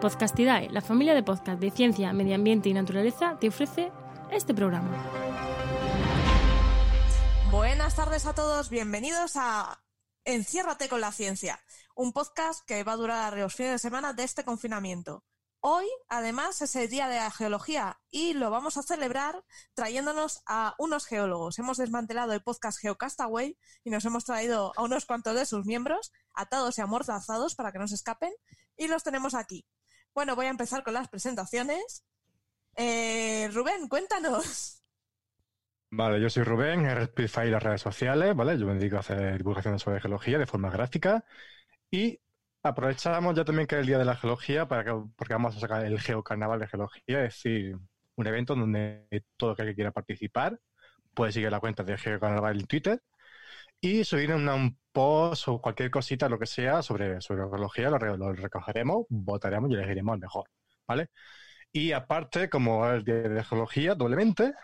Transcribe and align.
Podcastidae, 0.00 0.70
la 0.70 0.80
familia 0.80 1.12
de 1.14 1.22
podcast 1.22 1.60
de 1.60 1.70
ciencia, 1.70 2.14
medio 2.14 2.34
ambiente 2.34 2.70
y 2.70 2.72
naturaleza, 2.72 3.36
te 3.38 3.48
ofrece 3.48 3.92
este 4.30 4.54
programa. 4.54 4.90
Buenas 7.50 7.96
tardes 7.96 8.24
a 8.24 8.34
todos, 8.34 8.70
bienvenidos 8.70 9.32
a 9.34 9.84
Enciérrate 10.24 10.88
con 10.88 11.02
la 11.02 11.12
ciencia, 11.12 11.60
un 11.94 12.14
podcast 12.14 12.64
que 12.66 12.82
va 12.82 12.92
a 12.92 12.96
durar 12.96 13.36
los 13.36 13.54
fines 13.54 13.72
de 13.72 13.78
semana 13.78 14.14
de 14.14 14.24
este 14.24 14.42
confinamiento. 14.42 15.22
Hoy, 15.62 15.86
además, 16.08 16.62
es 16.62 16.74
el 16.76 16.88
Día 16.88 17.06
de 17.06 17.16
la 17.16 17.30
Geología 17.30 18.00
y 18.10 18.32
lo 18.32 18.50
vamos 18.50 18.78
a 18.78 18.82
celebrar 18.82 19.44
trayéndonos 19.74 20.40
a 20.46 20.74
unos 20.78 21.04
geólogos. 21.04 21.58
Hemos 21.58 21.76
desmantelado 21.76 22.32
el 22.32 22.42
podcast 22.42 22.78
Geocastaway 22.80 23.58
y 23.84 23.90
nos 23.90 24.06
hemos 24.06 24.24
traído 24.24 24.72
a 24.76 24.82
unos 24.82 25.04
cuantos 25.04 25.34
de 25.34 25.44
sus 25.44 25.66
miembros, 25.66 26.10
atados 26.32 26.78
y 26.78 26.80
amordazados 26.80 27.54
para 27.54 27.70
que 27.70 27.78
no 27.78 27.86
se 27.86 27.96
escapen, 27.96 28.32
y 28.78 28.88
los 28.88 29.02
tenemos 29.02 29.34
aquí. 29.34 29.66
Bueno, 30.14 30.34
voy 30.36 30.46
a 30.46 30.50
empezar 30.50 30.82
con 30.82 30.94
las 30.94 31.08
presentaciones. 31.08 32.04
Eh, 32.76 33.48
Rubén, 33.52 33.88
cuéntanos. 33.88 34.82
Vale, 35.92 36.20
yo 36.20 36.30
soy 36.30 36.44
Rubén, 36.44 36.86
RSPFI 36.86 37.48
y 37.48 37.50
las 37.50 37.62
redes 37.62 37.80
sociales, 37.80 38.34
¿vale? 38.36 38.58
Yo 38.58 38.66
me 38.66 38.74
dedico 38.74 38.96
a 38.96 39.00
hacer 39.00 39.38
divulgación 39.38 39.78
sobre 39.78 40.00
geología 40.00 40.38
de 40.38 40.46
forma 40.46 40.70
gráfica 40.70 41.24
y 41.90 42.20
aprovechamos 42.62 43.34
ya 43.34 43.44
también 43.44 43.66
que 43.66 43.74
es 43.76 43.80
el 43.80 43.86
Día 43.86 43.98
de 43.98 44.04
la 44.04 44.16
Geología 44.16 44.68
para 44.68 44.84
que, 44.84 44.92
porque 45.16 45.34
vamos 45.34 45.56
a 45.56 45.60
sacar 45.60 45.84
el 45.84 46.00
Geocarnaval 46.00 46.60
de 46.60 46.68
Geología, 46.68 47.24
es 47.24 47.34
decir, 47.34 47.76
un 48.14 48.26
evento 48.26 48.54
donde 48.54 49.06
todo 49.36 49.52
aquel 49.52 49.66
que 49.66 49.74
quiera 49.74 49.90
participar 49.90 50.60
puede 51.14 51.32
seguir 51.32 51.50
la 51.50 51.60
cuenta 51.60 51.82
de 51.82 51.98
Geocarnaval 51.98 52.60
en 52.60 52.66
Twitter 52.66 53.02
y 53.80 54.04
subir 54.04 54.32
un 54.32 54.78
post 54.92 55.48
o 55.48 55.60
cualquier 55.60 55.90
cosita, 55.90 56.28
lo 56.28 56.38
que 56.38 56.46
sea, 56.46 56.82
sobre, 56.82 57.20
sobre 57.20 57.42
geología, 57.48 57.90
lo, 57.90 58.16
lo 58.16 58.32
recogeremos, 58.32 59.06
votaremos 59.08 59.70
y 59.70 59.74
elegiremos 59.74 60.14
el 60.14 60.20
mejor, 60.20 60.50
¿vale? 60.86 61.08
Y 61.72 61.92
aparte, 61.92 62.50
como 62.50 62.86
es 62.86 62.94
el 62.94 63.04
Día 63.04 63.14
de 63.22 63.44
Geología, 63.44 63.94
doblemente, 63.94 64.54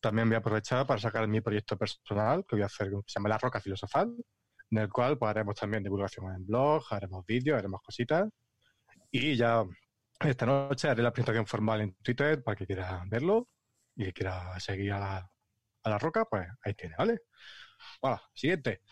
también 0.00 0.28
voy 0.28 0.36
a 0.36 0.38
aprovechar 0.38 0.86
para 0.86 1.00
sacar 1.00 1.26
mi 1.28 1.40
proyecto 1.40 1.76
personal, 1.76 2.44
que 2.48 2.56
voy 2.56 2.62
a 2.62 2.66
hacer, 2.66 2.90
que 2.90 2.96
se 3.06 3.18
llama 3.18 3.28
La 3.30 3.38
Roca 3.38 3.60
Filosofal, 3.60 4.14
en 4.70 4.78
el 4.78 4.88
cual 4.88 5.18
pues, 5.18 5.30
haremos 5.30 5.56
también 5.56 5.82
divulgación 5.82 6.34
en 6.34 6.46
blog, 6.46 6.84
haremos 6.90 7.24
vídeos, 7.26 7.58
haremos 7.58 7.80
cositas. 7.82 8.28
Y 9.10 9.36
ya 9.36 9.64
esta 10.20 10.46
noche 10.46 10.88
haré 10.88 11.02
la 11.02 11.12
presentación 11.12 11.46
formal 11.46 11.80
en 11.82 11.94
Twitter 11.96 12.42
para 12.42 12.56
que 12.56 12.66
quiera 12.66 13.02
verlo 13.08 13.48
y 13.96 14.04
que 14.06 14.12
quiera 14.12 14.58
seguir 14.60 14.92
a 14.92 15.00
la, 15.00 15.30
a 15.84 15.90
la 15.90 15.98
roca, 15.98 16.24
pues 16.26 16.48
ahí 16.64 16.74
tiene, 16.74 16.94
¿vale? 16.98 17.20
Bueno, 18.00 18.20
siguiente. 18.34 18.82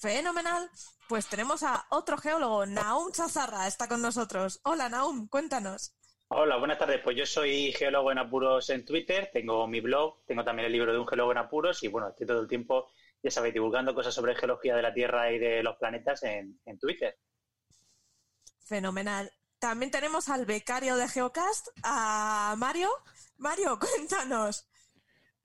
Fenomenal. 0.00 0.70
Pues 1.08 1.26
tenemos 1.26 1.62
a 1.62 1.86
otro 1.90 2.18
geólogo, 2.18 2.66
Naum 2.66 3.12
Chazarra, 3.12 3.66
está 3.66 3.88
con 3.88 4.02
nosotros. 4.02 4.60
Hola, 4.64 4.88
Naum, 4.88 5.26
cuéntanos. 5.28 5.94
Hola, 6.28 6.58
buenas 6.58 6.78
tardes. 6.78 7.00
Pues 7.02 7.16
yo 7.16 7.24
soy 7.24 7.72
geólogo 7.72 8.12
en 8.12 8.18
apuros 8.18 8.68
en 8.68 8.84
Twitter, 8.84 9.30
tengo 9.32 9.66
mi 9.66 9.80
blog, 9.80 10.22
tengo 10.26 10.44
también 10.44 10.66
el 10.66 10.72
libro 10.72 10.92
de 10.92 10.98
un 10.98 11.08
geólogo 11.08 11.32
en 11.32 11.38
apuros 11.38 11.82
y 11.82 11.88
bueno, 11.88 12.08
estoy 12.08 12.26
todo 12.26 12.40
el 12.42 12.48
tiempo, 12.48 12.90
ya 13.22 13.30
sabéis, 13.30 13.54
divulgando 13.54 13.94
cosas 13.94 14.14
sobre 14.14 14.34
geología 14.34 14.76
de 14.76 14.82
la 14.82 14.92
Tierra 14.92 15.32
y 15.32 15.38
de 15.38 15.62
los 15.62 15.76
planetas 15.76 16.22
en, 16.24 16.60
en 16.66 16.78
Twitter. 16.78 17.18
Fenomenal. 18.66 19.32
También 19.58 19.90
tenemos 19.90 20.28
al 20.28 20.44
becario 20.44 20.96
de 20.96 21.08
Geocast, 21.08 21.68
a 21.82 22.54
Mario. 22.58 22.90
Mario, 23.38 23.78
cuéntanos. 23.96 24.67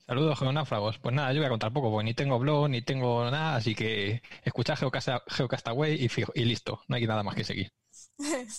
Saludos, 0.06 0.38
geonáfragos. 0.38 1.00
Pues 1.00 1.16
nada, 1.16 1.32
yo 1.32 1.40
voy 1.40 1.48
a 1.48 1.50
contar 1.50 1.72
poco, 1.72 1.90
porque 1.90 2.06
ni 2.06 2.14
tengo 2.14 2.38
blog, 2.38 2.70
ni 2.70 2.82
tengo 2.82 3.24
nada, 3.32 3.56
así 3.56 3.74
que 3.74 4.22
escuchad 4.44 4.78
Geocastaway 4.78 5.96
y, 5.96 6.10
y 6.36 6.46
listo, 6.46 6.82
no 6.88 6.96
hay 6.96 7.08
nada 7.08 7.24
más 7.24 7.36
que 7.36 7.44
seguir. 7.44 7.72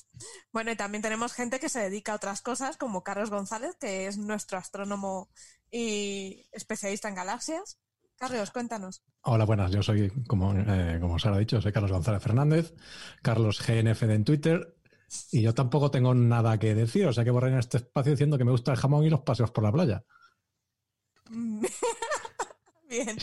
bueno, 0.53 0.73
y 0.73 0.77
también 0.77 1.03
tenemos 1.03 1.35
gente 1.35 1.61
que 1.61 1.69
se 1.69 1.81
dedica 1.81 2.13
a 2.13 2.17
otras 2.17 2.41
cosas, 2.41 2.77
como 2.77 3.05
Carlos 3.05 3.31
González, 3.31 3.77
que 3.79 4.07
es 4.07 4.17
nuestro 4.17 4.57
astrónomo 4.57 5.29
y 5.71 6.47
especialista 6.53 7.09
en 7.09 7.15
galaxias. 7.15 7.79
Carlos, 8.17 8.51
cuéntanos. 8.51 9.03
Hola, 9.23 9.45
buenas. 9.45 9.71
Yo 9.73 9.83
soy, 9.83 10.11
como, 10.27 10.55
eh, 10.55 10.99
como 11.01 11.15
os 11.15 11.27
ha 11.27 11.37
dicho, 11.37 11.61
soy 11.61 11.73
Carlos 11.73 11.93
González 11.93 12.23
Fernández, 12.23 12.75
Carlos 13.23 13.61
GNFD 13.61 14.11
en 14.11 14.25
Twitter, 14.25 14.77
y 15.31 15.43
yo 15.43 15.53
tampoco 15.53 15.91
tengo 15.91 16.15
nada 16.15 16.59
que 16.59 16.75
decir, 16.75 17.07
o 17.07 17.13
sea 17.13 17.25
que 17.25 17.31
borré 17.31 17.51
en 17.51 17.59
este 17.59 17.79
espacio 17.79 18.13
diciendo 18.13 18.39
que 18.39 18.45
me 18.45 18.51
gusta 18.51 18.73
el 18.73 18.79
jamón 18.79 19.05
y 19.05 19.11
los 19.11 19.21
paseos 19.21 19.51
por 19.51 19.65
la 19.65 19.73
playa. 19.73 20.05
Bien. 22.89 23.17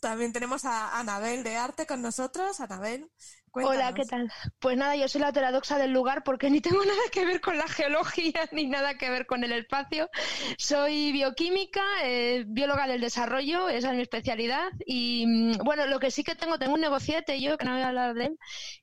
También 0.00 0.32
tenemos 0.32 0.64
a 0.64 0.98
Anabel 0.98 1.44
de 1.44 1.56
Arte 1.56 1.86
con 1.86 2.02
nosotros. 2.02 2.60
Anabel, 2.60 3.10
Hola, 3.54 3.92
¿qué 3.92 4.06
tal? 4.06 4.32
Pues 4.60 4.78
nada, 4.78 4.96
yo 4.96 5.06
soy 5.08 5.20
la 5.20 5.28
heterodoxa 5.28 5.76
del 5.76 5.92
lugar 5.92 6.24
porque 6.24 6.48
ni 6.48 6.62
tengo 6.62 6.82
nada 6.86 7.02
que 7.12 7.26
ver 7.26 7.42
con 7.42 7.58
la 7.58 7.68
geología 7.68 8.48
ni 8.52 8.66
nada 8.66 8.96
que 8.96 9.10
ver 9.10 9.26
con 9.26 9.44
el 9.44 9.52
espacio. 9.52 10.08
Soy 10.56 11.12
bioquímica, 11.12 11.82
eh, 12.02 12.44
bióloga 12.46 12.86
del 12.86 13.02
desarrollo, 13.02 13.68
esa 13.68 13.90
es 13.90 13.96
mi 13.96 14.02
especialidad. 14.02 14.70
Y 14.86 15.26
mm, 15.26 15.64
bueno, 15.64 15.86
lo 15.86 16.00
que 16.00 16.10
sí 16.10 16.24
que 16.24 16.34
tengo, 16.34 16.58
tengo 16.58 16.74
un 16.74 16.80
negociete 16.80 17.40
yo, 17.40 17.58
que 17.58 17.66
no 17.66 17.72
voy 17.72 17.82
a 17.82 17.88
hablar 17.88 18.14
de 18.14 18.24
él, 18.26 18.38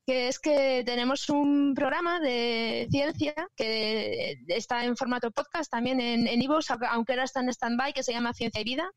que 0.06 0.28
es 0.28 0.40
que 0.40 0.84
tenemos 0.86 1.30
un 1.30 1.74
programa 1.74 2.20
de 2.20 2.88
ciencia 2.92 3.34
que 3.56 4.38
está 4.50 4.86
en 4.86 4.96
formato 4.96 5.32
podcast 5.32 5.72
también 5.72 6.00
en 6.00 6.42
Evox, 6.42 6.70
aunque 6.92 7.14
ahora 7.14 7.24
está 7.24 7.40
en 7.40 7.50
stand-by, 7.50 7.94
que 7.94 8.04
se 8.04 8.14
llama 8.14 8.34
Ciencia 8.34 8.62
y 8.62 8.66
Vida, 8.66 8.92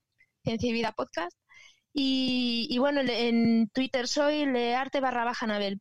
Ciencia 0.44 0.68
y 0.68 0.72
Vida 0.72 0.92
Podcast. 0.92 1.36
Y, 1.94 2.76
bueno, 2.78 3.00
en 3.02 3.68
Twitter 3.68 4.08
soy 4.08 4.46
learte 4.46 5.00
barra 5.00 5.24
baja 5.24 5.46
Nabel. 5.46 5.80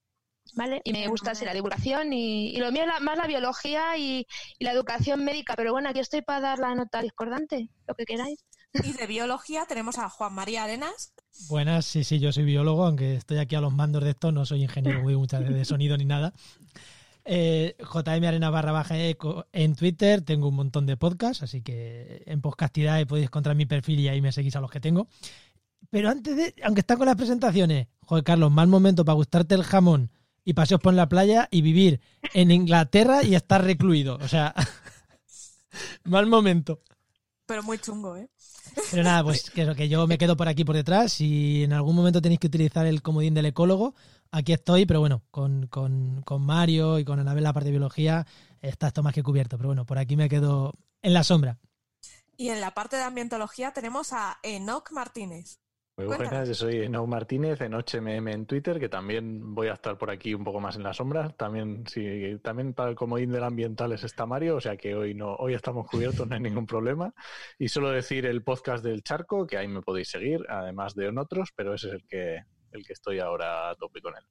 ¿Vale? 0.54 0.82
Y 0.84 0.92
me 0.92 1.08
gusta 1.08 1.32
así 1.32 1.46
la 1.46 1.54
divulgación 1.54 2.12
y, 2.12 2.58
lo 2.58 2.72
mío 2.72 2.84
es 2.84 3.02
más 3.02 3.18
la 3.18 3.28
biología 3.28 3.98
y, 3.98 4.28
la 4.60 4.72
educación 4.72 5.24
médica, 5.24 5.56
pero 5.56 5.72
bueno, 5.72 5.90
aquí 5.90 6.00
estoy 6.00 6.22
para 6.22 6.42
dar 6.42 6.60
la 6.60 6.76
nota 6.76 7.02
discordante, 7.02 7.70
lo 7.88 7.96
que 7.96 8.06
queráis. 8.06 8.44
Y 8.74 8.94
de 8.94 9.08
biología 9.08 9.66
tenemos 9.66 9.98
a 9.98 10.10
Juan 10.10 10.34
María 10.34 10.64
Arenas. 10.64 11.14
Buenas, 11.48 11.86
sí, 11.86 12.04
sí, 12.04 12.20
yo 12.20 12.32
soy 12.32 12.44
biólogo, 12.44 12.86
aunque 12.86 13.16
estoy 13.16 13.38
aquí 13.38 13.56
a 13.56 13.62
los 13.62 13.74
mandos 13.74 14.04
de 14.04 14.12
esto, 14.12 14.32
no 14.32 14.46
soy 14.46 14.64
ingeniero 14.64 15.02
muy 15.02 15.16
muchas 15.16 15.42
veces 15.42 15.56
de 15.56 15.66
sonido 15.66 15.98
ni 15.98 16.06
nada. 16.06 16.34
Eh, 17.24 17.76
JM 17.80 18.26
Arena 18.26 18.50
barra 18.50 18.72
baja 18.72 18.98
eco 18.98 19.46
en 19.54 19.76
Twitter, 19.76 20.22
tengo 20.22 20.48
un 20.48 20.56
montón 20.56 20.88
de 20.88 20.98
podcasts, 20.98 21.44
así 21.44 21.62
que 21.62 22.24
en 22.26 22.42
podcastidad 22.42 23.06
podéis 23.06 23.28
encontrar 23.28 23.56
mi 23.56 23.66
perfil 23.66 24.00
y 24.00 24.08
ahí 24.08 24.22
me 24.22 24.32
seguís 24.32 24.56
a 24.56 24.62
los 24.62 24.72
que 24.72 24.80
tengo. 24.80 25.08
Pero 25.90 26.10
antes 26.10 26.36
de, 26.36 26.56
aunque 26.64 26.82
están 26.82 26.98
con 26.98 27.08
las 27.08 27.16
presentaciones, 27.16 27.88
joder, 28.06 28.24
Carlos, 28.24 28.52
mal 28.52 28.68
momento 28.68 29.04
para 29.04 29.16
gustarte 29.16 29.56
el 29.56 29.64
jamón 29.64 30.12
y 30.44 30.54
paseos 30.54 30.82
por 30.82 30.94
la 30.94 31.10
playa 31.10 31.48
y 31.52 31.62
vivir 31.62 32.02
en 32.34 32.52
Inglaterra 32.52 33.24
y 33.24 33.36
estar 33.36 33.64
recluido. 33.64 34.18
O 34.22 34.28
sea, 34.28 34.54
mal 36.04 36.28
momento. 36.28 36.82
Pero 37.46 37.64
muy 37.64 37.80
chungo, 37.80 38.16
¿eh? 38.16 38.30
Pero 38.92 39.04
nada, 39.04 39.24
pues 39.24 39.50
que, 39.50 39.76
que 39.76 39.90
yo 39.90 40.08
me 40.08 40.18
quedo 40.18 40.38
por 40.38 40.48
aquí 40.48 40.64
por 40.64 40.76
detrás. 40.76 41.14
Si 41.14 41.64
en 41.64 41.74
algún 41.74 41.96
momento 41.96 42.22
tenéis 42.22 42.40
que 42.40 42.48
utilizar 42.48 42.86
el 42.86 43.02
comodín 43.02 43.34
del 43.34 43.48
ecólogo, 43.48 43.94
aquí 44.32 44.54
estoy, 44.54 44.86
pero 44.86 45.02
bueno, 45.02 45.24
con, 45.32 45.68
con, 45.68 46.22
con 46.22 46.46
Mario 46.46 47.00
y 47.00 47.04
con 47.04 47.20
Anabel 47.20 47.44
la 47.44 47.54
parte 47.54 47.68
de 47.68 47.72
biología 47.72 48.26
está 48.62 48.88
esto 48.88 49.04
más 49.04 49.14
que 49.14 49.24
cubierto. 49.24 49.58
Pero 49.58 49.70
bueno, 49.70 49.86
por 49.86 49.98
aquí 49.98 50.16
me 50.16 50.30
quedo 50.30 50.74
en 51.02 51.14
la 51.14 51.24
sombra. 51.24 51.60
Y 52.38 52.50
en 52.50 52.62
la 52.62 52.74
parte 52.74 52.96
de 52.96 53.04
ambientología 53.04 53.74
tenemos 53.74 54.14
a 54.14 54.40
Enoch 54.44 54.92
Martínez. 54.92 55.60
Muy 55.98 56.06
buenas, 56.06 56.48
yo 56.48 56.54
soy 56.54 56.78
Enoch 56.84 57.08
Martínez, 57.08 57.60
en 57.62 57.74
HMM 57.74 58.28
en 58.30 58.46
Twitter, 58.46 58.80
que 58.80 58.88
también 58.88 59.54
voy 59.54 59.68
a 59.68 59.74
estar 59.74 59.98
por 59.98 60.10
aquí 60.10 60.34
un 60.34 60.44
poco 60.44 60.60
más 60.60 60.76
en 60.78 60.84
la 60.84 60.94
sombra. 60.94 61.30
También, 61.30 61.86
sí, 61.86 62.40
también 62.42 62.74
para 62.74 62.90
el 62.90 62.96
comodín 62.96 63.32
del 63.32 63.44
ambiental 63.44 63.92
es 63.92 64.04
está 64.04 64.26
Mario, 64.26 64.56
o 64.56 64.62
sea 64.62 64.78
que 64.78 64.96
hoy 64.96 65.14
no, 65.14 65.36
hoy 65.36 65.54
estamos 65.54 65.88
cubiertos, 65.88 66.28
no 66.28 66.36
hay 66.36 66.42
ningún 66.42 66.66
problema. 66.66 67.14
Y 67.60 67.68
solo 67.68 67.92
decir 67.92 68.26
el 68.26 68.42
podcast 68.44 68.84
del 68.84 69.04
charco, 69.04 69.46
que 69.46 69.58
ahí 69.58 69.68
me 69.68 69.82
podéis 69.82 70.10
seguir, 70.10 70.40
además 70.50 70.96
de 70.96 71.08
en 71.08 71.18
otros, 71.18 71.50
pero 71.56 71.74
ese 71.74 71.90
es 71.90 71.94
el 71.96 72.08
que, 72.08 72.40
el 72.72 72.86
que 72.86 72.94
estoy 72.94 73.20
ahora 73.20 73.70
a 73.70 73.76
tope 73.76 74.02
con 74.02 74.16
él. 74.16 74.24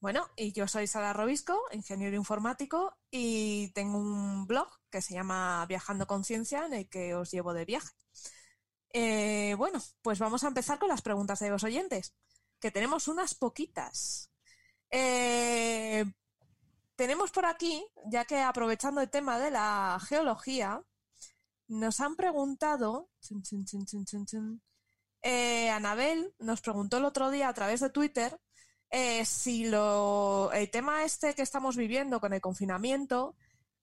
Bueno, 0.00 0.26
y 0.36 0.52
yo 0.52 0.68
soy 0.68 0.86
Sara 0.86 1.12
Robisco, 1.12 1.62
ingeniero 1.72 2.16
informático, 2.16 2.98
y 3.10 3.72
tengo 3.72 3.98
un 3.98 4.46
blog 4.46 4.68
que 4.90 5.00
se 5.00 5.14
llama 5.14 5.64
Viajando 5.66 6.06
Conciencia, 6.06 6.66
en 6.66 6.74
el 6.74 6.88
que 6.88 7.14
os 7.14 7.30
llevo 7.30 7.54
de 7.54 7.64
viaje. 7.64 8.01
Eh, 8.92 9.54
bueno, 9.56 9.80
pues 10.02 10.18
vamos 10.18 10.44
a 10.44 10.48
empezar 10.48 10.78
con 10.78 10.88
las 10.88 11.02
preguntas 11.02 11.38
de 11.40 11.50
los 11.50 11.64
oyentes, 11.64 12.14
que 12.60 12.70
tenemos 12.70 13.08
unas 13.08 13.34
poquitas. 13.34 14.30
Eh, 14.90 16.04
tenemos 16.94 17.30
por 17.30 17.46
aquí, 17.46 17.84
ya 18.06 18.24
que 18.24 18.40
aprovechando 18.40 19.00
el 19.00 19.10
tema 19.10 19.38
de 19.38 19.50
la 19.50 19.98
geología, 20.06 20.82
nos 21.68 22.00
han 22.00 22.16
preguntado, 22.16 23.08
eh, 25.22 25.70
Anabel 25.70 26.34
nos 26.38 26.60
preguntó 26.60 26.98
el 26.98 27.06
otro 27.06 27.30
día 27.30 27.48
a 27.48 27.54
través 27.54 27.80
de 27.80 27.90
Twitter 27.90 28.38
si 29.24 29.64
lo, 29.64 30.52
el 30.52 30.70
tema 30.70 31.04
este 31.04 31.34
que 31.34 31.40
estamos 31.40 31.76
viviendo 31.76 32.20
con 32.20 32.34
el 32.34 32.42
confinamiento 32.42 33.34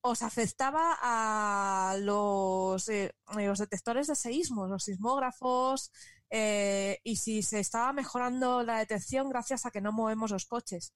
os 0.02 0.22
afectaba 0.22 0.96
a 1.00 1.96
los, 1.98 2.88
eh, 2.88 3.14
los 3.36 3.58
detectores 3.58 4.06
de 4.06 4.14
seísmos, 4.14 4.70
los 4.70 4.84
sismógrafos, 4.84 5.92
eh, 6.30 7.00
y 7.04 7.16
si 7.16 7.42
se 7.42 7.60
estaba 7.60 7.92
mejorando 7.92 8.62
la 8.62 8.78
detección 8.78 9.28
gracias 9.28 9.66
a 9.66 9.70
que 9.70 9.80
no 9.80 9.92
movemos 9.92 10.30
los 10.30 10.46
coches. 10.46 10.94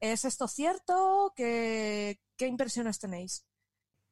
¿Es 0.00 0.24
esto 0.24 0.48
cierto? 0.48 1.32
¿Qué, 1.34 2.20
qué 2.36 2.46
impresiones 2.46 2.98
tenéis? 2.98 3.46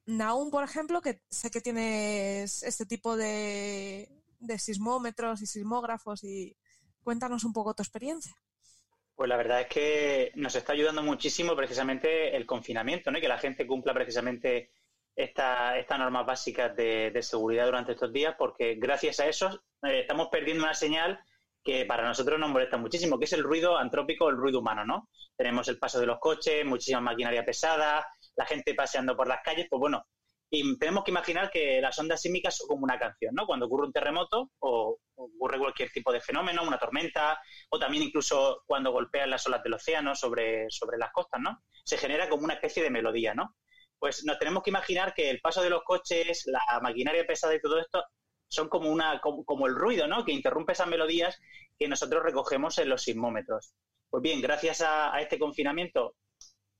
Naum, 0.06 0.50
por 0.50 0.64
ejemplo, 0.64 1.00
que 1.00 1.22
sé 1.30 1.50
que 1.50 1.60
tienes 1.60 2.62
este 2.62 2.86
tipo 2.86 3.16
de, 3.16 4.22
de 4.40 4.58
sismómetros 4.58 5.42
y 5.42 5.46
sismógrafos 5.46 6.24
y 6.24 6.56
cuéntanos 7.02 7.44
un 7.44 7.52
poco 7.52 7.74
tu 7.74 7.82
experiencia. 7.82 8.34
Pues 9.22 9.28
la 9.28 9.36
verdad 9.36 9.60
es 9.60 9.66
que 9.68 10.32
nos 10.34 10.56
está 10.56 10.72
ayudando 10.72 11.00
muchísimo 11.00 11.54
precisamente 11.54 12.36
el 12.36 12.44
confinamiento, 12.44 13.08
¿no? 13.12 13.20
Que 13.20 13.28
la 13.28 13.38
gente 13.38 13.68
cumpla 13.68 13.94
precisamente 13.94 14.72
estas 15.14 15.96
normas 15.96 16.26
básicas 16.26 16.74
de, 16.74 17.16
seguridad 17.22 17.66
durante 17.66 17.92
estos 17.92 18.12
días, 18.12 18.34
porque 18.36 18.74
gracias 18.74 19.20
a 19.20 19.28
eso 19.28 19.62
eh, 19.84 20.00
estamos 20.00 20.26
perdiendo 20.26 20.64
una 20.64 20.74
señal 20.74 21.20
que 21.62 21.84
para 21.84 22.02
nosotros 22.04 22.40
nos 22.40 22.50
molesta 22.50 22.78
muchísimo, 22.78 23.16
que 23.16 23.26
es 23.26 23.32
el 23.32 23.44
ruido 23.44 23.78
antrópico, 23.78 24.28
el 24.28 24.36
ruido 24.36 24.58
humano, 24.58 24.84
¿no? 24.84 25.08
Tenemos 25.36 25.68
el 25.68 25.78
paso 25.78 26.00
de 26.00 26.06
los 26.06 26.18
coches, 26.18 26.64
muchísima 26.64 27.00
maquinaria 27.00 27.44
pesada, 27.44 28.04
la 28.34 28.44
gente 28.44 28.74
paseando 28.74 29.16
por 29.16 29.28
las 29.28 29.40
calles, 29.44 29.68
pues 29.70 29.78
bueno, 29.78 30.04
y 30.54 30.78
tenemos 30.78 31.02
que 31.02 31.10
imaginar 31.10 31.50
que 31.50 31.80
las 31.80 31.98
ondas 31.98 32.20
sísmicas 32.20 32.58
son 32.58 32.68
como 32.68 32.84
una 32.84 32.98
canción, 32.98 33.34
¿no? 33.34 33.46
Cuando 33.46 33.64
ocurre 33.64 33.86
un 33.86 33.92
terremoto 33.92 34.50
o 34.58 34.98
ocurre 35.14 35.58
cualquier 35.58 35.90
tipo 35.90 36.12
de 36.12 36.20
fenómeno, 36.20 36.62
una 36.62 36.76
tormenta, 36.76 37.40
o 37.70 37.78
también 37.78 38.02
incluso 38.02 38.62
cuando 38.66 38.92
golpean 38.92 39.30
las 39.30 39.46
olas 39.46 39.62
del 39.62 39.72
océano 39.72 40.14
sobre, 40.14 40.66
sobre 40.68 40.98
las 40.98 41.10
costas, 41.10 41.40
¿no? 41.40 41.62
Se 41.86 41.96
genera 41.96 42.28
como 42.28 42.44
una 42.44 42.52
especie 42.52 42.82
de 42.82 42.90
melodía, 42.90 43.32
¿no? 43.32 43.56
Pues 43.98 44.26
nos 44.26 44.38
tenemos 44.38 44.62
que 44.62 44.68
imaginar 44.68 45.14
que 45.14 45.30
el 45.30 45.40
paso 45.40 45.62
de 45.62 45.70
los 45.70 45.84
coches, 45.84 46.42
la 46.44 46.80
maquinaria 46.82 47.26
pesada 47.26 47.54
y 47.54 47.60
todo 47.60 47.80
esto 47.80 48.04
son 48.46 48.68
como 48.68 48.90
una 48.90 49.22
como, 49.22 49.66
el 49.66 49.74
ruido, 49.74 50.06
¿no? 50.06 50.22
Que 50.22 50.32
interrumpe 50.32 50.72
esas 50.72 50.86
melodías 50.86 51.40
que 51.78 51.88
nosotros 51.88 52.22
recogemos 52.22 52.76
en 52.76 52.90
los 52.90 53.04
sismómetros. 53.04 53.72
Pues 54.10 54.22
bien, 54.22 54.42
gracias 54.42 54.82
a, 54.82 55.18
este 55.18 55.38
confinamiento, 55.38 56.14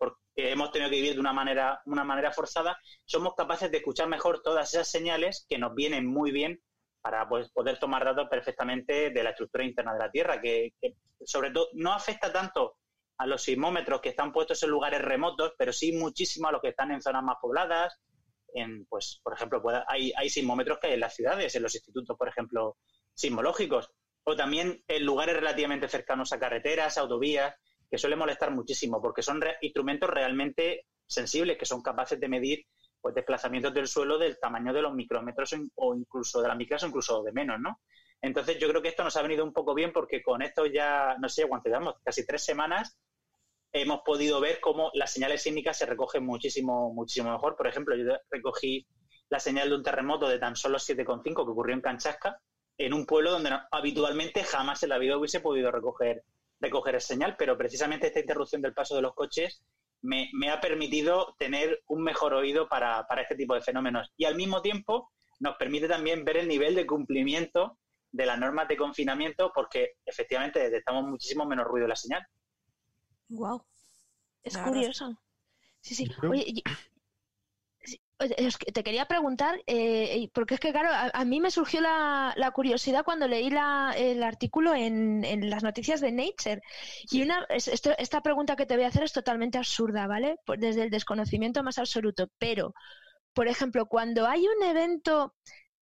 porque 0.03 0.51
hemos 0.51 0.73
tenido 0.73 0.91
que 0.91 0.97
vivir 0.97 1.15
de 1.15 1.21
una 1.21 1.33
manera, 1.33 1.81
una 1.87 2.03
manera 2.03 2.33
forzada, 2.33 2.77
somos 3.05 3.35
capaces 3.37 3.71
de 3.71 3.77
escuchar 3.77 4.09
mejor 4.09 4.43
todas 4.43 4.75
esas 4.75 4.91
señales 4.91 5.47
que 5.49 5.59
nos 5.59 5.77
vienen 5.77 6.07
muy 6.07 6.33
bien 6.33 6.61
para 7.01 7.29
pues, 7.29 7.53
poder 7.53 7.79
tomar 7.79 8.05
datos 8.05 8.27
perfectamente 8.29 9.11
de 9.11 9.23
la 9.23 9.31
estructura 9.31 9.65
interna 9.65 9.93
de 9.93 10.01
la 10.01 10.11
Tierra, 10.11 10.41
que, 10.41 10.73
sobre 11.25 11.53
todo 11.53 11.69
no 11.75 11.93
afecta 11.93 12.33
tanto 12.33 12.79
a 13.19 13.29
los 13.29 13.43
sismómetros 13.43 14.01
que 14.01 14.09
están 14.09 14.33
puestos 14.33 14.61
en 14.65 14.71
lugares 14.71 15.03
remotos, 15.03 15.53
pero 15.57 15.73
sí 15.73 15.93
muchísimo 15.93 16.49
a 16.49 16.53
los 16.53 16.61
que 16.61 16.71
están 16.71 16.91
en 16.91 17.01
zonas 17.01 17.23
más 17.23 17.37
pobladas, 17.41 17.97
en, 18.55 18.85
pues, 18.87 19.21
por 19.23 19.35
ejemplo, 19.35 19.63
hay, 19.87 20.13
hay 20.17 20.29
sismómetros 20.31 20.81
que 20.81 20.89
hay 20.89 20.95
en 20.95 21.01
las 21.01 21.15
ciudades, 21.15 21.55
en 21.55 21.63
los 21.63 21.77
institutos, 21.77 22.17
por 22.19 22.29
ejemplo, 22.29 22.77
sismológicos, 23.15 23.89
o 24.25 24.35
también 24.35 24.83
en 24.89 25.07
lugares 25.07 25.37
relativamente 25.37 25.89
cercanos 25.89 26.33
a 26.33 26.41
carreteras, 26.41 26.99
autovías, 26.99 27.55
que 27.93 27.99
suele 27.99 28.17
molestar 28.17 28.51
muchísimo, 28.51 29.03
porque 29.03 29.21
son 29.21 29.39
instrumentos 29.61 30.09
realmente 30.09 30.87
sensibles, 31.07 31.59
que 31.59 31.67
son 31.67 31.83
capaces 31.83 32.19
de 32.19 32.27
medir 32.27 32.65
pues, 32.99 33.15
desplazamientos 33.15 33.75
del 33.75 33.87
suelo 33.87 34.17
del 34.17 34.39
tamaño 34.41 34.73
de 34.73 34.81
los 34.81 34.95
micrómetros 34.95 35.55
o 35.75 35.95
incluso 35.95 36.41
de 36.41 36.49
las 36.49 36.57
micras 36.57 36.83
o 36.83 36.87
incluso 36.87 37.23
de 37.23 37.33
menos, 37.33 37.61
¿no? 37.61 37.81
Entonces 38.23 38.59
yo 38.59 38.67
creo 38.71 38.81
que 38.81 38.89
esto 38.89 39.05
nos 39.05 39.15
ha 39.19 39.21
venido 39.21 39.45
un 39.45 39.53
poco 39.53 39.75
bien 39.75 39.93
porque 39.93 40.23
con 40.23 40.41
esto 40.41 40.65
ya, 40.65 41.19
no 41.21 41.29
sé 41.29 41.47
cuánto 41.47 41.69
llevamos, 41.69 41.97
casi 42.03 42.25
tres 42.25 42.43
semanas, 42.43 42.97
hemos 43.75 44.01
podido 44.07 44.41
ver 44.41 44.59
cómo 44.61 44.91
las 44.95 45.13
señales 45.13 45.43
sísmicas 45.43 45.77
se 45.77 45.85
recogen 45.85 46.25
muchísimo, 46.25 46.95
muchísimo 46.95 47.31
mejor. 47.31 47.57
Por 47.57 47.67
ejemplo, 47.67 47.95
yo 47.95 48.05
recogí 48.31 48.87
la 49.29 49.39
señal 49.39 49.69
de 49.69 49.75
un 49.75 49.83
terremoto 49.83 50.31
de 50.31 50.39
tan 50.39 50.57
solo 50.57 50.79
7,5 50.79 51.23
que 51.23 51.43
ocurrió 51.43 51.75
en 51.75 51.83
Canchasca, 51.83 52.41
en 52.79 52.95
un 52.95 53.05
pueblo 53.05 53.33
donde 53.33 53.51
habitualmente 53.71 54.45
jamás 54.45 54.83
en 54.83 54.89
la 54.89 54.99
vida 54.99 55.19
hubiese 55.19 55.41
podido 55.41 55.71
recoger, 55.71 56.25
recoger 56.63 56.95
esa 56.95 57.09
señal, 57.09 57.37
pero 57.37 57.59
precisamente 57.59 58.07
esta 58.07 58.21
interrupción 58.21 58.63
del 58.63 58.73
paso 58.73 58.95
de 58.97 59.03
los 59.03 59.15
coches 59.15 59.63
me, 60.01 60.31
ha 60.51 60.61
permitido 60.61 61.35
tener 61.39 61.83
un 61.89 62.03
mejor 62.03 62.35
oído 62.35 62.69
para, 62.69 63.07
para 63.07 63.23
este 63.23 63.37
tipo 63.37 63.55
de 63.55 63.61
fenómenos. 63.61 64.13
Y 64.17 64.25
al 64.25 64.37
mismo 64.37 64.63
tiempo 64.63 65.11
nos 65.41 65.57
permite 65.57 65.89
también 65.89 66.25
ver 66.25 66.39
el 66.39 66.49
nivel 66.49 66.75
de 66.75 66.87
cumplimiento 66.87 67.79
de 68.11 68.27
las 68.27 68.39
normas 68.39 68.69
de 68.69 68.77
confinamiento 68.77 69.51
porque 69.55 69.93
efectivamente 70.05 70.61
detectamos 70.61 71.05
muchísimo 71.05 71.47
menos 71.47 71.67
ruido 71.67 71.87
en 71.87 71.91
la 71.91 71.97
señal. 71.97 72.27
Wow. 73.29 73.65
Es 74.43 74.59
curioso. 74.59 75.17
Sí, 75.81 75.95
sí. 75.95 76.11
Oye, 76.29 76.63
te 78.19 78.85
quería 78.85 79.07
preguntar, 79.07 79.61
eh, 79.67 80.29
porque 80.33 80.55
es 80.55 80.61
que, 80.61 80.73
claro, 80.73 80.91
a, 81.13 81.25
mí 81.25 81.41
me 81.41 81.51
surgió 81.51 81.81
la, 81.81 82.53
curiosidad 82.55 83.05
cuando 83.05 83.27
leí 83.27 83.49
el 83.49 84.23
artículo 84.23 84.75
en, 84.75 85.51
las 85.51 85.63
noticias 85.63 86.01
de 86.01 86.13
Nature. 86.13 86.63
Y 87.11 87.23
una, 87.23 87.47
esta 87.51 88.21
pregunta 88.21 88.57
que 88.57 88.67
te 88.67 88.77
voy 88.77 88.85
a 88.85 88.89
hacer 88.89 89.03
es 89.03 89.13
totalmente 89.13 89.59
absurda, 89.59 90.07
¿vale? 90.07 90.37
Desde 90.59 90.85
el 90.85 90.91
desconocimiento 90.91 91.63
más 91.63 91.79
absoluto. 91.79 92.29
Pero, 92.39 92.75
por 93.33 93.49
ejemplo, 93.49 93.87
cuando 93.87 94.27
hay 94.27 94.47
un 94.47 94.63
evento 94.65 95.35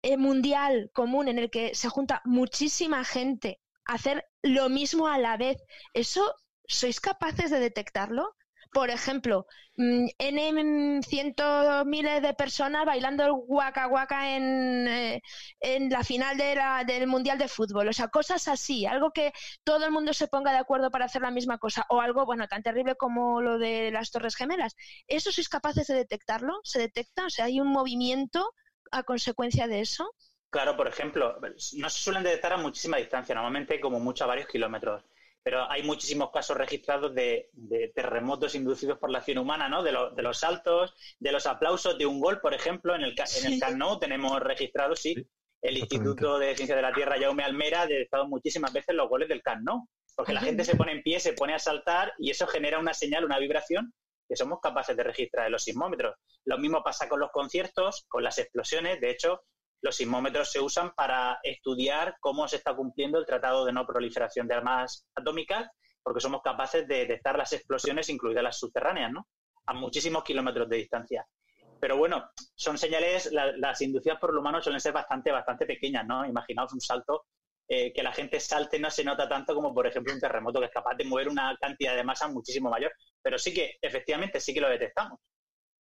eh, 0.02 0.18
mundial 0.18 0.90
común 0.94 1.28
en 1.28 1.40
el 1.40 1.50
que 1.50 1.76
se 1.76 1.90
junta 1.90 2.22
muchísima 2.26 3.04
gente 3.04 3.60
a 3.86 3.96
hacer 3.96 4.26
lo 4.44 4.70
mismo 4.70 5.08
a 5.08 5.18
la 5.18 5.36
vez, 5.38 5.58
¿eso 5.94 6.36
sois 6.66 7.02
capaces 7.02 7.52
de 7.52 7.60
detectarlo? 7.60 8.36
Por 8.72 8.92
ejemplo, 8.92 9.48
mm, 9.78 10.06
N 10.20 11.02
cientos 11.02 11.86
miles 11.86 12.22
de 12.22 12.34
personas 12.36 12.86
bailando 12.86 13.24
el 13.26 13.32
guaca 13.32 13.88
guaca 13.88 14.36
en, 14.36 14.88
eh, 14.88 15.22
en 15.60 15.90
la 15.90 16.04
final 16.04 16.38
de 16.38 16.56
la, 16.56 16.84
del 16.84 17.08
Mundial 17.08 17.40
de 17.40 17.48
Fútbol. 17.48 17.88
O 17.88 17.94
sea, 17.94 18.10
cosas 18.10 18.48
así, 18.48 18.86
algo 18.86 19.12
que 19.12 19.34
todo 19.64 19.86
el 19.86 19.92
mundo 19.92 20.14
se 20.14 20.28
ponga 20.28 20.52
de 20.52 20.60
acuerdo 20.60 20.92
para 20.92 21.06
hacer 21.06 21.24
la 21.24 21.32
misma 21.32 21.58
cosa. 21.58 21.86
O 21.90 22.00
algo, 22.00 22.26
bueno, 22.26 22.48
tan 22.48 22.62
terrible 22.62 22.96
como 22.96 23.42
lo 23.42 23.58
de 23.58 23.92
las 23.92 24.12
Torres 24.12 24.36
Gemelas. 24.36 24.76
¿Eso 25.08 25.32
sois 25.32 25.50
capaces 25.50 25.88
de 25.88 25.96
detectarlo? 25.96 26.60
¿Se 26.64 26.80
detecta? 26.80 27.26
O 27.26 27.30
sea, 27.30 27.46
¿hay 27.46 27.60
un 27.60 27.70
movimiento 27.70 28.54
a 28.92 29.04
consecuencia 29.04 29.68
de 29.68 29.82
eso? 29.82 30.14
Claro, 30.52 30.76
por 30.78 30.88
ejemplo, 30.88 31.40
no 31.78 31.90
se 31.90 32.02
suelen 32.02 32.24
detectar 32.24 32.54
a 32.54 32.58
muchísima 32.58 32.98
distancia, 32.98 33.36
normalmente 33.36 33.80
como 33.80 34.00
mucho 34.00 34.24
a 34.24 34.28
varios 34.28 34.48
kilómetros 34.48 35.04
pero 35.44 35.70
hay 35.70 35.84
muchísimos 35.84 36.32
casos 36.32 36.58
registrados 36.58 37.14
de, 37.16 37.50
terremotos 37.96 38.56
inducidos 38.56 38.98
por 39.00 39.10
la 39.10 39.20
acción 39.20 39.38
humana, 39.38 39.70
¿no? 39.70 39.84
De, 39.84 39.92
de, 40.16 40.24
los 40.24 40.40
saltos, 40.40 40.94
de 41.20 41.32
los 41.32 41.48
aplausos 41.48 41.98
de 41.98 42.06
un 42.06 42.20
gol, 42.20 42.40
por 42.42 42.54
ejemplo, 42.54 42.96
en 42.96 43.02
el, 43.02 43.12
en 43.12 43.54
el 43.54 43.60
Camp 43.60 44.00
tenemos 44.00 44.40
registrados, 44.42 45.00
sí, 45.00 45.16
el 45.62 45.78
Instituto 45.78 46.40
de 46.40 46.56
Ciencia 46.56 46.76
de 46.76 46.82
la 46.82 46.94
Tierra, 46.94 47.18
Jaume 47.20 47.44
Almera, 47.44 47.82
ha 47.82 47.88
detectado 47.88 48.28
muchísimas 48.28 48.72
veces 48.74 48.96
los 48.96 49.10
goles 49.10 49.28
del 49.28 49.42
Camp 49.42 49.68
porque 50.16 50.34
la 50.34 50.42
gente 50.42 50.66
se 50.66 50.76
pone 50.76 50.92
en 50.92 51.02
pie, 51.02 51.22
se 51.22 51.32
pone 51.32 51.54
a 51.54 51.60
saltar 51.60 52.14
y 52.18 52.30
eso 52.30 52.46
genera 52.46 52.78
una 52.78 52.94
señal, 52.94 53.24
una 53.24 53.40
vibración 53.40 53.94
que 54.28 54.36
somos 54.36 54.60
capaces 54.62 54.98
de 54.98 55.04
registrar 55.04 55.46
en 55.46 55.54
los 55.54 55.64
sismómetros. 55.64 56.16
Lo 56.44 56.58
mismo 56.58 56.84
pasa 56.84 57.08
con 57.08 57.22
los 57.22 57.32
conciertos, 57.32 58.06
con 58.10 58.22
las 58.22 58.38
explosiones. 58.38 59.00
De 59.00 59.12
hecho, 59.12 59.44
los 59.82 59.96
sismómetros 59.96 60.52
se 60.52 60.60
usan 60.60 60.92
para 60.96 61.40
estudiar 61.44 62.16
cómo 62.20 62.48
se 62.48 62.58
está 62.58 62.76
cumpliendo 62.76 63.18
el 63.18 63.26
Tratado 63.26 63.66
de 63.66 63.74
No 63.74 63.86
Proliferación 63.86 64.48
de 64.48 64.56
Armas 64.56 65.08
Atómicas, 65.16 65.70
porque 66.04 66.22
somos 66.22 66.42
capaces 66.42 66.88
de 66.88 67.00
detectar 67.00 67.38
las 67.38 67.54
explosiones, 67.54 68.10
incluidas 68.10 68.44
las 68.44 68.60
subterráneas, 68.60 69.12
¿no? 69.12 69.28
A 69.66 69.74
muchísimos 69.74 70.24
kilómetros 70.24 70.68
de 70.70 70.78
distancia. 70.78 71.26
Pero 71.80 71.98
bueno, 71.98 72.30
son 72.56 72.78
señales, 72.78 73.32
las 73.32 73.82
inducidas 73.82 74.20
por 74.20 74.32
el 74.32 74.38
humano 74.38 74.62
suelen 74.62 74.82
ser 74.82 74.94
bastante, 74.94 75.32
bastante 75.32 75.66
pequeñas, 75.66 76.06
¿no? 76.06 76.26
Imaginaos 76.26 76.74
un 76.74 76.82
salto, 76.82 77.26
eh, 77.68 77.94
que 77.94 78.04
la 78.04 78.12
gente 78.12 78.40
salte 78.40 78.80
no 78.80 78.90
se 78.90 79.04
nota 79.04 79.30
tanto 79.30 79.54
como, 79.54 79.74
por 79.74 79.86
ejemplo, 79.86 80.12
un 80.12 80.20
terremoto 80.20 80.60
que 80.60 80.66
es 80.66 80.72
capaz 80.72 80.96
de 80.96 81.06
mover 81.06 81.30
una 81.30 81.56
cantidad 81.62 81.96
de 81.96 82.04
masa 82.04 82.28
muchísimo 82.28 82.70
mayor. 82.70 82.92
Pero 83.22 83.38
sí 83.38 83.54
que, 83.54 83.78
efectivamente, 83.82 84.40
sí 84.40 84.54
que 84.54 84.62
lo 84.62 84.70
detectamos. 84.70 85.20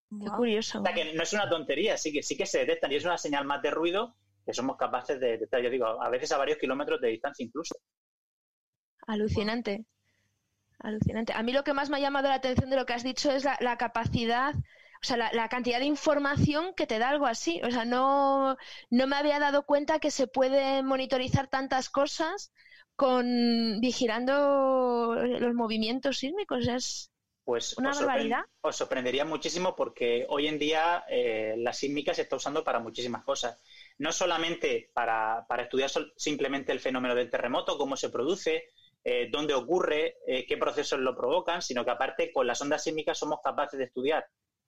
Qué 0.10 0.30
curioso. 0.30 0.80
O 0.80 0.84
sea, 0.84 0.94
que 0.94 1.14
no 1.14 1.24
es 1.24 1.34
una 1.34 1.50
tontería, 1.50 1.98
sí 1.98 2.14
que, 2.14 2.24
sí 2.24 2.38
que 2.38 2.46
se 2.46 2.60
detectan 2.60 2.92
y 2.92 2.96
es 2.96 3.06
una 3.06 3.18
señal 3.18 3.46
más 3.46 3.62
de 3.62 3.72
ruido 3.72 4.16
que 4.46 4.54
somos 4.54 4.78
capaces 4.78 5.20
de 5.20 5.32
detectar, 5.32 5.62
yo 5.62 5.70
digo, 5.70 5.86
a 5.86 6.10
veces 6.10 6.32
a 6.32 6.38
varios 6.38 6.60
kilómetros 6.60 7.02
de 7.02 7.10
distancia 7.10 7.44
incluso. 7.44 7.76
Alucinante. 9.08 9.86
Alucinante. 10.80 11.34
A 11.34 11.42
mí 11.42 11.52
lo 11.52 11.64
que 11.64 11.74
más 11.74 11.90
me 11.90 11.98
ha 11.98 12.02
llamado 12.02 12.30
la 12.30 12.36
atención 12.36 12.70
de 12.70 12.76
lo 12.76 12.86
que 12.86 12.94
has 12.94 13.04
dicho 13.04 13.32
es 13.32 13.44
la, 13.44 13.78
capacidad, 13.78 14.54
o 14.54 15.04
sea, 15.04 15.18
la, 15.18 15.50
cantidad 15.50 15.80
de 15.80 15.86
información 15.86 16.74
que 16.76 16.86
te 16.86 17.00
da 17.00 17.10
algo 17.10 17.26
así. 17.26 17.60
O 17.64 17.72
sea, 17.72 17.86
no, 17.86 18.56
no 18.92 19.08
me 19.08 19.16
había 19.16 19.40
dado 19.40 19.66
cuenta 19.66 20.00
que 20.00 20.12
se 20.12 20.28
puede 20.28 20.84
monitorizar 20.84 21.48
tantas 21.48 21.90
cosas 21.90 22.52
con 22.96 23.80
vigilando 23.82 25.16
los 25.16 25.54
movimientos 25.56 26.20
sísmicos. 26.20 26.68
Es, 26.68 27.12
pues 27.46 27.78
¿Una 27.78 27.92
os, 28.62 28.76
sorprendería 28.76 29.24
muchísimo 29.24 29.76
porque 29.76 30.26
hoy 30.30 30.48
en 30.48 30.58
día 30.58 31.06
eh, 31.08 31.54
la 31.60 31.74
sísmica 31.74 32.12
se 32.12 32.24
está 32.24 32.38
usando 32.38 32.64
para 32.64 32.80
muchísimas 32.80 33.24
cosas. 33.24 33.62
No 34.00 34.12
solamente 34.12 34.90
para, 34.94 35.46
estudiar 35.60 35.92
simplemente 36.16 36.72
el 36.72 36.80
fenómeno 36.80 37.14
del 37.14 37.30
terremoto, 37.30 37.78
cómo 37.78 37.96
se 37.96 38.10
produce, 38.10 38.64
eh, 39.04 39.30
dónde 39.32 39.54
ocurre, 39.54 40.18
eh, 40.26 40.48
qué 40.48 40.58
procesos 40.58 41.00
lo 41.00 41.16
provocan, 41.16 41.62
sino 41.62 41.86
que 41.86 41.92
aparte 41.92 42.34
con 42.34 42.48
las 42.48 42.60
ondas 42.62 42.84
sísmicas 42.84 43.20
somos 43.20 43.40
capaces 43.44 43.78
de 43.78 43.86
estudiar, 43.86 44.26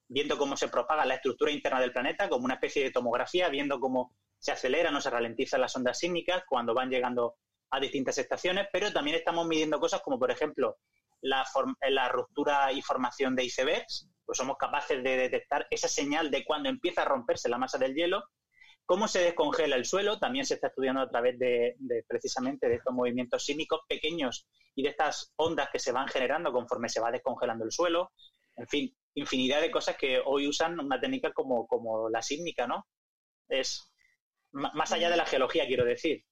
viendo 0.08 0.38
cómo 0.38 0.56
se 0.56 0.68
propaga 0.68 1.04
la 1.04 1.16
estructura 1.16 1.50
interna 1.50 1.82
del 1.82 1.92
planeta, 1.92 2.30
como 2.30 2.46
una 2.46 2.54
especie 2.54 2.84
de 2.84 2.92
tomografía, 2.92 3.50
viendo 3.50 3.80
cómo 3.80 4.16
se 4.38 4.52
aceleran 4.52 4.96
o 4.96 5.02
se 5.02 5.10
ralentizan 5.10 5.62
las 5.62 5.76
ondas 5.76 5.98
sísmicas 5.98 6.44
cuando 6.48 6.76
van 6.76 6.92
llegando 6.92 7.38
a 7.72 7.80
distintas 7.80 8.20
estaciones, 8.20 8.68
pero 8.72 8.94
también 8.94 9.18
estamos 9.18 9.48
midiendo 9.48 9.80
cosas 9.80 10.02
como, 10.02 10.20
por 10.20 10.30
ejemplo, 10.30 10.78
la, 11.22 11.46
la 11.90 12.10
ruptura 12.10 12.72
y 12.72 12.82
formación 12.82 13.36
de 13.36 13.46
icebergs, 13.46 14.10
pues 14.26 14.38
somos 14.38 14.58
capaces 14.58 15.02
de 15.04 15.18
detectar 15.18 15.68
esa 15.70 15.88
señal 15.88 16.30
de 16.30 16.44
cuando 16.44 16.70
empieza 16.70 17.02
a 17.02 17.06
romperse 17.06 17.50
la 17.50 17.58
masa 17.58 17.78
del 17.78 17.96
hielo. 17.96 18.24
Cómo 18.86 19.08
se 19.08 19.20
descongela 19.20 19.76
el 19.76 19.86
suelo, 19.86 20.20
también 20.20 20.46
se 20.46 20.56
está 20.56 20.68
estudiando 20.68 21.02
a 21.02 21.10
través 21.10 21.38
de, 21.40 21.76
precisamente 22.08 22.70
de 22.70 22.76
estos 22.76 22.94
movimientos 22.94 23.44
sísmicos 23.44 23.82
pequeños 23.88 24.48
y 24.76 24.84
de 24.84 24.90
estas 24.90 25.34
ondas 25.36 25.70
que 25.72 25.80
se 25.80 25.92
van 25.92 26.08
generando 26.08 26.54
conforme 26.54 26.90
se 26.90 27.02
va 27.02 27.12
descongelando 27.12 27.66
el 27.66 27.72
suelo. 27.72 28.12
En 28.56 28.68
fin, 28.68 28.98
infinidad 29.16 29.62
de 29.62 29.72
cosas 29.72 29.98
que 29.98 30.22
hoy 30.24 30.48
usan 30.48 30.80
una 30.80 31.00
técnica 31.00 31.32
como, 31.32 31.68
como 31.68 32.10
la 32.10 32.22
sísmica, 32.22 32.66
¿no? 32.66 32.88
Es 33.50 33.92
más 34.52 34.92
allá 34.92 35.10
de 35.10 35.18
la 35.18 35.26
geología, 35.26 35.68
quiero 35.68 35.86
decir. 35.86 36.24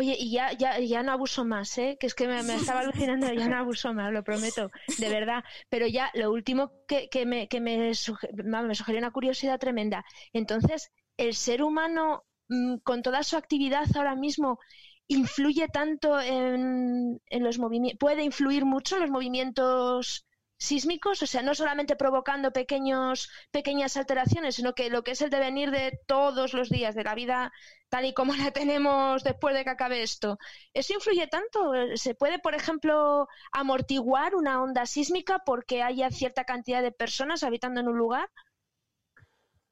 Oye, 0.00 0.16
y 0.18 0.30
ya, 0.30 0.52
ya, 0.52 0.78
ya 0.78 1.02
no 1.02 1.12
abuso 1.12 1.44
más, 1.44 1.76
¿eh? 1.76 1.98
Que 2.00 2.06
es 2.06 2.14
que 2.14 2.26
me, 2.26 2.40
estaba 2.40 2.80
alucinando, 2.80 3.30
ya 3.34 3.48
no 3.48 3.58
abuso 3.58 3.92
más, 3.92 4.10
lo 4.10 4.24
prometo, 4.24 4.70
de 4.96 5.08
verdad. 5.10 5.44
Pero 5.68 5.86
ya 5.86 6.10
lo 6.14 6.32
último 6.32 6.72
que, 6.88 7.10
que 7.10 7.26
me, 7.26 7.48
que 7.48 7.60
me, 7.60 7.76
me 7.76 7.94
sugirió 7.94 8.98
una 8.98 9.10
curiosidad 9.10 9.58
tremenda. 9.58 10.02
Entonces, 10.32 10.90
¿el 11.18 11.34
ser 11.34 11.62
humano, 11.62 12.24
mm, 12.48 12.76
con 12.82 13.02
toda 13.02 13.22
su 13.22 13.36
actividad 13.36 13.94
ahora 13.94 14.16
mismo, 14.16 14.58
influye 15.06 15.68
tanto 15.68 16.18
en, 16.18 17.20
en 17.26 17.44
los 17.44 17.58
movimientos, 17.58 17.98
puede 17.98 18.22
influir 18.22 18.64
mucho 18.64 18.96
en 18.96 19.02
los 19.02 19.10
movimientos 19.10 20.24
sísmicos, 20.60 21.22
o 21.22 21.26
sea, 21.26 21.42
no 21.42 21.54
solamente 21.54 21.96
provocando 21.96 22.52
pequeños, 22.52 23.30
pequeñas 23.50 23.96
alteraciones, 23.96 24.56
sino 24.56 24.74
que 24.74 24.90
lo 24.90 25.02
que 25.02 25.12
es 25.12 25.22
el 25.22 25.30
devenir 25.30 25.70
de 25.70 25.98
todos 26.06 26.52
los 26.54 26.68
días 26.68 26.94
de 26.94 27.04
la 27.04 27.14
vida 27.14 27.52
tal 27.88 28.04
y 28.04 28.14
como 28.14 28.32
la 28.36 28.52
tenemos 28.52 29.24
después 29.24 29.54
de 29.54 29.64
que 29.64 29.70
acabe 29.70 30.02
esto. 30.02 30.38
¿Eso 30.74 30.94
influye 30.94 31.26
tanto? 31.26 31.72
¿Se 31.96 32.14
puede, 32.14 32.38
por 32.38 32.54
ejemplo, 32.54 33.26
amortiguar 33.52 34.34
una 34.36 34.62
onda 34.62 34.86
sísmica 34.86 35.40
porque 35.44 35.82
haya 35.82 36.10
cierta 36.10 36.44
cantidad 36.44 36.82
de 36.82 36.92
personas 36.92 37.42
habitando 37.42 37.80
en 37.80 37.88
un 37.88 37.98
lugar? 37.98 38.28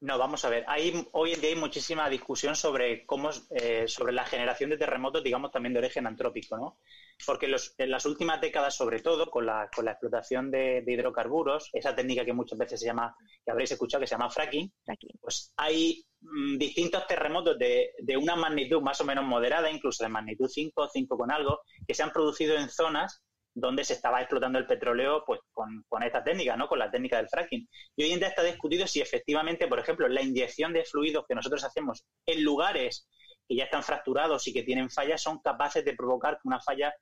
No, 0.01 0.17
vamos 0.17 0.45
a 0.45 0.49
ver. 0.49 0.63
Hay, 0.67 1.05
hoy 1.11 1.33
en 1.33 1.41
día 1.41 1.49
hay 1.49 1.57
muchísima 1.57 2.09
discusión 2.09 2.55
sobre 2.55 3.05
cómo, 3.05 3.31
eh, 3.49 3.85
sobre 3.85 4.13
la 4.13 4.23
generación 4.23 4.69
de 4.69 4.77
terremotos, 4.77 5.21
digamos, 5.21 5.51
también 5.51 5.73
de 5.73 5.79
origen 5.79 6.07
antrópico, 6.07 6.55
¿no? 6.55 6.79
Porque 7.25 7.53
en 7.77 7.91
las 7.91 8.05
últimas 8.05 8.39
décadas, 8.39 8.77
sobre 8.77 9.01
todo, 9.01 9.29
con 9.29 9.45
la, 9.45 9.69
con 9.75 9.83
la 9.83 9.91
explotación 9.91 10.51
de, 10.51 10.85
hidrocarburos, 10.87 11.69
esa 11.73 11.93
técnica 11.93 12.23
que 12.23 12.31
muchas 12.31 12.57
veces 12.57 12.79
se 12.79 12.85
llama, 12.85 13.13
que 13.43 13.51
habréis 13.51 13.71
escuchado, 13.71 13.99
que 13.99 14.07
se 14.07 14.15
llama 14.15 14.29
fracking, 14.29 14.71
pues 15.19 15.53
hay 15.57 16.05
mm, 16.21 16.57
distintos 16.57 17.05
terremotos 17.05 17.59
de, 17.59 17.91
de, 17.99 18.15
una 18.15 18.37
magnitud 18.37 18.81
más 18.81 19.01
o 19.01 19.05
menos 19.05 19.25
moderada, 19.25 19.69
incluso 19.69 20.05
de 20.05 20.09
magnitud 20.09 20.47
5, 20.47 20.89
5 20.93 21.17
con 21.17 21.29
algo, 21.29 21.59
que 21.85 21.93
se 21.93 22.03
han 22.03 22.13
producido 22.13 22.55
en 22.55 22.69
zonas 22.69 23.21
donde 23.59 23.83
se 23.83 23.93
estaba 23.93 24.21
explotando 24.21 24.59
el 24.59 24.65
petróleo 24.65 25.23
pues 25.25 25.39
con, 25.51 25.83
con, 25.87 26.03
esta 26.03 26.23
técnica, 26.23 26.55
¿no? 26.55 26.67
Con 26.67 26.79
la 26.79 26.89
técnica 26.89 27.17
del 27.17 27.29
fracking. 27.29 27.67
Y 27.95 28.03
hoy 28.03 28.11
en 28.11 28.19
día 28.19 28.29
está 28.29 28.43
discutido 28.43 28.87
si 28.87 29.01
efectivamente, 29.01 29.67
por 29.67 29.79
ejemplo, 29.79 30.07
la 30.07 30.21
inyección 30.21 30.73
de 30.73 30.85
fluidos 30.85 31.25
que 31.27 31.35
nosotros 31.35 31.63
hacemos 31.63 32.05
en 32.25 32.43
lugares 32.43 33.07
que 33.47 33.55
ya 33.55 33.65
están 33.65 33.83
fracturados 33.83 34.47
y 34.47 34.53
que 34.53 34.63
tienen 34.63 34.89
fallas 34.89 35.21
son 35.21 35.39
capaces 35.39 35.83
de 35.83 35.95
provocar 35.95 36.35
que 36.35 36.47
una 36.47 36.59
falla 36.59 36.93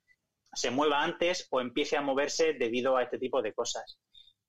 se 0.53 0.71
mueva 0.71 1.03
antes 1.03 1.47
o 1.51 1.61
empiece 1.61 1.97
a 1.97 2.01
moverse 2.01 2.53
debido 2.53 2.95
a 2.95 3.03
este 3.03 3.19
tipo 3.19 3.41
de 3.41 3.53
cosas. 3.53 3.99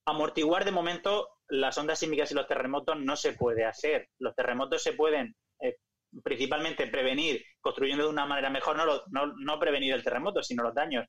Amortiguar 0.07 0.65
de 0.65 0.71
momento 0.71 1.29
las 1.49 1.77
ondas 1.77 1.99
sísmicas 1.99 2.31
y 2.31 2.35
los 2.35 2.47
terremotos 2.47 2.99
no 2.99 3.17
se 3.17 3.33
puede 3.33 3.65
hacer. 3.65 4.09
Los 4.19 4.35
terremotos 4.35 4.83
se 4.83 4.93
pueden 4.93 5.35
eh, 5.61 5.77
principalmente 6.23 6.87
prevenir 6.87 7.45
construyendo 7.61 8.05
de 8.05 8.11
una 8.11 8.27
manera 8.27 8.49
mejor, 8.49 8.77
no, 8.77 9.03
no, 9.11 9.35
no 9.37 9.59
prevenir 9.59 9.93
el 9.93 10.05
terremoto, 10.05 10.43
sino 10.43 10.63
los 10.63 10.75
daños, 10.75 11.05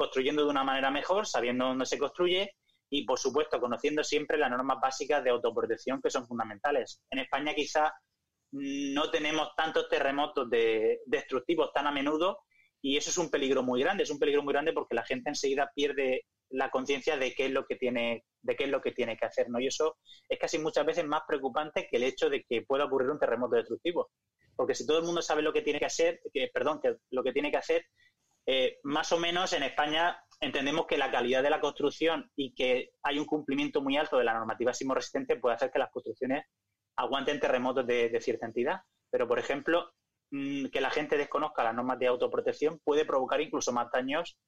construyendo 0.00 0.42
de 0.44 0.48
una 0.48 0.64
manera 0.64 0.90
mejor, 0.90 1.26
sabiendo 1.26 1.66
dónde 1.66 1.84
se 1.84 1.98
construye 1.98 2.54
y, 2.88 3.04
por 3.04 3.18
supuesto, 3.18 3.60
conociendo 3.60 4.02
siempre 4.02 4.38
las 4.38 4.50
normas 4.50 4.78
básicas 4.80 5.22
de 5.22 5.28
autoprotección 5.28 6.00
que 6.00 6.08
son 6.08 6.26
fundamentales. 6.26 7.02
En 7.10 7.18
España 7.18 7.52
quizá 7.54 7.92
no 8.50 9.10
tenemos 9.10 9.50
tantos 9.54 9.90
terremotos 9.90 10.48
destructivos 11.04 11.70
tan 11.74 11.86
a 11.86 11.92
menudo 11.92 12.38
y 12.80 12.96
eso 12.96 13.10
es 13.10 13.18
un 13.18 13.30
peligro 13.30 13.62
muy 13.62 13.82
grande, 13.82 14.04
es 14.04 14.10
un 14.10 14.18
peligro 14.18 14.42
muy 14.42 14.54
grande 14.54 14.72
porque 14.72 14.94
la 14.94 15.04
gente 15.04 15.28
enseguida 15.28 15.70
pierde 15.74 16.24
la 16.48 16.70
conciencia 16.70 17.18
de 17.18 17.34
qué 17.34 17.44
es 17.44 17.50
lo 17.50 17.66
que 17.66 17.76
tiene 17.76 18.24
de 18.40 18.56
qué 18.56 18.64
es 18.64 18.70
lo 18.70 18.80
que 18.80 18.92
tiene 18.92 19.18
que 19.18 19.26
hacer, 19.26 19.50
¿no? 19.50 19.60
Y 19.60 19.66
eso 19.66 19.98
es 20.26 20.38
casi 20.38 20.58
muchas 20.58 20.86
veces 20.86 21.04
más 21.04 21.24
preocupante 21.28 21.86
que 21.90 21.98
el 21.98 22.04
hecho 22.04 22.30
de 22.30 22.42
que 22.48 22.62
pueda 22.62 22.86
ocurrir 22.86 23.10
un 23.10 23.18
terremoto 23.18 23.54
destructivo, 23.54 24.08
porque 24.56 24.74
si 24.74 24.86
todo 24.86 24.98
el 24.98 25.04
mundo 25.04 25.20
sabe 25.20 25.42
lo 25.42 25.52
que 25.52 25.60
tiene 25.60 25.78
que 25.78 25.84
hacer, 25.84 26.20
que 26.32 26.48
perdón, 26.52 26.80
que 26.82 26.96
lo 27.10 27.22
que 27.22 27.32
tiene 27.32 27.50
que 27.50 27.58
hacer, 27.58 27.84
eh, 28.46 28.78
más 28.84 29.12
o 29.12 29.18
menos 29.18 29.52
en 29.52 29.62
España 29.62 30.22
entendemos 30.40 30.86
que 30.86 30.96
la 30.96 31.10
calidad 31.10 31.42
de 31.42 31.50
la 31.50 31.60
construcción 31.60 32.30
y 32.34 32.54
que 32.54 32.92
hay 33.02 33.18
un 33.18 33.26
cumplimiento 33.26 33.82
muy 33.82 33.96
alto 33.96 34.16
de 34.16 34.24
la 34.24 34.34
normativa 34.34 34.72
resistente 34.94 35.36
puede 35.36 35.56
hacer 35.56 35.70
que 35.70 35.78
las 35.78 35.90
construcciones 35.90 36.46
aguanten 36.96 37.40
terremotos 37.40 37.86
de, 37.86 38.18
cierta 38.20 38.46
entidad. 38.46 38.80
Pero, 39.10 39.28
por 39.28 39.38
ejemplo, 39.38 39.92
mm, 40.30 40.66
que 40.66 40.80
la 40.80 40.90
gente 40.90 41.18
desconozca 41.18 41.64
las 41.64 41.74
normas 41.74 41.98
de 41.98 42.06
autoprotección 42.06 42.80
puede 42.82 43.04
provocar 43.04 43.40
incluso 43.40 43.72
más 43.72 43.88
daños 43.92 44.38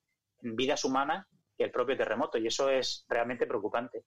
en 0.40 0.56
vidas 0.56 0.84
humanas 0.84 1.26
que 1.56 1.64
el 1.64 1.70
propio 1.70 1.96
terremoto 1.96 2.38
y 2.38 2.46
eso 2.46 2.70
es 2.70 3.04
realmente 3.08 3.46
preocupante. 3.46 4.04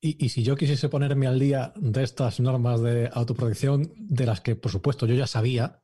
Y, 0.00 0.24
y, 0.24 0.28
si 0.28 0.42
yo 0.42 0.56
quisiese 0.56 0.88
ponerme 0.88 1.26
al 1.26 1.38
día 1.38 1.72
de 1.76 2.02
estas 2.02 2.38
normas 2.40 2.82
de 2.82 3.08
autoprotección, 3.12 3.92
de 3.96 4.26
las 4.26 4.40
que 4.40 4.54
por 4.56 4.70
supuesto 4.70 5.06
yo 5.06 5.14
ya 5.14 5.26
sabía, 5.26 5.82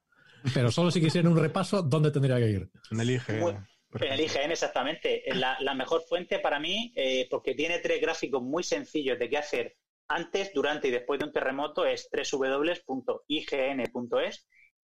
pero 0.55 0.71
solo 0.71 0.91
si 0.91 1.01
quisiera 1.01 1.29
un 1.29 1.39
repaso, 1.39 1.83
¿dónde 1.83 2.11
tendría 2.11 2.37
que 2.37 2.51
ir? 2.51 2.71
En 2.91 3.01
el 3.01 3.11
IGN. 3.11 3.67
En 4.01 4.13
el 4.13 4.21
IGN, 4.21 4.51
exactamente. 4.51 5.23
La, 5.35 5.57
la 5.61 5.75
mejor 5.75 6.03
fuente 6.09 6.39
para 6.39 6.59
mí, 6.59 6.93
eh, 6.97 7.27
porque 7.31 7.55
tiene 7.55 7.79
tres 7.79 8.01
gráficos 8.01 8.43
muy 8.43 8.63
sencillos 8.63 9.19
de 9.19 9.29
qué 9.29 9.39
hacer 9.39 9.77
antes, 10.09 10.53
durante 10.53 10.89
y 10.89 10.91
después 10.91 11.19
de 11.19 11.27
un 11.27 11.33
terremoto, 11.33 11.87
es 11.87 12.09
www.ign.es, 12.13 12.87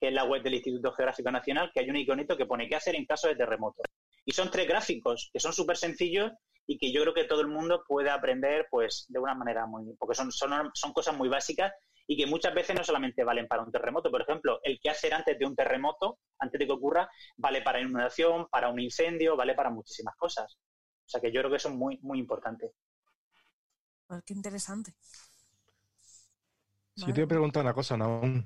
que 0.00 0.08
es 0.08 0.12
la 0.12 0.24
web 0.24 0.42
del 0.42 0.54
Instituto 0.54 0.92
Geográfico 0.92 1.30
Nacional, 1.30 1.70
que 1.72 1.80
hay 1.80 1.90
un 1.90 1.96
iconito 1.96 2.36
que 2.36 2.46
pone 2.46 2.68
qué 2.68 2.76
hacer 2.76 2.96
en 2.96 3.04
caso 3.04 3.28
de 3.28 3.36
terremoto. 3.36 3.82
Y 4.24 4.32
son 4.32 4.50
tres 4.50 4.66
gráficos 4.66 5.30
que 5.32 5.40
son 5.40 5.52
súper 5.52 5.76
sencillos 5.76 6.32
y 6.66 6.78
que 6.78 6.92
yo 6.92 7.02
creo 7.02 7.14
que 7.14 7.24
todo 7.24 7.40
el 7.40 7.48
mundo 7.48 7.82
puede 7.86 8.10
aprender 8.10 8.66
pues 8.70 9.06
de 9.08 9.18
una 9.18 9.34
manera 9.34 9.66
muy... 9.66 9.84
porque 9.98 10.14
son, 10.14 10.30
son, 10.30 10.70
son 10.74 10.92
cosas 10.92 11.16
muy 11.16 11.28
básicas 11.28 11.72
y 12.10 12.16
que 12.16 12.26
muchas 12.26 12.54
veces 12.54 12.74
no 12.74 12.82
solamente 12.82 13.22
valen 13.22 13.46
para 13.46 13.62
un 13.62 13.70
terremoto. 13.70 14.10
Por 14.10 14.22
ejemplo, 14.22 14.60
el 14.62 14.80
que 14.80 14.88
hacer 14.88 15.12
antes 15.12 15.38
de 15.38 15.44
un 15.44 15.54
terremoto, 15.54 16.18
antes 16.38 16.58
de 16.58 16.66
que 16.66 16.72
ocurra, 16.72 17.08
vale 17.36 17.60
para 17.60 17.80
inundación, 17.80 18.48
para 18.50 18.70
un 18.70 18.80
incendio, 18.80 19.36
vale 19.36 19.54
para 19.54 19.68
muchísimas 19.68 20.16
cosas. 20.16 20.56
O 20.56 21.08
sea 21.08 21.20
que 21.20 21.30
yo 21.30 21.42
creo 21.42 21.50
que 21.50 21.58
eso 21.58 21.68
es 21.68 21.74
muy, 21.74 21.98
muy 22.00 22.18
importante. 22.18 22.72
Pues 24.06 24.22
qué 24.24 24.32
interesante. 24.32 24.94
Sí, 26.96 27.04
te 27.06 27.12
voy 27.12 27.22
a 27.22 27.28
preguntar 27.28 27.62
una 27.62 27.74
cosa, 27.74 27.98
Naum. 27.98 28.44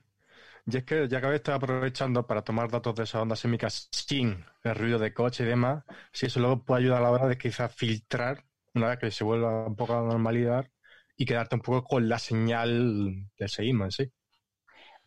Y 0.66 0.76
es 0.76 0.85
que 0.85 1.09
ya 1.09 1.21
que 1.21 1.35
estado 1.35 1.57
aprovechando 1.57 2.26
para 2.26 2.42
tomar 2.42 2.69
datos 2.69 2.97
de 2.97 3.04
esas 3.04 3.23
ondas 3.23 3.38
sísmicas 3.38 3.88
sin 3.92 4.45
el 4.64 4.75
ruido 4.75 4.99
de 4.99 5.14
coche 5.14 5.45
y 5.45 5.47
demás, 5.47 5.85
si 6.12 6.26
eso 6.26 6.40
luego 6.40 6.64
puede 6.64 6.83
ayudar 6.83 6.99
a 6.99 7.02
la 7.02 7.11
hora 7.11 7.28
de 7.28 7.38
quizás 7.38 7.73
filtrar, 7.75 8.45
una 8.75 8.88
vez 8.88 8.99
que 8.99 9.11
se 9.12 9.23
vuelva 9.23 9.66
un 9.66 9.76
poco 9.76 9.95
a 9.95 10.02
la 10.02 10.09
normalidad, 10.09 10.69
y 11.16 11.26
quedarte 11.26 11.57
un 11.57 11.62
poco 11.62 11.85
con 11.85 12.09
la 12.09 12.19
señal 12.19 13.31
del 13.37 13.49
seísmo 13.49 13.85
en 13.85 13.90
sí. 13.90 14.12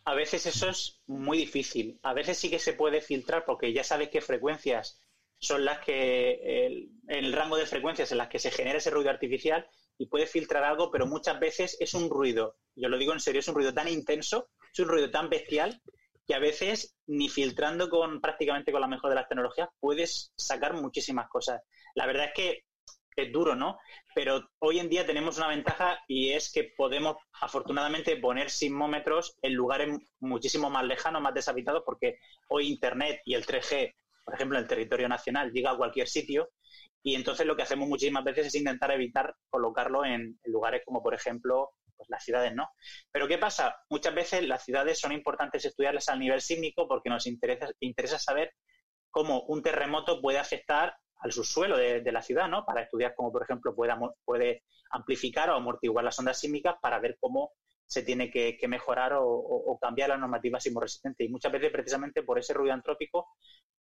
A 0.05 0.13
veces 0.13 0.45
eso 0.45 0.69
es 0.69 1.01
muy 1.07 1.37
difícil. 1.37 1.99
A 2.03 2.13
veces 2.13 2.37
sí 2.37 2.49
que 2.49 2.59
se 2.59 2.73
puede 2.73 3.01
filtrar 3.01 3.43
porque 3.45 3.73
ya 3.73 3.83
sabes 3.83 4.09
qué 4.09 4.21
frecuencias 4.21 5.01
son 5.39 5.65
las 5.65 5.79
que, 5.79 6.65
el, 6.65 6.89
el, 7.07 7.33
rango 7.33 7.57
de 7.57 7.65
frecuencias 7.65 8.11
en 8.11 8.19
las 8.19 8.29
que 8.29 8.39
se 8.39 8.51
genera 8.51 8.77
ese 8.77 8.89
ruido 8.89 9.09
artificial 9.09 9.67
y 9.97 10.07
puede 10.07 10.27
filtrar 10.27 10.63
algo, 10.63 10.91
pero 10.91 11.07
muchas 11.07 11.39
veces 11.39 11.77
es 11.79 11.93
un 11.93 12.09
ruido, 12.09 12.57
yo 12.75 12.89
lo 12.89 12.97
digo 12.97 13.13
en 13.13 13.19
serio, 13.19 13.39
es 13.39 13.47
un 13.47 13.55
ruido 13.55 13.73
tan 13.73 13.87
intenso, 13.87 14.49
es 14.73 14.79
un 14.79 14.87
ruido 14.87 15.09
tan 15.11 15.29
bestial 15.29 15.81
que 16.27 16.33
a 16.33 16.39
veces 16.39 16.95
ni 17.05 17.29
filtrando 17.29 17.89
con 17.89 18.19
prácticamente 18.19 18.71
con 18.71 18.81
la 18.81 18.87
mejor 18.87 19.09
de 19.09 19.15
las 19.15 19.27
tecnologías 19.27 19.69
puedes 19.79 20.33
sacar 20.35 20.73
muchísimas 20.73 21.29
cosas. 21.29 21.61
La 21.93 22.07
verdad 22.07 22.25
es 22.25 22.33
que 22.33 22.65
es 23.15 23.31
duro, 23.31 23.55
¿no? 23.55 23.79
Pero 24.13 24.49
hoy 24.59 24.79
en 24.79 24.89
día 24.89 25.05
tenemos 25.05 25.37
una 25.37 25.47
ventaja 25.47 25.99
y 26.07 26.31
es 26.31 26.51
que 26.51 26.73
podemos 26.75 27.17
afortunadamente 27.41 28.17
poner 28.17 28.49
sismómetros 28.49 29.37
en 29.41 29.53
lugares 29.53 29.97
muchísimo 30.19 30.69
más 30.69 30.85
lejanos, 30.85 31.21
más 31.21 31.33
deshabitados, 31.33 31.83
porque 31.85 32.19
hoy 32.49 32.67
Internet 32.67 33.21
y 33.25 33.33
el 33.33 33.45
3G, 33.45 33.95
por 34.23 34.35
ejemplo, 34.35 34.57
en 34.57 34.63
el 34.63 34.69
territorio 34.69 35.07
nacional, 35.07 35.51
llega 35.51 35.71
a 35.71 35.77
cualquier 35.77 36.07
sitio 36.07 36.49
y 37.03 37.15
entonces 37.15 37.45
lo 37.45 37.55
que 37.55 37.63
hacemos 37.63 37.87
muchísimas 37.87 38.23
veces 38.23 38.47
es 38.47 38.55
intentar 38.55 38.91
evitar 38.91 39.35
colocarlo 39.49 40.03
en, 40.03 40.39
lugares 40.45 40.81
como, 40.83 41.03
por 41.03 41.13
ejemplo, 41.13 41.69
pues 41.95 42.09
las 42.09 42.23
ciudades, 42.23 42.53
¿no? 42.53 42.69
Pero 43.11 43.27
¿qué 43.27 43.37
pasa? 43.37 43.77
Muchas 43.89 44.13
veces 44.13 44.47
las 44.47 44.65
ciudades 44.65 44.99
son 44.99 45.11
importantes 45.11 45.63
estudiarlas 45.63 46.09
al 46.09 46.19
nivel 46.19 46.41
sísmico 46.41 46.87
porque 46.87 47.09
nos 47.09 47.27
interesa, 47.27 47.69
interesa 47.79 48.19
saber 48.19 48.53
cómo 49.11 49.43
un 49.43 49.61
terremoto 49.61 50.19
puede 50.19 50.39
afectar 50.39 50.97
al 51.19 51.31
subsuelo 51.31 51.77
de, 51.77 52.11
la 52.11 52.21
ciudad, 52.21 52.47
¿no? 52.47 52.65
Para 52.65 52.81
estudiar 52.81 53.15
cómo, 53.15 53.31
por 53.31 53.43
ejemplo, 53.43 53.75
puede, 53.75 53.93
puede 54.23 54.63
amplificar 54.91 55.49
o 55.49 55.55
amortiguar 55.55 56.03
las 56.03 56.17
ondas 56.19 56.39
sísmicas 56.39 56.75
para 56.81 56.99
ver 56.99 57.17
cómo 57.19 57.53
se 57.87 58.03
tiene 58.03 58.31
que, 58.31 58.57
mejorar 58.67 59.13
o, 59.15 59.77
cambiar 59.81 60.09
la 60.09 60.17
normativa 60.17 60.59
sismoresistente. 60.59 61.23
Y 61.23 61.29
muchas 61.29 61.51
veces, 61.51 61.71
precisamente 61.71 62.23
por 62.23 62.39
ese 62.39 62.53
ruido 62.53 62.73
antrópico, 62.73 63.29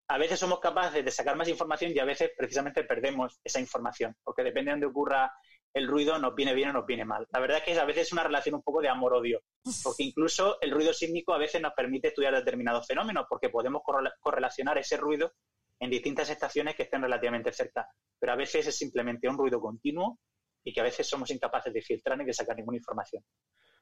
a 0.07 0.17
veces 0.17 0.39
somos 0.39 0.59
capaces 0.59 1.03
de 1.05 1.11
sacar 1.11 1.35
más 1.35 1.47
información 1.47 1.91
y 1.93 1.99
a 1.99 2.05
veces 2.05 2.31
precisamente 2.35 2.83
perdemos 2.83 3.39
esa 3.43 3.59
información, 3.59 4.15
porque 4.23 4.43
depende 4.43 4.69
de 4.69 4.73
dónde 4.73 4.87
ocurra 4.87 5.31
el 5.73 5.87
ruido, 5.87 6.17
nos 6.17 6.33
viene 6.33 6.55
bien 6.55 6.69
o 6.69 6.73
nos 6.73 6.85
viene 6.87 7.05
mal. 7.05 7.27
La 7.31 7.39
verdad 7.39 7.59
es 7.59 7.63
que 7.63 7.79
a 7.79 7.85
veces 7.85 8.07
es 8.07 8.13
una 8.13 8.23
relación 8.23 8.55
un 8.55 8.63
poco 8.63 8.81
de 8.81 8.89
amor-odio, 8.89 9.41
porque 9.83 10.03
incluso 10.03 10.57
el 10.61 10.71
ruido 10.71 10.93
sísmico 10.93 11.33
a 11.33 11.37
veces 11.37 11.61
nos 11.61 11.73
permite 11.73 12.07
estudiar 12.07 12.33
determinados 12.33 12.87
fenómenos, 12.87 13.25
porque 13.29 13.49
podemos 13.49 13.83
correlacionar 14.19 14.79
ese 14.79 14.97
ruido 14.97 15.33
en 15.79 15.89
distintas 15.89 16.29
estaciones 16.29 16.75
que 16.75 16.83
estén 16.83 17.01
relativamente 17.01 17.51
cerca, 17.53 17.87
pero 18.19 18.33
a 18.33 18.35
veces 18.35 18.67
es 18.67 18.77
simplemente 18.77 19.27
un 19.27 19.37
ruido 19.37 19.61
continuo 19.61 20.19
y 20.63 20.73
que 20.73 20.81
a 20.81 20.83
veces 20.83 21.07
somos 21.07 21.31
incapaces 21.31 21.73
de 21.73 21.81
filtrar 21.81 22.17
ni 22.17 22.25
de 22.25 22.33
sacar 22.33 22.55
ninguna 22.55 22.77
información. 22.77 23.23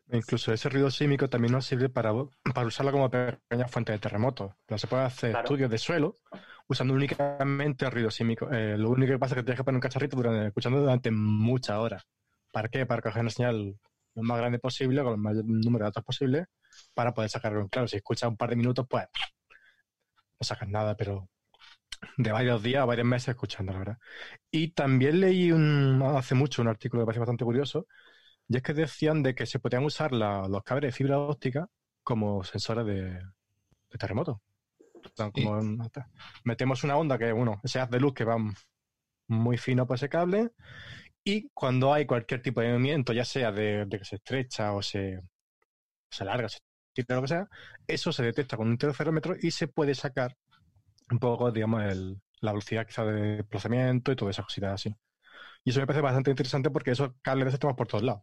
Incluso 0.10 0.54
ese 0.54 0.70
ruido 0.70 0.90
sísmico 0.90 1.30
también 1.30 1.52
nos 1.52 1.66
sirve 1.66 1.90
para, 1.90 2.14
para 2.54 2.68
usarlo 2.68 2.94
como 2.94 3.10
pequeña 3.10 3.68
fuente 3.68 3.92
de 3.92 4.00
terremotos. 4.00 4.54
Pero 4.66 4.78
se 4.78 4.88
puede 4.88 5.04
hacer 5.04 5.36
estudios 5.36 5.70
de 5.70 5.78
suelo 5.78 6.16
usando 6.68 6.94
únicamente 6.94 7.86
el 7.86 7.92
ruido 7.92 8.10
sísmico. 8.10 8.50
Eh, 8.52 8.78
lo 8.78 8.90
único 8.90 9.14
que 9.14 9.20
pasa 9.20 9.36
es 9.36 9.40
que 9.40 9.44
tienes 9.44 9.60
que 9.60 9.64
poner 9.66 9.78
un 9.78 9.82
cacharrito 9.82 10.16
durante, 10.16 10.48
escuchando 10.48 10.80
durante 10.80 11.12
muchas 11.12 11.78
horas. 11.78 12.08
¿Para 12.52 12.70
qué? 12.70 12.86
Para 12.86 13.02
coger 13.02 13.22
una 13.22 13.32
señal 13.32 13.78
lo 14.16 14.24
más 14.24 14.38
grande 14.38 14.60
posible, 14.60 15.04
con 15.04 15.14
el 15.14 15.20
mayor 15.20 15.44
número 15.46 15.84
de 15.84 15.90
datos 15.90 16.04
posible, 16.04 16.46
para 16.94 17.14
poder 17.14 17.30
sacarlo. 17.30 17.68
Claro, 17.68 17.88
si 17.88 17.98
escuchas 17.98 18.30
un 18.30 18.38
par 18.38 18.50
de 18.50 18.56
minutos, 18.56 18.86
pues 18.90 19.06
no 20.40 20.46
sacas 20.46 20.70
nada, 20.70 20.96
pero 20.96 21.30
de 22.18 22.32
varios 22.32 22.62
días 22.64 22.86
varios 22.86 23.08
meses 23.08 23.30
escuchando, 23.30 23.74
la 23.74 23.80
verdad. 23.80 23.98
Y 24.52 24.70
también 24.72 25.20
leí 25.20 25.52
un, 25.52 26.02
hace 26.04 26.36
mucho 26.36 26.62
un 26.62 26.68
artículo 26.68 27.02
que 27.02 27.04
me 27.04 27.06
parece 27.08 27.20
bastante 27.20 27.46
curioso, 27.46 27.88
y 28.48 28.58
es 28.58 28.64
que 28.64 28.74
decían 28.74 29.24
de 29.24 29.36
que 29.36 29.46
se 29.46 29.60
podían 29.60 29.84
usar 29.84 30.12
los 30.14 30.64
cables 30.64 30.90
de 30.90 30.98
fibra 30.98 31.20
óptica 31.20 31.68
como 32.04 32.44
sensores 32.44 32.86
de, 32.86 33.20
terremoto. 33.98 34.42
metemos 36.44 36.84
una 36.84 36.98
onda 36.98 37.18
que, 37.18 37.32
bueno, 37.32 37.60
ese 37.64 37.80
haz 37.80 37.90
de 37.90 38.00
luz 38.00 38.14
que 38.14 38.26
va 38.26 38.38
muy 39.28 39.58
fino 39.58 39.86
por 39.86 39.96
ese 39.96 40.10
cable 40.10 40.52
y 41.24 41.50
cuando 41.54 41.94
hay 41.94 42.06
cualquier 42.06 42.42
tipo 42.42 42.62
de 42.62 42.70
movimiento, 42.70 43.12
ya 43.12 43.26
sea 43.26 43.52
de, 43.52 43.86
que 43.90 44.06
se 44.06 44.16
estrecha 44.16 44.72
o 44.74 44.82
se, 44.82 45.20
se 46.10 46.24
alarga, 46.24 46.48
se 46.48 46.60
tira 46.94 47.16
lo 47.16 47.22
que 47.24 47.28
sea, 47.28 47.48
eso 47.86 48.14
se 48.14 48.24
detecta 48.24 48.56
con 48.56 48.68
un 48.68 48.74
interferómetro 48.74 49.36
y 49.42 49.52
se 49.52 49.68
puede 49.68 49.94
sacar 49.94 50.38
un 51.10 51.20
poco, 51.20 51.52
digamos, 51.52 51.82
la 52.42 52.52
velocidad 52.52 52.86
quizá 52.86 53.06
de 53.06 53.38
desplazamiento 53.38 54.12
y 54.12 54.16
todas 54.16 54.36
esas 54.36 54.46
cositas 54.46 54.74
así. 54.74 54.96
Y 55.64 55.72
eso 55.72 55.80
me 55.80 55.88
parece 55.88 56.02
bastante 56.02 56.32
interesante 56.32 56.70
porque 56.70 56.92
esos 56.92 57.12
cables 57.22 57.52
de 57.52 57.60
por 57.60 57.88
todos 57.88 58.04
lados. 58.04 58.22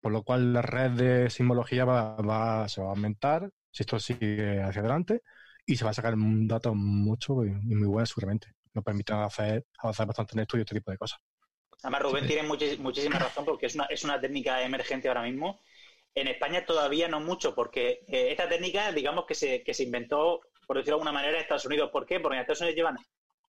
Por 0.00 0.12
lo 0.12 0.22
cual 0.22 0.52
la 0.52 0.62
red 0.62 0.92
de 0.92 1.30
sismología 1.30 1.84
va, 1.84 2.68
se 2.68 2.80
va 2.80 2.88
a 2.88 2.90
aumentar 2.90 3.50
si 3.70 3.82
esto 3.82 3.98
sigue 3.98 4.62
hacia 4.62 4.80
adelante 4.80 5.22
y 5.66 5.76
se 5.76 5.84
va 5.84 5.90
a 5.90 5.94
sacar 5.94 6.14
un 6.14 6.46
dato 6.46 6.74
mucho 6.74 7.44
y, 7.44 7.50
muy 7.50 7.88
bueno 7.88 8.06
seguramente. 8.06 8.54
Nos 8.74 8.84
permite 8.84 9.12
hacer, 9.12 9.66
avanzar 9.78 10.06
bastante 10.06 10.34
en 10.34 10.40
esto 10.40 10.56
y 10.56 10.60
este 10.60 10.76
tipo 10.76 10.90
de 10.90 10.98
cosas. 10.98 11.18
Además, 11.82 12.02
Rubén 12.02 12.26
tiene 12.26 12.42
muchísima 12.44 13.18
razón 13.18 13.44
porque 13.44 13.66
es 13.66 13.74
una, 13.74 13.84
es 13.84 14.04
una 14.04 14.20
técnica 14.20 14.62
emergente 14.62 15.08
ahora 15.08 15.22
mismo. 15.22 15.60
En 16.14 16.26
España 16.26 16.64
todavía 16.64 17.08
no 17.08 17.20
mucho, 17.20 17.54
porque 17.54 18.04
eh, 18.08 18.30
esta 18.30 18.48
técnica, 18.48 18.92
digamos 18.92 19.26
que 19.26 19.34
se, 19.34 19.62
que 19.62 19.74
se 19.74 19.84
inventó, 19.84 20.40
por 20.68 20.76
decirlo 20.76 20.98
de 20.98 21.00
alguna 21.00 21.12
manera, 21.12 21.40
Estados 21.40 21.64
Unidos. 21.64 21.88
¿Por 21.90 22.04
qué? 22.04 22.20
Porque 22.20 22.36
en 22.36 22.42
Estados 22.42 22.60
Unidos 22.60 22.76
llevan 22.76 22.98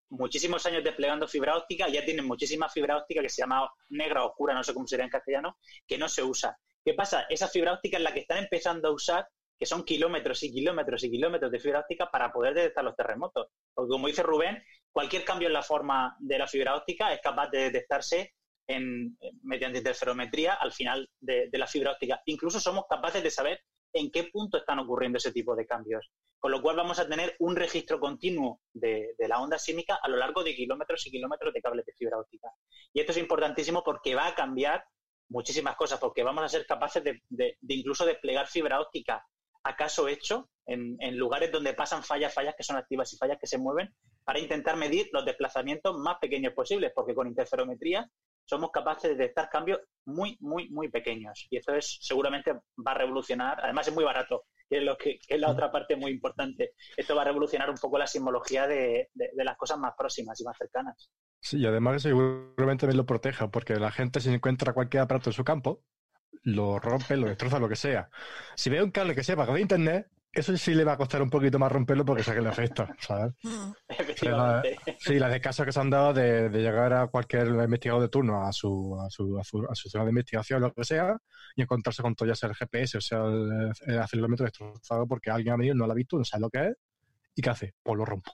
muchísimos 0.07 0.65
años 0.65 0.85
desplegando 0.85 1.27
fibra 1.27 1.57
óptica, 1.57 1.89
ya 1.89 2.05
tienen 2.05 2.25
muchísima 2.25 2.69
fibra 2.69 2.95
óptica 2.95 3.21
que 3.21 3.27
se 3.27 3.41
llama 3.41 3.69
negra 3.89 4.23
oscura, 4.23 4.53
no 4.53 4.63
sé 4.63 4.73
cómo 4.73 4.87
sería 4.87 5.03
en 5.03 5.11
castellano, 5.11 5.57
que 5.85 5.97
no 5.97 6.07
se 6.07 6.23
usa. 6.23 6.57
¿Qué 6.83 6.93
pasa? 6.93 7.25
Esa 7.29 7.49
fibra 7.49 7.73
óptica 7.73 7.97
es 7.97 8.03
la 8.03 8.13
que 8.13 8.21
están 8.21 8.37
empezando 8.37 8.87
a 8.87 8.91
usar, 8.93 9.27
que 9.59 9.65
son 9.65 9.83
kilómetros 9.83 10.41
y 10.43 10.51
kilómetros 10.53 11.03
y 11.03 11.11
kilómetros 11.11 11.51
de 11.51 11.59
fibra 11.59 11.81
óptica 11.81 12.09
para 12.09 12.31
poder 12.31 12.53
detectar 12.53 12.85
los 12.85 12.95
terremotos. 12.95 13.47
Porque 13.73 13.89
como 13.89 14.07
dice 14.07 14.23
Rubén, 14.23 14.63
cualquier 14.89 15.25
cambio 15.25 15.49
en 15.49 15.53
la 15.53 15.61
forma 15.61 16.15
de 16.19 16.37
la 16.37 16.47
fibra 16.47 16.77
óptica 16.77 17.13
es 17.13 17.19
capaz 17.19 17.49
de 17.49 17.63
detectarse 17.63 18.33
en, 18.65 19.17
mediante 19.43 19.79
interferometría 19.79 20.53
al 20.53 20.71
final 20.71 21.09
de 21.19 21.49
la 21.51 21.67
fibra 21.67 21.91
óptica. 21.91 22.21
Incluso 22.27 22.61
somos 22.61 22.85
capaces 22.89 23.21
de 23.21 23.29
saber 23.29 23.59
en 23.93 24.11
qué 24.11 24.25
punto 24.25 24.57
están 24.57 24.79
ocurriendo 24.79 25.17
ese 25.17 25.31
tipo 25.31 25.55
de 25.55 25.65
cambios. 25.65 26.11
Con 26.39 26.51
lo 26.51 26.61
cual 26.61 26.77
vamos 26.77 26.99
a 26.99 27.07
tener 27.07 27.35
un 27.39 27.55
registro 27.55 27.99
continuo 27.99 28.61
de, 28.73 29.15
la 29.17 29.41
onda 29.41 29.57
sísmica 29.57 29.99
a 30.01 30.07
lo 30.07 30.17
largo 30.17 30.43
de 30.43 30.55
kilómetros 30.55 31.05
y 31.07 31.11
kilómetros 31.11 31.53
de 31.53 31.61
cables 31.61 31.85
de 31.85 31.93
fibra 31.93 32.19
óptica. 32.19 32.49
Y 32.93 33.01
esto 33.01 33.11
es 33.11 33.17
importantísimo 33.17 33.83
porque 33.83 34.15
va 34.15 34.27
a 34.27 34.35
cambiar 34.35 34.83
muchísimas 35.29 35.75
cosas, 35.75 35.99
porque 35.99 36.23
vamos 36.23 36.43
a 36.43 36.49
ser 36.49 36.65
capaces 36.65 37.03
de, 37.03 37.57
incluso 37.67 38.05
desplegar 38.05 38.47
fibra 38.47 38.79
óptica 38.79 39.23
a 39.63 39.75
caso 39.75 40.07
hecho 40.07 40.49
en, 40.65 40.97
lugares 41.17 41.51
donde 41.51 41.73
pasan 41.73 42.03
fallas, 42.03 42.33
fallas 42.33 42.55
que 42.55 42.63
son 42.63 42.77
activas 42.77 43.11
y 43.13 43.17
fallas 43.17 43.37
que 43.39 43.47
se 43.47 43.57
mueven, 43.57 43.93
para 44.23 44.39
intentar 44.39 44.77
medir 44.77 45.09
los 45.11 45.25
desplazamientos 45.25 45.97
más 45.97 46.17
pequeños 46.19 46.53
posibles, 46.53 46.91
porque 46.95 47.15
con 47.15 47.27
interferometría 47.27 48.09
somos 48.49 48.71
capaces 48.71 49.11
de 49.11 49.15
detectar 49.15 49.47
cambios 49.47 49.79
muy, 50.05 50.35
muy, 50.39 50.69
muy 50.69 50.89
pequeños. 50.89 51.45
Y 51.51 51.57
eso 51.57 51.75
es 51.75 51.99
seguramente 52.01 52.53
va 52.53 52.91
a 52.91 52.95
revolucionar, 52.95 53.59
además 53.61 53.87
es 53.87 53.93
muy 53.93 54.03
barato, 54.03 54.45
que 54.67 54.79
es, 54.79 54.83
lo 54.83 54.97
que, 54.97 55.19
es 55.27 55.39
la 55.39 55.51
otra 55.51 55.71
parte 55.71 55.95
muy 55.95 56.09
importante. 56.09 56.73
Esto 56.97 57.15
va 57.15 57.21
a 57.21 57.25
revolucionar 57.25 57.69
un 57.69 57.77
poco 57.77 57.99
la 57.99 58.07
simbología 58.07 58.65
de, 58.65 59.09
las 59.35 59.55
cosas 59.55 59.77
más 59.77 59.93
próximas 59.95 60.41
y 60.41 60.45
más 60.45 60.57
cercanas. 60.57 61.11
Sí, 61.39 61.59
y 61.59 61.67
además 61.67 62.01
seguramente 62.01 62.87
me 62.87 62.93
lo 62.93 63.05
proteja, 63.05 63.49
porque 63.51 63.75
la 63.75 63.91
gente 63.91 64.19
si 64.19 64.33
encuentra 64.33 64.73
cualquier 64.73 65.03
aparato 65.03 65.29
en 65.29 65.35
su 65.35 65.43
campo, 65.43 65.83
lo 66.41 66.79
rompe, 66.79 67.17
lo 67.17 67.27
destroza, 67.27 67.59
lo 67.59 67.69
que 67.69 67.75
sea. 67.75 68.09
Si 68.55 68.71
ve 68.71 68.81
un 68.81 68.89
cable 68.89 69.13
que 69.13 69.23
sepa 69.23 69.45
que 69.45 69.53
de 69.53 69.61
internet, 69.61 70.07
eso 70.31 70.55
sí 70.57 70.75
le 70.75 70.83
va 70.83 70.93
a 70.93 70.97
costar 70.97 71.21
un 71.21 71.29
poquito 71.29 71.57
más 71.57 71.71
romperlo 71.71 72.05
porque 72.05 72.23
sé 72.23 72.33
que 72.33 72.41
le 72.41 72.49
afecta, 72.49 72.95
¿sabes? 72.99 73.33
Efectivamente. 73.87 74.77
sí, 74.99 75.17
las 75.17 75.31
de 75.31 75.41
casos 75.41 75.65
que 75.65 75.71
se 75.71 75.79
han 75.79 75.89
dado 75.89 76.13
de, 76.13 76.49
llegar 76.49 76.93
a 76.93 77.07
cualquier 77.07 77.47
investigador 77.47 78.03
de 78.03 78.09
turno 78.09 78.45
a 78.45 78.53
su, 78.53 78.97
a 78.99 79.09
su, 79.09 79.37
a 79.39 79.43
su, 79.43 79.89
zona 79.89 80.05
de 80.05 80.11
investigación, 80.11 80.61
lo 80.61 80.73
que 80.73 80.83
sea, 80.83 81.17
y 81.55 81.63
encontrarse 81.63 82.03
con 82.03 82.15
todo 82.15 82.27
ya 82.27 82.35
sea 82.35 82.49
el 82.49 82.55
GPS 82.55 82.97
o 82.97 83.01
sea 83.01 83.23
el, 83.25 83.99
acelerómetro 83.99 84.45
destrozado 84.45 85.07
porque 85.07 85.31
alguien 85.31 85.53
ha 85.53 85.57
venido, 85.57 85.75
no 85.75 85.87
lo 85.87 85.93
ha 85.93 85.95
visto, 85.95 86.17
no 86.17 86.23
sabe 86.23 86.41
lo 86.41 86.49
que 86.49 86.67
es, 86.67 86.75
y 87.35 87.41
¿qué 87.41 87.49
hace? 87.49 87.73
Pues 87.81 87.97
lo 87.97 88.05
rompo. 88.05 88.31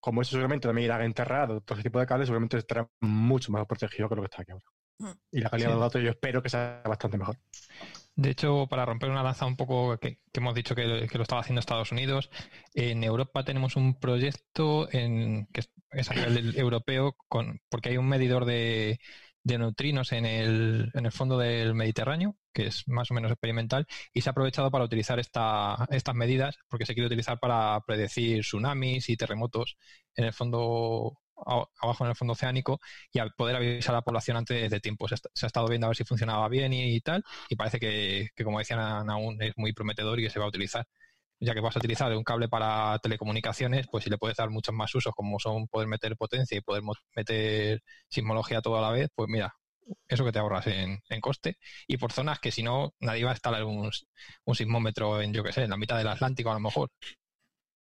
Como 0.00 0.22
eso 0.22 0.30
seguramente 0.32 0.68
también 0.68 0.86
irá 0.86 1.04
enterrado, 1.04 1.60
todo 1.60 1.76
ese 1.76 1.88
tipo 1.88 1.98
de 1.98 2.06
cables 2.06 2.28
seguramente 2.28 2.56
estará 2.56 2.88
mucho 3.00 3.52
más 3.52 3.66
protegido 3.66 4.08
que 4.08 4.14
lo 4.14 4.22
que 4.22 4.26
está 4.26 4.42
aquí 4.42 4.52
ahora. 4.52 4.64
Mm. 4.98 5.18
Y 5.32 5.40
la 5.40 5.50
calidad 5.50 5.68
de 5.68 5.74
los 5.74 5.82
datos 5.82 6.02
yo 6.02 6.10
espero 6.10 6.42
que 6.42 6.48
sea 6.48 6.82
bastante 6.84 7.18
mejor. 7.18 7.36
De 8.16 8.30
hecho, 8.30 8.66
para 8.66 8.86
romper 8.86 9.10
una 9.10 9.22
lanza 9.22 9.44
un 9.44 9.56
poco 9.56 9.98
que, 9.98 10.20
hemos 10.32 10.54
dicho 10.54 10.74
que, 10.74 10.84
lo 10.84 11.22
estaba 11.22 11.42
haciendo 11.42 11.60
Estados 11.60 11.92
Unidos, 11.92 12.30
en 12.72 13.04
Europa 13.04 13.44
tenemos 13.44 13.76
un 13.76 14.00
proyecto 14.00 14.88
en, 14.90 15.46
que 15.52 15.62
es 15.90 16.10
a 16.10 16.14
nivel 16.14 16.58
europeo 16.58 17.14
con, 17.28 17.60
porque 17.68 17.90
hay 17.90 17.98
un 17.98 18.08
medidor 18.08 18.46
de, 18.46 19.00
neutrinos 19.44 20.12
en 20.12 20.24
el, 20.24 20.90
en 20.94 21.04
el 21.06 21.12
fondo 21.12 21.36
del 21.36 21.74
Mediterráneo, 21.74 22.36
que 22.54 22.68
es 22.68 22.88
más 22.88 23.10
o 23.10 23.14
menos 23.14 23.30
experimental, 23.30 23.86
y 24.14 24.22
se 24.22 24.30
ha 24.30 24.32
aprovechado 24.32 24.70
para 24.70 24.84
utilizar 24.84 25.18
esta, 25.20 25.86
estas 25.90 26.14
medidas, 26.14 26.58
porque 26.68 26.86
se 26.86 26.94
quiere 26.94 27.08
utilizar 27.08 27.38
para 27.38 27.80
predecir 27.86 28.40
tsunamis 28.40 29.10
y 29.10 29.16
terremotos 29.18 29.76
en 30.14 30.24
el 30.24 30.32
fondo 30.32 31.18
abajo 31.44 32.04
en 32.04 32.10
el 32.10 32.16
fondo 32.16 32.32
oceánico 32.32 32.80
y 33.12 33.18
a 33.18 33.28
poder 33.28 33.56
avisar 33.56 33.94
a 33.94 33.98
la 33.98 34.02
población 34.02 34.36
antes 34.36 34.70
de 34.70 34.80
tiempo. 34.80 35.08
Se, 35.08 35.14
ha 35.14 35.46
estado 35.46 35.68
viendo 35.68 35.86
a 35.86 35.90
ver 35.90 35.96
si 35.96 36.04
funcionaba 36.04 36.48
bien 36.48 36.72
y, 36.72 37.00
tal, 37.00 37.22
y 37.48 37.56
parece 37.56 37.78
que, 37.80 38.30
como 38.44 38.58
decían 38.58 38.80
aún, 39.10 39.40
es 39.42 39.52
muy 39.56 39.72
prometedor 39.72 40.18
y 40.20 40.24
que 40.24 40.30
se 40.30 40.38
va 40.38 40.46
a 40.46 40.48
utilizar. 40.48 40.86
Ya 41.38 41.54
que 41.54 41.60
vas 41.60 41.76
a 41.76 41.80
utilizar 41.80 42.14
un 42.16 42.24
cable 42.24 42.48
para 42.48 42.98
telecomunicaciones, 43.00 43.86
pues 43.90 44.04
si 44.04 44.10
le 44.10 44.18
puedes 44.18 44.36
dar 44.38 44.48
muchos 44.50 44.74
más 44.74 44.94
usos, 44.94 45.14
como 45.14 45.38
son 45.38 45.68
poder 45.68 45.86
meter 45.88 46.16
potencia 46.16 46.56
y 46.56 46.62
poder 46.62 46.82
meter 47.14 47.82
sismología 48.08 48.62
todo 48.62 48.78
a 48.78 48.80
la 48.80 48.90
vez, 48.90 49.10
pues 49.14 49.28
mira, 49.28 49.54
eso 50.08 50.24
que 50.24 50.32
te 50.32 50.38
ahorras 50.38 50.66
en, 50.66 51.00
coste. 51.20 51.58
Y 51.86 51.98
por 51.98 52.12
zonas 52.12 52.40
que 52.40 52.50
si 52.50 52.62
no, 52.62 52.94
nadie 53.00 53.24
va 53.24 53.30
a 53.30 53.34
instalar 53.34 53.64
un, 53.64 53.90
un 54.44 54.54
sismómetro 54.54 55.20
en, 55.20 55.32
yo 55.34 55.42
qué 55.44 55.52
sé, 55.52 55.64
en 55.64 55.70
la 55.70 55.76
mitad 55.76 55.98
del 55.98 56.08
Atlántico 56.08 56.50
a 56.50 56.54
lo 56.54 56.60
mejor. 56.60 56.90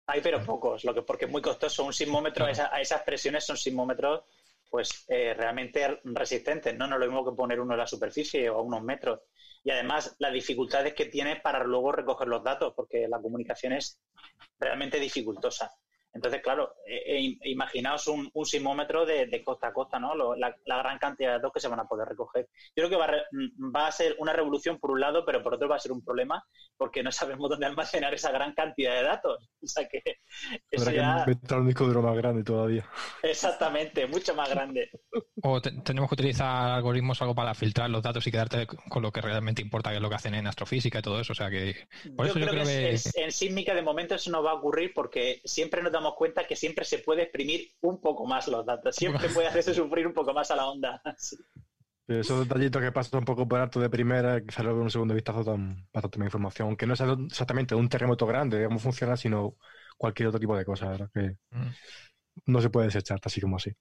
Hay, 0.07 0.21
pero 0.21 0.43
pocos, 0.43 0.83
lo 0.83 0.93
que 0.93 1.03
porque 1.03 1.25
es 1.25 1.31
muy 1.31 1.41
costoso. 1.41 1.85
Un 1.85 1.93
sismómetro 1.93 2.45
a, 2.45 2.81
esas 2.81 3.03
presiones 3.03 3.45
son 3.45 3.57
sismómetros 3.57 4.23
pues 4.69 5.05
eh, 5.09 5.33
realmente 5.33 5.99
resistentes. 6.05 6.77
No, 6.77 6.87
no 6.87 6.95
es 6.95 7.01
lo 7.01 7.07
mismo 7.07 7.25
que 7.25 7.35
poner 7.35 7.59
uno 7.59 7.73
en 7.73 7.79
la 7.79 7.87
superficie 7.87 8.49
o 8.49 8.59
a 8.59 8.61
unos 8.61 8.81
metros. 8.81 9.19
Y 9.63 9.69
además 9.69 10.15
las 10.19 10.33
dificultades 10.33 10.93
que 10.93 11.05
tiene 11.05 11.35
para 11.35 11.63
luego 11.63 11.91
recoger 11.91 12.27
los 12.27 12.43
datos, 12.43 12.73
porque 12.73 13.07
la 13.07 13.21
comunicación 13.21 13.73
es 13.73 13.99
realmente 14.57 14.99
dificultosa. 14.99 15.71
Entonces, 16.13 16.41
claro, 16.41 16.75
eh, 16.85 17.03
eh, 17.05 17.37
imaginaos 17.45 18.07
un, 18.07 18.29
un 18.33 18.45
sismómetro 18.45 19.05
de, 19.05 19.41
costa 19.43 19.67
a 19.67 19.73
costa, 19.73 19.97
¿no? 19.99 20.13
la, 20.35 20.55
gran 20.65 20.97
cantidad 20.97 21.29
de 21.29 21.35
datos 21.35 21.53
que 21.53 21.59
se 21.59 21.69
van 21.69 21.79
a 21.79 21.87
poder 21.87 22.07
recoger. 22.07 22.49
Yo 22.75 22.87
creo 22.87 22.89
que 22.89 22.95
va 22.97 23.05
a, 23.05 23.17
mm, 23.31 23.75
va 23.75 23.87
a, 23.87 23.91
ser 23.91 24.15
una 24.19 24.33
revolución 24.33 24.77
por 24.77 24.91
un 24.91 24.99
lado, 24.99 25.23
pero 25.25 25.41
por 25.41 25.53
otro 25.53 25.69
va 25.69 25.77
a 25.77 25.79
ser 25.79 25.91
un 25.91 26.03
problema 26.03 26.43
porque 26.77 27.01
no 27.01 27.11
sabemos 27.11 27.49
dónde 27.49 27.65
almacenar 27.65 28.13
esa 28.13 28.31
gran 28.31 28.53
cantidad 28.53 28.93
de 28.93 29.03
datos. 29.03 29.49
O 29.63 29.67
sea 29.67 29.87
que 29.87 30.01
eso 30.69 30.91
ya... 30.91 31.25
que 31.25 31.53
un 31.53 31.67
disco 31.67 31.85
duro 31.85 32.01
más 32.01 32.17
grande 32.17 32.43
todavía. 32.43 32.85
Exactamente, 33.23 34.07
mucho 34.07 34.35
más 34.35 34.49
grande. 34.49 34.89
O 35.43 35.61
tenemos 35.61 36.09
que 36.09 36.15
utilizar 36.15 36.71
algoritmos 36.71 37.21
algo 37.21 37.35
para 37.35 37.53
filtrar 37.53 37.89
los 37.89 38.03
datos 38.03 38.25
y 38.27 38.31
quedarte 38.31 38.67
con 38.67 39.01
lo 39.01 39.11
que 39.11 39.21
realmente 39.21 39.61
importa, 39.61 39.91
que 39.91 39.97
es 39.97 40.01
lo 40.01 40.09
que 40.09 40.15
hacen 40.15 40.35
en 40.35 40.47
astrofísica 40.47 40.99
y 40.99 41.01
todo 41.01 41.19
eso. 41.19 41.31
O 41.31 41.35
sea 41.35 41.49
que... 41.49 41.87
Por 42.15 42.25
yo, 42.25 42.31
eso 42.31 42.33
creo 42.33 42.45
yo 42.47 42.51
creo 42.51 42.65
que, 42.65 42.99
en 43.15 43.31
sísmica 43.31 43.73
de 43.73 43.81
momento 43.81 44.15
eso 44.15 44.31
no 44.31 44.43
va 44.43 44.51
a 44.51 44.55
ocurrir 44.55 44.91
porque 44.93 45.41
siempre 45.45 45.81
nos 45.81 45.91
damos 46.01 46.15
cuenta 46.17 46.45
que 46.45 46.55
siempre 46.55 46.85
se 46.85 46.99
puede 46.99 47.23
exprimir 47.23 47.71
un 47.81 48.01
poco 48.01 48.25
más 48.25 48.47
los 48.47 48.65
datos. 48.65 48.95
Siempre 48.95 49.29
puede 49.29 49.47
hacerse 49.47 49.73
sufrir 49.73 50.07
un 50.07 50.13
poco 50.13 50.33
más 50.33 50.51
a 50.51 50.55
la 50.55 50.67
onda. 50.67 51.01
Sí. 51.17 51.37
Esos 52.07 52.39
detallitos 52.45 52.81
que 52.81 52.91
pasan 52.91 53.19
un 53.19 53.25
poco 53.25 53.47
por 53.47 53.59
alto 53.61 53.79
de 53.79 53.89
primera, 53.89 54.41
quizás 54.41 54.65
luego 54.65 54.79
en 54.79 54.85
un 54.85 54.91
segundo 54.91 55.13
vistazo 55.13 55.43
dan 55.45 55.87
bastante 55.93 56.19
más 56.19 56.25
información, 56.25 56.67
aunque 56.67 56.85
no 56.85 56.93
sea 56.95 57.15
exactamente 57.27 57.73
un 57.73 57.87
terremoto 57.87 58.25
grande 58.25 58.57
de 58.57 58.65
cómo 58.65 58.79
funciona, 58.79 59.15
sino 59.15 59.55
cualquier 59.97 60.27
otro 60.27 60.39
tipo 60.39 60.57
de 60.57 60.65
cosa, 60.65 60.89
¿verdad? 60.89 61.09
que 61.13 61.37
Mm. 61.51 61.69
no 62.47 62.59
se 62.61 62.69
puede 62.69 62.87
desechar 62.87 63.19
así 63.23 63.39
como 63.39 63.57
así. 63.57 63.71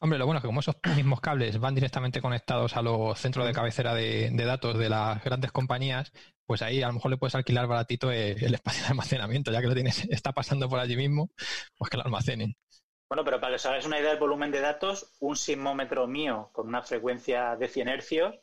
Hombre, 0.00 0.18
lo 0.18 0.26
bueno 0.26 0.38
es 0.38 0.42
que 0.42 0.48
como 0.48 0.60
esos 0.60 0.76
mismos 0.96 1.20
cables 1.22 1.58
van 1.60 1.74
directamente 1.74 2.20
conectados 2.20 2.76
a 2.76 2.82
los 2.82 3.18
centros 3.18 3.46
de 3.46 3.52
cabecera 3.52 3.94
de, 3.94 4.30
de 4.32 4.44
datos 4.44 4.76
de 4.76 4.90
las 4.90 5.22
grandes 5.24 5.52
compañías, 5.52 6.12
pues 6.48 6.62
ahí 6.62 6.82
a 6.82 6.86
lo 6.88 6.94
mejor 6.94 7.10
le 7.10 7.18
puedes 7.18 7.34
alquilar 7.34 7.66
baratito 7.66 8.10
eh, 8.10 8.32
el 8.40 8.54
espacio 8.54 8.82
de 8.82 8.88
almacenamiento, 8.88 9.52
ya 9.52 9.60
que 9.60 9.66
lo 9.66 9.74
tienes, 9.74 10.04
está 10.10 10.32
pasando 10.32 10.66
por 10.68 10.80
allí 10.80 10.96
mismo, 10.96 11.30
pues 11.76 11.90
que 11.90 11.98
lo 11.98 12.04
almacenen. 12.04 12.56
Bueno, 13.10 13.22
pero 13.22 13.38
para 13.38 13.52
que 13.52 13.56
os 13.56 13.66
hagáis 13.66 13.84
una 13.84 14.00
idea 14.00 14.10
del 14.10 14.18
volumen 14.18 14.50
de 14.50 14.60
datos, 14.60 15.12
un 15.20 15.36
sismómetro 15.36 16.06
mío 16.08 16.48
con 16.54 16.66
una 16.66 16.82
frecuencia 16.82 17.54
de 17.56 17.68
100 17.68 17.88
hercios 17.88 18.34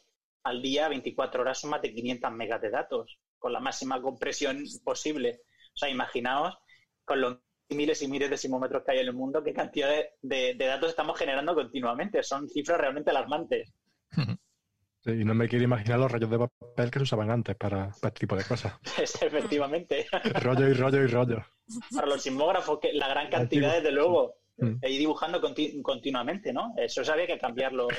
al 0.44 0.62
día, 0.62 0.88
24 0.88 1.42
horas, 1.42 1.66
más 1.66 1.82
de 1.82 1.94
500 1.94 2.32
megas 2.32 2.62
de 2.62 2.70
datos, 2.70 3.18
con 3.40 3.52
la 3.52 3.60
máxima 3.60 4.00
compresión 4.02 4.64
posible. 4.84 5.42
O 5.74 5.78
sea, 5.78 5.90
imaginaos 5.90 6.56
con 7.04 7.22
los 7.22 7.38
miles 7.70 8.02
y 8.04 8.08
miles 8.08 8.30
de 8.30 8.38
sismómetros 8.38 8.84
que 8.86 8.92
hay 8.92 9.00
en 9.00 9.08
el 9.08 9.14
mundo, 9.14 9.44
qué 9.44 9.52
cantidad 9.54 9.90
de, 9.90 10.10
de- 10.22 10.54
de 10.54 10.66
datos 10.68 10.90
estamos 10.90 11.18
generando 11.18 11.56
continuamente. 11.56 12.22
Son 12.22 12.48
cifras 12.48 12.80
realmente 12.80 13.10
alarmantes. 13.10 13.74
Sí, 15.06 15.12
y 15.22 15.24
no 15.24 15.36
me 15.36 15.48
quiero 15.48 15.64
imaginar 15.64 16.00
los 16.00 16.12
rollos 16.12 16.30
de 16.32 16.40
papel 16.40 16.90
que 16.90 16.98
se 17.00 17.04
usaban 17.04 17.30
antes 17.30 17.56
para, 17.56 17.90
para 18.02 18.08
este 18.08 18.20
tipo 18.22 18.36
de 18.36 18.44
cosas. 18.44 18.74
Efectivamente. 19.22 20.08
rollo 20.42 20.68
y 20.68 20.74
rollo 20.74 21.04
y 21.04 21.08
rollo. 21.08 21.46
Para 21.94 22.08
los 22.08 22.24
sismógrafos, 22.24 22.80
que 22.80 22.92
la 22.94 23.08
gran 23.08 23.30
cantidad, 23.30 23.74
desde 23.76 23.92
luego, 23.92 24.36
Mm. 24.58 24.78
e 24.82 24.90
ir 24.90 25.00
dibujando 25.00 25.42
conti- 25.42 25.82
continuamente, 25.82 26.54
¿no? 26.54 26.74
Eso 26.78 27.02
había 27.12 27.28
que 27.28 27.38
cambiarlo. 27.38 27.90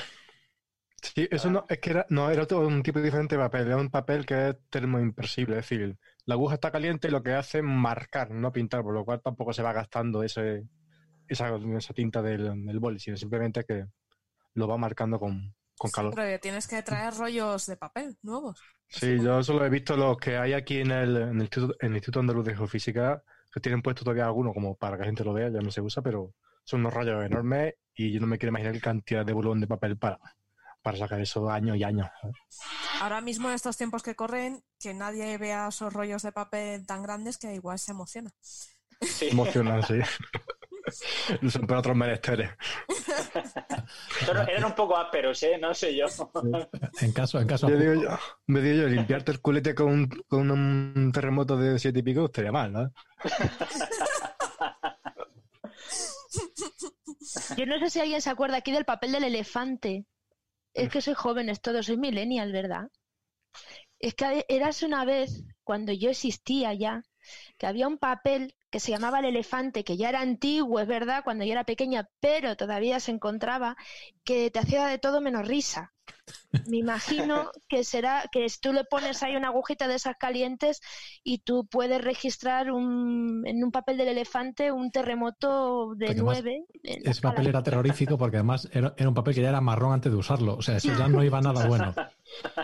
Sí, 1.03 1.27
eso 1.29 1.51
no, 1.51 1.65
es 1.69 1.77
que 1.77 1.91
era, 1.91 2.05
no, 2.09 2.31
era 2.31 2.47
todo 2.47 2.65
un 2.67 2.81
tipo 2.81 2.99
diferente 2.99 3.35
de 3.35 3.41
papel, 3.43 3.67
era 3.67 3.77
un 3.77 3.91
papel 3.91 4.25
que 4.25 4.49
es 4.49 4.55
termoimpersible, 4.71 5.59
es 5.59 5.69
decir, 5.69 5.95
la 6.25 6.33
aguja 6.33 6.55
está 6.55 6.71
caliente 6.71 7.09
y 7.09 7.11
lo 7.11 7.21
que 7.21 7.33
hace 7.33 7.59
es 7.59 7.63
marcar, 7.63 8.31
no 8.31 8.51
pintar, 8.51 8.81
por 8.81 8.95
lo 8.95 9.05
cual 9.05 9.21
tampoco 9.21 9.53
se 9.53 9.61
va 9.61 9.71
gastando 9.71 10.23
ese, 10.23 10.63
esa, 11.27 11.55
esa 11.77 11.93
tinta 11.93 12.23
del, 12.23 12.65
del 12.65 12.79
boli, 12.79 12.99
sino 12.99 13.15
simplemente 13.17 13.63
que 13.63 13.85
lo 14.55 14.67
va 14.67 14.77
marcando 14.77 15.19
con, 15.19 15.53
con 15.77 15.91
calor. 15.91 16.13
Pero 16.15 16.39
tienes 16.39 16.67
que 16.67 16.81
traer 16.81 17.13
rollos 17.13 17.65
de 17.65 17.77
papel 17.77 18.17
nuevos. 18.21 18.61
Sí, 18.89 19.17
yo 19.21 19.43
solo 19.43 19.65
he 19.65 19.69
visto 19.69 19.97
los 19.97 20.17
que 20.17 20.37
hay 20.37 20.53
aquí 20.53 20.79
en 20.79 20.91
el, 20.91 21.17
en 21.17 21.35
el 21.35 21.41
Instituto, 21.41 21.75
en 21.79 21.89
el 21.89 21.95
Instituto 21.95 22.19
Andaluz 22.21 22.45
de 22.45 22.55
Geofísica, 22.55 23.23
que 23.51 23.59
tienen 23.59 23.81
puesto 23.81 24.03
todavía 24.03 24.25
algunos 24.25 24.53
como 24.53 24.75
para 24.75 24.95
que 24.95 25.01
la 25.01 25.07
gente 25.07 25.23
lo 25.23 25.33
vea, 25.33 25.49
ya 25.49 25.59
no 25.59 25.71
se 25.71 25.81
usa, 25.81 26.01
pero 26.01 26.33
son 26.63 26.81
unos 26.81 26.93
rollos 26.93 27.25
enormes 27.25 27.75
y 27.95 28.13
yo 28.13 28.19
no 28.19 28.27
me 28.27 28.37
quiero 28.37 28.51
imaginar 28.51 28.73
qué 28.73 28.81
cantidad 28.81 29.25
de 29.25 29.33
volumen 29.33 29.61
de 29.61 29.67
papel 29.67 29.97
para, 29.97 30.19
para 30.81 30.97
sacar 30.97 31.19
eso 31.19 31.49
años 31.49 31.77
y 31.77 31.83
años. 31.83 32.07
Ahora 33.01 33.21
mismo 33.21 33.49
en 33.49 33.55
estos 33.55 33.77
tiempos 33.77 34.03
que 34.03 34.15
corren, 34.15 34.63
que 34.79 34.93
nadie 34.93 35.37
vea 35.37 35.67
esos 35.67 35.93
rollos 35.93 36.23
de 36.23 36.31
papel 36.31 36.85
tan 36.85 37.03
grandes 37.03 37.37
que 37.37 37.53
igual 37.53 37.79
se 37.79 37.91
emociona. 37.91 38.31
Sí. 39.01 39.29
Emocionan, 39.31 39.83
sí. 39.83 39.99
Son 41.49 41.67
para 41.67 41.79
otros 41.79 41.95
menesteres. 41.95 42.51
Pero 44.25 44.41
eran 44.47 44.65
un 44.65 44.75
poco 44.75 44.97
ásperos, 44.97 45.41
¿eh? 45.43 45.57
No 45.59 45.73
sé 45.73 45.95
yo. 45.95 46.05
En 47.01 47.11
caso, 47.11 47.39
en 47.39 47.47
caso 47.47 47.69
Yo 47.69 47.77
digo 47.77 47.93
yo, 48.03 48.09
me 48.47 48.61
digo 48.61 48.83
yo, 48.83 48.87
limpiarte 48.87 49.31
el 49.31 49.41
culete 49.41 49.75
con, 49.75 49.87
un- 49.87 50.07
con 50.27 50.49
un 50.51 51.11
terremoto 51.11 51.57
de 51.57 51.77
siete 51.79 51.99
y 51.99 52.03
pico 52.03 52.25
estaría 52.25 52.51
mal, 52.51 52.71
¿no? 52.71 52.91
Yo 57.57 57.65
no 57.65 57.79
sé 57.79 57.89
si 57.89 57.99
alguien 57.99 58.21
se 58.21 58.29
acuerda 58.29 58.57
aquí 58.57 58.71
del 58.71 58.85
papel 58.85 59.11
del 59.11 59.23
elefante. 59.23 60.05
Es 60.73 60.89
que 60.89 61.01
soy 61.01 61.13
jóvenes 61.15 61.61
todos, 61.61 61.85
soy 61.87 61.97
millennial, 61.97 62.51
¿verdad? 62.51 62.89
Es 63.99 64.13
que 64.13 64.45
eras 64.47 64.83
una 64.83 65.05
vez, 65.05 65.43
cuando 65.63 65.91
yo 65.91 66.09
existía 66.11 66.73
ya, 66.73 67.03
que 67.57 67.65
había 67.65 67.87
un 67.87 67.97
papel 67.97 68.53
que 68.69 68.79
se 68.79 68.91
llamaba 68.91 69.19
el 69.19 69.25
elefante, 69.25 69.83
que 69.83 69.97
ya 69.97 70.09
era 70.09 70.21
antiguo, 70.21 70.79
es 70.79 70.87
verdad, 70.87 71.23
cuando 71.23 71.45
yo 71.45 71.51
era 71.53 71.63
pequeña, 71.65 72.09
pero 72.19 72.55
todavía 72.57 72.99
se 72.99 73.11
encontraba, 73.11 73.77
que 74.23 74.51
te 74.51 74.59
hacía 74.59 74.87
de 74.87 74.99
todo 74.99 75.21
menos 75.21 75.47
risa. 75.47 75.93
Me 76.67 76.77
imagino 76.77 77.51
que 77.67 77.83
será 77.83 78.23
que 78.31 78.45
tú 78.61 78.73
le 78.73 78.83
pones 78.85 79.21
ahí 79.21 79.35
una 79.35 79.49
agujita 79.49 79.87
de 79.87 79.95
esas 79.95 80.15
calientes 80.17 80.81
y 81.23 81.39
tú 81.39 81.67
puedes 81.69 82.01
registrar 82.01 82.71
un, 82.71 83.43
en 83.45 83.63
un 83.63 83.71
papel 83.71 83.97
del 83.97 84.07
elefante 84.09 84.71
un 84.71 84.91
terremoto 84.91 85.93
de 85.95 86.07
Porque 86.07 86.21
además, 86.21 86.39
nueve. 86.43 86.65
en 86.83 87.03
la 87.03 87.11
ese 87.11 87.21
papel 87.21 87.47
era 87.47 87.63
terrorífico 87.63 88.17
porque 88.17 88.37
además 88.37 88.67
era, 88.71 88.93
era 88.97 89.09
un 89.09 89.15
papel 89.15 89.35
que 89.35 89.41
ya 89.41 89.49
era 89.49 89.61
marrón 89.61 89.93
antes 89.93 90.11
de 90.11 90.17
usarlo. 90.17 90.55
O 90.55 90.61
sea, 90.61 90.77
eso 90.77 90.89
ya 90.97 91.07
no 91.07 91.23
iba 91.23 91.41
nada 91.41 91.67
bueno. 91.67 91.93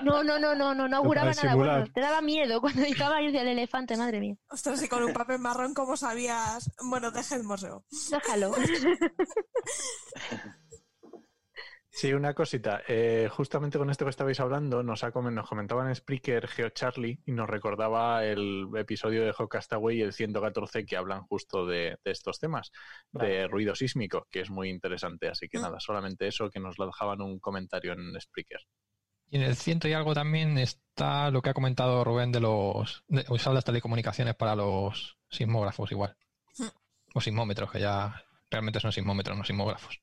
No, 0.03 0.23
no, 0.23 0.37
no, 0.39 0.53
no, 0.53 0.75
no, 0.75 0.89
no 0.89 0.97
auguraba 0.97 1.31
nada 1.31 1.51
simular. 1.51 1.79
bueno. 1.79 1.93
Te 1.93 2.01
daba 2.01 2.21
miedo 2.21 2.59
cuando 2.59 2.81
dedicaba 2.81 3.15
a 3.15 3.21
ir 3.21 3.31
del 3.31 3.47
elefante, 3.47 3.95
madre 3.95 4.19
mía. 4.19 4.35
Ostras, 4.49 4.83
y 4.83 4.89
con 4.89 5.01
un 5.03 5.13
papel 5.13 5.39
marrón, 5.39 5.73
¿cómo 5.73 5.95
sabías? 5.95 6.69
Bueno, 6.83 7.11
deja 7.11 7.35
el 7.37 7.43
museo. 7.43 7.85
Déjalo. 8.11 8.51
Sí, 11.95 12.11
una 12.11 12.33
cosita. 12.33 12.81
Eh, 12.87 13.29
justamente 13.31 13.77
con 13.77 13.91
esto 13.91 14.03
que 14.03 14.09
estabais 14.09 14.39
hablando, 14.39 14.81
nos, 14.81 15.03
ha, 15.03 15.11
nos 15.11 15.47
comentaba 15.47 15.87
en 15.87 15.93
Spreaker 15.95 16.47
GeoCharlie 16.47 17.19
y 17.23 17.31
nos 17.31 17.47
recordaba 17.47 18.25
el 18.25 18.67
episodio 18.75 19.23
de 19.23 19.31
Geocastaway, 19.31 20.01
el 20.01 20.11
114, 20.11 20.87
que 20.87 20.97
hablan 20.97 21.21
justo 21.27 21.67
de, 21.67 21.99
de 22.03 22.11
estos 22.11 22.39
temas, 22.39 22.71
de 23.11 23.47
ruido 23.47 23.75
sísmico, 23.75 24.27
que 24.31 24.39
es 24.41 24.49
muy 24.49 24.69
interesante. 24.69 25.29
Así 25.29 25.47
que 25.47 25.59
Mm. 25.59 25.61
nada, 25.61 25.79
solamente 25.79 26.27
eso, 26.27 26.49
que 26.49 26.59
nos 26.59 26.79
lo 26.79 26.87
dejaban 26.87 27.21
un 27.21 27.39
comentario 27.39 27.93
en 27.93 28.19
Spreaker. 28.19 28.61
Y 29.29 29.37
en 29.37 29.43
el 29.43 29.55
ciento 29.55 29.87
y 29.87 29.93
algo 29.93 30.15
también 30.15 30.57
está 30.57 31.29
lo 31.29 31.43
que 31.43 31.51
ha 31.51 31.53
comentado 31.53 32.03
Rubén 32.03 32.31
de 32.31 32.39
los 32.39 33.03
de 33.07 33.23
usar 33.29 33.53
las 33.53 33.65
telecomunicaciones 33.65 34.33
para 34.33 34.55
los 34.55 35.19
sismógrafos 35.29 35.91
igual. 35.91 36.17
Hmm. 36.57 36.69
O 37.13 37.21
sismómetros, 37.21 37.71
que 37.71 37.79
ya 37.79 38.25
realmente 38.49 38.79
son 38.79 38.91
sismómetros, 38.91 39.37
no 39.37 39.43
sismógrafos. 39.43 40.01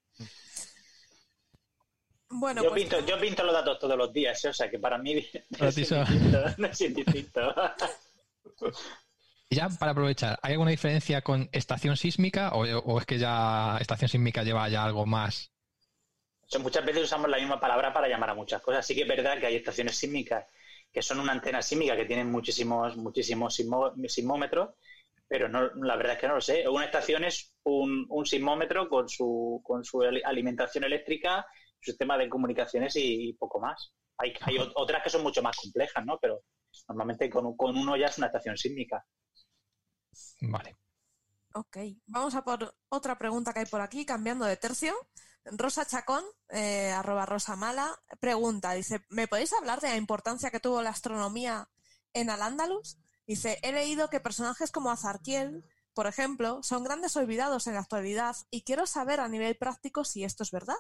Bueno, 2.33 2.62
Yo 2.62 2.71
pues 2.71 2.83
pinto, 2.83 3.05
yo 3.05 3.19
pinto 3.21 3.43
los 3.43 3.53
datos 3.53 3.79
todos 3.79 3.97
los 3.97 4.12
días, 4.12 4.45
¿eh? 4.45 4.49
o 4.49 4.53
sea 4.53 4.71
que 4.71 4.79
para 4.79 4.99
mí 4.99 5.27
Para 5.59 5.69
es 5.69 5.75
ti 5.75 5.85
son- 5.85 5.99
indistinto, 6.07 6.38
no 6.59 6.66
es 6.69 6.81
indistinto. 6.81 7.55
Y 9.49 9.57
ya 9.57 9.69
para 9.69 9.93
aprovechar, 9.93 10.38
¿hay 10.43 10.53
alguna 10.53 10.71
diferencia 10.71 11.23
con 11.23 11.49
estación 11.53 11.97
sísmica 11.97 12.51
o, 12.53 12.61
o 12.62 12.99
es 13.01 13.07
que 13.07 13.19
ya 13.19 13.79
estación 13.81 14.09
sísmica 14.09 14.45
lleva 14.45 14.69
ya 14.69 14.85
algo 14.85 15.07
más? 15.07 15.51
Muchas 16.61 16.85
veces 16.85 17.05
usamos 17.05 17.29
la 17.31 17.38
misma 17.38 17.61
palabra 17.61 17.93
para 17.93 18.09
llamar 18.09 18.31
a 18.31 18.35
muchas 18.35 18.61
cosas. 18.62 18.87
Sí 18.87 18.95
que 18.95 19.03
es 19.03 19.09
verdad 19.09 19.38
que 19.38 19.47
hay 19.47 19.57
estaciones 19.57 19.97
sísmicas 19.97 20.47
que 20.93 21.03
son 21.03 21.21
una 21.21 21.33
antena 21.33 21.62
sísmica 21.62 21.97
que 21.97 22.05
tienen 22.05 22.31
muchísimos, 22.31 22.97
muchísimos 22.97 23.57
sismó- 23.59 23.93
sismómetros, 24.09 24.71
pero 25.29 25.49
no, 25.49 25.69
la 25.85 25.95
verdad 25.97 26.14
es 26.14 26.21
que 26.21 26.27
no 26.29 26.35
lo 26.35 26.40
sé. 26.40 26.69
Una 26.69 26.85
estación 26.85 27.23
es 27.25 27.55
un, 27.62 28.07
un 28.09 28.27
sismómetro 28.27 28.88
con 28.88 29.09
su, 29.09 29.61
con 29.64 29.85
su 29.85 30.03
ali- 30.03 30.23
alimentación 30.25 30.83
eléctrica, 30.85 31.47
sistema 31.81 32.16
de 32.19 32.29
comunicaciones 32.29 32.97
y, 32.97 33.31
y 33.31 33.33
poco 33.35 33.61
más. 33.61 33.93
Hay, 34.19 34.33
hay 34.43 34.57
ot- 34.57 34.73
otras 34.75 35.03
que 35.03 35.11
son 35.11 35.23
mucho 35.23 35.43
más 35.43 35.57
complejas, 35.57 36.05
¿no? 36.05 36.19
Pero 36.21 36.43
normalmente 36.88 37.29
con, 37.31 37.57
con 37.57 37.77
uno 37.77 37.97
ya 37.97 38.07
es 38.07 38.19
una 38.19 38.27
estación 38.27 38.57
sísmica. 38.57 39.05
Vale. 40.43 40.77
Ok, 41.55 41.79
vamos 42.07 42.35
a 42.35 42.45
por 42.45 42.77
otra 42.90 43.19
pregunta 43.19 43.53
que 43.53 43.61
hay 43.61 43.66
por 43.66 43.81
aquí, 43.81 44.05
cambiando 44.07 44.45
de 44.45 44.57
tercio. 44.57 44.95
Rosa 45.45 45.87
Chacón, 45.87 46.23
eh, 46.51 46.90
arroba 46.93 47.27
Rosa 47.27 47.57
Mala, 47.57 47.99
pregunta, 48.21 48.73
dice, 48.73 49.05
¿me 49.09 49.27
podéis 49.27 49.53
hablar 49.55 49.81
de 49.81 49.88
la 49.88 49.97
importancia 49.97 50.51
que 50.51 50.61
tuvo 50.61 50.83
la 50.83 50.90
astronomía 50.90 51.69
en 52.12 52.31
Al-Ándalus? 52.31 52.99
Dice, 53.27 53.59
he 53.62 53.73
leído 53.73 54.11
que 54.11 54.21
personajes 54.21 54.71
como 54.71 54.90
Azarquiel, 54.90 55.64
por 55.95 56.07
ejemplo, 56.07 56.62
son 56.62 56.85
grandes 56.85 57.16
olvidados 57.16 57.66
en 57.66 57.75
la 57.75 57.81
actualidad 57.81 58.37
y 58.51 58.62
quiero 58.62 58.87
saber 58.87 59.19
a 59.19 59.29
nivel 59.29 59.57
práctico 59.57 60.05
si 60.05 60.25
esto 60.25 60.43
es 60.43 60.51
verdad. 60.51 60.77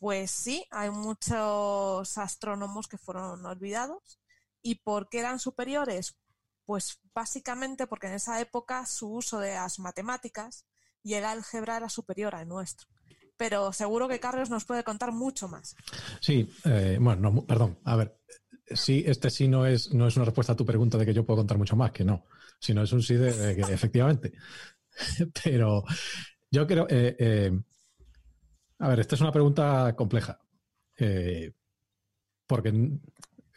Pues 0.00 0.30
sí, 0.30 0.64
hay 0.70 0.90
muchos 0.90 2.16
astrónomos 2.16 2.88
que 2.88 2.96
fueron 2.96 3.44
olvidados. 3.44 4.18
¿Y 4.62 4.76
por 4.76 5.10
qué 5.10 5.20
eran 5.20 5.38
superiores? 5.38 6.16
Pues 6.64 6.98
básicamente 7.14 7.86
porque 7.86 8.06
en 8.06 8.14
esa 8.14 8.40
época 8.40 8.86
su 8.86 9.12
uso 9.12 9.38
de 9.40 9.54
las 9.54 9.78
matemáticas 9.78 10.64
y 11.02 11.14
el 11.14 11.24
álgebra 11.24 11.76
era 11.76 11.90
superior 11.90 12.34
al 12.34 12.48
nuestro. 12.48 12.88
Pero 13.36 13.74
seguro 13.74 14.08
que 14.08 14.20
Carlos 14.20 14.48
nos 14.48 14.64
puede 14.64 14.84
contar 14.84 15.12
mucho 15.12 15.48
más. 15.48 15.76
Sí, 16.20 16.50
eh, 16.64 16.96
bueno, 16.98 17.30
no, 17.30 17.44
perdón. 17.44 17.78
A 17.84 17.96
ver, 17.96 18.18
sí, 18.70 19.04
este 19.06 19.28
sí 19.28 19.48
no 19.48 19.66
es, 19.66 19.92
no 19.92 20.06
es 20.08 20.16
una 20.16 20.24
respuesta 20.24 20.54
a 20.54 20.56
tu 20.56 20.64
pregunta 20.64 20.96
de 20.96 21.04
que 21.04 21.14
yo 21.14 21.26
puedo 21.26 21.38
contar 21.38 21.58
mucho 21.58 21.76
más, 21.76 21.92
que 21.92 22.04
no, 22.04 22.24
sino 22.58 22.82
es 22.82 22.92
un 22.92 23.02
sí 23.02 23.16
de, 23.16 23.54
que 23.54 23.72
efectivamente. 23.72 24.32
Pero 25.44 25.84
yo 26.50 26.66
creo, 26.66 26.86
eh, 26.88 27.16
eh, 27.18 27.60
a 28.80 28.88
ver, 28.88 29.00
esta 29.00 29.14
es 29.14 29.20
una 29.20 29.32
pregunta 29.32 29.94
compleja, 29.94 30.40
eh, 30.98 31.52
porque 32.46 32.98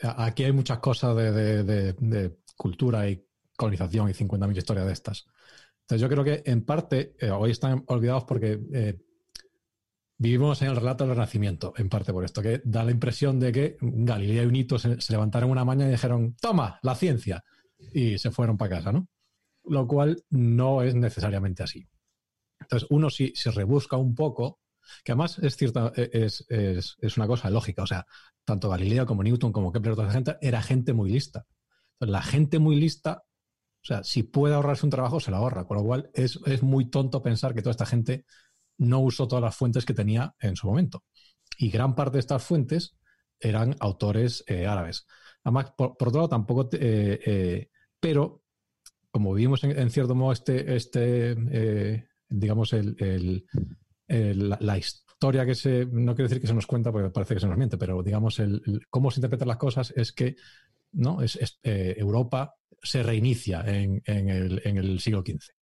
aquí 0.02 0.44
hay 0.44 0.52
muchas 0.52 0.80
cosas 0.80 1.16
de, 1.16 2.36
cultura 2.58 3.10
y 3.10 3.26
colonización 3.56 4.10
y 4.10 4.14
50.000 4.14 4.58
historias 4.58 4.86
de 4.86 4.94
estas. 4.94 5.26
Entonces 5.82 6.02
yo 6.02 6.10
creo 6.10 6.24
que 6.24 6.44
en 6.46 6.64
parte 6.64 7.16
eh, 7.20 7.32
hoy 7.32 7.52
están 7.52 7.84
olvidados 7.88 8.26
porque 8.26 8.60
eh, 8.74 9.00
vivimos 10.18 10.62
en 10.62 10.70
el 10.70 10.76
relato 10.76 11.06
del 11.06 11.16
Renacimiento, 11.16 11.74
en 11.78 11.90
parte 11.90 12.14
por 12.14 12.26
esto, 12.26 12.42
que 12.42 12.62
da 12.66 12.84
la 12.84 12.92
impresión 12.92 13.40
de 13.40 13.52
que 13.52 13.78
Galileo 13.82 14.50
y 14.50 14.52
Nito 14.52 14.78
se, 14.78 15.00
se 15.02 15.14
levantaron 15.14 15.50
una 15.50 15.66
mañana 15.66 15.90
y 15.90 15.94
dijeron, 15.94 16.36
toma, 16.40 16.80
la 16.84 16.96
ciencia, 16.96 17.44
y 17.94 18.18
se 18.18 18.32
fueron 18.32 18.58
para 18.58 18.78
casa, 18.78 18.92
¿no? 18.92 19.08
Lo 19.66 19.88
cual 19.88 20.22
no 20.30 20.82
es 20.82 20.96
necesariamente 20.96 21.64
así. 21.64 21.88
Entonces, 22.60 22.88
uno 22.92 23.10
si 23.10 23.34
se 23.36 23.52
rebusca 23.52 23.98
un 23.98 24.16
poco, 24.16 24.60
que 25.04 25.12
además 25.12 25.40
es 25.40 25.56
cierta, 25.56 25.92
es, 25.96 26.46
es, 26.50 26.98
es, 27.00 27.18
una 27.18 27.28
cosa 27.28 27.50
lógica, 27.50 27.84
o 27.84 27.88
sea, 27.88 28.06
tanto 28.44 28.70
Galileo 28.70 29.06
como 29.06 29.24
Newton 29.24 29.52
como 29.52 29.72
Kepler, 29.72 29.96
toda 29.96 30.08
esa 30.08 30.16
gente, 30.16 30.38
era 30.42 30.62
gente 30.62 30.94
muy 30.94 31.12
lista. 31.12 31.46
Entonces, 31.94 32.12
la 32.12 32.22
gente 32.22 32.60
muy 32.60 32.76
lista, 32.76 33.24
o 33.24 33.86
sea, 33.86 34.04
si 34.04 34.24
puede 34.24 34.56
ahorrarse 34.56 34.86
un 34.86 34.92
trabajo, 34.92 35.20
se 35.20 35.32
lo 35.32 35.38
ahorra, 35.38 35.66
con 35.66 35.78
lo 35.78 35.84
cual 35.84 36.10
es, 36.14 36.40
es 36.46 36.64
muy 36.64 36.90
tonto 36.90 37.22
pensar 37.22 37.54
que 37.54 37.62
toda 37.62 37.72
esta 37.72 37.86
gente 37.86 38.26
no 38.78 39.00
usó 39.00 39.28
todas 39.28 39.44
las 39.44 39.56
fuentes 39.56 39.86
que 39.86 39.94
tenía 39.94 40.36
en 40.40 40.56
su 40.56 40.68
momento. 40.68 41.04
Y 41.58 41.70
gran 41.70 41.96
parte 41.96 42.14
de 42.14 42.22
estas 42.22 42.44
fuentes 42.44 42.98
eran 43.40 43.76
autores 43.80 44.44
eh, 44.48 44.66
árabes. 44.66 45.06
Además, 45.44 45.74
por, 45.78 45.92
otro 45.92 46.12
lado, 46.12 46.30
tampoco, 46.30 46.70
eh, 46.74 47.20
eh, 47.26 47.70
pero 48.00 48.44
como 49.12 49.34
vivimos 49.34 49.64
en, 49.64 49.90
cierto 49.92 50.16
modo 50.16 50.32
este, 50.32 50.76
este 50.76 51.36
eh, 51.52 52.08
digamos, 52.28 52.74
el, 52.74 53.46
el, 54.08 54.50
la, 54.60 54.78
historia 54.78 55.46
que 55.46 55.56
se, 55.56 55.86
no 55.86 56.16
quiero 56.16 56.28
decir 56.28 56.42
que 56.42 56.48
se 56.48 56.54
nos 56.54 56.68
cuenta 56.68 56.92
porque 56.92 57.10
parece 57.10 57.36
que 57.36 57.40
se 57.40 57.48
nos 57.48 57.58
miente, 57.58 57.78
pero 57.78 58.04
digamos, 58.04 58.40
el, 58.40 58.62
cómo 58.90 59.12
se 59.12 59.20
interpretan 59.20 59.48
las 59.48 59.58
cosas 59.58 59.94
es 59.96 60.12
que 60.12 60.36
¿no? 60.92 61.22
es, 61.22 61.38
eh, 61.64 61.96
Europa 61.98 62.56
se 62.84 63.02
reinicia 63.02 63.64
en, 63.66 64.02
en, 64.06 64.30
el, 64.30 65.00
siglo 65.00 65.24
XV. 65.26 65.54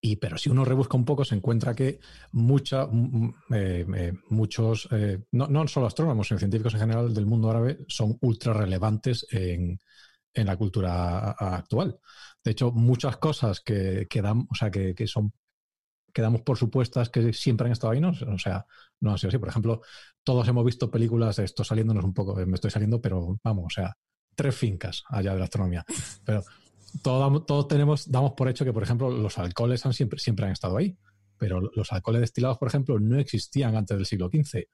Y, 0.00 0.16
pero 0.16 0.36
si 0.36 0.50
uno 0.50 0.64
rebusca 0.64 0.96
un 0.96 1.04
poco, 1.04 1.24
se 1.24 1.34
encuentra 1.34 1.74
que 1.74 1.98
mucha, 2.32 2.88
eh, 3.50 3.86
eh, 3.96 4.12
muchos, 4.28 4.88
eh, 4.90 5.24
no, 5.32 5.46
no, 5.46 5.66
solo 5.66 5.86
astrónomos, 5.86 6.28
sino 6.28 6.38
científicos 6.38 6.74
en 6.74 6.80
general 6.80 7.14
del 7.14 7.26
mundo 7.26 7.50
árabe 7.50 7.78
son 7.88 8.18
ultra 8.20 8.52
relevantes 8.52 9.26
en, 9.30 9.78
en 10.34 10.46
la 10.46 10.56
cultura 10.56 11.30
actual. 11.30 11.98
De 12.42 12.50
hecho, 12.50 12.70
muchas 12.70 13.16
cosas 13.16 13.60
que, 13.60 14.06
que, 14.08 14.20
dan, 14.20 14.46
o 14.50 14.54
sea, 14.54 14.70
que, 14.70 14.94
que, 14.94 15.06
son 15.06 15.32
que 16.14 16.22
damos 16.22 16.42
por 16.42 16.56
supuestas 16.56 17.10
que 17.10 17.32
siempre 17.32 17.66
han 17.66 17.72
estado 17.72 17.92
ahí, 17.92 18.00
¿no? 18.00 18.10
O 18.10 18.38
sea, 18.38 18.64
no 19.00 19.12
ha 19.12 19.18
sido 19.18 19.28
así. 19.28 19.38
Por 19.38 19.48
ejemplo, 19.48 19.82
todos 20.22 20.46
hemos 20.46 20.64
visto 20.64 20.90
películas 20.90 21.38
esto 21.40 21.64
saliéndonos 21.64 22.04
un 22.04 22.14
poco, 22.14 22.34
me 22.46 22.54
estoy 22.54 22.70
saliendo, 22.70 23.00
pero 23.02 23.38
vamos, 23.42 23.64
o 23.66 23.70
sea, 23.70 23.96
tres 24.34 24.54
fincas 24.54 25.02
allá 25.08 25.32
de 25.32 25.38
la 25.38 25.44
astronomía. 25.44 25.84
Pero 26.24 26.44
todos, 27.02 27.44
todos 27.46 27.68
tenemos, 27.68 28.10
damos 28.10 28.32
por 28.32 28.48
hecho 28.48 28.64
que, 28.64 28.72
por 28.72 28.84
ejemplo, 28.84 29.10
los 29.10 29.36
alcoholes 29.38 29.84
han 29.84 29.92
siempre, 29.92 30.20
siempre 30.20 30.46
han 30.46 30.52
estado 30.52 30.76
ahí, 30.76 30.96
pero 31.36 31.60
los 31.60 31.92
alcoholes 31.92 32.20
destilados, 32.20 32.58
por 32.58 32.68
ejemplo, 32.68 33.00
no 33.00 33.18
existían 33.18 33.76
antes 33.76 33.96
del 33.96 34.06
siglo 34.06 34.30
XV, 34.32 34.68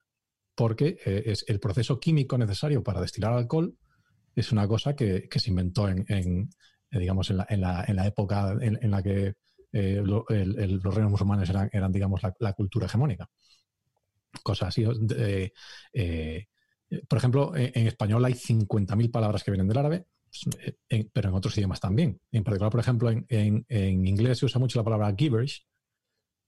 porque 0.55 0.99
eh, 1.07 1.23
es 1.25 1.45
el 1.49 1.59
proceso 1.59 1.99
químico 1.99 2.37
necesario 2.37 2.83
para 2.83 3.01
destilar 3.01 3.33
alcohol 3.33 3.75
es 4.35 4.53
una 4.53 4.69
cosa 4.69 4.95
que, 4.95 5.29
que 5.29 5.41
se 5.41 5.51
inventó 5.51 5.89
en, 5.89 6.05
en 6.09 6.51
digamos, 6.91 7.31
en 7.31 7.39
la, 7.39 7.47
en, 7.49 7.61
la, 7.61 8.07
época 8.07 8.57
en 8.61 8.91
la 8.91 9.03
que 9.03 9.35
eh, 9.73 10.03
los 10.05 10.95
reinos 10.95 11.11
musulmanes 11.11 11.51
eran, 11.51 11.93
digamos, 11.93 12.21
la, 12.39 12.53
cultura 12.53 12.87
hegemónica. 12.87 13.29
Cosas 14.43 14.69
así. 14.69 14.85
Eh, 15.17 15.53
eh, 15.93 16.47
por 17.09 17.19
ejemplo, 17.19 17.53
en, 17.55 17.87
español 17.87 18.25
hay 18.25 18.35
50.000 18.35 19.11
palabras 19.11 19.45
que 19.45 19.51
vienen 19.51 19.69
del 19.69 19.79
árabe, 19.79 20.07
en, 20.89 21.11
pero 21.13 21.29
en 21.29 21.35
otros 21.35 21.57
idiomas 21.57 21.81
también. 21.81 22.21
En 22.33 22.43
particular, 22.43 22.73
por 22.73 22.81
ejemplo, 22.81 23.11
en, 23.11 24.07
inglés 24.07 24.39
se 24.39 24.47
usa 24.47 24.59
mucho 24.59 24.79
la 24.79 24.85
palabra 24.85 25.15
gibberish, 25.17 25.67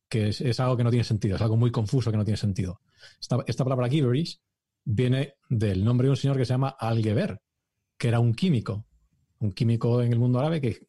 que 0.08 0.28
es, 0.28 0.60
algo 0.60 0.76
que 0.76 0.84
no 0.84 0.90
tiene 0.90 1.04
sentido, 1.04 1.36
es 1.36 1.42
algo 1.42 1.56
muy 1.56 1.70
confuso 1.70 2.10
que 2.10 2.16
no 2.16 2.24
tiene 2.24 2.36
sentido. 2.36 2.80
Esta, 3.20 3.38
esta 3.46 3.64
palabra 3.64 3.88
gibberish 3.88 4.40
viene 4.84 5.34
del 5.48 5.84
nombre 5.84 6.06
de 6.06 6.10
un 6.10 6.16
señor 6.16 6.36
que 6.36 6.44
se 6.44 6.52
llama 6.52 6.76
Al-Geber, 6.78 7.40
que 7.96 8.08
era 8.08 8.20
un 8.20 8.34
químico, 8.34 8.84
un 9.38 9.52
químico 9.52 10.02
en 10.02 10.12
el 10.12 10.18
mundo 10.18 10.40
árabe 10.40 10.60
que 10.60 10.88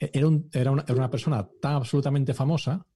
era, 0.00 0.26
un, 0.26 0.48
era, 0.52 0.70
una, 0.70 0.82
era 0.82 0.94
una 0.94 1.10
persona 1.10 1.48
tan 1.60 1.74
absolutamente 1.74 2.34
famosa 2.34 2.86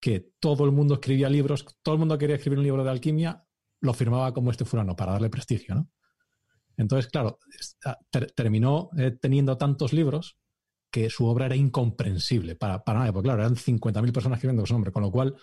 que 0.00 0.32
todo 0.38 0.64
el 0.64 0.72
mundo 0.72 0.94
escribía 0.94 1.28
libros, 1.28 1.64
todo 1.82 1.94
el 1.94 1.98
mundo 2.00 2.18
quería 2.18 2.36
escribir 2.36 2.58
un 2.58 2.64
libro 2.64 2.84
de 2.84 2.90
alquimia, 2.90 3.44
lo 3.80 3.94
firmaba 3.94 4.32
como 4.34 4.50
este 4.50 4.64
fulano 4.64 4.94
para 4.96 5.12
darle 5.12 5.30
prestigio, 5.30 5.74
¿no? 5.74 5.90
Entonces, 6.76 7.10
claro, 7.10 7.40
ter 8.10 8.30
terminó 8.32 8.90
eh, 8.96 9.10
teniendo 9.10 9.58
tantos 9.58 9.92
libros 9.92 10.38
que 10.90 11.10
su 11.10 11.26
obra 11.26 11.46
era 11.46 11.56
incomprensible 11.56 12.54
para, 12.54 12.84
para 12.84 13.00
nadie, 13.00 13.12
porque 13.12 13.26
claro, 13.26 13.42
eran 13.42 13.56
50.000 13.56 14.12
personas 14.12 14.38
escribiendo 14.38 14.64
su 14.64 14.74
nombre, 14.74 14.92
con 14.92 15.02
lo 15.02 15.10
cual 15.10 15.36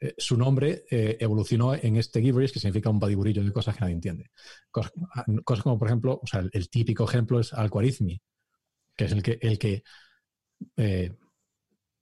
eh, 0.00 0.14
su 0.18 0.36
nombre 0.36 0.84
eh, 0.90 1.16
evolucionó 1.20 1.74
en 1.74 1.96
este 1.96 2.20
gibberish, 2.20 2.52
que 2.52 2.60
significa 2.60 2.90
un 2.90 2.98
badiburillo 2.98 3.44
de 3.44 3.52
cosas 3.52 3.74
que 3.74 3.82
nadie 3.82 3.94
entiende. 3.94 4.30
Cosas, 4.70 4.92
cosas 5.44 5.62
como, 5.62 5.78
por 5.78 5.88
ejemplo, 5.88 6.18
o 6.22 6.26
sea, 6.26 6.42
el, 6.50 6.68
típico 6.70 7.04
ejemplo 7.04 7.38
es 7.40 7.52
Al-Khwarizmi, 7.52 8.20
que 8.96 9.04
es 9.04 9.12
el 9.12 9.22
que, 9.22 9.38
el 9.40 9.58
que 9.58 9.82
eh, 10.76 11.16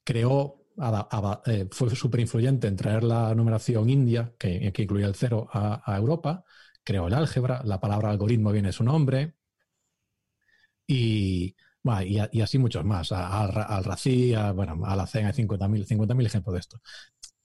creó, 0.04 0.66
eh, 1.46 1.68
fue 1.70 1.94
súper 1.94 2.20
influyente 2.20 2.66
en 2.66 2.76
traer 2.76 3.04
la 3.04 3.34
numeración 3.34 3.88
india, 3.90 4.34
que, 4.38 4.72
incluía 4.76 5.06
el 5.06 5.14
cero, 5.14 5.48
a, 5.52 5.96
Europa, 5.96 6.44
creó 6.84 7.06
el 7.06 7.14
álgebra, 7.14 7.62
la 7.64 7.80
palabra 7.80 8.10
algoritmo 8.10 8.52
viene 8.52 8.68
de 8.68 8.72
su 8.72 8.84
nombre, 8.84 9.36
y, 10.86 11.54
y, 12.04 12.40
así 12.40 12.58
muchos 12.58 12.84
más, 12.84 13.12
al, 13.12 13.50
al 13.56 13.84
Rací, 13.84 14.34
a, 14.34 14.52
bueno, 14.52 14.84
a 14.84 14.96
la 14.96 15.06
CEN 15.06 15.26
hay 15.26 15.32
50.000 15.32 15.84
50 15.84 16.22
ejemplos 16.22 16.54
de 16.54 16.60
esto. 16.60 16.80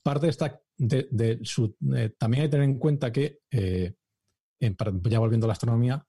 Parte 0.02 0.26
de 0.26 0.58
de, 1.10 1.40
su, 1.42 1.76
eh, 1.96 2.14
también 2.18 2.42
hay 2.42 2.48
que 2.48 2.52
tener 2.52 2.68
en 2.68 2.78
cuenta 2.78 3.12
que, 3.12 3.40
ya 4.60 5.18
volviendo 5.18 5.46
a 5.46 5.48
la 5.48 5.52
astronomía, 5.52 6.06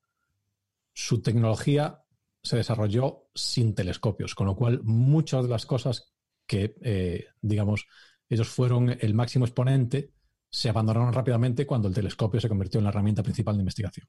su 0.93 1.21
tecnología 1.21 2.03
se 2.41 2.57
desarrolló 2.57 3.29
sin 3.33 3.75
telescopios, 3.75 4.35
con 4.35 4.47
lo 4.47 4.55
cual 4.55 4.81
muchas 4.83 5.43
de 5.43 5.49
las 5.49 5.65
cosas 5.65 6.13
que, 6.47 6.75
eh, 6.81 7.25
digamos, 7.41 7.85
ellos 8.29 8.47
fueron 8.47 8.97
el 8.99 9.13
máximo 9.13 9.45
exponente, 9.45 10.13
se 10.49 10.69
abandonaron 10.69 11.13
rápidamente 11.13 11.65
cuando 11.65 11.87
el 11.87 11.93
telescopio 11.93 12.39
se 12.39 12.49
convirtió 12.49 12.79
en 12.79 12.85
la 12.85 12.89
herramienta 12.89 13.23
principal 13.23 13.55
de 13.55 13.61
investigación. 13.61 14.07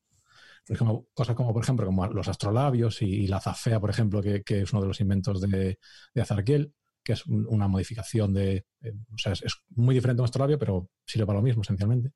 Por 0.67 0.77
ejemplo, 0.77 1.09
cosas 1.15 1.35
como, 1.35 1.53
por 1.53 1.63
ejemplo, 1.63 1.87
como 1.87 2.07
los 2.07 2.29
astrolabios 2.29 3.03
y, 3.03 3.27
la 3.27 3.41
zafea, 3.41 3.81
por 3.81 3.91
ejemplo, 3.91 4.23
que, 4.23 4.43
que, 4.43 4.63
es 4.63 4.73
uno 4.73 4.83
de 4.83 4.89
los 4.89 5.01
inventos 5.01 5.41
de, 5.41 5.79
de 6.15 6.21
Azarquiel, 6.21 6.73
que 7.03 7.15
es 7.15 7.27
una 7.27 7.67
modificación 7.67 8.33
de... 8.35 8.67
Eh, 8.83 8.93
o 9.13 9.19
sea, 9.19 9.33
es, 9.33 9.43
es, 9.43 9.55
muy 9.71 9.95
diferente 9.95 10.21
a 10.21 10.23
un 10.23 10.27
astrolabio, 10.27 10.59
pero 10.59 10.91
sirve 11.05 11.27
para 11.27 11.39
lo 11.39 11.43
mismo, 11.43 11.63
esencialmente. 11.63 12.13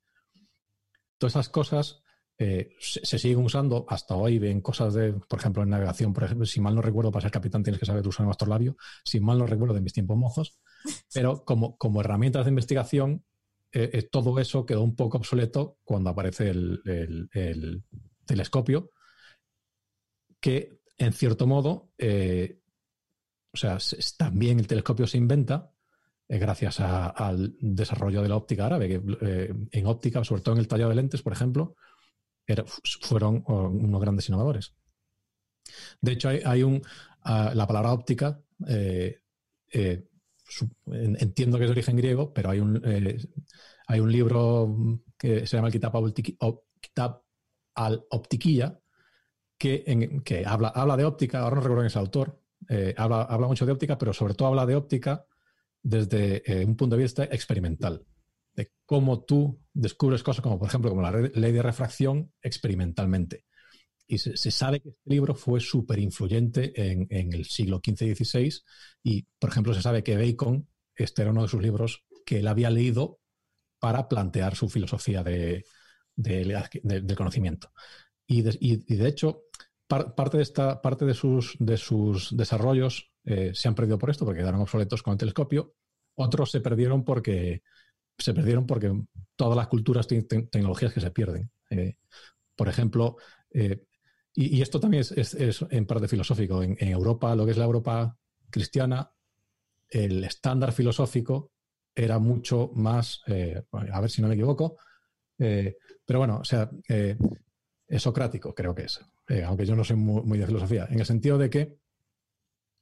Todas 1.19 1.33
esas 1.33 1.49
cosas 1.49 2.04
eh, 2.39 2.71
se, 2.81 3.05
se, 3.05 3.19
siguen 3.19 3.45
usando 3.45 3.87
hasta 3.89 4.17
hoy 4.17 4.37
en 4.47 4.61
cosas 4.61 4.95
de, 4.95 5.13
por 5.13 5.39
ejemplo, 5.39 5.63
en 5.63 5.71
navegación, 5.71 6.13
por 6.13 6.25
ejemplo, 6.25 6.47
si 6.47 6.61
mal 6.61 6.75
no 6.75 6.83
recuerdo, 6.83 7.13
para 7.13 7.23
ser 7.23 7.31
capitán 7.31 7.63
tienes 7.63 7.79
que 7.79 7.87
saber 7.87 8.07
usar 8.07 8.27
un 8.27 8.31
astrolabio, 8.31 8.77
si 9.05 9.21
mal 9.21 9.39
no 9.39 9.47
recuerdo 9.47 9.75
de 9.75 9.81
mis 9.81 9.93
tiempos 9.93 10.17
mozos, 10.17 10.59
pero 11.13 11.45
como, 11.45 11.77
como 11.77 12.01
herramientas 12.01 12.45
de 12.45 12.51
investigación, 12.51 13.25
eh, 13.73 13.91
eh, 13.93 14.03
todo 14.03 14.39
eso 14.39 14.67
quedó 14.67 14.83
un 14.83 14.97
poco 14.97 15.19
obsoleto 15.19 15.79
cuando 15.85 16.11
aparece 16.11 16.51
el, 16.51 16.81
el, 16.85 17.29
el 17.33 17.85
telescopio, 18.25 18.91
que 20.41 20.81
en 20.99 21.13
cierto 21.13 21.47
modo, 21.47 21.91
eh, 21.99 22.61
o 23.53 23.57
sea, 23.57 23.79
también 24.17 24.59
el 24.59 24.67
telescopio 24.67 25.07
se 25.07 25.19
inventa 25.19 25.71
eh, 26.29 26.39
gracias 26.39 26.81
a, 26.81 27.09
al 27.09 27.57
desarrollo 27.61 28.23
de 28.23 28.29
la 28.29 28.37
óptica 28.37 28.67
árabe, 28.67 28.89
que 28.89 29.03
eh, 29.21 29.55
en 29.71 29.87
óptica, 29.87 30.25
sobre 30.25 30.43
todo 30.43 30.55
en 30.55 30.61
el 30.61 30.69
tallado 30.69 30.91
de 30.91 30.97
lentes, 30.97 31.23
por 31.23 31.33
ejemplo, 31.33 31.77
fueron 33.01 33.43
unos 33.47 34.01
grandes 34.01 34.29
innovadores. 34.29 34.75
De 36.01 36.13
hecho, 36.13 36.29
hay, 36.29 36.63
un, 36.63 36.77
uh, 36.77 37.55
la 37.55 37.67
palabra 37.67 37.93
óptica, 37.93 38.41
eh, 38.69 39.21
eh, 39.73 40.05
entiendo 40.87 41.59
que 41.59 41.65
es 41.65 41.69
de 41.69 41.73
origen 41.73 41.97
griego, 41.97 42.33
pero 42.33 42.51
hay 42.51 42.61
un, 42.61 42.81
eh, 42.85 43.19
hay 43.87 44.01
un 44.01 44.13
libro 44.13 45.01
que 45.19 45.47
se 45.47 45.57
llama 45.57 45.69
el 45.69 45.73
Kitab, 45.73 47.23
al-Optiquilla, 47.75 48.79
que, 49.59 50.21
que 50.25 50.45
habla, 50.47 50.69
habla, 50.69 50.97
de 50.97 51.05
óptica, 51.05 51.41
ahora 51.41 51.57
no 51.57 51.63
recuerdo 51.63 51.83
quién 51.83 51.87
es 51.87 51.97
el 51.97 52.01
autor, 52.01 52.41
habla, 52.97 53.23
habla, 53.23 53.47
mucho 53.47 53.67
de 53.67 53.73
óptica, 53.73 53.97
pero 53.99 54.13
sobre 54.13 54.35
todo 54.35 54.49
habla 54.49 54.67
de 54.67 54.77
óptica 54.77 55.27
desde 55.83 56.43
un 56.65 56.77
punto 56.77 56.97
de 56.97 57.03
vista 57.03 57.25
experimental 57.25 58.05
de 58.55 58.73
cómo 58.87 59.25
tú 59.25 59.61
descubres 59.73 60.23
cosas 60.23 60.43
como, 60.43 60.59
por 60.59 60.69
ejemplo, 60.69 60.91
como 60.91 61.03
la 61.03 61.13
ley 61.13 61.53
de 61.53 61.63
refracción 61.63 62.33
experimentalmente. 62.43 63.45
Y 64.07 64.19
se, 64.19 64.51
sabe 64.51 64.81
que 64.81 64.91
este 64.91 65.11
libro 65.11 65.35
fue 65.35 65.61
súper 65.61 65.99
influyente 65.99 66.73
en, 66.77 67.33
el 67.33 67.47
siglo 67.47 67.81
XV 67.85 68.03
y 68.03 68.15
XVI. 68.15 68.61
Y, 69.03 69.27
por 69.39 69.51
ejemplo, 69.51 69.73
se 69.73 69.81
sabe 69.81 70.03
que 70.03 70.17
Bacon, 70.17 70.69
este 70.95 71.23
era 71.23 71.31
uno 71.31 71.43
de 71.43 71.49
sus 71.49 71.63
libros 71.63 72.05
que 72.27 72.39
él 72.41 72.49
había 72.49 72.71
leído 72.71 73.21
para 73.79 74.09
plantear 74.09 74.57
su 74.57 74.69
filosofía 74.69 75.23
de, 75.23 75.65
de, 76.17 76.69
de, 76.83 77.01
del 77.01 77.17
conocimiento. 77.17 77.73
Y 78.27 78.43
de, 78.43 78.57
y, 78.61 78.77
de 78.77 79.09
hecho, 79.09 79.45
par, 79.87 80.15
parte, 80.15 80.37
de 80.37 80.43
esta, 80.43 80.83
parte 80.83 81.07
de, 81.07 81.15
sus, 81.15 81.57
de 81.59 81.79
sus 81.79 82.37
desarrollos 82.37 83.11
eh, 83.25 83.53
se 83.55 83.69
han 83.69 83.75
perdido 83.75 83.99
por 83.99 84.11
esto, 84.11 84.27
porque 84.27 84.41
quedaron 84.41 84.61
obsoletos 84.61 85.03
con 85.03 85.13
el 85.13 85.19
telescopio. 85.19 85.75
Otros 86.15 86.51
se 86.51 86.61
perdieron 86.61 87.05
porque 87.05 87.63
se 88.19 88.35
perdieron 88.35 88.67
porque 88.67 88.93
todas 89.37 89.57
las 89.57 89.69
culturas 89.69 90.07
tienen 90.07 90.27
te- 90.27 90.43
tecnologías 90.43 90.93
que 90.93 91.01
se 91.01 91.11
pierden. 91.11 91.51
Eh, 91.71 91.97
por 92.57 92.69
ejemplo, 92.69 93.17
eh, 93.51 93.85
y, 94.35 94.63
esto 94.63 94.81
también 94.81 95.05
es, 95.17 95.67
en 95.71 95.87
parte 95.87 96.09
filosófico. 96.09 96.63
En, 96.63 96.77
Europa, 96.81 97.35
lo 97.35 97.45
que 97.45 97.53
es 97.53 97.59
la 97.59 97.65
Europa 97.65 98.17
cristiana, 98.51 99.11
el 99.89 100.25
estándar 100.25 100.73
filosófico 100.73 101.53
era 101.95 102.19
mucho 102.19 102.73
más, 102.75 103.23
eh, 103.29 103.63
a 103.71 104.01
ver 104.01 104.11
si 104.11 104.21
no 104.23 104.29
me 104.29 104.35
equivoco, 104.35 104.77
pero 105.37 106.19
bueno, 106.19 106.39
o 106.39 106.45
sea, 106.45 106.69
es 106.89 108.03
socrático, 108.03 108.55
creo 108.55 108.75
que 108.75 108.85
es, 108.85 109.01
aunque 109.45 109.67
yo 109.67 109.77
no 109.77 109.85
soy 109.85 109.97
muy 109.97 110.39
de 110.39 110.47
filosofía, 110.47 110.89
en 110.91 110.99
el 110.99 111.07
sentido 111.07 111.39
de 111.39 111.51
que 111.51 111.77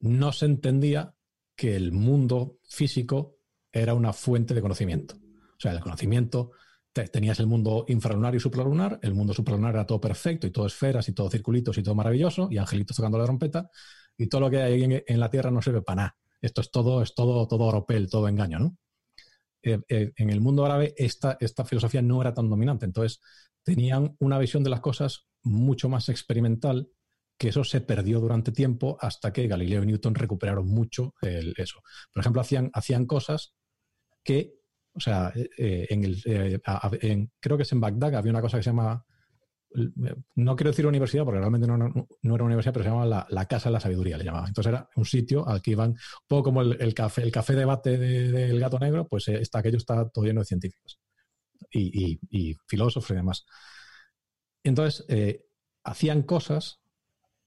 no 0.00 0.32
se 0.32 0.46
entendía 0.46 1.14
que 1.54 1.76
el 1.76 1.92
mundo 1.92 2.58
físico 2.64 3.36
era 3.72 3.94
una 3.94 4.12
fuente 4.12 4.54
de 4.54 4.62
conocimiento. 4.62 5.16
O 5.16 5.60
sea, 5.60 5.72
el 5.72 5.80
conocimiento, 5.80 6.52
te- 6.92 7.08
tenías 7.08 7.40
el 7.40 7.46
mundo 7.46 7.84
infralunar 7.88 8.34
y 8.34 8.40
supralunar, 8.40 8.98
el 9.02 9.14
mundo 9.14 9.32
supralunar 9.32 9.74
era 9.74 9.86
todo 9.86 10.00
perfecto 10.00 10.46
y 10.46 10.50
todo 10.50 10.66
esferas 10.66 11.08
y 11.08 11.12
todo 11.12 11.30
circulitos 11.30 11.78
y 11.78 11.82
todo 11.82 11.94
maravilloso 11.94 12.48
y 12.50 12.58
angelitos 12.58 12.96
tocando 12.96 13.18
la 13.18 13.24
trompeta 13.24 13.70
y 14.16 14.26
todo 14.28 14.42
lo 14.42 14.50
que 14.50 14.62
hay 14.62 15.02
en, 15.06 15.20
la 15.20 15.30
Tierra 15.30 15.50
no 15.50 15.62
sirve 15.62 15.82
para 15.82 15.96
nada. 15.96 16.16
Esto 16.40 16.60
es 16.60 16.70
todo, 16.70 17.02
es 17.02 17.14
todo, 17.14 17.46
todo 17.48 17.64
oropel, 17.64 18.10
todo 18.10 18.28
engaño, 18.28 18.58
¿no? 18.58 18.76
Eh, 19.62 19.78
eh, 19.88 20.12
en 20.16 20.30
el 20.30 20.40
mundo 20.40 20.64
árabe 20.66 20.92
esta, 20.96 21.36
esta 21.40 21.64
filosofía 21.64 22.02
no 22.02 22.20
era 22.20 22.34
tan 22.34 22.50
dominante, 22.50 22.84
entonces 22.84 23.20
tenían 23.62 24.16
una 24.18 24.38
visión 24.38 24.64
de 24.64 24.70
las 24.70 24.80
cosas 24.80 25.26
mucho 25.44 25.88
más 25.88 26.08
experimental 26.08 26.88
que 27.38 27.48
eso 27.48 27.62
se 27.64 27.80
perdió 27.80 28.20
durante 28.20 28.52
tiempo 28.52 28.96
hasta 29.00 29.32
que 29.32 29.46
Galileo 29.46 29.82
y 29.82 29.86
Newton 29.86 30.14
recuperaron 30.14 30.66
mucho 30.66 31.14
eso. 31.56 31.80
Por 32.12 32.20
ejemplo, 32.20 32.40
hacían, 32.40 32.70
hacían 32.72 33.06
cosas 33.06 33.54
que, 34.22 34.54
o 34.94 35.00
sea, 35.00 35.32
eh, 35.34 35.86
en 35.90 36.04
el, 36.04 36.22
eh, 36.26 36.60
en- 37.02 37.30
creo 37.40 37.56
que 37.56 37.62
es 37.64 37.72
en 37.72 37.80
Bagdad, 37.80 38.14
había 38.14 38.30
una 38.32 38.40
cosa 38.42 38.58
que 38.58 38.62
se 38.62 38.70
llama, 38.70 39.04
no 40.34 40.54
quiero 40.56 40.70
decir 40.70 40.86
universidad 40.86 41.24
porque 41.24 41.38
realmente 41.40 41.66
no, 41.66 41.74
era 41.76 41.86
una 42.22 42.44
universidad, 42.44 42.72
pero 42.74 42.84
se 42.84 42.90
llamaba 42.90 43.26
la, 43.28 43.46
Casa 43.46 43.68
de 43.68 43.72
la 43.74 43.80
Sabiduría, 43.80 44.18
le 44.18 44.24
llamaban. 44.24 44.48
Entonces 44.48 44.70
era 44.72 44.88
un 44.96 45.04
sitio 45.04 45.46
al 45.48 45.62
que 45.62 45.72
iban, 45.72 45.90
un 45.90 45.96
poco 46.26 46.44
como 46.44 46.62
el, 46.62 46.94
café, 46.94 47.22
el 47.22 47.32
café 47.32 47.54
debate 47.54 47.96
de- 47.98 48.30
del 48.30 48.60
gato 48.60 48.78
negro, 48.78 49.06
pues 49.08 49.28
eh, 49.28 49.38
está, 49.40 49.58
aquello 49.60 49.78
está 49.78 50.08
todo 50.08 50.24
lleno 50.24 50.40
de 50.40 50.46
científicos 50.46 50.98
y, 51.72 52.18
y- 52.30 52.54
filósofos 52.66 53.10
y 53.10 53.14
demás. 53.14 53.44
Entonces, 54.64 55.04
hacían 55.84 56.22
cosas 56.22 56.80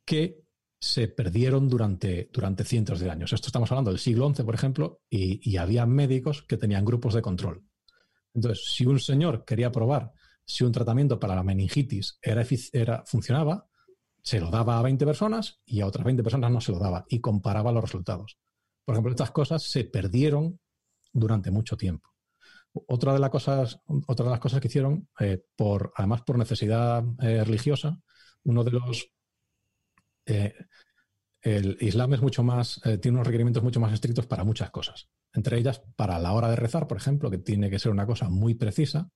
que 0.05 0.44
se 0.85 1.07
perdieron 1.07 1.67
durante, 1.67 2.29
durante 2.31 2.63
cientos 2.63 2.99
de 2.99 3.09
años. 3.09 3.33
Esto 3.33 3.47
estamos 3.47 3.71
hablando 3.71 3.91
del 3.91 3.99
siglo 3.99 4.31
XI, 4.33 4.43
por 4.43 4.55
ejemplo, 4.55 5.01
y, 5.09 5.49
y 5.49 5.57
había 5.57 5.85
médicos 5.85 6.43
que 6.43 6.57
tenían 6.57 6.85
grupos 6.85 7.13
de 7.13 7.21
control. 7.21 7.63
Entonces, 8.33 8.65
si 8.71 8.85
un 8.85 8.99
señor 8.99 9.45
quería 9.45 9.71
probar 9.71 10.13
si 10.45 10.63
un 10.63 10.71
tratamiento 10.71 11.19
para 11.19 11.35
la 11.35 11.43
meningitis 11.43 12.19
era, 12.21 12.45
era, 12.71 13.03
funcionaba, 13.05 13.67
se 14.21 14.39
lo 14.39 14.49
daba 14.51 14.77
a 14.77 14.83
20 14.83 15.05
personas 15.05 15.59
y 15.65 15.81
a 15.81 15.87
otras 15.87 16.05
20 16.05 16.23
personas 16.23 16.51
no 16.51 16.61
se 16.61 16.71
lo 16.71 16.79
daba 16.79 17.05
y 17.09 17.19
comparaba 17.19 17.71
los 17.71 17.83
resultados. 17.83 18.37
Por 18.83 18.93
ejemplo, 18.93 19.11
estas 19.11 19.31
cosas 19.31 19.63
se 19.63 19.85
perdieron 19.85 20.59
durante 21.11 21.49
mucho 21.49 21.77
tiempo. 21.77 22.11
Otra 22.87 23.13
de 23.13 23.19
las 23.19 23.29
cosas, 23.29 23.79
otra 24.07 24.25
de 24.25 24.31
las 24.31 24.39
cosas 24.39 24.59
que 24.59 24.67
hicieron, 24.67 25.07
eh, 25.19 25.43
por, 25.55 25.93
además 25.95 26.21
por 26.21 26.37
necesidad 26.37 27.03
eh, 27.21 27.43
religiosa, 27.43 27.99
uno 28.43 28.63
de 28.63 28.71
los 28.71 29.14
eh, 30.25 30.53
el 31.41 31.77
Islam 31.81 32.13
es 32.15 32.21
mucho 32.21 32.43
más, 32.43 32.81
eh, 32.85 32.97
tiene 32.97 33.17
unos 33.17 33.27
requerimientos 33.27 33.63
mucho 33.63 33.79
más 33.79 33.93
estrictos 33.93 34.25
para 34.25 34.43
muchas 34.43 34.71
cosas. 34.71 35.09
Entre 35.33 35.57
ellas, 35.59 35.81
para 35.95 36.19
la 36.19 36.33
hora 36.33 36.49
de 36.49 36.55
rezar, 36.55 36.87
por 36.87 36.97
ejemplo, 36.97 37.29
que 37.29 37.37
tiene 37.37 37.69
que 37.69 37.79
ser 37.79 37.91
una 37.91 38.05
cosa 38.07 38.29
muy 38.29 38.55
precisa, 38.55 39.09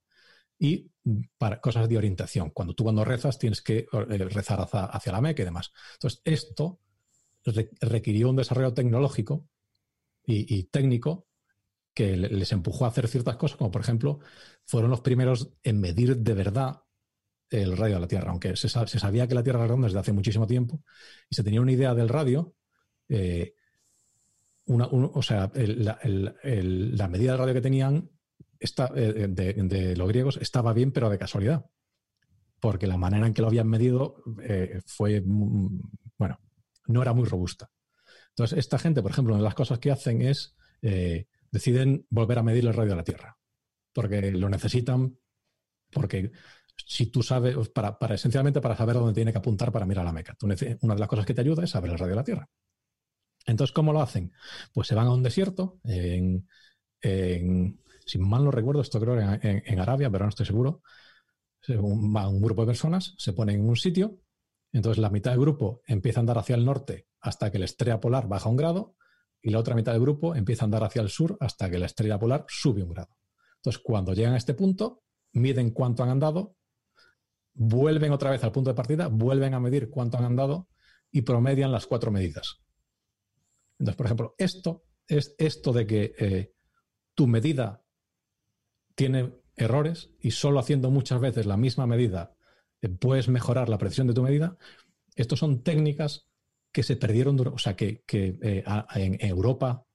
y 0.60 0.92
para 1.38 1.62
cosas 1.62 1.90
de 1.90 1.98
orientación. 1.98 2.52
Cuando 2.52 2.74
tú 2.76 2.84
cuando 2.84 3.06
rezas 3.06 3.40
tienes 3.40 3.62
que 3.62 3.80
eh, 3.92 4.18
rezar 4.30 4.62
hacia, 4.62 4.86
hacia 4.86 5.12
la 5.14 5.22
Meca 5.22 5.42
y 5.42 5.46
demás. 5.46 5.72
Entonces, 5.94 6.22
esto 6.26 6.80
re- 7.46 7.72
requirió 7.82 8.30
un 8.30 8.38
desarrollo 8.38 8.74
tecnológico 8.74 9.48
y, 10.26 10.64
técnico 10.66 11.28
que 11.94 12.18
le- 12.18 12.30
les 12.30 12.52
empujó 12.52 12.86
a 12.86 12.90
hacer 12.90 13.08
ciertas 13.08 13.38
cosas, 13.38 13.58
como 13.58 13.72
por 13.72 13.82
ejemplo, 13.82 14.20
fueron 14.66 14.92
los 14.92 15.02
primeros 15.02 15.52
en 15.64 15.80
medir 15.82 16.18
de 16.18 16.34
verdad 16.34 16.82
el 17.50 17.76
radio 17.78 17.96
de 17.96 18.02
la 18.02 18.08
Tierra, 18.08 18.32
aunque 18.32 18.56
se, 18.56 18.70
sa- 18.70 18.88
se 18.88 19.00
sabía 19.00 19.28
que 19.28 19.36
la 19.36 19.44
Tierra 19.44 19.60
era 19.60 19.68
redonda 19.68 19.88
desde 19.88 20.00
hace 20.00 20.14
muchísimo 20.14 20.46
tiempo 20.48 20.82
y 21.30 21.36
se 21.36 21.44
tenía 21.44 21.62
una 21.62 21.72
idea 21.72 21.94
del 21.94 22.10
radio, 22.10 22.56
eh, 23.10 23.54
o 24.68 25.22
sea, 25.24 25.52
la, 25.56 27.08
medida 27.08 27.32
del 27.32 27.40
radio 27.40 27.54
que 27.56 27.62
tenían 27.62 28.10
eh, 28.60 29.28
de, 29.30 29.96
los 29.96 30.08
griegos 30.08 30.38
estaba 30.38 30.74
bien, 30.74 30.92
pero 30.92 31.10
de 31.10 31.18
casualidad, 31.18 31.66
porque 32.60 32.86
la 32.86 32.98
manera 32.98 33.26
en 33.26 33.34
que 33.34 33.42
lo 33.42 33.48
habían 33.48 33.68
medido 33.68 34.24
eh, 34.44 34.80
fue, 34.86 35.24
bueno, 35.26 36.40
no 36.86 37.02
era 37.02 37.14
muy 37.14 37.26
robusta. 37.26 37.72
Entonces, 38.30 38.60
esta 38.60 38.78
gente, 38.78 39.02
por 39.02 39.10
ejemplo, 39.12 39.34
una 39.34 39.42
de 39.42 39.46
las 39.46 39.56
cosas 39.56 39.80
que 39.80 39.92
hacen 39.92 40.22
es, 40.22 40.56
deciden 41.52 42.06
volver 42.12 42.38
a 42.38 42.44
medir 42.44 42.66
el 42.68 42.74
radio 42.74 42.92
de 42.92 42.98
la 42.98 43.04
Tierra, 43.04 43.38
porque 43.92 44.32
lo 44.32 44.50
necesitan, 44.50 45.18
porque 45.92 46.32
si 46.86 47.08
tú 47.08 47.22
sabes, 47.24 47.56
para, 47.70 47.98
para 47.98 48.16
esencialmente 48.16 48.62
para 48.62 48.76
saber 48.76 48.96
dónde 48.96 49.14
tiene 49.14 49.32
que 49.32 49.38
apuntar 49.38 49.72
para 49.72 49.86
mirar 49.86 50.06
la 50.06 50.12
Meca. 50.12 50.36
Tú 50.38 50.46
una 50.48 50.56
de 50.96 51.00
las 51.00 51.08
cosas 51.10 51.26
que 51.26 51.34
te 51.34 51.42
ayuda 51.42 51.64
es 51.64 51.72
saber 51.72 51.92
el 51.92 51.98
radio 51.98 52.12
de 52.12 52.16
la 52.16 52.24
Tierra. 52.24 52.50
Entonces, 53.46 53.74
¿cómo 53.74 53.94
lo 53.94 54.02
hacen? 54.02 54.32
Pues 54.74 54.88
se 54.88 54.96
van 54.96 55.08
a 55.08 55.14
un 55.14 55.24
desierto, 55.24 55.80
en, 55.84 56.48
si 58.06 58.18
mal 58.20 58.44
no 58.44 58.52
recuerdo, 58.52 58.82
esto 58.82 59.00
creo 59.00 59.20
en, 59.20 59.40
en- 59.46 59.64
en 59.66 59.80
Arabia, 59.80 60.10
pero 60.10 60.26
no 60.26 60.30
estoy 60.30 60.46
seguro. 60.46 60.82
Se- 61.62 61.78
un- 61.78 62.16
un 62.16 62.42
grupo 62.42 62.62
de 62.64 62.68
personas, 62.68 63.16
se 63.18 63.34
ponen 63.34 63.62
en 63.62 63.70
un 63.70 63.76
sitio, 63.76 64.20
entonces 64.72 65.00
la 65.02 65.10
mitad 65.10 65.32
del 65.32 65.40
grupo 65.40 65.82
empieza 65.88 66.20
a 66.20 66.22
andar 66.22 66.38
hacia 66.38 66.56
el 66.56 66.66
norte 66.66 67.08
hasta 67.22 67.52
que 67.52 67.60
la 67.60 67.66
estrella 67.66 68.00
polar 68.00 68.28
baja 68.28 68.50
un 68.50 68.56
grado, 68.58 68.96
y 69.42 69.52
la 69.52 69.60
otra 69.60 69.74
mitad 69.76 69.94
del 69.94 70.02
grupo 70.02 70.36
empieza 70.36 70.64
a 70.64 70.66
andar 70.66 70.84
hacia 70.84 71.02
el 71.02 71.10
sur 71.10 71.38
hasta 71.40 71.70
que 71.70 71.80
la 71.80 71.86
estrella 71.86 72.20
polar 72.20 72.46
sube 72.50 72.84
un 72.84 72.90
grado. 72.90 73.10
Entonces, 73.58 73.82
cuando 73.84 74.14
llegan 74.14 74.34
a 74.34 74.38
este 74.38 74.54
punto, 74.54 75.04
miden 75.34 75.72
cuánto 75.72 76.04
han 76.04 76.10
andado, 76.10 76.56
vuelven 77.60 78.14
otra 78.14 78.32
vez 78.32 78.42
al 78.46 78.54
punto 78.54 78.70
de 78.70 78.76
partida, 78.76 79.08
vuelven 79.08 79.54
a 79.54 79.60
medir 79.60 79.90
cuánto 79.90 80.18
han 80.18 80.24
andado 80.24 80.70
y 81.12 81.24
promedian 81.24 81.74
las 81.74 81.88
cuatro 81.88 82.10
medidas. 82.10 82.62
Entonces, 83.78 83.98
por 83.98 84.06
ejemplo, 84.06 84.36
esto 84.38 84.86
es 85.08 85.36
esto 85.38 85.74
de 85.74 85.86
que 85.86 86.16
eh, 86.18 86.54
tu 87.16 87.28
medida 87.28 87.84
tiene 88.96 89.34
errores 89.58 90.12
y 90.22 90.32
solo 90.32 90.60
haciendo 90.60 90.90
muchas 90.90 91.20
veces 91.20 91.46
la 91.46 91.58
misma 91.58 91.86
medida 91.86 92.34
eh, 92.82 92.88
puedes 92.88 93.28
mejorar 93.28 93.68
la 93.68 93.78
precisión 93.78 94.08
de 94.08 94.14
tu 94.14 94.24
medida. 94.24 94.58
Estos 95.16 95.40
son 95.40 95.62
técnicas 95.62 96.30
que 96.72 96.84
se 96.84 96.96
perdieron, 96.96 97.38
o 97.46 97.58
sea, 97.58 97.76
que, 97.76 98.04
que, 98.06 98.38
eh, 98.42 98.64
en 98.96 99.18
Europa 99.20 99.86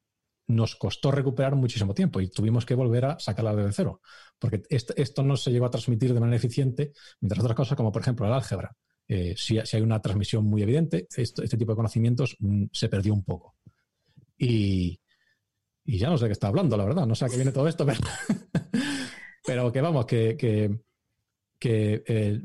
nos 0.47 0.77
costó 0.77 1.11
recuperar 1.11 1.57
muchísimo 1.57 1.95
tiempo 1.95 2.21
y 2.21 2.29
tuvimos 2.29 2.67
que 2.67 2.75
volver 2.75 3.05
a 3.07 3.19
sacarla 3.19 3.55
desde 3.55 3.73
cero, 3.73 4.01
porque 4.39 4.63
est- 4.69 4.93
esto 4.97 5.23
no 5.23 5.37
se 5.37 5.51
llegó 5.51 5.67
a 5.67 5.71
transmitir 5.71 6.13
de 6.15 6.21
manera 6.21 6.37
eficiente, 6.37 6.93
mientras 7.21 7.41
otras 7.43 7.57
cosas, 7.57 7.77
como 7.77 7.93
por 7.93 8.03
ejemplo 8.03 8.27
el 8.27 8.33
álgebra. 8.33 8.73
Eh, 9.09 9.35
si, 9.37 9.59
si 9.65 9.77
hay 9.77 9.83
una 9.83 10.01
transmisión 10.01 10.45
muy 10.47 10.63
evidente, 10.63 11.07
este 11.17 11.47
tipo 11.59 11.73
de 11.73 11.77
conocimientos 11.77 12.37
mm, 12.41 12.65
se 12.73 12.89
perdió 12.89 13.13
un 13.15 13.25
poco. 13.25 13.55
Y, 14.39 15.01
y 15.85 15.99
ya 15.99 16.11
no 16.11 16.19
sé 16.19 16.27
qué 16.27 16.33
está 16.33 16.49
hablando, 16.49 16.77
la 16.77 16.85
verdad, 16.87 17.07
no 17.07 17.15
sé 17.15 17.27
a 17.27 17.29
qué 17.29 17.37
viene 17.37 17.53
todo 17.53 17.69
esto, 17.69 17.87
pero, 17.87 18.01
pero 19.47 19.73
que 19.73 19.81
vamos, 19.81 20.07
que, 20.07 20.37
que, 21.59 22.03
eh, 22.07 22.43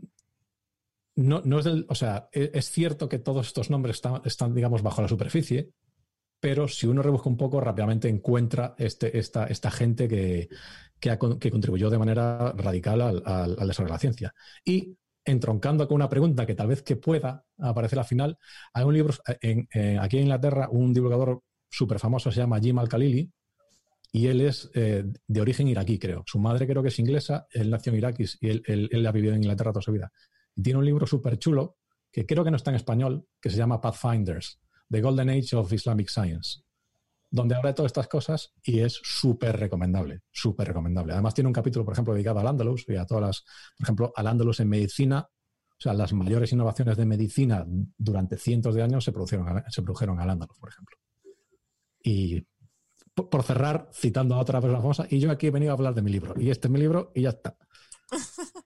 no, 1.16 1.42
no 1.44 1.60
es 1.60 1.66
del, 1.66 1.86
o 1.90 1.96
sea, 1.96 2.30
e- 2.32 2.52
es 2.54 2.72
cierto 2.72 3.10
que 3.10 3.20
todos 3.20 3.48
estos 3.48 3.70
nombres 3.70 3.98
están, 3.98 4.22
están, 4.26 4.54
digamos, 4.54 4.82
bajo 4.82 5.02
la 5.02 5.08
superficie, 5.08 5.70
pero 6.40 6.68
si 6.68 6.88
uno 6.88 7.02
rebusca 7.02 7.30
un 7.30 7.38
poco, 7.38 7.60
rápidamente 7.62 8.08
encuentra 8.08 8.76
este, 8.78 9.18
esta, 9.18 9.46
esta 9.48 9.72
gente 9.72 10.08
que, 10.08 10.50
que, 11.00 11.18
contribuyó 11.18 11.90
de 11.90 11.98
manera 11.98 12.54
radical 12.54 13.02
al, 13.02 13.56
desarrollo 13.68 13.86
de 13.90 13.94
la 13.96 14.00
ciencia. 14.00 14.34
Y 14.64 14.96
entroncando 15.26 15.88
con 15.88 15.96
una 15.96 16.10
pregunta 16.10 16.46
que 16.46 16.56
tal 16.56 16.68
vez 16.68 16.82
que 16.82 16.96
pueda 16.96 17.44
aparecer 17.60 18.00
al 18.00 18.06
final, 18.06 18.38
hay 18.74 18.86
un 18.86 18.94
libro, 18.94 19.14
en- 19.42 19.68
en- 19.72 20.00
aquí 20.00 20.18
en 20.18 20.24
Inglaterra, 20.24 20.70
un 20.72 20.94
divulgador 20.94 21.42
súper 21.70 22.00
famoso 22.00 22.32
se 22.32 22.40
llama 22.40 22.60
Jim 22.60 22.80
Al-Khalili, 22.80 23.32
y 24.12 24.28
él 24.28 24.42
es 24.42 24.72
eh, 24.74 25.04
de 25.28 25.42
origen 25.42 25.68
iraquí, 25.68 26.00
creo. 26.00 26.24
Su 26.26 26.40
madre 26.40 26.66
creo 26.68 26.82
que 26.82 26.90
es 26.90 26.98
inglesa, 27.00 27.46
él 27.52 27.70
nació 27.70 27.92
en 27.92 27.98
Irak 28.00 28.20
y 28.20 28.26
y 28.42 28.50
él, 28.50 28.64
él- 28.66 28.90
él 28.92 29.06
ha 29.06 29.12
vivido 29.12 29.34
en 29.34 29.44
Inglaterra 29.44 29.72
toda 29.72 29.84
su 29.84 29.92
vida. 29.92 30.12
Y 30.56 30.64
tiene 30.64 30.80
un 30.80 30.86
libro 30.86 31.06
súper 31.06 31.38
chulo, 31.38 31.78
que 32.12 32.26
creo 32.26 32.44
que 32.44 32.50
no 32.52 32.58
está 32.58 32.72
en 32.72 32.76
español, 32.78 33.28
que 33.40 33.50
se 33.52 33.58
llama 33.58 33.82
Pathfinders, 33.82 34.60
The 34.90 35.02
Golden 35.02 35.30
Age 35.30 35.56
of 35.56 35.72
Islamic 35.72 36.10
Science, 36.10 36.62
donde 37.30 37.56
habla 37.56 37.70
de 37.70 37.76
todas 37.76 37.90
estas 37.90 38.08
cosas 38.08 38.54
y 38.64 38.80
es 38.80 39.00
súper 39.04 39.58
recomendable, 39.58 40.22
súper 40.32 40.68
recomendable. 40.68 41.14
Además 41.14 41.34
tiene 41.34 41.48
un 41.48 41.54
capítulo, 41.54 41.86
por 41.86 41.94
ejemplo, 41.94 42.14
dedicado 42.14 42.40
al 42.40 42.48
Andalus 42.48 42.86
y 42.88 42.96
a 42.96 43.06
todas 43.06 43.24
las, 43.24 43.44
por 43.78 43.86
ejemplo, 43.86 44.14
al 44.16 44.28
Andalus 44.28 44.60
en 44.60 44.70
medicina. 44.70 45.28
O 45.72 45.82
sea, 45.82 45.94
las 45.94 46.12
mayores 46.12 46.52
innovaciones 46.52 46.98
de 46.98 47.06
medicina 47.06 47.66
durante 47.98 48.38
cientos 48.38 48.76
de 48.76 48.84
años 48.84 49.04
se 49.04 49.12
produjeron, 49.12 49.64
se 49.70 49.82
produjeron 49.82 50.20
al 50.20 50.30
Andalus, 50.30 50.58
por 50.58 50.70
ejemplo. 50.70 50.98
Y 52.04 52.46
por, 53.14 53.44
cerrar, 53.44 53.90
citando 53.94 54.36
a 54.36 54.40
otra 54.40 54.62
persona 54.62 54.82
famosa, 54.82 55.08
y 55.10 55.20
yo 55.20 55.32
aquí 55.32 55.48
he 55.48 55.52
venido 55.52 55.72
a 55.72 55.76
hablar 55.76 55.94
de 55.94 56.02
mi 56.02 56.12
libro. 56.12 56.34
Y 56.40 56.50
este 56.50 56.68
es 56.68 56.72
mi 56.72 56.80
libro 56.80 57.12
y 57.16 57.24
ya 57.24 57.30
está. 57.30 57.56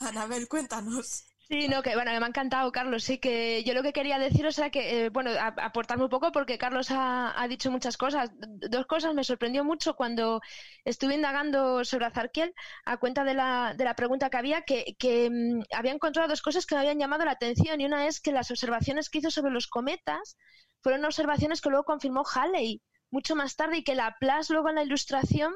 Anabel, 0.00 0.48
cuéntanos. 0.48 1.24
Sí, 1.50 1.66
no, 1.66 1.82
que 1.82 1.94
bueno, 1.94 2.10
me 2.10 2.18
ha 2.18 2.28
encantado, 2.28 2.70
Carlos. 2.72 3.04
Sí, 3.04 3.16
que 3.18 3.64
yo 3.64 3.72
lo 3.72 3.82
que 3.82 3.94
quería 3.94 4.18
deciros 4.18 4.58
era 4.58 4.68
que, 4.68 5.06
eh, 5.06 5.08
bueno, 5.08 5.30
aportarme 5.56 6.04
un 6.04 6.10
poco 6.10 6.30
porque 6.30 6.58
Carlos 6.58 6.90
ha, 6.90 7.40
ha 7.40 7.48
dicho 7.48 7.70
muchas 7.70 7.96
cosas. 7.96 8.30
Dos 8.36 8.84
cosas 8.86 9.14
me 9.14 9.24
sorprendió 9.24 9.64
mucho 9.64 9.94
cuando 9.96 10.42
estuve 10.84 11.14
indagando 11.14 11.84
sobre 11.86 12.04
Azarquiel 12.04 12.52
a 12.84 12.98
cuenta 12.98 13.24
de 13.24 13.32
la, 13.32 13.72
de 13.74 13.84
la 13.84 13.94
pregunta 13.96 14.28
que 14.28 14.36
había, 14.36 14.60
que, 14.62 14.94
que 14.98 15.30
mm, 15.30 15.62
había 15.74 15.92
encontrado 15.92 16.28
dos 16.28 16.42
cosas 16.42 16.66
que 16.66 16.74
me 16.74 16.82
habían 16.82 16.98
llamado 16.98 17.24
la 17.24 17.30
atención. 17.32 17.80
Y 17.80 17.86
una 17.86 18.06
es 18.06 18.20
que 18.20 18.32
las 18.32 18.50
observaciones 18.50 19.08
que 19.08 19.18
hizo 19.18 19.30
sobre 19.30 19.50
los 19.52 19.68
cometas 19.68 20.36
fueron 20.82 21.02
observaciones 21.06 21.62
que 21.62 21.70
luego 21.70 21.84
confirmó 21.84 22.24
Halley 22.30 22.82
mucho 23.10 23.34
más 23.34 23.56
tarde 23.56 23.78
y 23.78 23.84
que 23.84 23.94
Laplace 23.94 24.52
luego 24.52 24.68
en 24.68 24.74
la 24.74 24.82
ilustración 24.82 25.54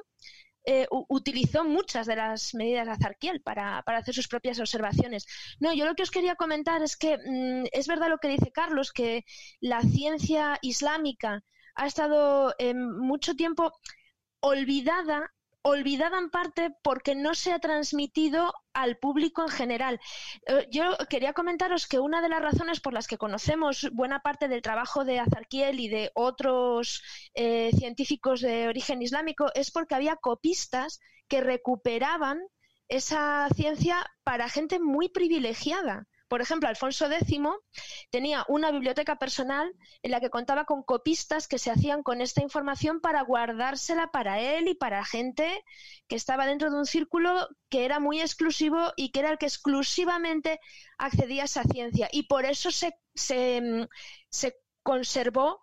eh, 0.64 0.86
utilizó 1.08 1.64
muchas 1.64 2.06
de 2.06 2.16
las 2.16 2.54
medidas 2.54 2.86
de 2.86 2.92
Azarquiel 2.92 3.42
para, 3.42 3.82
para 3.82 3.98
hacer 3.98 4.14
sus 4.14 4.28
propias 4.28 4.60
observaciones. 4.60 5.26
No, 5.60 5.72
yo 5.74 5.86
lo 5.86 5.94
que 5.94 6.04
os 6.04 6.10
quería 6.10 6.36
comentar 6.36 6.82
es 6.82 6.96
que 6.96 7.18
mm, 7.18 7.66
es 7.72 7.86
verdad 7.88 8.08
lo 8.08 8.18
que 8.18 8.28
dice 8.28 8.52
Carlos, 8.52 8.92
que 8.92 9.24
la 9.60 9.82
ciencia 9.82 10.58
islámica 10.62 11.42
ha 11.74 11.86
estado 11.86 12.54
eh, 12.58 12.74
mucho 12.74 13.34
tiempo 13.34 13.72
olvidada, 14.40 15.32
olvidada 15.62 16.18
en 16.18 16.30
parte 16.30 16.74
porque 16.82 17.14
no 17.14 17.34
se 17.34 17.52
ha 17.52 17.58
transmitido 17.58 18.52
al 18.72 18.98
público 18.98 19.42
en 19.42 19.48
general. 19.48 20.00
Eh, 20.46 20.66
yo 20.70 20.96
quería 21.08 21.32
comentaros 21.32 21.86
que 21.86 22.00
una 22.00 22.20
de 22.20 22.28
las 22.28 22.42
razones 22.42 22.80
por 22.80 22.92
las 22.92 23.06
que 23.06 23.18
conocemos 23.18 23.88
buena 23.92 24.20
parte 24.20 24.48
del 24.48 24.62
trabajo 24.62 25.04
de 25.04 25.20
Azarquiel 25.20 25.80
y 25.80 25.88
de 25.88 26.10
otros 26.14 27.02
eh, 27.34 27.70
científicos 27.76 28.40
de 28.40 28.68
origen 28.68 29.02
islámico 29.02 29.50
es 29.54 29.70
porque 29.70 29.94
había 29.94 30.16
copistas 30.16 31.00
que 31.28 31.40
recuperaban 31.40 32.40
esa 32.88 33.48
ciencia 33.54 34.04
para 34.24 34.48
gente 34.48 34.78
muy 34.78 35.08
privilegiada. 35.08 36.06
Por 36.32 36.40
ejemplo, 36.40 36.66
Alfonso 36.66 37.12
X 37.12 37.38
tenía 38.08 38.46
una 38.48 38.70
biblioteca 38.70 39.16
personal 39.16 39.70
en 40.02 40.12
la 40.12 40.18
que 40.18 40.30
contaba 40.30 40.64
con 40.64 40.82
copistas 40.82 41.46
que 41.46 41.58
se 41.58 41.70
hacían 41.70 42.02
con 42.02 42.22
esta 42.22 42.40
información 42.40 43.02
para 43.02 43.20
guardársela 43.20 44.10
para 44.12 44.40
él 44.40 44.66
y 44.66 44.74
para 44.74 45.04
gente 45.04 45.62
que 46.08 46.16
estaba 46.16 46.46
dentro 46.46 46.70
de 46.70 46.78
un 46.78 46.86
círculo 46.86 47.50
que 47.68 47.84
era 47.84 48.00
muy 48.00 48.22
exclusivo 48.22 48.94
y 48.96 49.10
que 49.10 49.20
era 49.20 49.30
el 49.30 49.36
que 49.36 49.44
exclusivamente 49.44 50.58
accedía 50.96 51.42
a 51.42 51.44
esa 51.44 51.64
ciencia. 51.64 52.08
Y 52.10 52.22
por 52.22 52.46
eso 52.46 52.70
se, 52.70 52.94
se, 53.14 53.60
mm, 53.60 53.88
se 54.30 54.56
conservó 54.82 55.60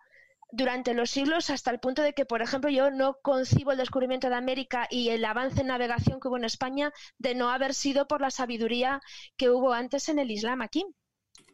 durante 0.52 0.94
los 0.94 1.10
siglos 1.10 1.50
hasta 1.50 1.70
el 1.70 1.80
punto 1.80 2.02
de 2.02 2.12
que, 2.12 2.24
por 2.24 2.42
ejemplo, 2.42 2.70
yo 2.70 2.90
no 2.90 3.18
concibo 3.22 3.72
el 3.72 3.78
descubrimiento 3.78 4.28
de 4.28 4.36
América 4.36 4.86
y 4.90 5.10
el 5.10 5.24
avance 5.24 5.60
en 5.60 5.68
navegación 5.68 6.20
que 6.20 6.28
hubo 6.28 6.36
en 6.36 6.44
España 6.44 6.92
de 7.18 7.34
no 7.34 7.50
haber 7.50 7.74
sido 7.74 8.06
por 8.06 8.20
la 8.20 8.30
sabiduría 8.30 9.00
que 9.36 9.50
hubo 9.50 9.72
antes 9.72 10.08
en 10.08 10.18
el 10.18 10.30
Islam 10.30 10.62
aquí. 10.62 10.84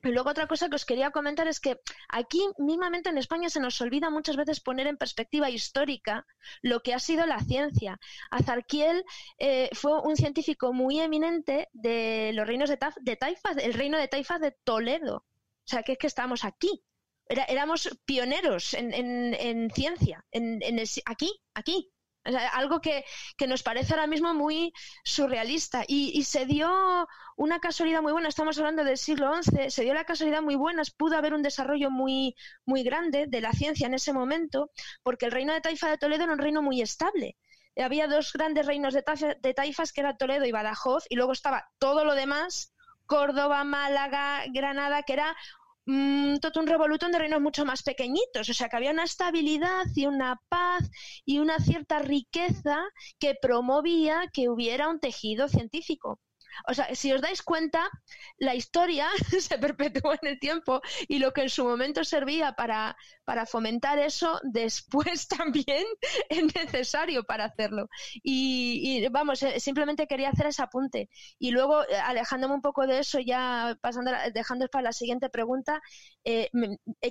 Y 0.03 0.13
luego 0.13 0.31
otra 0.31 0.47
cosa 0.47 0.69
que 0.69 0.77
os 0.77 0.85
quería 0.85 1.11
comentar 1.11 1.49
es 1.49 1.59
que 1.59 1.81
aquí 2.09 2.41
mismamente 2.59 3.11
en 3.11 3.19
España 3.19 3.51
se 3.51 3.61
nos 3.61 3.81
olvida 3.81 4.09
muchas 4.11 4.37
veces 4.37 4.61
poner 4.61 4.87
en 4.87 4.97
perspectiva 4.97 5.51
histórica 5.51 6.27
lo 6.63 6.81
que 6.81 6.95
ha 6.95 6.99
sido 6.99 7.27
la 7.27 7.41
ciencia. 7.41 7.99
Azarquiel 8.31 9.05
eh, 9.39 9.69
fue 9.73 10.01
un 10.01 10.17
científico 10.17 10.73
muy 10.73 11.01
eminente 11.01 11.69
de 11.73 12.31
los 12.35 12.47
reinos 12.47 12.71
de, 12.71 12.79
de 13.01 13.17
Taifas, 13.17 13.57
el 13.57 13.75
reino 13.75 13.99
de 13.99 14.09
Taifas 14.09 14.41
de 14.41 14.53
Toledo. 14.65 15.17
O 15.17 15.69
sea, 15.69 15.83
que 15.83 15.93
es 15.93 15.99
que 15.99 16.07
estamos 16.07 16.45
aquí. 16.45 16.85
Era- 17.29 17.45
éramos 17.45 17.89
pioneros 18.05 18.75
en, 18.75 18.93
en- 18.95 19.35
en 19.35 19.71
ciencia, 19.71 20.25
en, 20.31 20.63
en 20.63 20.79
el 20.79 20.89
aquí, 21.07 21.31
aquí. 21.55 21.91
Algo 22.55 22.81
que, 22.81 23.05
que 23.37 23.47
nos 23.47 23.63
parece 23.63 23.95
ahora 23.95 24.09
mismo 24.09 24.35
muy 24.35 24.73
surrealista. 25.05 25.85
Y, 25.87 26.11
y 26.19 26.25
se 26.25 26.45
dio 26.45 27.07
una 27.37 27.61
casualidad 27.61 28.03
muy 28.03 28.13
buena, 28.13 28.29
estamos 28.29 28.59
hablando 28.59 28.83
del 28.83 28.99
siglo 28.99 29.31
XI, 29.31 29.71
se 29.71 29.83
dio 29.85 29.95
la 29.95 30.05
casualidad 30.05 30.43
muy 30.43 30.57
buena, 30.57 30.83
pudo 30.97 31.17
haber 31.17 31.35
un 31.35 31.43
desarrollo 31.43 31.89
muy, 31.91 32.35
muy 32.65 32.83
grande 32.83 33.27
de 33.29 33.41
la 33.41 33.53
ciencia 33.53 33.87
en 33.87 33.95
ese 33.95 34.13
momento, 34.13 34.71
porque 35.05 35.27
el 35.27 35.33
reino 35.33 35.53
de 35.53 35.61
Taifa 35.61 35.89
de 35.89 35.99
Toledo 35.99 36.25
era 36.25 36.33
un 36.33 36.39
reino 36.41 36.63
muy 36.63 36.81
estable. 36.83 37.37
Había 37.77 38.09
dos 38.09 38.33
grandes 38.33 38.67
reinos 38.67 38.95
de, 38.95 39.05
de 39.41 39.55
taifas, 39.55 39.93
que 39.93 40.01
era 40.01 40.17
Toledo 40.17 40.47
y 40.47 40.53
Badajoz, 40.53 41.05
y 41.09 41.15
luego 41.17 41.33
estaba 41.33 41.69
todo 41.79 42.05
lo 42.05 42.15
demás, 42.15 42.73
Córdoba, 43.05 43.63
Málaga, 43.65 44.45
Granada, 44.53 45.03
que 45.05 45.13
era 45.13 45.37
mm, 45.87 46.37
todo 46.39 46.61
un 46.61 46.67
revolutón 46.67 47.13
de 47.13 47.19
reinos 47.19 47.41
mucho 47.41 47.65
más 47.65 47.83
pequeñitos. 47.83 48.49
O 48.49 48.55
sea, 48.55 48.69
que 48.69 48.77
había 48.77 48.91
una 48.93 49.05
estabilidad 49.05 49.85
y 49.95 50.07
una 50.07 50.41
paz 50.49 50.91
y 51.25 51.39
una 51.39 51.59
cierta 51.59 51.99
riqueza 52.01 52.79
que 53.19 53.35
promovía 53.41 54.29
que 54.33 54.49
hubiera 54.49 54.89
un 54.89 55.01
tejido 55.01 55.49
científico. 55.49 56.21
O 56.69 56.75
sea, 56.75 56.95
si 56.95 57.13
os 57.13 57.21
dais 57.21 57.43
cuenta, 57.43 57.89
la 58.39 58.55
historia 58.55 59.09
se 59.41 59.59
perpetuó 59.59 60.13
en 60.15 60.29
el 60.29 60.39
tiempo 60.39 60.81
y 61.09 61.19
lo 61.19 61.33
que 61.33 61.43
en 61.43 61.51
su 61.51 61.65
momento 61.65 62.05
servía 62.05 62.53
para, 62.53 62.97
para 63.25 63.47
fomentar 63.47 63.99
eso, 63.99 64.41
después 64.45 65.29
también 65.29 65.85
es 66.29 66.55
necesario 66.55 67.25
para 67.25 67.45
hacerlo. 67.47 67.89
Y, 68.23 69.07
vamos, 69.09 69.43
eh, 69.43 69.61
simplemente 69.61 70.07
quería 70.07 70.31
hacer 70.31 70.47
ese 70.47 70.63
apunte. 70.63 71.09
Y 71.39 71.51
luego, 71.51 71.83
eh, 71.85 71.97
alejándome 71.97 72.55
un 72.55 72.63
poco 72.63 72.87
de 72.87 73.01
eso, 73.01 73.19
ya 73.21 73.77
pasando, 73.81 74.13
dejando 74.33 74.69
para 74.69 74.85
la 74.85 74.93
siguiente 74.93 75.29
pregunta, 75.29 75.83
eh, 76.25 76.51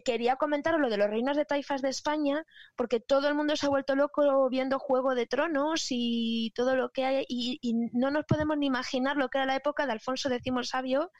quería 0.03 0.35
comentaros 0.35 0.79
lo 0.79 0.89
de 0.89 0.97
los 0.97 1.09
reinos 1.09 1.37
de 1.37 1.45
taifas 1.45 1.81
de 1.81 1.89
España, 1.89 2.45
porque 2.75 2.99
todo 2.99 3.27
el 3.27 3.35
mundo 3.35 3.55
se 3.55 3.65
ha 3.65 3.69
vuelto 3.69 3.95
loco 3.95 4.49
viendo 4.49 4.79
Juego 4.79 5.15
de 5.15 5.27
Tronos 5.27 5.87
y 5.89 6.51
todo 6.55 6.75
lo 6.75 6.89
que 6.91 7.05
hay, 7.05 7.25
y, 7.27 7.59
y 7.61 7.73
no 7.93 8.11
nos 8.11 8.25
podemos 8.25 8.57
ni 8.57 8.67
imaginar 8.67 9.17
lo 9.17 9.29
que 9.29 9.34
era 9.35 9.45
la 9.45 9.55
época 9.55 9.85
de 9.85 9.93
Alfonso 9.93 10.29
X 10.29 10.53
el 10.55 10.65
Sabio 10.65 11.11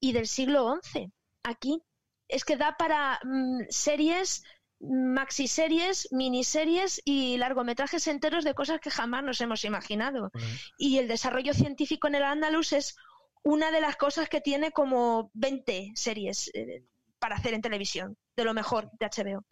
y 0.00 0.12
del 0.12 0.26
siglo 0.26 0.78
XI. 0.82 1.12
Aquí 1.44 1.82
es 2.28 2.44
que 2.44 2.56
da 2.56 2.76
para 2.76 3.20
mm, 3.24 3.64
series, 3.68 4.42
maxiseries, 4.80 6.08
miniseries 6.10 7.00
y 7.04 7.36
largometrajes 7.36 8.06
enteros 8.06 8.44
de 8.44 8.54
cosas 8.54 8.80
que 8.80 8.90
jamás 8.90 9.24
nos 9.24 9.40
hemos 9.40 9.64
imaginado. 9.64 10.30
Y 10.78 10.98
el 10.98 11.08
desarrollo 11.08 11.54
científico 11.54 12.08
en 12.08 12.14
el 12.16 12.22
Andalus 12.22 12.72
es 12.72 12.96
una 13.42 13.70
de 13.70 13.80
las 13.80 13.96
cosas 13.96 14.28
que 14.28 14.40
tiene 14.40 14.70
como 14.70 15.30
20 15.34 15.92
series 15.94 16.50
eh, 16.54 16.84
para 17.18 17.36
hacer 17.36 17.54
en 17.54 17.62
televisión, 17.62 18.16
de 18.36 18.44
lo 18.44 18.54
mejor 18.54 18.90
de 18.98 19.06
HBO. 19.06 19.44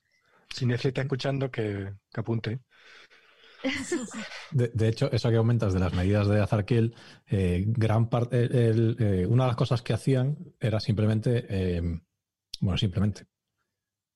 Si 0.50 0.64
Netflix 0.64 0.86
está 0.86 1.02
escuchando, 1.02 1.50
que, 1.50 1.92
que 2.12 2.20
apunte. 2.20 2.60
De, 4.50 4.88
hecho, 4.88 5.10
eso 5.12 5.30
que 5.30 5.36
comentas 5.36 5.72
de 5.72 5.80
las 5.80 5.92
medidas 5.92 6.28
de 6.28 6.40
Azarquiel, 6.40 6.94
eh, 7.26 7.64
gran 7.66 8.08
parte, 8.08 8.48
eh, 8.50 9.26
una 9.26 9.44
de 9.44 9.48
las 9.48 9.56
cosas 9.56 9.82
que 9.82 9.92
hacían 9.92 10.38
era 10.58 10.80
simplemente, 10.80 11.46
eh, 11.48 12.00
bueno, 12.60 12.78
simplemente, 12.78 13.26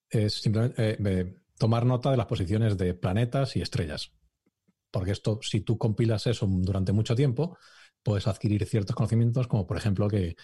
es 0.08 0.34
simplemente 0.34 1.42
tomar 1.58 1.86
nota 1.86 2.10
de 2.10 2.16
las 2.16 2.26
posiciones 2.26 2.76
de 2.76 2.94
planetas 2.94 3.56
y 3.56 3.62
estrellas. 3.62 4.12
Porque 4.90 5.12
esto, 5.12 5.38
si 5.42 5.60
tú 5.60 5.78
compilas 5.78 6.26
eso 6.26 6.46
durante 6.46 6.92
mucho 6.92 7.14
tiempo, 7.14 7.56
puedes 8.02 8.26
adquirir 8.26 8.66
ciertos 8.66 8.96
conocimientos, 8.96 9.46
como 9.46 9.66
por 9.66 9.76
ejemplo 9.76 10.08
que, 10.08 10.36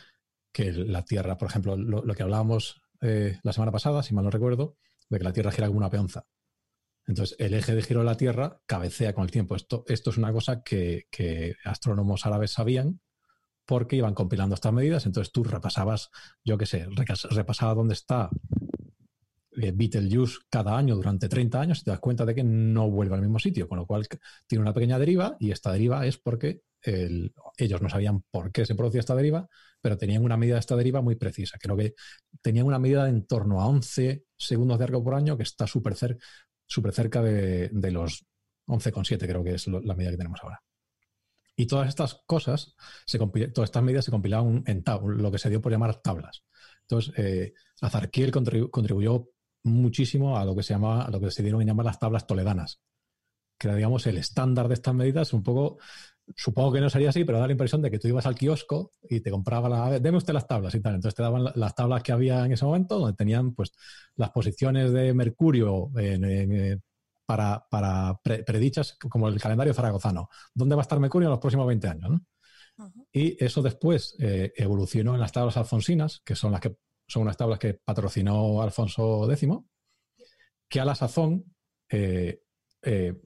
la 0.54 1.04
Tierra, 1.04 1.38
por 1.38 1.48
ejemplo, 1.48 1.76
lo, 1.76 2.04
lo 2.04 2.14
que 2.14 2.22
hablábamos 2.22 2.80
la 3.00 3.52
semana 3.52 3.70
pasada, 3.70 4.02
si 4.02 4.12
mal 4.12 4.24
no 4.24 4.30
recuerdo, 4.30 4.76
de 5.08 5.18
que 5.18 5.24
la 5.24 5.32
Tierra 5.32 5.52
gira 5.52 5.68
como 5.68 5.78
una 5.78 5.90
peonza. 5.90 6.24
Entonces, 7.08 7.36
el 7.40 7.54
eje 7.54 7.74
de 7.74 7.82
giro 7.82 8.00
de 8.00 8.06
la 8.06 8.16
Tierra 8.16 8.60
cabecea 8.66 9.14
con 9.14 9.24
el 9.24 9.32
tiempo. 9.32 9.56
Esto, 9.56 9.84
esto 9.88 10.10
es 10.10 10.18
una 10.18 10.32
cosa 10.32 10.62
que, 10.62 11.06
que 11.10 11.56
astrónomos 11.64 12.26
árabes 12.26 12.52
sabían 12.52 13.00
porque 13.66 13.96
iban 13.96 14.14
compilando 14.14 14.54
estas 14.54 14.72
medidas. 14.74 15.06
Entonces, 15.06 15.32
tú 15.32 15.44
repasabas, 15.44 16.10
yo 16.44 16.58
qué 16.58 16.66
sé, 16.66 16.86
repasaba 17.30 17.74
dónde 17.74 17.94
está 17.94 18.30
eh, 19.52 19.72
Betelgeuse 19.74 20.38
cada 20.50 20.76
año 20.76 20.94
durante 20.96 21.28
30 21.28 21.60
años 21.60 21.80
y 21.80 21.84
te 21.84 21.90
das 21.90 22.00
cuenta 22.00 22.24
de 22.24 22.34
que 22.34 22.44
no 22.44 22.90
vuelve 22.90 23.14
al 23.14 23.20
mismo 23.22 23.38
sitio, 23.38 23.68
con 23.68 23.78
lo 23.78 23.86
cual 23.86 24.06
tiene 24.46 24.62
una 24.62 24.74
pequeña 24.74 24.98
deriva 24.98 25.36
y 25.40 25.50
esta 25.50 25.72
deriva 25.72 26.06
es 26.06 26.18
porque 26.18 26.62
el- 26.82 27.32
ellos 27.56 27.82
no 27.82 27.88
sabían 27.88 28.22
por 28.30 28.52
qué 28.52 28.64
se 28.66 28.74
producía 28.74 29.00
esta 29.00 29.14
deriva, 29.16 29.48
pero 29.80 29.98
tenían 29.98 30.24
una 30.24 30.36
medida 30.36 30.54
de 30.54 30.60
esta 30.60 30.76
deriva 30.76 31.00
muy 31.02 31.16
precisa. 31.16 31.58
Creo 31.60 31.76
que 31.76 31.94
tenían 32.40 32.66
una 32.66 32.78
medida 32.78 33.04
de 33.04 33.10
en 33.10 33.26
torno 33.26 33.60
a 33.60 33.66
11 33.66 34.24
segundos 34.36 34.78
de 34.78 34.84
arco 34.84 35.02
por 35.02 35.14
año 35.14 35.36
que 35.36 35.42
está 35.42 35.66
súper 35.66 35.94
cer- 35.94 36.18
súper 36.68 36.92
cerca 36.92 37.22
de, 37.22 37.68
de 37.70 37.90
los 37.90 38.24
11,7 38.66 39.26
creo 39.26 39.42
que 39.42 39.54
es 39.54 39.66
la 39.66 39.94
medida 39.94 40.12
que 40.12 40.18
tenemos 40.18 40.40
ahora. 40.42 40.62
Y 41.56 41.66
todas 41.66 41.88
estas 41.88 42.22
cosas, 42.26 42.76
se 43.04 43.18
todas 43.18 43.68
estas 43.68 43.82
medidas 43.82 44.04
se 44.04 44.12
compilaban 44.12 44.62
en 44.66 44.84
lo 45.02 45.32
que 45.32 45.38
se 45.38 45.50
dio 45.50 45.60
por 45.60 45.72
llamar 45.72 46.00
tablas. 46.00 46.44
Entonces, 46.82 47.12
eh, 47.16 47.52
Azarquiel 47.80 48.30
contribu- 48.32 48.70
contribuyó 48.70 49.30
muchísimo 49.64 50.38
a 50.38 50.44
lo 50.44 50.54
que 50.54 50.62
se 50.62 50.74
llama, 50.74 51.02
a 51.02 51.10
lo 51.10 51.20
que 51.20 51.32
se 51.32 51.42
dieron 51.42 51.60
en 51.60 51.66
llamar 51.68 51.86
las 51.86 51.98
tablas 51.98 52.26
toledanas, 52.26 52.80
que 53.58 53.66
era, 53.66 53.76
digamos, 53.76 54.06
el 54.06 54.18
estándar 54.18 54.68
de 54.68 54.74
estas 54.74 54.94
medidas, 54.94 55.32
un 55.32 55.42
poco, 55.42 55.78
supongo 56.36 56.72
que 56.72 56.80
no 56.80 56.90
sería 56.90 57.10
así, 57.10 57.24
pero 57.24 57.38
da 57.38 57.46
la 57.46 57.52
impresión 57.52 57.82
de 57.82 57.90
que 57.90 57.98
tú 57.98 58.08
ibas 58.08 58.26
al 58.26 58.34
kiosco 58.34 58.92
y 59.08 59.20
te 59.20 59.30
compraba 59.30 59.68
la, 59.68 59.86
a 59.86 59.90
ver, 59.90 60.02
deme 60.02 60.18
usted 60.18 60.32
las 60.34 60.46
tablas 60.46 60.74
y 60.74 60.80
tal. 60.80 60.94
Entonces 60.96 61.14
te 61.14 61.22
daban 61.22 61.44
la- 61.44 61.52
las 61.56 61.74
tablas 61.74 62.02
que 62.02 62.12
había 62.12 62.44
en 62.44 62.52
ese 62.52 62.64
momento, 62.64 62.98
donde 62.98 63.16
tenían 63.16 63.54
pues 63.54 63.72
las 64.16 64.30
posiciones 64.30 64.92
de 64.92 65.14
Mercurio 65.14 65.90
en- 65.96 66.24
en, 66.24 66.52
eh, 66.52 66.78
para, 67.26 67.66
para 67.70 68.18
pre- 68.22 68.42
predichas, 68.44 68.96
como 68.98 69.28
el 69.28 69.40
calendario 69.40 69.74
zaragozano. 69.74 70.28
¿Dónde 70.54 70.74
va 70.76 70.80
a 70.80 70.84
estar 70.84 70.98
Mercurio 71.00 71.26
en 71.28 71.30
los 71.32 71.40
próximos 71.40 71.66
20 71.66 71.88
años? 71.88 72.10
¿no? 72.10 72.20
Y 73.12 73.42
eso 73.44 73.60
después 73.62 74.16
eh, 74.20 74.52
evolucionó 74.56 75.14
en 75.14 75.20
las 75.20 75.32
tablas 75.32 75.56
alfonsinas, 75.56 76.20
que 76.24 76.34
son 76.36 76.52
las 76.52 76.60
que 76.60 76.76
son 77.06 77.22
unas 77.22 77.36
tablas 77.36 77.58
que 77.58 77.74
patrocinó 77.74 78.62
Alfonso 78.62 79.30
X, 79.32 79.48
que 80.68 80.80
a 80.80 80.84
la 80.84 80.94
sazón 80.94 81.44
eh, 81.90 82.40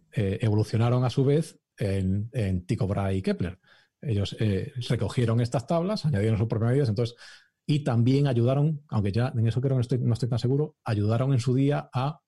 evolucionaron 0.06 1.04
a 1.04 1.10
su 1.10 1.24
vez 1.24 1.58
en, 1.76 2.28
en 2.32 2.66
Tycho 2.66 2.86
Brahe 2.86 3.16
y 3.16 3.22
Kepler. 3.22 3.58
Ellos 4.02 4.36
eh, 4.40 4.72
recogieron 4.88 5.40
estas 5.40 5.66
tablas, 5.66 6.04
añadieron 6.04 6.36
sus 6.36 6.48
propias 6.48 6.70
medidas, 6.70 6.88
entonces, 6.88 7.16
y 7.64 7.84
también 7.84 8.26
ayudaron, 8.26 8.84
aunque 8.88 9.12
ya 9.12 9.32
en 9.34 9.46
eso 9.46 9.60
creo 9.60 9.70
que 9.70 9.76
no 9.76 9.80
estoy, 9.80 9.98
no 9.98 10.12
estoy 10.12 10.28
tan 10.28 10.40
seguro, 10.40 10.76
ayudaron 10.84 11.32
en 11.32 11.38
su 11.38 11.54
día 11.54 11.88
a 11.92 12.20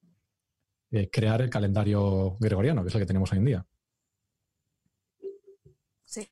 eh, 0.93 1.11
crear 1.11 1.43
el 1.43 1.51
calendario 1.51 2.37
gregoriano, 2.39 2.83
que 2.83 2.89
es 2.89 2.95
el 2.95 3.01
que 3.01 3.07
tenemos 3.07 3.33
hoy 3.33 3.39
en 3.39 3.45
día. 3.45 3.67
Sí. 6.05 6.29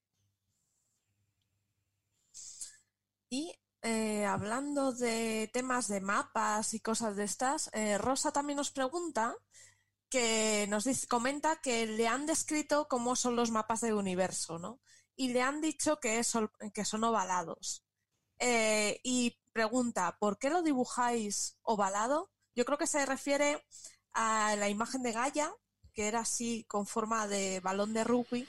Y 3.28 3.52
eh, 3.82 4.24
hablando 4.24 4.92
de 4.92 5.50
temas 5.52 5.88
de 5.88 6.00
mapas 6.00 6.72
y 6.74 6.78
cosas 6.78 7.16
de 7.16 7.24
estas, 7.24 7.68
Rosa 7.98 8.32
también 8.32 8.58
nos 8.58 8.70
pregunta 8.70 9.34
que 10.12 10.66
nos 10.68 10.84
dice, 10.84 11.06
comenta 11.06 11.56
que 11.62 11.86
le 11.86 12.06
han 12.06 12.26
descrito 12.26 12.86
cómo 12.86 13.16
son 13.16 13.34
los 13.34 13.50
mapas 13.50 13.80
del 13.80 13.94
universo, 13.94 14.58
¿no? 14.58 14.78
Y 15.16 15.32
le 15.32 15.40
han 15.40 15.62
dicho 15.62 16.00
que, 16.00 16.22
son, 16.22 16.50
que 16.74 16.84
son 16.84 17.02
ovalados. 17.02 17.82
Eh, 18.38 19.00
y 19.04 19.38
pregunta, 19.54 20.18
¿por 20.20 20.36
qué 20.36 20.50
lo 20.50 20.62
dibujáis 20.62 21.56
ovalado? 21.62 22.30
Yo 22.54 22.66
creo 22.66 22.76
que 22.76 22.86
se 22.86 23.06
refiere 23.06 23.64
a 24.12 24.54
la 24.56 24.68
imagen 24.68 25.02
de 25.02 25.12
Gaia, 25.12 25.50
que 25.94 26.08
era 26.08 26.20
así 26.20 26.66
con 26.68 26.86
forma 26.86 27.26
de 27.26 27.60
balón 27.60 27.94
de 27.94 28.04
rugby. 28.04 28.46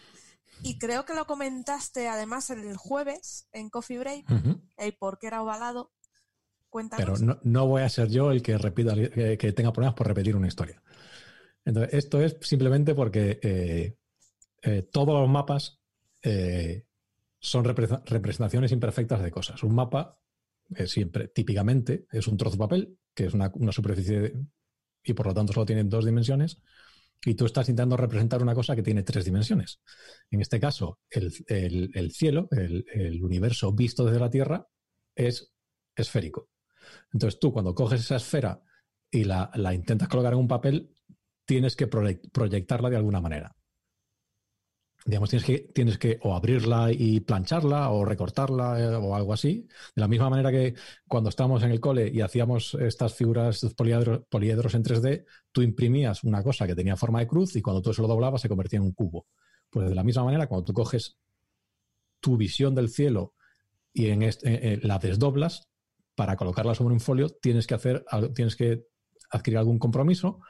Y 0.63 0.77
creo 0.79 1.05
que 1.05 1.13
lo 1.13 1.25
comentaste 1.25 2.09
además 2.09 2.49
el 2.49 2.75
jueves 2.75 3.47
en 3.53 3.69
Coffee 3.69 3.99
Break, 3.99 4.29
Ujú. 4.29 4.61
el 4.75 4.97
por 4.97 5.17
qué 5.17 5.27
era 5.27 5.41
ovalado. 5.41 5.93
Cuéntanos. 6.69 7.21
Pero 7.21 7.25
no, 7.25 7.39
no 7.43 7.67
voy 7.67 7.83
a 7.83 7.89
ser 7.89 8.09
yo 8.09 8.31
el 8.31 8.41
que 8.41 8.57
repita, 8.57 8.95
que, 8.95 9.37
que 9.37 9.53
tenga 9.53 9.71
problemas 9.71 9.95
por 9.95 10.07
repetir 10.07 10.35
una 10.35 10.49
historia. 10.49 10.83
Entonces, 11.65 11.93
esto 11.93 12.21
es 12.21 12.37
simplemente 12.41 12.95
porque 12.95 13.39
eh, 13.41 13.95
eh, 14.63 14.83
todos 14.91 15.19
los 15.19 15.29
mapas 15.29 15.79
eh, 16.23 16.85
son 17.39 17.65
repre- 17.65 18.01
representaciones 18.05 18.71
imperfectas 18.71 19.21
de 19.23 19.31
cosas. 19.31 19.63
Un 19.63 19.75
mapa 19.75 20.19
siempre, 20.85 21.27
típicamente, 21.27 22.07
es 22.11 22.27
un 22.27 22.37
trozo 22.37 22.53
de 22.55 22.59
papel, 22.59 22.97
que 23.13 23.25
es 23.25 23.33
una, 23.33 23.51
superficie 23.71 24.33
y 25.03 25.13
por 25.13 25.27
lo 25.27 25.33
tanto 25.33 25.53
solo 25.53 25.65
tiene 25.65 25.83
dos 25.83 26.05
dimensiones, 26.05 26.61
y 27.25 27.35
tú 27.35 27.45
estás 27.45 27.69
intentando 27.69 27.97
representar 27.97 28.41
una 28.41 28.55
cosa 28.55 28.75
que 28.75 28.83
tiene 28.83 29.03
tres 29.03 29.25
dimensiones. 29.25 29.81
En 30.31 30.41
este 30.41 30.59
caso, 30.59 30.99
el, 31.09 31.31
el- 31.47 31.91
el 31.93 32.11
cielo, 32.11 32.47
el, 32.51 32.85
universo 33.23 33.71
visto 33.73 34.05
desde 34.05 34.19
la 34.19 34.29
Tierra, 34.29 34.67
es 35.15 35.53
esférico. 35.95 36.49
Entonces 37.13 37.39
tú 37.39 37.53
cuando 37.53 37.75
coges 37.75 38.01
esa 38.01 38.17
esfera 38.17 38.61
y 39.11 39.25
la 39.25 39.73
intentas 39.73 40.09
colocar 40.09 40.33
en 40.33 40.39
un 40.39 40.47
papel, 40.47 40.92
tienes 41.45 41.75
que 41.75 41.89
proyec- 41.89 42.29
proyectarla 42.31 42.89
de 42.89 42.97
alguna 42.97 43.21
manera. 43.21 43.55
Digamos, 45.05 45.29
tienes 45.29 45.45
que, 45.45 45.59
tienes 45.73 45.97
que 45.97 46.17
o 46.21 46.33
abrirla 46.33 46.89
y 46.93 47.19
plancharla 47.19 47.89
o 47.89 48.05
recortarla 48.05 48.79
eh, 48.79 48.95
o 48.95 49.13
algo 49.15 49.33
así. 49.33 49.67
De 49.93 49.99
la 50.01 50.07
misma 50.07 50.29
manera 50.29 50.49
que 50.49 50.75
cuando 51.09 51.29
estábamos 51.29 51.61
en 51.63 51.71
el 51.71 51.81
cole 51.81 52.09
y 52.13 52.21
hacíamos 52.21 52.73
estas 52.75 53.13
figuras, 53.13 53.55
estos 53.55 53.73
poliedros, 53.73 54.73
en 54.75 54.83
3D, 54.83 55.25
tú 55.51 55.61
imprimías 55.61 56.23
una 56.23 56.41
cosa 56.41 56.65
que 56.65 56.75
tenía 56.75 56.95
forma 56.95 57.19
de 57.19 57.27
cruz 57.27 57.55
y 57.57 57.61
cuando 57.61 57.81
tú 57.81 57.89
eso 57.91 58.01
lo 58.01 58.07
doblabas 58.07 58.41
se 58.41 58.47
convertía 58.47 58.77
en 58.77 58.83
un 58.85 58.93
cubo. 58.93 59.27
Pues 59.69 59.89
de 59.89 59.95
la 59.95 60.03
misma 60.05 60.23
manera, 60.23 60.47
cuando 60.47 60.63
tú 60.63 60.73
coges 60.73 61.17
tu 62.19 62.37
visión 62.37 62.73
del 62.75 62.89
cielo 62.89 63.33
y 63.93 64.07
en 64.09 64.23
eh, 64.23 64.31
eh, 64.43 64.79
la 64.83 64.99
desdoblas 64.99 65.69
para 66.15 66.37
colocarla 66.37 66.75
sobre 66.75 66.93
un 66.93 67.01
folio, 67.01 67.29
tienes 67.29 67.67
que 67.67 67.75
hacer, 67.75 68.05
tienes 68.35 68.55
que 68.55 68.85
adquirir 69.31 69.57
algún 69.57 69.79
compromiso 69.79 70.41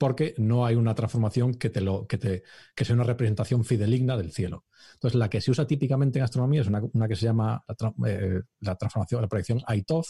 porque 0.00 0.34
no 0.38 0.64
hay 0.64 0.76
una 0.76 0.94
transformación 0.94 1.52
que 1.56 1.70
sea 1.70 2.94
una 2.94 3.04
representación 3.04 3.66
fideligna 3.66 4.16
del 4.16 4.32
cielo. 4.32 4.64
Entonces, 4.94 5.18
la 5.18 5.28
que 5.28 5.42
se 5.42 5.50
usa 5.50 5.66
típicamente 5.66 6.18
en 6.18 6.24
astronomía 6.24 6.62
es 6.62 6.68
una, 6.68 7.06
que 7.06 7.16
se 7.16 7.26
llama 7.26 7.62
la, 7.68 8.08
eh, 8.08 8.40
la 8.60 8.76
transformación, 8.76 9.20
la 9.20 9.28
proyección 9.28 9.60
Aitov, 9.66 10.06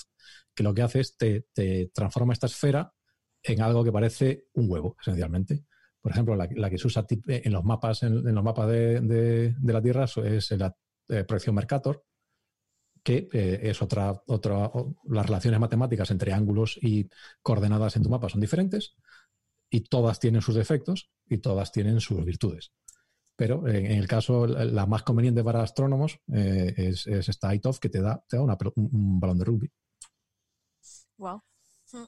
que 0.55 0.63
lo 0.63 0.73
que 0.73 0.83
hace 0.83 1.01
es 1.01 1.17
te, 1.17 1.47
te 1.53 1.91
transforma 1.93 2.33
esta 2.33 2.47
esfera 2.47 2.93
en 3.43 3.63
algo 3.63 3.83
que 3.83 3.91
parece 3.91 4.45
un 4.53 4.71
huevo, 4.71 4.97
esencialmente. 5.01 5.65
Por 6.01 6.13
ejemplo, 6.13 6.37
la, 6.37 6.71
que 6.71 6.79
se 6.79 6.87
usa 6.87 7.05
en 7.27 7.53
los 7.53 7.65
mapas, 7.65 8.05
en, 8.05 8.33
los 8.33 8.45
mapas 8.45 8.69
de, 8.69 9.57
la 9.61 9.83
Tierra 9.83 10.05
es 10.05 10.51
la 10.53 10.73
eh, 11.09 11.25
proyección 11.25 11.57
Mercator, 11.57 12.05
que 13.03 13.29
eh, 13.33 13.59
es 13.65 13.83
otra, 13.83 14.23
otra, 14.29 14.71
las 15.09 15.27
relaciones 15.27 15.59
matemáticas 15.59 16.13
entre 16.13 16.33
ángulos 16.33 16.79
y 16.81 17.09
coordenadas 17.43 17.97
en 17.97 18.05
tu 18.05 18.09
mapa 18.09 18.29
son 18.29 18.41
diferentes 18.41 18.95
y 19.71 19.83
todas 19.83 20.19
tienen 20.19 20.43
sus 20.43 20.55
defectos 20.57 21.11
y 21.27 21.39
todas 21.39 21.73
tienen 21.73 22.01
sus 22.01 22.25
virtudes. 22.25 22.73
Pero 23.37 23.67
en 23.69 23.87
el 23.87 24.07
caso, 24.07 24.47
la 24.47 24.85
más 24.85 25.03
conveniente 25.03 25.43
para 25.43 25.63
astrónomos 25.63 26.19
eh, 26.35 26.75
es, 26.77 27.07
es 27.07 27.29
esta 27.29 27.55
ITOF 27.55 27.79
que 27.79 27.89
te 27.89 28.03
da, 28.03 28.23
te 28.29 28.37
da 28.37 28.43
una 28.43 28.59
un, 28.77 28.91
un 28.93 29.21
balón 29.21 29.39
de 29.39 29.45
rugby. 29.45 29.71
Wow. 31.17 31.43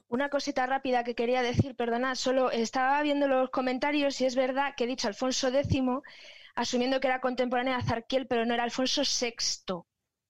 Una 0.07 0.29
cosita 0.29 0.65
rápida 0.65 1.03
que 1.03 1.15
quería 1.15 1.41
decir, 1.41 1.75
perdona, 1.75 2.15
solo 2.15 2.51
estaba 2.51 3.01
viendo 3.01 3.27
los 3.27 3.49
comentarios 3.49 4.21
y 4.21 4.25
es 4.25 4.35
verdad 4.35 4.73
que 4.77 4.85
he 4.85 4.87
dicho 4.87 5.07
Alfonso 5.07 5.49
X, 5.49 5.81
asumiendo 6.55 6.99
que 6.99 7.07
era 7.07 7.19
contemporáneo 7.19 7.73
de 7.73 7.79
Azarquiel, 7.79 8.27
pero 8.27 8.45
no 8.45 8.53
era 8.53 8.63
Alfonso 8.63 9.01
VI, 9.01 9.83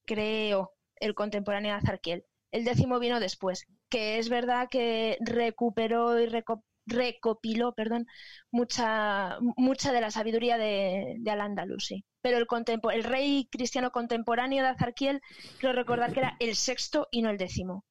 creo, 0.05 0.71
el 0.95 1.13
contemporáneo 1.13 1.71
de 1.73 1.77
Azarquiel. 1.77 2.25
El 2.51 2.63
décimo 2.65 2.99
vino 2.99 3.19
después, 3.19 3.65
que 3.89 4.17
es 4.19 4.29
verdad 4.29 4.69
que 4.69 5.17
recuperó 5.21 6.19
y 6.19 6.27
reco- 6.27 6.63
recopiló, 6.85 7.73
perdón, 7.73 8.05
mucha, 8.51 9.37
mucha 9.39 9.91
de 9.91 10.01
la 10.01 10.11
sabiduría 10.11 10.57
de, 10.57 11.15
de 11.19 11.31
Al-Ándalus, 11.31 11.85
sí. 11.85 12.05
Pero 12.21 12.37
el, 12.37 12.47
contempo- 12.47 12.91
el 12.93 13.03
rey 13.03 13.47
cristiano 13.51 13.91
contemporáneo 13.91 14.63
de 14.63 14.69
Azarquiel, 14.69 15.21
creo 15.59 15.73
recordar 15.73 16.13
que 16.13 16.19
era 16.21 16.35
el 16.39 16.55
sexto 16.55 17.07
y 17.11 17.21
no 17.21 17.29
el 17.29 17.37
décimo. 17.37 17.85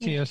Sí, 0.00 0.10
Dicho 0.10 0.26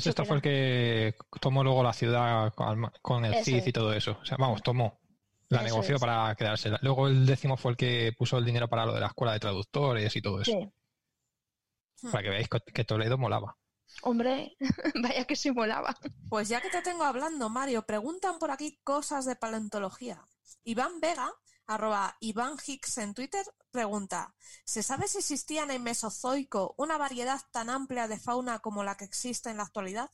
sexto 0.00 0.24
fue 0.24 0.36
el 0.36 0.42
que 0.42 1.14
tomó 1.40 1.62
luego 1.64 1.82
la 1.82 1.92
ciudad 1.92 2.52
con, 2.54 3.24
el 3.24 3.44
Cid 3.44 3.66
y 3.66 3.72
todo 3.72 3.92
eso. 3.92 4.18
O 4.22 4.24
sea, 4.24 4.36
vamos, 4.38 4.62
tomó. 4.62 5.00
La 5.48 5.58
Eso 5.58 5.64
negoció 5.64 5.94
es. 5.96 6.00
para 6.00 6.34
quedársela. 6.34 6.78
Luego 6.82 7.08
el 7.08 7.26
décimo 7.26 7.56
fue 7.56 7.72
el 7.72 7.76
que 7.76 8.12
puso 8.16 8.38
el 8.38 8.44
dinero 8.44 8.68
para 8.68 8.86
lo 8.86 8.94
de 8.94 9.00
la 9.00 9.06
escuela 9.08 9.32
de 9.32 9.40
traductores 9.40 10.14
y 10.14 10.22
todo 10.22 10.40
eso. 10.42 10.52
Sí. 10.52 12.10
Para 12.10 12.22
que 12.22 12.30
veáis 12.30 12.48
que 12.48 12.84
Toledo 12.84 13.18
molaba. 13.18 13.56
Hombre, 14.02 14.56
vaya 15.02 15.24
que 15.24 15.36
sí 15.36 15.50
molaba. 15.50 15.96
Pues 16.28 16.48
ya 16.48 16.60
que 16.60 16.70
te 16.70 16.82
tengo 16.82 17.04
hablando, 17.04 17.48
Mario, 17.48 17.84
preguntan 17.86 18.38
por 18.38 18.50
aquí 18.50 18.78
cosas 18.84 19.24
de 19.24 19.36
paleontología. 19.36 20.26
Iván 20.64 21.00
Vega, 21.00 21.32
arroba 21.66 22.16
Iván 22.20 22.56
Hicks 22.64 22.98
en 22.98 23.14
Twitter, 23.14 23.44
pregunta, 23.70 24.34
¿se 24.64 24.82
sabe 24.82 25.08
si 25.08 25.18
existía 25.18 25.62
en 25.62 25.70
el 25.70 25.80
Mesozoico 25.80 26.74
una 26.78 26.96
variedad 26.96 27.40
tan 27.50 27.70
amplia 27.70 28.08
de 28.08 28.18
fauna 28.18 28.60
como 28.60 28.84
la 28.84 28.96
que 28.96 29.04
existe 29.04 29.50
en 29.50 29.58
la 29.58 29.64
actualidad? 29.64 30.10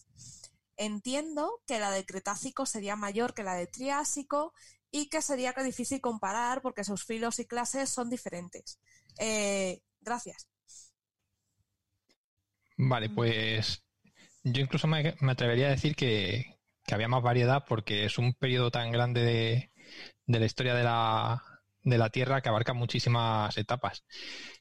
Entiendo 0.76 1.62
que 1.66 1.78
la 1.78 1.90
del 1.90 2.06
Cretácico 2.06 2.66
sería 2.66 2.96
mayor 2.96 3.34
que 3.34 3.44
la 3.44 3.54
del 3.54 3.70
Triásico 3.70 4.52
y 4.90 5.08
que 5.08 5.22
sería 5.22 5.52
difícil 5.52 6.00
comparar 6.00 6.62
porque 6.62 6.84
sus 6.84 7.04
filos 7.04 7.38
y 7.38 7.46
clases 7.46 7.90
son 7.90 8.10
diferentes. 8.10 8.80
Eh, 9.18 9.80
gracias. 10.00 10.48
Vale, 12.76 13.08
pues 13.10 13.82
yo 14.44 14.62
incluso 14.62 14.86
me, 14.88 15.14
me 15.20 15.32
atrevería 15.32 15.68
a 15.68 15.70
decir 15.70 15.96
que, 15.96 16.58
que 16.86 16.94
había 16.94 17.08
más 17.08 17.22
variedad 17.22 17.64
porque 17.68 18.04
es 18.06 18.18
un 18.18 18.34
periodo 18.34 18.70
tan 18.70 18.92
grande 18.92 19.22
de, 19.22 19.72
de 20.26 20.40
la 20.40 20.46
historia 20.46 20.74
de 20.74 20.84
la, 20.84 21.42
de 21.84 21.98
la 21.98 22.10
Tierra 22.10 22.42
que 22.42 22.48
abarca 22.50 22.74
muchísimas 22.74 23.56
etapas. 23.58 24.04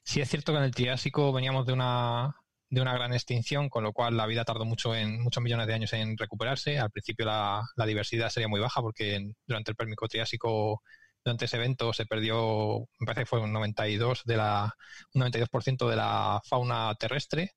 Sí 0.04 0.20
es 0.20 0.30
cierto 0.30 0.52
que 0.52 0.58
en 0.58 0.64
el 0.64 0.74
Triásico 0.74 1.32
veníamos 1.32 1.66
de 1.66 1.74
una, 1.74 2.36
de 2.70 2.82
una 2.82 2.94
gran 2.94 3.12
extinción, 3.14 3.68
con 3.70 3.84
lo 3.84 3.92
cual 3.94 4.16
la 4.16 4.26
vida 4.26 4.44
tardó 4.44 4.64
mucho 4.66 4.94
en, 4.96 5.22
muchos 5.22 5.42
millones 5.42 5.66
de 5.68 5.74
años 5.74 5.92
en 5.94 6.16
recuperarse. 6.18 6.78
Al 6.80 6.90
principio 6.92 7.26
la, 7.26 7.62
la 7.76 7.86
diversidad 7.86 8.30
sería 8.30 8.48
muy 8.48 8.60
baja 8.60 8.82
porque 8.82 9.16
en- 9.16 9.36
durante 9.46 9.70
el 9.72 9.76
Pérmico 9.76 10.08
Triásico, 10.08 10.82
durante 11.24 11.46
ese 11.46 11.56
evento, 11.58 11.92
se 11.94 12.06
perdió, 12.06 12.80
me 13.00 13.06
parece 13.06 13.22
que 13.22 13.26
fue 13.26 13.40
un 13.40 13.52
92 13.52 14.22
de 14.26 14.36
la, 14.38 14.74
un 15.14 15.20
92% 15.20 15.88
de 15.88 15.96
la 15.96 16.40
fauna 16.48 16.94
terrestre 16.96 17.52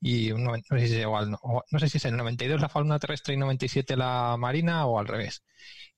y 0.00 0.32
no, 0.32 0.54
sé 0.54 0.86
si 0.86 0.94
es 0.94 1.00
igual, 1.00 1.30
no, 1.30 1.78
sé 1.78 1.88
si 1.88 1.98
es 1.98 2.04
el 2.04 2.16
92 2.16 2.60
la 2.60 2.68
fauna 2.68 2.98
terrestre 2.98 3.34
y 3.34 3.36
97 3.36 3.96
la 3.96 4.36
marina 4.38 4.86
o 4.86 4.98
al 4.98 5.08
revés. 5.08 5.42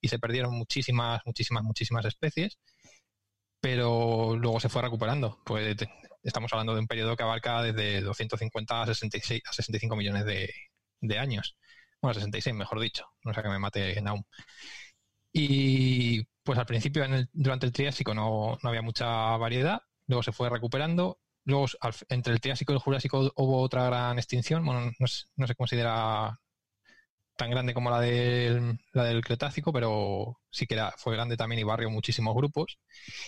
Y 0.01 0.09
se 0.09 0.19
perdieron 0.19 0.55
muchísimas, 0.55 1.21
muchísimas, 1.27 1.63
muchísimas 1.65 2.05
especies, 2.07 2.59
pero 3.61 4.37
luego 4.37 4.61
se 4.61 4.69
fue 4.69 4.83
recuperando. 4.83 5.41
Pues 5.45 5.77
estamos 6.23 6.53
hablando 6.53 6.75
de 6.75 6.81
un 6.81 6.87
periodo 6.87 7.17
que 7.17 7.23
abarca 7.23 7.63
desde 7.63 8.01
250 8.01 8.83
a, 8.83 8.87
66, 8.87 9.43
a 9.47 9.53
65 9.53 9.97
millones 9.97 10.25
de, 10.25 11.19
años. 11.19 11.57
Bueno, 12.01 12.15
66, 12.15 12.57
mejor 12.57 12.81
dicho. 12.81 13.07
No 13.25 13.35
sé 13.35 13.43
que 13.43 13.49
me 13.49 13.59
mate 13.59 14.01
Naum. 14.01 14.23
Y 15.33 16.25
pues 16.43 16.59
al 16.59 16.67
principio, 16.67 17.05
en 17.05 17.15
el, 17.15 17.29
durante 17.33 17.67
el 17.67 17.73
Triásico, 17.73 18.15
no, 18.15 18.59
no 18.63 18.69
había 18.69 18.83
mucha 18.83 19.37
variedad. 19.37 19.83
Luego 20.07 20.23
se 20.23 20.33
fue 20.33 20.49
recuperando 20.51 21.21
Luego, 21.51 21.67
entre 22.09 22.33
el 22.33 22.41
Triásico 22.41 22.73
y 22.73 22.77
el 22.77 22.81
Jurásico 22.81 23.33
hubo 23.37 23.61
otra 23.61 23.85
gran 23.85 24.19
extinción. 24.19 24.65
Bueno, 24.65 24.93
no, 24.99 25.47
se 25.47 25.55
considera 25.57 26.39
tan 27.37 27.51
grande 27.51 27.75
como 27.75 27.91
la 27.91 28.01
del, 28.01 28.79
Cretácico, 29.25 29.73
pero 29.73 30.39
sí 30.51 30.67
que 30.67 30.81
fue 30.99 31.15
grande 31.15 31.37
también 31.37 31.61
y 31.61 31.65
barrió 31.65 31.91
muchísimos 31.91 32.35
grupos. 32.37 32.79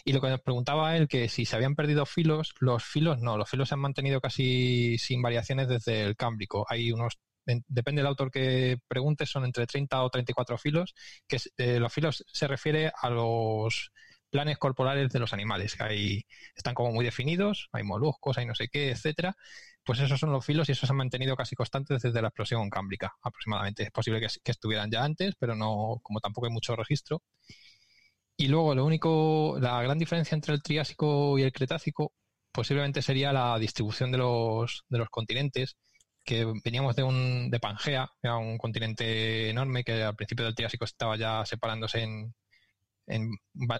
Y 0.04 0.12
lo 0.12 0.20
que 0.20 0.28
nos 0.28 0.40
preguntaba 0.40 0.96
él, 0.96 1.08
que 1.08 1.28
si 1.28 1.44
se 1.44 1.56
habían 1.56 1.74
perdido 1.74 2.06
filos, 2.06 2.54
los 2.60 2.84
filos 2.84 3.18
no, 3.20 3.36
los 3.36 3.50
filos 3.50 3.68
se 3.68 3.74
han 3.74 3.80
mantenido 3.80 4.20
casi 4.20 4.98
sin 4.98 5.20
variaciones 5.22 5.66
desde 5.68 6.02
el 6.02 6.16
Cámbrico. 6.16 6.64
Hay 6.68 6.92
unos, 6.92 7.18
depende 7.44 8.02
del 8.02 8.06
autor 8.06 8.30
que 8.30 8.78
pregunte, 8.86 9.26
son 9.26 9.44
entre 9.44 9.66
30 9.66 10.02
o 10.02 10.10
34 10.10 10.58
filos, 10.58 10.94
que 11.26 11.38
eh, 11.56 11.80
los 11.80 11.92
filos 11.92 12.24
se 12.32 12.46
refiere 12.46 12.92
a 13.00 13.10
los 13.10 13.90
planes 14.32 14.58
corporales 14.58 15.10
de 15.10 15.20
los 15.20 15.32
animales, 15.34 15.76
que 15.76 15.84
hay, 15.84 16.26
están 16.56 16.74
como 16.74 16.90
muy 16.92 17.04
definidos, 17.04 17.68
hay 17.72 17.84
moluscos, 17.84 18.38
hay 18.38 18.46
no 18.46 18.54
sé 18.54 18.68
qué, 18.68 18.90
etcétera. 18.90 19.36
Pues 19.84 20.00
esos 20.00 20.18
son 20.18 20.32
los 20.32 20.44
filos 20.44 20.68
y 20.68 20.72
esos 20.72 20.88
se 20.88 20.92
han 20.92 20.96
mantenido 20.96 21.36
casi 21.36 21.54
constantes 21.54 22.02
desde 22.02 22.22
la 22.22 22.28
explosión 22.28 22.70
cámbrica, 22.70 23.12
aproximadamente. 23.22 23.84
Es 23.84 23.90
posible 23.90 24.20
que, 24.20 24.28
estuvieran 24.50 24.90
ya 24.90 25.04
antes, 25.04 25.34
pero 25.38 25.54
no, 25.54 26.00
como 26.02 26.20
tampoco 26.20 26.46
hay 26.46 26.52
mucho 26.52 26.74
registro. 26.76 27.22
Y 28.36 28.48
luego 28.48 28.74
lo 28.74 28.84
único, 28.84 29.58
la 29.60 29.82
gran 29.82 29.98
diferencia 29.98 30.34
entre 30.34 30.54
el 30.54 30.62
Triásico 30.62 31.38
y 31.38 31.42
el 31.42 31.52
Cretácico 31.52 32.12
posiblemente 32.52 33.02
sería 33.02 33.32
la 33.32 33.58
distribución 33.58 34.12
de 34.12 34.18
los, 34.18 34.84
de 34.88 34.98
los 34.98 35.10
continentes, 35.10 35.76
que 36.24 36.46
veníamos 36.64 36.96
de 36.96 37.02
un 37.02 37.50
de 37.50 37.60
Pangea, 37.60 38.08
era 38.22 38.36
un 38.36 38.58
continente 38.58 39.50
enorme 39.50 39.84
que 39.84 40.02
al 40.02 40.16
principio 40.16 40.44
del 40.44 40.54
Triásico 40.54 40.84
estaba 40.84 41.16
ya 41.16 41.44
separándose 41.46 42.02
en, 42.02 42.34
en, 43.06 43.30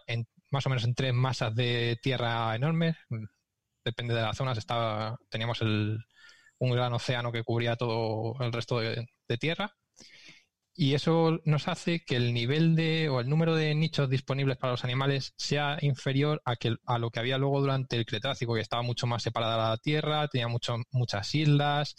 en 0.06 0.26
más 0.52 0.66
o 0.66 0.68
menos 0.68 0.84
en 0.84 0.94
tres 0.94 1.14
masas 1.14 1.54
de 1.54 1.98
tierra 2.02 2.54
enormes. 2.54 2.96
Depende 3.84 4.14
de 4.14 4.22
las 4.22 4.36
zonas. 4.36 4.58
Estaba, 4.58 5.18
teníamos 5.28 5.60
el, 5.62 5.98
un 6.58 6.70
gran 6.72 6.92
océano 6.92 7.32
que 7.32 7.42
cubría 7.42 7.76
todo 7.76 8.36
el 8.40 8.52
resto 8.52 8.78
de, 8.78 9.06
tierra. 9.40 9.74
Y 10.74 10.94
eso 10.94 11.40
nos 11.46 11.68
hace 11.68 12.04
que 12.04 12.16
el 12.16 12.34
nivel 12.34 12.76
de 12.76 13.08
o 13.08 13.20
el 13.20 13.28
número 13.28 13.54
de 13.56 13.74
nichos 13.74 14.10
disponibles 14.10 14.58
para 14.58 14.72
los 14.72 14.84
animales 14.84 15.32
sea 15.36 15.78
inferior 15.80 16.42
a, 16.44 16.56
que, 16.56 16.76
a 16.86 16.98
lo 16.98 17.10
que 17.10 17.20
había 17.20 17.38
luego 17.38 17.60
durante 17.60 17.96
el 17.96 18.04
Cretácico, 18.04 18.54
que 18.54 18.60
estaba 18.60 18.82
mucho 18.82 19.06
más 19.06 19.22
separada 19.22 19.70
la 19.70 19.76
tierra, 19.78 20.28
tenía 20.28 20.48
mucho, 20.48 20.76
muchas 20.90 21.34
islas, 21.34 21.96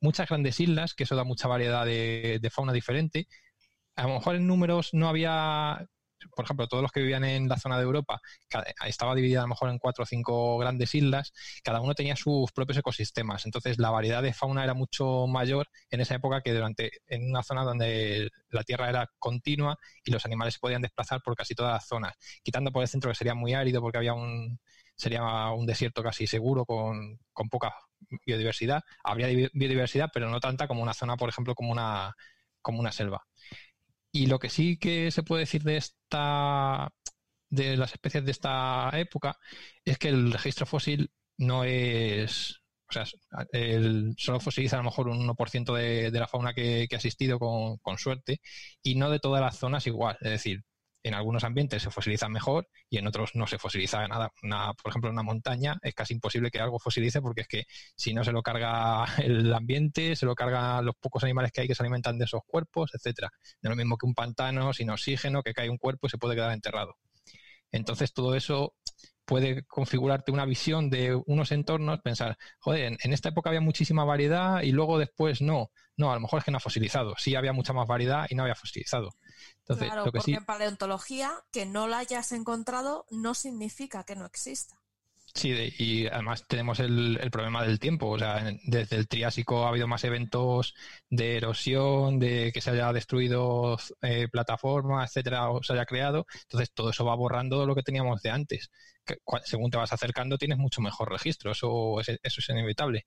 muchas 0.00 0.28
grandes 0.28 0.60
islas, 0.60 0.94
que 0.94 1.04
eso 1.04 1.14
da 1.16 1.24
mucha 1.24 1.46
variedad 1.48 1.84
de, 1.84 2.38
de 2.40 2.50
fauna 2.50 2.72
diferente. 2.72 3.28
A 3.96 4.04
lo 4.04 4.14
mejor 4.14 4.36
en 4.36 4.46
números 4.46 4.90
no 4.94 5.08
había 5.08 5.86
por 6.34 6.44
ejemplo, 6.44 6.66
todos 6.66 6.82
los 6.82 6.92
que 6.92 7.00
vivían 7.00 7.24
en 7.24 7.48
la 7.48 7.56
zona 7.56 7.76
de 7.76 7.84
Europa, 7.84 8.20
estaba 8.86 9.14
dividida 9.14 9.40
a 9.40 9.42
lo 9.42 9.48
mejor 9.48 9.70
en 9.70 9.78
cuatro 9.78 10.04
o 10.04 10.06
cinco 10.06 10.58
grandes 10.58 10.94
islas, 10.94 11.32
cada 11.62 11.80
uno 11.80 11.94
tenía 11.94 12.16
sus 12.16 12.52
propios 12.52 12.78
ecosistemas. 12.78 13.46
Entonces, 13.46 13.78
la 13.78 13.90
variedad 13.90 14.22
de 14.22 14.32
fauna 14.32 14.64
era 14.64 14.74
mucho 14.74 15.26
mayor 15.26 15.68
en 15.90 16.00
esa 16.00 16.14
época 16.14 16.42
que 16.42 16.52
durante 16.52 16.90
en 17.06 17.28
una 17.30 17.42
zona 17.42 17.64
donde 17.64 18.30
la 18.50 18.62
tierra 18.62 18.88
era 18.88 19.10
continua 19.18 19.78
y 20.04 20.10
los 20.10 20.24
animales 20.26 20.54
se 20.54 20.60
podían 20.60 20.82
desplazar 20.82 21.22
por 21.22 21.34
casi 21.36 21.54
todas 21.54 21.72
las 21.72 21.86
zonas, 21.86 22.14
quitando 22.42 22.72
por 22.72 22.82
el 22.82 22.88
centro 22.88 23.10
que 23.10 23.16
sería 23.16 23.34
muy 23.34 23.54
árido 23.54 23.80
porque 23.80 23.98
había 23.98 24.14
un 24.14 24.58
sería 25.00 25.50
un 25.52 25.64
desierto 25.64 26.02
casi 26.02 26.26
seguro 26.26 26.66
con, 26.66 27.18
con 27.32 27.48
poca 27.48 27.74
biodiversidad. 28.26 28.82
Habría 29.02 29.28
biodiversidad, 29.52 30.10
pero 30.12 30.28
no 30.28 30.40
tanta 30.40 30.68
como 30.68 30.82
una 30.82 30.92
zona, 30.94 31.16
por 31.16 31.30
ejemplo, 31.30 31.54
como 31.54 31.72
una, 31.72 32.14
como 32.60 32.80
una 32.80 32.92
selva. 32.92 33.24
Y 34.12 34.26
lo 34.26 34.38
que 34.38 34.50
sí 34.50 34.76
que 34.78 35.10
se 35.10 35.22
puede 35.22 35.40
decir 35.42 35.62
de 35.62 35.76
esta 35.76 36.92
de 37.50 37.76
las 37.76 37.92
especies 37.92 38.24
de 38.24 38.30
esta 38.32 38.90
época 38.94 39.36
es 39.84 39.98
que 39.98 40.08
el 40.08 40.32
registro 40.32 40.66
fósil 40.66 41.10
no 41.38 41.64
es 41.64 42.60
o 42.88 42.92
sea, 42.92 43.04
el, 43.52 44.14
solo 44.18 44.40
fosiliza 44.40 44.76
a 44.76 44.80
lo 44.80 44.84
mejor 44.84 45.08
un 45.08 45.24
1% 45.26 45.74
de, 45.74 46.10
de 46.10 46.20
la 46.20 46.26
fauna 46.26 46.52
que, 46.54 46.86
que 46.88 46.96
ha 46.96 46.98
existido 46.98 47.38
con, 47.38 47.78
con, 47.78 47.98
suerte 47.98 48.40
y 48.82 48.96
no 48.96 49.10
de 49.10 49.20
todas 49.20 49.40
las 49.40 49.58
zonas 49.58 49.86
igual. 49.86 50.16
Es 50.20 50.30
decir, 50.30 50.64
en 51.02 51.14
algunos 51.14 51.44
ambientes 51.44 51.82
se 51.82 51.90
fosiliza 51.90 52.28
mejor 52.28 52.68
y 52.88 52.98
en 52.98 53.06
otros 53.06 53.34
no 53.34 53.46
se 53.46 53.58
fosiliza 53.58 54.06
nada. 54.08 54.30
por 54.30 54.90
ejemplo, 54.90 55.08
en 55.08 55.14
una 55.14 55.22
montaña 55.22 55.78
es 55.82 55.94
casi 55.94 56.14
imposible 56.14 56.50
que 56.50 56.60
algo 56.60 56.78
fosilice 56.78 57.20
porque 57.22 57.42
es 57.42 57.48
que 57.48 57.64
si 57.96 58.12
no 58.14 58.24
se 58.24 58.32
lo 58.32 58.42
carga 58.42 59.04
el 59.22 59.52
ambiente, 59.52 60.16
se 60.16 60.26
lo 60.26 60.34
cargan 60.34 60.84
los 60.84 60.94
pocos 60.96 61.24
animales 61.24 61.52
que 61.52 61.62
hay 61.62 61.68
que 61.68 61.74
se 61.74 61.82
alimentan 61.82 62.18
de 62.18 62.24
esos 62.24 62.42
cuerpos, 62.46 62.90
etcétera. 62.94 63.30
No 63.62 63.70
es 63.70 63.70
lo 63.70 63.76
mismo 63.76 63.96
que 63.96 64.06
un 64.06 64.14
pantano 64.14 64.72
sin 64.72 64.90
oxígeno, 64.90 65.42
que 65.42 65.54
cae 65.54 65.70
un 65.70 65.78
cuerpo 65.78 66.06
y 66.06 66.10
se 66.10 66.18
puede 66.18 66.34
quedar 66.34 66.52
enterrado. 66.52 66.96
Entonces 67.72 68.12
todo 68.12 68.34
eso 68.34 68.74
puede 69.30 69.62
configurarte 69.62 70.32
una 70.32 70.44
visión 70.44 70.90
de 70.90 71.14
unos 71.26 71.52
entornos, 71.52 72.00
pensar, 72.00 72.36
joder, 72.58 72.98
en, 73.00 73.12
esta 73.12 73.28
época 73.28 73.50
había 73.50 73.60
muchísima 73.60 74.04
variedad 74.04 74.62
y 74.62 74.72
luego 74.72 74.98
después 74.98 75.40
no. 75.40 75.70
No, 75.96 76.10
a 76.10 76.14
lo 76.14 76.20
mejor 76.20 76.40
es 76.40 76.44
que 76.44 76.50
no 76.50 76.56
ha 76.56 76.60
fosilizado. 76.60 77.14
Sí 77.16 77.36
había 77.36 77.52
mucha 77.52 77.72
más 77.72 77.86
variedad 77.86 78.26
y 78.28 78.34
no 78.34 78.42
había 78.42 78.56
fosilizado 78.56 79.10
claro, 79.76 80.04
porque 80.04 80.32
en 80.32 80.44
paleontología 80.44 81.32
que 81.52 81.66
no 81.66 81.86
la 81.86 81.98
hayas 81.98 82.32
encontrado 82.32 83.06
no 83.10 83.34
significa 83.34 84.04
que 84.04 84.16
no 84.16 84.26
exista. 84.26 84.79
Sí, 85.34 85.52
y 85.78 86.06
además 86.06 86.44
tenemos 86.46 86.80
el, 86.80 87.18
problema 87.30 87.64
del 87.64 87.78
tiempo. 87.78 88.10
O 88.10 88.18
sea, 88.18 88.52
desde 88.64 88.96
el 88.96 89.08
Triásico 89.08 89.64
ha 89.64 89.68
habido 89.68 89.86
más 89.86 90.04
eventos 90.04 90.74
de 91.08 91.36
erosión, 91.36 92.18
de 92.18 92.50
que 92.52 92.60
se 92.60 92.70
haya 92.70 92.92
destruido 92.92 93.78
eh, 94.02 94.28
plataforma, 94.28 95.04
etcétera, 95.04 95.50
o 95.50 95.62
se 95.62 95.72
haya 95.72 95.86
creado. 95.86 96.26
Entonces 96.42 96.72
todo 96.72 96.90
eso 96.90 97.04
va 97.04 97.14
borrando 97.14 97.66
lo 97.66 97.74
que 97.74 97.82
teníamos 97.82 98.22
de 98.22 98.30
antes. 98.30 98.70
según 99.44 99.70
te 99.70 99.78
vas 99.78 99.92
acercando 99.92 100.38
tienes 100.38 100.58
mucho 100.58 100.80
mejor 100.82 101.10
registro. 101.10 101.52
Eso 101.52 102.00
es, 102.00 102.08
eso 102.08 102.40
es 102.40 102.48
inevitable. 102.48 103.06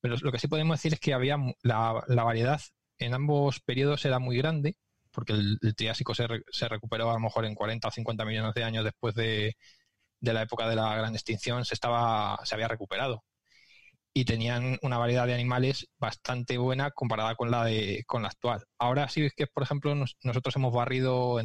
Pero 0.00 0.16
lo 0.22 0.32
que 0.32 0.38
sí 0.38 0.48
podemos 0.48 0.78
decir 0.78 0.94
es 0.94 1.00
que 1.00 1.14
había 1.14 1.36
la, 1.62 2.04
la 2.08 2.24
variedad 2.24 2.60
en 2.98 3.14
ambos 3.14 3.60
periodos 3.60 4.04
era 4.04 4.18
muy 4.18 4.36
grande 4.38 4.76
porque 5.12 5.32
el, 5.32 5.58
Triásico 5.76 6.14
se, 6.14 6.26
recuperó 6.68 7.10
a 7.10 7.14
lo 7.14 7.20
mejor 7.20 7.44
en 7.44 7.54
40 7.54 7.88
o 7.88 7.90
50 7.90 8.24
millones 8.24 8.54
de 8.54 8.64
años 8.64 8.84
después 8.84 9.14
de, 9.14 9.56
la 10.20 10.42
época 10.42 10.68
de 10.68 10.76
la 10.76 10.94
gran 10.96 11.14
extinción, 11.14 11.64
se, 11.64 11.74
estaba, 11.74 12.38
se 12.44 12.54
había 12.54 12.68
recuperado. 12.68 13.24
Y 14.12 14.24
tenían 14.24 14.78
una 14.82 14.98
variedad 14.98 15.26
de 15.26 15.34
animales 15.34 15.88
bastante 15.98 16.58
buena 16.58 16.90
comparada 16.90 17.36
con 17.36 17.50
la, 17.50 17.64
de, 17.64 18.04
con 18.06 18.22
la 18.22 18.28
actual. 18.28 18.64
Ahora 18.78 19.08
sí 19.08 19.24
es 19.26 19.34
que, 19.34 19.46
por 19.46 19.62
ejemplo, 19.62 19.94
nosotros 19.94 20.56
hemos 20.56 20.72
barrido 20.72 21.40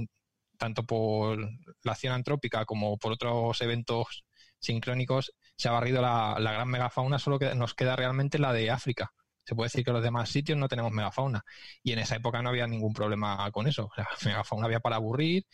tanto 0.57 0.83
por 0.85 1.39
la 1.83 1.91
acción 1.91 2.13
antrópica 2.13 2.65
como 2.65 2.97
por 2.97 3.11
otros 3.13 3.61
eventos 3.61 4.25
sincrónicos, 4.59 5.33
se 5.57 5.69
ha 5.69 5.71
barrido 5.71 6.01
la, 6.01 6.37
la 6.39 6.53
gran 6.53 6.69
megafauna, 6.69 7.19
solo 7.19 7.39
que 7.39 7.53
nos 7.55 7.75
queda 7.75 7.95
realmente 7.95 8.39
la 8.39 8.53
de 8.53 8.71
África 8.71 9.11
se 9.45 9.55
puede 9.55 9.67
decir 9.67 9.85
que 9.85 9.91
los 9.91 10.03
demás 10.03 10.29
sitios 10.29 10.57
no 10.57 10.67
tenemos 10.67 10.91
megafauna. 10.91 11.43
Y 11.83 11.91
en 11.91 11.99
esa 11.99 12.15
época 12.15 12.41
no 12.41 12.49
había 12.49 12.67
ningún 12.67 12.93
problema 12.93 13.49
con 13.51 13.67
eso. 13.67 13.89
La 13.95 14.07
megafauna 14.25 14.65
había 14.65 14.79
para 14.79 14.97
aburrir 14.97 15.45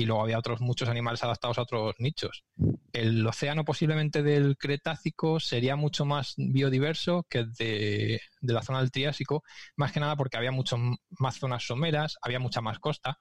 y 0.00 0.06
luego 0.06 0.22
había 0.22 0.38
otros 0.38 0.60
muchos 0.62 0.88
animales 0.88 1.22
adaptados 1.22 1.58
a 1.58 1.62
otros 1.62 1.94
nichos. 1.98 2.44
El 2.92 3.26
océano 3.26 3.64
posiblemente 3.66 4.22
del 4.22 4.56
Cretácico 4.56 5.40
sería 5.40 5.76
mucho 5.76 6.06
más 6.06 6.34
biodiverso 6.38 7.26
que 7.28 7.44
de, 7.44 8.20
de 8.40 8.52
la 8.54 8.62
zona 8.62 8.80
del 8.80 8.90
Triásico, 8.90 9.42
más 9.76 9.92
que 9.92 10.00
nada 10.00 10.16
porque 10.16 10.38
había 10.38 10.52
mucho 10.52 10.78
más 11.18 11.38
zonas 11.38 11.66
someras, 11.66 12.16
había 12.22 12.38
mucha 12.40 12.62
más 12.62 12.78
costa, 12.78 13.18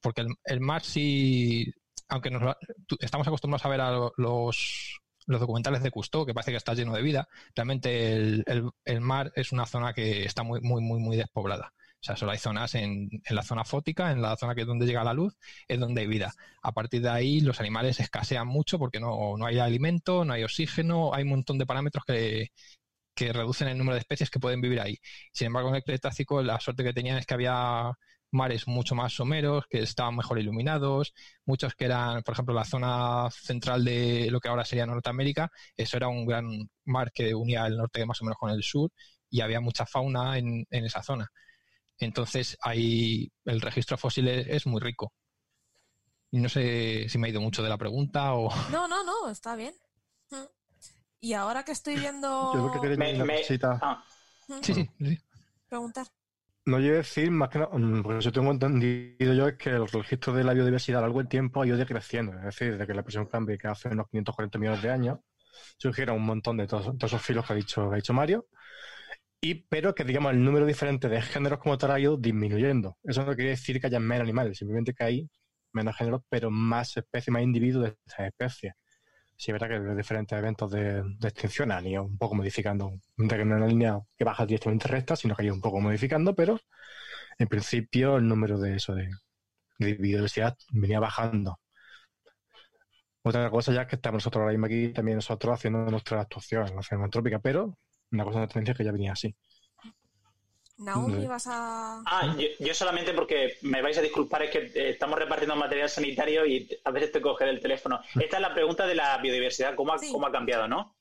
porque 0.00 0.24
el, 0.44 0.60
mar 0.60 0.82
sí, 0.82 1.70
aunque 2.08 2.30
nos, 2.30 2.56
estamos 3.00 3.26
acostumbrados 3.26 3.66
a 3.66 3.68
ver 3.68 3.80
a 3.82 4.10
los 4.16 5.00
los 5.26 5.40
documentales 5.40 5.82
de 5.82 5.90
Cousteau, 5.90 6.26
que 6.26 6.34
parece 6.34 6.50
que 6.50 6.56
está 6.56 6.74
lleno 6.74 6.94
de 6.94 7.02
vida, 7.02 7.28
realmente 7.54 8.12
el, 8.12 9.00
mar 9.00 9.32
es 9.36 9.52
una 9.52 9.66
zona 9.66 9.92
que 9.92 10.24
está 10.24 10.42
muy, 10.42 10.60
muy, 10.60 10.82
muy, 10.82 11.00
muy 11.00 11.16
despoblada. 11.16 11.72
O 12.02 12.04
sea, 12.04 12.16
solo 12.16 12.32
hay 12.32 12.38
zonas 12.38 12.74
en, 12.74 13.08
en, 13.24 13.36
la 13.36 13.42
zona 13.42 13.64
fótica, 13.64 14.10
en 14.10 14.20
la 14.22 14.36
zona 14.36 14.54
que 14.56 14.62
es 14.62 14.66
donde 14.66 14.86
llega 14.86 15.04
la 15.04 15.14
luz, 15.14 15.36
es 15.68 15.78
donde 15.78 16.00
hay 16.00 16.08
vida. 16.08 16.32
A 16.62 16.72
partir 16.72 17.00
de 17.02 17.10
ahí 17.10 17.40
los 17.40 17.60
animales 17.60 18.00
escasean 18.00 18.48
mucho 18.48 18.78
porque 18.78 18.98
no, 19.00 19.36
no 19.38 19.46
hay 19.46 19.58
alimento, 19.60 20.24
no 20.24 20.32
hay 20.32 20.42
oxígeno, 20.42 21.14
hay 21.14 21.22
un 21.22 21.30
montón 21.30 21.58
de 21.58 21.66
parámetros 21.66 22.04
que, 22.04 22.48
que 23.14 23.32
reducen 23.32 23.68
el 23.68 23.78
número 23.78 23.94
de 23.94 24.00
especies 24.00 24.30
que 24.30 24.40
pueden 24.40 24.60
vivir 24.60 24.80
ahí. 24.80 24.98
Sin 25.32 25.46
embargo, 25.46 25.68
en 25.70 25.76
el 25.76 25.84
Cretácico 25.84 26.42
la 26.42 26.60
suerte 26.60 26.84
que 26.84 26.92
tenían 26.92 27.18
es 27.18 27.26
que 27.26 27.34
había 27.34 27.92
mares 28.32 28.66
mucho 28.66 28.94
más 28.94 29.12
someros, 29.14 29.66
que 29.68 29.80
estaban 29.80 30.16
mejor 30.16 30.38
iluminados, 30.38 31.12
muchos 31.44 31.74
que 31.74 31.84
eran, 31.84 32.22
por 32.22 32.32
ejemplo, 32.32 32.54
la 32.54 32.64
zona 32.64 33.30
central 33.30 33.84
de 33.84 34.28
lo 34.30 34.40
que 34.40 34.48
ahora 34.48 34.64
sería 34.64 34.86
Norteamérica, 34.86 35.50
eso 35.76 35.96
era 35.98 36.08
un 36.08 36.26
gran 36.26 36.46
mar 36.84 37.12
que 37.12 37.34
unía 37.34 37.66
el 37.66 37.76
norte 37.76 38.04
más 38.06 38.20
o 38.22 38.24
menos 38.24 38.38
con 38.38 38.50
el 38.50 38.62
sur 38.62 38.90
y 39.30 39.40
había 39.40 39.60
mucha 39.60 39.86
fauna 39.86 40.38
en, 40.38 40.66
en 40.70 40.84
esa 40.84 41.02
zona. 41.02 41.30
Entonces, 42.04 42.56
ahí 42.62 43.30
el 43.44 43.60
registro 43.60 43.96
fósil 43.96 44.28
es, 44.28 44.46
es 44.48 44.66
muy 44.66 44.80
rico. 44.80 45.12
Y 46.30 46.38
no 46.40 46.48
sé 46.48 47.06
si 47.08 47.18
me 47.18 47.26
ha 47.26 47.30
ido 47.30 47.40
mucho 47.40 47.62
de 47.62 47.68
la 47.68 47.78
pregunta 47.78 48.34
o... 48.34 48.48
No, 48.72 48.88
no, 48.88 49.04
no, 49.04 49.28
está 49.30 49.54
bien. 49.56 49.74
Y 51.20 51.34
ahora 51.34 51.64
que 51.64 51.72
estoy 51.72 51.96
viendo... 51.96 52.28
Yo 52.54 52.66
lo 52.66 52.72
que 52.72 52.80
quería 52.80 52.96
Me- 52.96 53.06
decir 53.06 53.22
una 53.22 53.32
me- 53.32 53.40
cosita. 53.40 53.78
ah, 53.82 54.04
Sí, 54.62 54.74
sí, 54.74 54.90
sí. 54.98 55.18
Preguntar. 55.68 56.06
No 56.64 56.78
yo 56.78 56.92
decir 56.94 57.30
más 57.32 57.48
que 57.48 57.58
nada, 57.58 57.76
mm, 57.76 58.02
porque 58.04 58.20
yo 58.20 58.30
tengo 58.30 58.50
entendido 58.52 59.34
yo 59.34 59.48
es 59.48 59.56
que 59.56 59.70
el 59.70 59.88
registro 59.88 60.32
de 60.32 60.44
la 60.44 60.52
biodiversidad 60.52 60.98
a 60.98 61.00
lo 61.02 61.06
largo 61.08 61.18
del 61.18 61.28
tiempo 61.28 61.62
ha 61.62 61.66
ido 61.66 61.76
decreciendo. 61.76 62.36
Es 62.38 62.44
decir, 62.44 62.72
desde 62.72 62.86
que 62.86 62.94
la 62.94 63.02
presión 63.02 63.26
que 63.28 63.66
hace 63.68 63.88
unos 63.88 64.06
540 64.08 64.58
millones 64.58 64.82
de 64.82 64.90
años, 64.90 65.18
surgieron 65.78 66.16
un 66.16 66.24
montón 66.26 66.56
de 66.58 66.66
todos, 66.68 66.84
todos 66.98 67.04
esos 67.12 67.22
filos 67.22 67.46
que 67.46 67.52
ha 67.52 67.56
dicho, 67.56 67.88
que 67.88 67.94
ha 67.94 67.96
dicho 67.96 68.12
Mario. 68.12 68.46
Y, 69.44 69.54
pero 69.54 69.92
que 69.94 70.04
digamos 70.04 70.32
el 70.32 70.44
número 70.44 70.64
diferente 70.66 71.08
de 71.08 71.20
géneros 71.20 71.58
como 71.58 71.76
tal 71.76 71.90
ha 71.90 71.98
ido 71.98 72.16
disminuyendo. 72.16 72.96
Eso 73.02 73.24
no 73.26 73.34
quiere 73.34 73.50
decir 73.50 73.80
que 73.80 73.88
haya 73.88 73.98
menos 73.98 74.22
animales, 74.22 74.56
simplemente 74.58 74.94
que 74.94 75.02
hay 75.02 75.30
menos 75.72 75.96
géneros, 75.96 76.22
pero 76.28 76.48
más 76.50 76.96
especies, 76.96 77.32
más 77.32 77.42
individuos 77.42 77.84
de 77.86 77.96
estas 78.06 78.28
especies. 78.28 78.74
Sí, 79.36 79.50
es 79.50 79.52
verdad 79.54 79.68
que 79.68 79.80
de 79.80 79.96
diferentes 79.96 80.38
eventos 80.38 80.70
de, 80.70 81.02
extinción 81.24 81.72
han 81.72 81.86
ido 81.86 82.04
un 82.04 82.16
poco 82.18 82.36
modificando, 82.36 82.92
de 83.16 83.28
que 83.36 83.44
no 83.44 83.56
es 83.56 83.60
una 83.62 83.66
línea 83.66 84.00
que 84.16 84.24
baja 84.24 84.46
directamente 84.46 84.86
recta, 84.88 85.16
sino 85.16 85.34
que 85.34 85.42
ha 85.42 85.46
ido 85.46 85.54
un 85.54 85.60
poco 85.60 85.80
modificando, 85.80 86.34
pero 86.36 86.60
en 87.38 87.48
principio 87.48 88.18
el 88.18 88.28
número 88.28 88.58
de 88.58 88.76
eso, 88.76 88.94
de, 88.94 89.08
de 89.78 89.94
biodiversidad, 89.94 90.56
venía 90.72 91.00
bajando. 91.00 91.58
Otra 93.24 93.50
cosa 93.50 93.72
ya 93.72 93.82
es 93.82 93.88
que 93.88 93.96
estamos 93.96 94.18
nosotros 94.18 94.42
ahora 94.42 94.52
mismo 94.52 94.66
aquí, 94.66 94.92
también 94.92 95.16
nosotros 95.16 95.54
haciendo 95.54 95.84
nuestra 95.90 96.20
actuación, 96.20 96.66
la 96.74 96.80
acción 96.80 97.02
antrópica, 97.02 97.40
pero 97.40 97.76
una 98.12 98.24
cosa 98.24 98.40
de 98.40 98.46
tendencia 98.48 98.74
que 98.74 98.84
ya 98.84 98.92
venía 98.92 99.12
así. 99.12 99.34
Naomi, 100.78 101.26
vas 101.26 101.46
a... 101.46 102.02
Ah, 102.06 102.34
yo, 102.36 102.48
yo 102.58 102.74
solamente 102.74 103.12
porque 103.14 103.56
me 103.62 103.82
vais 103.82 103.96
a 103.98 104.02
disculpar, 104.02 104.42
es 104.42 104.50
que 104.50 104.58
eh, 104.58 104.90
estamos 104.90 105.18
repartiendo 105.18 105.54
material 105.54 105.88
sanitario 105.88 106.44
y 106.44 106.68
a 106.84 106.90
veces 106.90 107.12
te 107.12 107.20
coger 107.20 107.48
el 107.48 107.60
teléfono. 107.60 108.00
Esta 108.20 108.36
es 108.36 108.42
la 108.42 108.52
pregunta 108.54 108.86
de 108.86 108.94
la 108.96 109.16
biodiversidad, 109.18 109.74
¿cómo 109.76 109.92
ha, 109.92 109.98
Sí. 109.98 110.10
cómo 110.10 110.26
ha 110.26 110.32
cambiado, 110.32 110.66
no? 110.66 110.96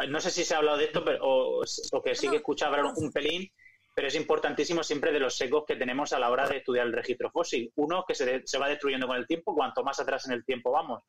Eh, 0.00 0.06
No 0.06 0.20
sé 0.20 0.30
si 0.30 0.44
se 0.44 0.54
ha 0.54 0.58
hablado 0.58 0.78
de 0.78 0.84
esto, 0.84 1.04
pero, 1.04 1.18
o, 1.22 1.62
porque 1.90 2.14
sí 2.14 2.28
que 2.28 2.34
he 2.34 2.38
escuchado 2.38 2.74
hablar 2.76 2.92
un 2.96 3.10
pelín, 3.10 3.50
pero 3.94 4.06
es 4.08 4.14
importantísimo 4.14 4.82
siempre 4.84 5.10
de 5.10 5.20
los 5.20 5.36
secos 5.36 5.64
que 5.66 5.74
tenemos 5.76 6.12
a 6.12 6.18
la 6.20 6.30
hora 6.30 6.48
de 6.48 6.58
estudiar 6.58 6.86
el 6.86 6.92
registro 6.92 7.30
fósil. 7.30 7.72
Uno, 7.74 8.04
que 8.06 8.14
se, 8.14 8.24
de- 8.24 8.42
se 8.46 8.58
va 8.58 8.68
destruyendo 8.68 9.06
con 9.08 9.16
el 9.16 9.26
tiempo, 9.26 9.54
cuanto 9.54 9.82
más 9.82 9.98
atrás 10.00 10.26
en 10.26 10.32
el 10.32 10.44
tiempo 10.44 10.70
vamos, 10.70 11.02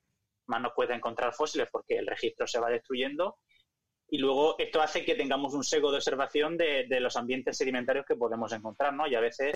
más 0.48 0.62
nos 0.62 0.74
cuesta 0.74 0.96
encontrar 0.96 1.34
fósiles 1.34 1.68
porque 1.72 1.98
el 1.98 2.08
registro 2.08 2.48
se 2.48 2.60
va 2.60 2.70
destruyendo. 2.70 3.38
Y 4.14 4.20
luego 4.20 4.54
esto 4.60 4.80
hace 4.80 5.04
que 5.04 5.16
tengamos 5.16 5.56
un 5.56 5.64
seco 5.64 5.90
de 5.90 5.98
observación 5.98 6.56
de, 6.56 6.86
los 7.00 7.18
ambientes 7.18 7.58
sedimentarios 7.58 8.06
que 8.06 8.16
podemos 8.16 8.54
encontrar, 8.54 8.94
¿no? 8.94 9.08
Y 9.08 9.16
a 9.16 9.20
veces, 9.20 9.56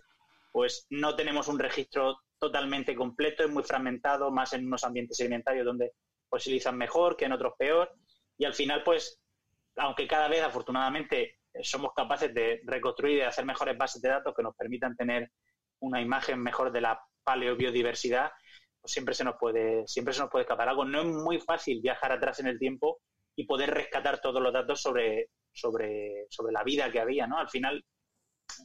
pues 0.52 0.88
no 0.90 1.16
tenemos 1.16 1.48
un 1.48 1.60
registro 1.60 2.22
totalmente 2.40 2.96
completo, 2.96 3.44
es 3.44 3.52
muy 3.52 3.62
fragmentado, 3.62 4.32
más 4.32 4.54
en 4.54 4.66
unos 4.66 4.84
ambientes 4.84 5.16
sedimentarios 5.16 5.64
donde 5.64 5.92
fosilizan 6.28 6.76
mejor 6.76 7.16
que 7.16 7.26
en 7.26 7.34
otros 7.34 7.54
peor. 7.56 7.94
Y 8.36 8.46
al 8.46 8.56
final, 8.56 8.82
pues, 8.82 9.22
aunque 9.76 10.08
cada 10.08 10.28
vez 10.28 10.42
afortunadamente 10.42 11.36
somos 11.62 11.92
capaces 11.96 12.34
de 12.34 12.62
reconstruir 12.66 13.18
y 13.18 13.20
de 13.20 13.26
hacer 13.26 13.46
mejores 13.46 13.78
bases 13.78 14.02
de 14.02 14.10
datos 14.10 14.34
que 14.36 14.42
nos 14.42 14.56
permitan 14.56 14.96
tener 14.96 15.30
una 15.82 16.02
imagen 16.02 16.42
mejor 16.42 16.72
de 16.72 16.82
la 16.82 17.00
paleobiodiversidad, 17.24 18.32
pues 18.82 18.92
siempre 18.92 19.14
se 19.14 19.24
nos 19.24 19.36
puede, 19.40 19.88
siempre 19.88 20.16
se 20.16 20.22
nos 20.22 20.32
puede 20.32 20.46
escapar 20.46 20.68
algo. 20.68 20.84
No 20.84 21.02
es 21.02 21.06
muy 21.06 21.40
fácil 21.40 21.80
viajar 21.80 22.12
atrás 22.12 22.40
en 22.40 22.48
el 22.48 22.58
tiempo 22.58 23.02
y 23.38 23.46
poder 23.46 23.70
rescatar 23.70 24.20
todos 24.20 24.42
los 24.42 24.52
datos 24.52 24.82
sobre, 24.82 25.30
sobre, 25.54 26.26
sobre 26.30 26.52
la 26.52 26.64
vida 26.64 26.92
que 26.92 27.00
había, 27.00 27.28
¿no? 27.28 27.38
Al 27.38 27.50
final 27.50 27.86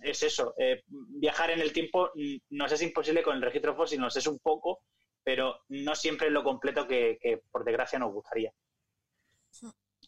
es 0.02 0.22
eso. 0.22 0.54
eh, 0.58 0.82
viajar 0.88 1.50
en 1.50 1.60
el 1.60 1.72
tiempo 1.72 2.10
mm, 2.14 2.36
nos 2.56 2.72
es 2.72 2.82
imposible 2.82 3.22
con 3.22 3.36
el 3.36 3.42
registro 3.42 3.76
fósil, 3.76 4.00
nos 4.00 4.16
es 4.16 4.26
un 4.26 4.38
poco, 4.38 4.80
pero 5.22 5.60
no 5.68 5.94
siempre 5.94 6.28
es 6.28 6.32
lo 6.32 6.42
completo 6.42 6.88
que, 6.88 7.18
que, 7.20 7.42
por 7.50 7.64
desgracia 7.64 7.98
nos 7.98 8.12
gustaría. 8.12 8.50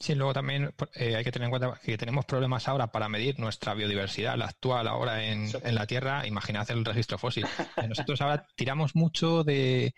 Sí, 0.01 0.15
luego 0.15 0.33
también 0.33 0.75
eh, 0.95 1.15
hay 1.15 1.25
que 1.25 1.31
tener 1.31 1.47
en 1.47 1.51
cuenta 1.51 1.81
que 1.83 1.97
tenemos 1.97 2.25
problemas 2.25 2.67
ahora 2.67 2.89
para 2.89 3.09
medir 3.09 3.39
nuestra 3.39 3.75
biodiversidad, 3.75 4.37
la 4.37 4.47
actual 4.47 4.89
ahora 4.89 5.25
en, 5.25 5.49
en 5.63 5.75
la 5.75 5.87
Tierra. 5.87 6.27
Imaginad 6.27 6.69
el 6.71 6.85
registro 6.85 7.17
fósil. 7.17 7.47
Nosotros 7.89 8.21
ahora 8.21 8.47
tiramos 8.57 8.97
mucho 8.97 9.45
de. 9.45 9.95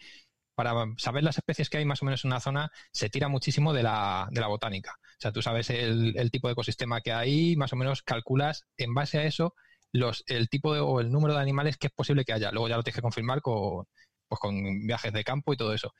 Para 0.56 0.72
saber 0.96 1.22
las 1.22 1.38
especies 1.38 1.70
que 1.70 1.78
hay 1.78 1.84
más 1.84 2.02
o 2.02 2.06
menos 2.06 2.24
en 2.24 2.30
una 2.30 2.40
zona, 2.40 2.72
se 2.90 3.10
tira 3.10 3.28
muchísimo 3.28 3.72
de 3.72 3.84
la, 3.84 4.26
de 4.32 4.40
la 4.40 4.48
botánica. 4.48 4.96
O 4.98 5.20
sea, 5.20 5.30
tú 5.30 5.42
sabes 5.42 5.70
el, 5.70 6.30
tipo 6.32 6.48
de 6.48 6.52
ecosistema 6.52 7.00
que 7.02 7.12
hay, 7.12 7.56
más 7.56 7.72
o 7.72 7.76
menos 7.76 8.02
calculas 8.02 8.64
en 8.76 8.94
base 8.94 9.18
a 9.18 9.24
eso 9.24 9.54
los, 9.92 10.24
el 10.26 10.48
tipo 10.48 10.74
de, 10.74 10.80
o 10.80 11.00
el 11.00 11.12
número 11.12 11.34
de 11.34 11.40
animales 11.40 11.76
que 11.76 11.88
es 11.88 11.92
posible 11.92 12.24
que 12.24 12.32
haya. 12.32 12.50
Luego 12.52 12.68
ya 12.68 12.76
lo 12.76 12.82
tienes 12.82 12.96
que 12.96 13.02
confirmar 13.02 13.42
con, 13.42 13.86
pues 14.28 14.40
con 14.40 14.86
viajes 14.86 15.12
de 15.12 15.24
campo 15.24 15.52
y 15.52 15.56
todo 15.56 15.72
eso. 15.72 15.92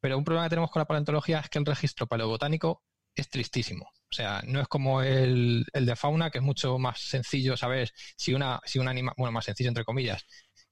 Pero 0.00 0.18
un 0.18 0.24
problema 0.24 0.46
que 0.46 0.50
tenemos 0.50 0.70
con 0.70 0.80
la 0.80 0.86
paleontología 0.86 1.40
es 1.40 1.48
que 1.48 1.58
el 1.58 1.66
registro 1.66 2.06
paleobotánico 2.06 2.82
es 3.14 3.28
tristísimo. 3.28 3.84
O 4.10 4.14
sea, 4.14 4.42
no 4.46 4.60
es 4.60 4.68
como 4.68 5.02
el, 5.02 5.66
el, 5.72 5.86
de 5.86 5.96
fauna, 5.96 6.30
que 6.30 6.38
es 6.38 6.44
mucho 6.44 6.78
más 6.78 7.00
sencillo 7.00 7.56
saber 7.56 7.90
si 8.16 8.32
una, 8.34 8.60
si 8.64 8.78
un 8.78 8.88
animal, 8.88 9.14
bueno, 9.18 9.32
más 9.32 9.44
sencillo 9.44 9.68
entre 9.68 9.84
comillas, 9.84 10.24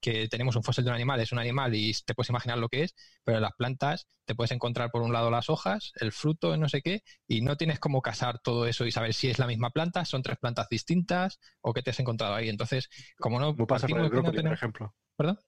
que 0.06 0.28
tenemos 0.28 0.54
un 0.54 0.62
fósil 0.62 0.84
de 0.84 0.90
un 0.90 0.94
animal, 0.94 1.18
es 1.18 1.32
un 1.32 1.40
animal 1.40 1.74
y 1.74 1.92
te 1.92 2.14
puedes 2.14 2.30
imaginar 2.30 2.58
lo 2.58 2.68
que 2.68 2.84
es, 2.84 2.94
pero 3.24 3.38
en 3.38 3.42
las 3.42 3.54
plantas 3.54 4.06
te 4.24 4.36
puedes 4.36 4.52
encontrar 4.52 4.92
por 4.92 5.02
un 5.02 5.12
lado 5.12 5.32
las 5.32 5.50
hojas, 5.50 5.90
el 5.96 6.12
fruto, 6.12 6.56
no 6.56 6.68
sé 6.68 6.80
qué, 6.80 7.02
y 7.26 7.40
no 7.40 7.56
tienes 7.56 7.80
como 7.80 8.00
casar 8.02 8.38
todo 8.38 8.68
eso 8.68 8.86
y 8.86 8.92
saber 8.92 9.14
si 9.14 9.28
es 9.28 9.40
la 9.40 9.48
misma 9.48 9.70
planta, 9.70 10.04
son 10.04 10.22
tres 10.22 10.38
plantas 10.38 10.68
distintas 10.68 11.40
o 11.60 11.72
qué 11.72 11.82
te 11.82 11.90
has 11.90 11.98
encontrado 11.98 12.36
ahí. 12.36 12.48
Entonces, 12.48 12.88
como 13.18 13.40
no... 13.40 13.56
Como 13.56 13.66
pasa 13.66 13.88
con 13.88 13.98
el 13.98 14.08
brócoli, 14.08 14.26
no 14.26 14.30
tenemos... 14.30 14.50
por 14.50 14.64
ejemplo. 14.64 14.94
¿Perdón? 15.16 15.40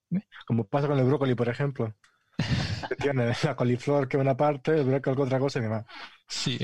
Como 0.44 0.66
pasa 0.66 0.88
con 0.88 0.98
el 0.98 1.04
brócoli, 1.04 1.36
por 1.36 1.48
ejemplo. 1.48 1.94
que 2.88 2.96
tiene 2.96 3.32
la 3.44 3.54
coliflor 3.54 4.08
que 4.08 4.16
una 4.16 4.36
parte, 4.36 4.72
el 4.72 4.86
brócoli 4.86 5.16
que 5.16 5.22
otra 5.22 5.38
cosa 5.38 5.60
y 5.60 5.62
demás. 5.62 5.86
Sí. 6.26 6.58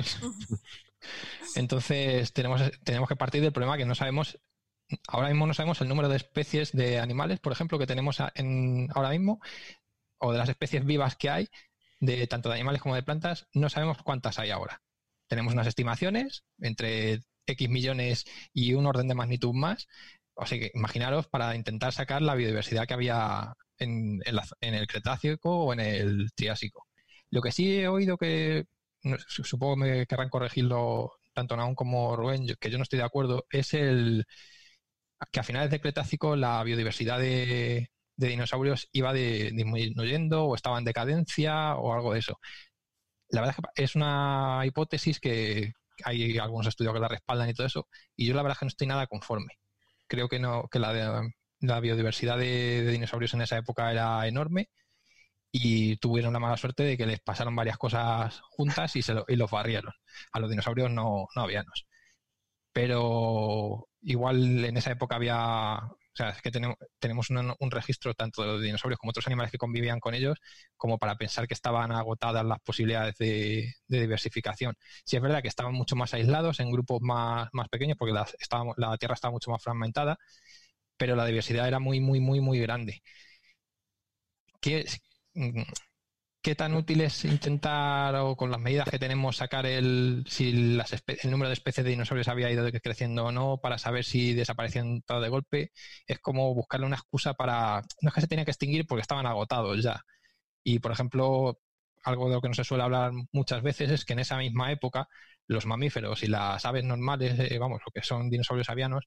Entonces 1.55 2.32
tenemos, 2.32 2.61
tenemos 2.82 3.09
que 3.09 3.14
partir 3.14 3.40
del 3.40 3.53
problema 3.53 3.76
que 3.76 3.84
no 3.84 3.95
sabemos, 3.95 4.40
ahora 5.09 5.28
mismo 5.28 5.47
no 5.47 5.55
sabemos 5.55 5.80
el 5.80 5.88
número 5.88 6.09
de 6.09 6.16
especies 6.16 6.72
de 6.72 6.99
animales, 7.01 7.40
por 7.40 7.53
ejemplo, 7.53 7.78
que 7.78 7.86
tenemos 7.86 8.18
en, 8.34 8.88
ahora 8.95 9.11
mismo, 9.11 9.40
o 10.18 10.32
de 10.32 10.38
las 10.38 10.49
especies 10.49 10.84
vivas 10.84 11.16
que 11.16 11.30
hay, 11.30 11.49
de 12.01 12.26
tanto 12.26 12.49
de 12.49 12.57
animales 12.57 12.82
como 12.82 12.95
de 12.95 13.03
plantas, 13.03 13.47
no 13.53 13.68
sabemos 13.68 14.03
cuántas 14.03 14.38
hay 14.38 14.51
ahora. 14.51 14.82
Tenemos 15.28 15.53
unas 15.55 15.66
estimaciones 15.66 16.45
entre 16.61 17.20
X 17.47 17.68
millones 17.68 18.24
y 18.53 18.74
un 18.74 18.86
orden 18.86 19.09
de 19.09 19.14
magnitud 19.14 19.53
más. 19.55 19.88
O 20.34 20.47
sea 20.47 20.59
que 20.59 20.70
imaginaros 20.74 21.28
para 21.28 21.55
intentar 21.55 21.92
sacar 21.92 22.22
la 22.22 22.34
biodiversidad 22.34 22.86
que 22.86 22.95
había 22.95 23.55
en, 23.78 24.20
la, 24.26 24.45
en 24.61 24.74
el 24.74 24.86
Cretácico 24.86 25.64
o 25.64 25.72
en 25.72 25.80
el 25.80 26.32
Triásico. 26.34 26.86
Lo 27.30 27.40
que 27.40 27.53
sí 27.53 27.80
he 27.80 27.88
oído 27.88 28.16
que 28.16 28.66
supongo 29.28 29.74
que 29.74 29.80
me 29.80 30.07
querrán 30.07 30.30
corregirlo 30.30 31.12
tanto 31.32 31.57
Naun 31.57 31.74
como 31.74 32.16
Rubén, 32.16 32.47
que 32.61 32.70
yo 32.70 32.78
no 32.78 32.84
estoy 32.84 32.99
de 32.99 33.05
acuerdo, 33.05 33.45
es 33.51 33.74
el 33.74 34.24
que 35.31 35.41
a 35.41 35.43
finales 35.43 35.70
del 35.70 35.81
Cretácico 35.81 36.37
la 36.37 36.62
biodiversidad 36.64 37.18
de, 37.18 37.91
dinosaurios 38.16 38.89
iba 38.93 39.12
disminuyendo 39.12 40.45
o 40.45 40.55
estaba 40.55 40.79
en 40.79 40.85
decadencia 40.85 41.77
o 41.77 41.93
algo 41.93 42.12
de 42.12 42.20
eso. 42.20 42.39
La 43.29 43.41
verdad 43.41 43.57
es 43.59 43.64
que 43.75 43.85
es 43.85 43.97
una 43.97 44.62
hipótesis 44.64 45.20
que 45.20 45.72
hay 46.05 46.39
algunos 46.39 46.66
estudios 46.66 46.95
que 46.95 47.01
la 47.01 47.09
respaldan 47.09 47.49
y 47.49 47.55
todo 47.55 47.66
eso, 47.66 47.89
y 48.16 48.27
yo 48.27 48.35
la 48.35 48.43
verdad 48.43 48.57
es 48.57 48.59
que 48.61 48.66
no 48.66 48.68
estoy 48.68 48.87
nada 48.87 49.07
conforme. 49.07 49.59
Creo 50.07 50.29
que 50.29 50.39
no, 50.39 50.68
que 50.70 50.79
la, 50.79 51.81
biodiversidad 51.81 52.39
de, 52.39 52.87
dinosaurios 52.91 53.35
en 53.35 53.43
esa 53.43 53.59
época 53.59 53.91
era 53.91 54.27
enorme 54.27 54.68
y 55.53 55.97
tuvieron 55.99 56.33
la 56.33 56.41
mala 56.41 56.57
suerte 56.57 56.83
de 56.85 56.97
que 56.97 57.07
les 57.07 57.20
pasaron 57.20 57.57
varias 57.57 57.79
cosas 57.79 58.41
juntas 58.51 58.97
y, 58.97 59.03
se 59.03 59.14
lo, 59.14 59.25
y 59.29 59.37
los 59.37 59.51
barrieron. 59.51 59.93
A 60.33 60.41
los 60.41 60.51
dinosaurios 60.51 60.91
no, 60.91 61.29
no. 61.37 61.47
Pero 62.75 63.89
igual 64.03 64.64
en 64.64 64.77
esa 64.77 64.93
época 64.93 65.16
había. 65.16 65.77
O 65.79 66.16
sea, 66.16 66.31
es 66.31 66.43
que 66.43 66.51
tenemos, 66.51 66.77
tenemos 67.01 67.31
un, 67.31 67.70
registro 67.70 68.14
tanto 68.14 68.43
de 68.43 68.49
los 68.49 68.62
dinosaurios 68.62 68.99
como 69.01 69.11
otros 69.11 69.27
animales 69.27 69.51
que 69.53 69.59
convivían 69.59 70.01
con 70.01 70.14
ellos, 70.14 70.39
como 70.77 70.99
para 70.99 71.16
pensar 71.16 71.49
que 71.49 71.55
estaban 71.55 71.93
agotadas 71.93 72.45
las 72.45 72.61
posibilidades 72.61 73.16
de, 73.16 73.75
de 73.89 74.01
diversificación. 74.01 74.75
Sí 75.05 75.16
es 75.16 75.22
verdad 75.22 75.43
que 75.43 75.49
estaban 75.49 75.75
mucho 75.75 75.97
más 75.97 76.14
aislados 76.14 76.61
en 76.61 76.70
grupos 76.70 77.01
más, 77.03 77.49
más 77.53 77.68
pequeños, 77.68 77.97
porque 77.99 78.14
la, 78.14 78.27
Tierra 78.99 79.14
estaba 79.14 79.33
mucho 79.33 79.51
más 79.51 79.62
fragmentada, 79.62 80.18
pero 80.97 81.16
la 81.16 81.27
diversidad 81.27 81.68
era 81.68 81.81
muy, 81.81 82.01
muy, 82.01 82.20
muy, 82.20 82.41
muy 82.41 82.61
grande. 82.61 83.03
¿Qué, 84.61 84.85
qué 86.45 86.55
tan 86.55 86.74
útil 86.74 87.01
es 87.01 87.24
intentar, 87.24 88.14
o 88.16 88.36
con 88.36 88.51
las 88.51 88.61
medidas 88.61 88.88
que 88.88 88.99
tenemos, 88.99 89.38
sacar 89.38 89.64
el 89.64 90.24
si 90.28 90.53
las 90.76 90.92
el 90.92 91.30
número 91.30 91.49
de 91.49 91.55
especies 91.55 91.84
de 91.84 91.90
dinosaurios 91.90 92.28
había 92.28 92.51
ido 92.51 92.70
creciendo 92.82 93.24
o 93.26 93.32
no, 93.32 93.59
para 93.62 93.78
saber 93.78 94.05
si 94.05 94.34
desaparecían 94.34 95.01
todo 95.03 95.22
de 95.22 95.30
golpe. 95.30 95.72
Es 96.07 96.18
como 96.20 96.55
buscarle 96.55 96.86
una 96.86 96.97
excusa 96.97 97.32
para. 97.34 97.82
No 98.03 98.09
es 98.09 98.14
que 98.14 98.20
se 98.20 98.28
tenía 98.28 98.45
que 98.45 98.51
extinguir 98.51 98.86
porque 98.86 99.01
estaban 99.03 99.26
agotados 99.26 99.82
ya. 99.82 100.03
Y, 100.64 100.80
por 100.80 100.92
ejemplo, 100.92 101.59
algo 102.05 102.28
de 102.28 102.34
lo 102.34 102.40
que 102.40 102.48
no 102.48 102.55
se 102.55 102.64
suele 102.64 102.84
hablar 102.84 103.12
muchas 103.32 103.62
veces 103.62 103.90
es 103.90 104.05
que 104.05 104.12
en 104.12 104.20
esa 104.20 104.36
misma 104.36 104.70
época 104.72 105.09
los 105.46 105.66
mamíferos 105.66 106.22
y 106.22 106.26
las 106.26 106.64
aves 106.64 106.84
normales, 106.84 107.38
eh, 107.38 107.59
vamos, 107.59 107.82
lo 107.84 107.92
que 107.92 108.02
son 108.02 108.30
dinosaurios 108.30 108.68
avianos, 108.70 109.05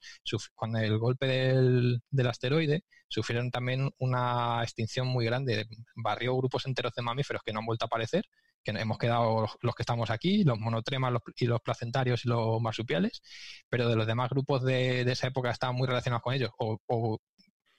con 0.53 0.75
el 0.75 0.97
golpe 0.99 1.27
del, 1.27 2.27
asteroide, 2.27 2.83
sufrieron 3.07 3.49
también 3.51 3.89
una 3.97 4.61
extinción 4.63 5.07
muy 5.07 5.25
grande. 5.25 5.65
Barrió 5.95 6.35
grupos 6.37 6.65
enteros 6.67 6.93
de 6.93 7.01
mamíferos 7.01 7.41
que 7.43 7.53
no 7.53 7.59
han 7.59 7.65
vuelto 7.65 7.85
a 7.85 7.87
aparecer, 7.87 8.25
que 8.63 8.71
hemos 8.71 8.97
quedado 8.97 9.47
los, 9.61 9.75
que 9.75 9.83
estamos 9.83 10.09
aquí, 10.09 10.43
los 10.43 10.59
monotremas 10.59 11.13
y 11.37 11.45
los 11.45 11.61
placentarios 11.61 12.25
y 12.25 12.29
los 12.29 12.61
marsupiales, 12.61 13.21
pero 13.69 13.89
de 13.89 13.95
los 13.95 14.05
demás 14.05 14.29
grupos 14.29 14.63
de, 14.63 15.01
esa 15.01 15.27
época 15.27 15.51
estaban 15.51 15.75
muy 15.75 15.87
relacionados 15.87 16.21
con 16.23 16.33
ellos, 16.33 16.51
o 16.57 17.19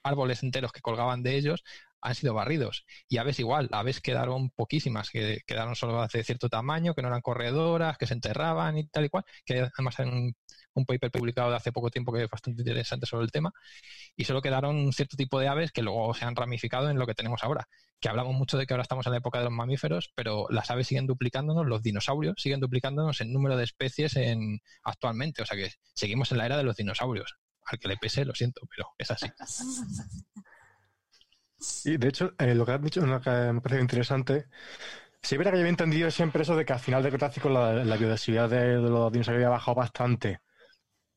árboles 0.02 0.42
enteros 0.42 0.72
que 0.72 0.80
colgaban 0.80 1.22
de 1.22 1.36
ellos 1.36 1.64
han 2.00 2.14
sido 2.14 2.34
barridos. 2.34 2.84
Y 3.08 3.18
aves 3.18 3.38
igual, 3.40 3.68
aves 3.72 4.00
quedaron 4.00 4.50
poquísimas, 4.50 5.10
que 5.10 5.40
quedaron 5.46 5.74
solo 5.76 6.06
de 6.06 6.24
cierto 6.24 6.48
tamaño, 6.48 6.94
que 6.94 7.02
no 7.02 7.08
eran 7.08 7.22
corredoras, 7.22 7.98
que 7.98 8.06
se 8.06 8.14
enterraban 8.14 8.78
y 8.78 8.86
tal 8.86 9.04
y 9.04 9.08
cual, 9.08 9.24
que 9.44 9.68
además 9.74 9.98
en 9.98 10.08
un, 10.08 10.36
un 10.74 10.84
paper 10.86 11.10
publicado 11.10 11.50
de 11.50 11.56
hace 11.56 11.72
poco 11.72 11.90
tiempo 11.90 12.12
que 12.12 12.24
es 12.24 12.30
bastante 12.30 12.62
interesante 12.62 13.06
sobre 13.06 13.24
el 13.24 13.32
tema, 13.32 13.52
y 14.16 14.24
solo 14.24 14.42
quedaron 14.42 14.76
un 14.76 14.92
cierto 14.92 15.16
tipo 15.16 15.38
de 15.40 15.48
aves 15.48 15.72
que 15.72 15.82
luego 15.82 16.14
se 16.14 16.24
han 16.24 16.36
ramificado 16.36 16.90
en 16.90 16.98
lo 16.98 17.06
que 17.06 17.14
tenemos 17.14 17.42
ahora, 17.42 17.68
que 18.00 18.08
hablamos 18.08 18.34
mucho 18.34 18.56
de 18.58 18.66
que 18.66 18.74
ahora 18.74 18.82
estamos 18.82 19.06
en 19.06 19.12
la 19.12 19.18
época 19.18 19.38
de 19.38 19.44
los 19.44 19.52
mamíferos, 19.52 20.12
pero 20.14 20.46
las 20.50 20.70
aves 20.70 20.86
siguen 20.86 21.06
duplicándonos, 21.06 21.66
los 21.66 21.82
dinosaurios 21.82 22.36
siguen 22.38 22.60
duplicándonos 22.60 23.20
en 23.20 23.32
número 23.32 23.56
de 23.56 23.64
especies 23.64 24.16
en, 24.16 24.60
actualmente, 24.82 25.42
o 25.42 25.46
sea 25.46 25.56
que 25.56 25.72
seguimos 25.94 26.30
en 26.32 26.38
la 26.38 26.46
era 26.46 26.56
de 26.56 26.64
los 26.64 26.76
dinosaurios. 26.76 27.36
Al 27.70 27.78
que 27.78 27.88
le 27.88 27.96
pese, 27.96 28.24
lo 28.24 28.34
siento, 28.34 28.62
pero 28.68 28.94
es 28.96 29.10
así. 29.10 29.26
Y 31.84 31.96
de 31.96 32.08
hecho, 32.08 32.34
eh, 32.38 32.54
lo 32.54 32.64
que 32.64 32.72
has 32.72 32.82
dicho 32.82 33.00
que 33.00 33.52
me 33.52 33.60
parece 33.60 33.80
interesante. 33.80 34.46
Si 35.22 35.36
hubiera 35.36 35.50
que 35.50 35.56
yo 35.58 35.62
había 35.62 35.70
entendido 35.70 36.10
siempre 36.10 36.42
eso 36.42 36.56
de 36.56 36.64
que 36.64 36.72
al 36.72 36.80
final 36.80 37.02
del 37.02 37.12
Cretácico 37.12 37.48
la, 37.48 37.72
la 37.72 37.96
biodiversidad 37.96 38.48
de, 38.48 38.76
los 38.76 39.12
dinosaurios 39.12 39.38
había 39.38 39.48
bajado 39.48 39.74
bastante. 39.76 40.40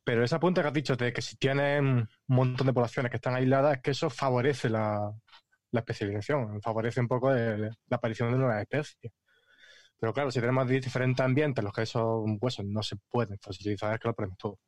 Pero 0.03 0.23
esa 0.23 0.39
punta 0.39 0.61
que 0.61 0.67
has 0.67 0.73
dicho 0.73 0.95
de 0.95 1.13
que 1.13 1.21
si 1.21 1.35
tienen 1.37 1.85
un 1.87 2.07
montón 2.27 2.67
de 2.67 2.73
poblaciones 2.73 3.11
que 3.11 3.17
están 3.17 3.35
aisladas, 3.35 3.77
es 3.77 3.81
que 3.83 3.91
eso 3.91 4.09
favorece 4.09 4.69
la, 4.69 5.11
especialización, 5.71 6.61
favorece 6.61 6.99
un 7.01 7.07
poco 7.07 7.31
la 7.31 7.71
aparición 7.91 8.31
de 8.31 8.37
nuevas 8.39 8.61
especies. 8.61 9.13
Pero 9.99 10.13
claro, 10.13 10.31
si 10.31 10.39
tenemos 10.39 10.67
diferentes 10.67 11.23
ambientes 11.23 11.61
en 11.61 11.65
los 11.65 11.73
que 11.73 11.83
esos 11.83 12.23
huesos 12.41 12.65
no 12.65 12.81
se 12.83 12.95
pueden 13.09 13.37
fosilizar, 13.39 13.93
es 13.93 13.99
que 13.99 14.07
lo 14.07 14.15
ponemos 14.15 14.37
todo 14.37 14.59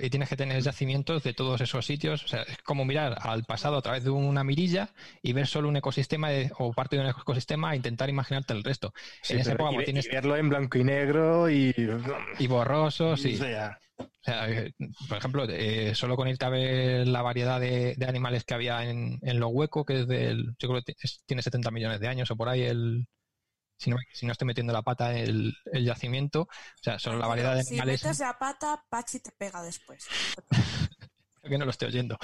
y 0.00 0.10
tienes 0.10 0.28
que 0.28 0.36
tener 0.36 0.62
yacimientos 0.62 1.22
de 1.22 1.34
todos 1.34 1.60
esos 1.60 1.84
sitios. 1.84 2.24
O 2.24 2.28
sea, 2.28 2.42
es 2.42 2.58
como 2.58 2.84
mirar 2.84 3.16
al 3.20 3.44
pasado 3.44 3.76
a 3.76 3.82
través 3.82 4.04
de 4.04 4.10
una 4.10 4.44
mirilla 4.44 4.90
y 5.22 5.32
ver 5.32 5.46
solo 5.46 5.68
un 5.68 5.76
ecosistema 5.76 6.28
o 6.58 6.72
parte 6.72 6.96
de 6.96 7.02
un 7.02 7.08
ecosistema 7.08 7.72
e 7.72 7.76
intentar 7.76 8.08
imaginarte 8.08 8.52
el 8.54 8.64
resto. 8.64 8.92
en 9.28 9.40
esa 9.40 9.52
época, 9.52 9.84
tienes... 9.84 10.08
verlo 10.08 10.36
en 10.36 10.48
blanco 10.48 10.78
y 10.78 10.84
negro 10.84 11.50
y... 11.50 11.74
Y 12.38 12.46
borroso, 12.46 13.16
sí. 13.16 13.34
O 13.34 13.38
sea, 13.38 14.50
eh, 14.50 14.72
por 15.08 15.18
ejemplo, 15.18 15.44
eh, 15.48 15.94
solo 15.94 16.16
con 16.16 16.28
irte 16.28 16.44
a 16.44 16.48
ver 16.48 17.06
la 17.06 17.22
variedad 17.22 17.60
de, 17.60 17.96
animales 18.08 18.44
que 18.44 18.54
había 18.54 18.88
en, 18.88 19.18
en 19.22 19.38
lo 19.38 19.48
hueco, 19.48 19.84
que 19.84 20.00
es 20.00 20.08
del, 20.08 20.54
yo 20.58 20.68
creo 20.68 20.82
que 20.82 20.94
tiene 21.26 21.42
70 21.42 21.70
millones 21.70 22.00
de 22.00 22.08
años 22.08 22.30
o 22.30 22.36
por 22.36 22.48
ahí 22.48 22.62
el, 22.62 23.06
si 23.76 23.90
no, 23.90 23.96
si 24.12 24.26
no 24.26 24.32
estoy 24.32 24.46
metiendo 24.46 24.72
la 24.72 24.82
pata 24.82 25.16
el, 25.16 25.54
el 25.72 25.84
yacimiento, 25.84 26.42
o 26.42 26.82
sea, 26.82 26.98
solo 26.98 27.18
la 27.18 27.26
variedad 27.26 27.54
de 27.54 27.60
animales. 27.60 28.00
Si 28.00 28.06
metes 28.06 28.20
la 28.20 28.38
pata, 28.38 28.84
Pachi 28.88 29.20
te 29.20 29.30
pega 29.32 29.62
después. 29.62 30.06
que 31.42 31.58
no 31.58 31.64
lo 31.64 31.70
estoy 31.70 31.88
oyendo. 31.88 32.18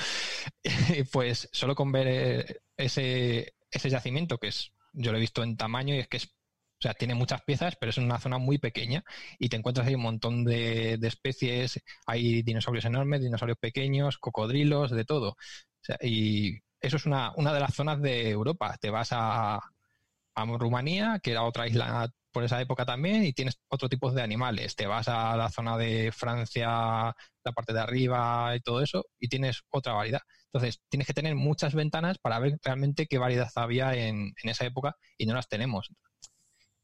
pues 1.12 1.48
solo 1.52 1.74
con 1.74 1.92
ver 1.92 2.06
eh, 2.08 2.60
ese, 2.76 3.54
ese 3.70 3.90
yacimiento, 3.90 4.38
que 4.38 4.48
es, 4.48 4.72
yo 4.92 5.12
lo 5.12 5.18
he 5.18 5.20
visto 5.20 5.42
en 5.42 5.56
tamaño 5.56 5.94
y 5.94 5.98
es 5.98 6.08
que 6.08 6.16
es 6.18 6.34
o 6.80 6.82
sea, 6.82 6.94
tiene 6.94 7.14
muchas 7.14 7.42
piezas, 7.42 7.76
pero 7.76 7.90
es 7.90 7.98
una 7.98 8.18
zona 8.18 8.38
muy 8.38 8.56
pequeña 8.56 9.04
y 9.38 9.50
te 9.50 9.56
encuentras 9.56 9.86
ahí 9.86 9.94
un 9.96 10.00
montón 10.00 10.44
de, 10.44 10.96
de 10.96 11.08
especies. 11.08 11.78
Hay 12.06 12.42
dinosaurios 12.42 12.86
enormes, 12.86 13.20
dinosaurios 13.20 13.58
pequeños, 13.58 14.16
cocodrilos, 14.16 14.90
de 14.90 15.04
todo. 15.04 15.32
O 15.32 15.36
sea, 15.82 15.98
y 16.00 16.58
eso 16.80 16.96
es 16.96 17.04
una, 17.04 17.34
una 17.36 17.52
de 17.52 17.60
las 17.60 17.74
zonas 17.74 18.00
de 18.00 18.30
Europa. 18.30 18.78
Te 18.80 18.88
vas 18.88 19.10
a, 19.12 19.60
a 20.42 20.58
Rumanía, 20.58 21.20
que 21.22 21.32
era 21.32 21.44
otra 21.44 21.66
isla 21.66 22.10
por 22.32 22.44
esa 22.44 22.60
época 22.60 22.84
también, 22.84 23.24
y 23.24 23.32
tienes 23.32 23.58
otro 23.68 23.88
tipo 23.88 24.10
de 24.12 24.22
animales. 24.22 24.76
Te 24.76 24.86
vas 24.86 25.08
a 25.08 25.36
la 25.36 25.50
zona 25.50 25.76
de 25.76 26.12
Francia, 26.12 26.68
la 26.68 27.52
parte 27.54 27.72
de 27.72 27.80
arriba 27.80 28.54
y 28.56 28.60
todo 28.60 28.82
eso, 28.82 29.06
y 29.18 29.28
tienes 29.28 29.62
otra 29.70 29.94
variedad. 29.94 30.20
Entonces, 30.52 30.80
tienes 30.88 31.06
que 31.06 31.14
tener 31.14 31.34
muchas 31.34 31.74
ventanas 31.74 32.18
para 32.18 32.38
ver 32.38 32.58
realmente 32.62 33.06
qué 33.06 33.18
variedad 33.18 33.50
había 33.54 33.94
en, 33.94 34.32
esa 34.42 34.64
época 34.64 34.96
y 35.16 35.26
no 35.26 35.34
las 35.34 35.48
tenemos. 35.48 35.90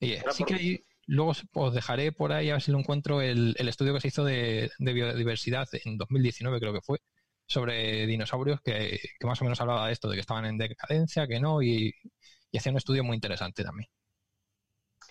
Y 0.01 0.17
sí 0.33 0.45
que 0.45 0.85
luego 1.07 1.33
os 1.55 1.75
dejaré 1.75 2.13
por 2.13 2.33
ahí, 2.33 2.51
a 2.51 2.55
ver 2.55 2.63
si 2.63 2.73
lo 2.73 2.79
encuentro, 2.79 3.23
el, 3.23 3.57
estudio 3.59 3.95
que 3.95 4.01
se 4.01 4.09
hizo 4.09 4.25
de, 4.25 4.71
biodiversidad 4.79 5.69
en 5.85 5.97
2019, 5.99 6.61
creo 6.61 6.73
que 6.73 6.81
fue, 6.81 6.99
sobre 7.47 8.07
dinosaurios, 8.07 8.61
que, 8.61 9.01
que, 9.19 9.27
más 9.27 9.41
o 9.41 9.45
menos 9.45 9.61
hablaba 9.61 9.87
de 9.87 9.93
esto, 9.93 10.09
de 10.09 10.17
que 10.17 10.21
estaban 10.21 10.45
en 10.47 10.59
decadencia, 10.59 11.27
que 11.27 11.41
no, 11.41 11.63
y 11.63 11.93
y 12.57 12.59
hacía 12.59 12.73
un 12.73 12.79
estudio 12.79 13.05
muy 13.05 13.15
interesante 13.15 13.63
también. 13.63 13.91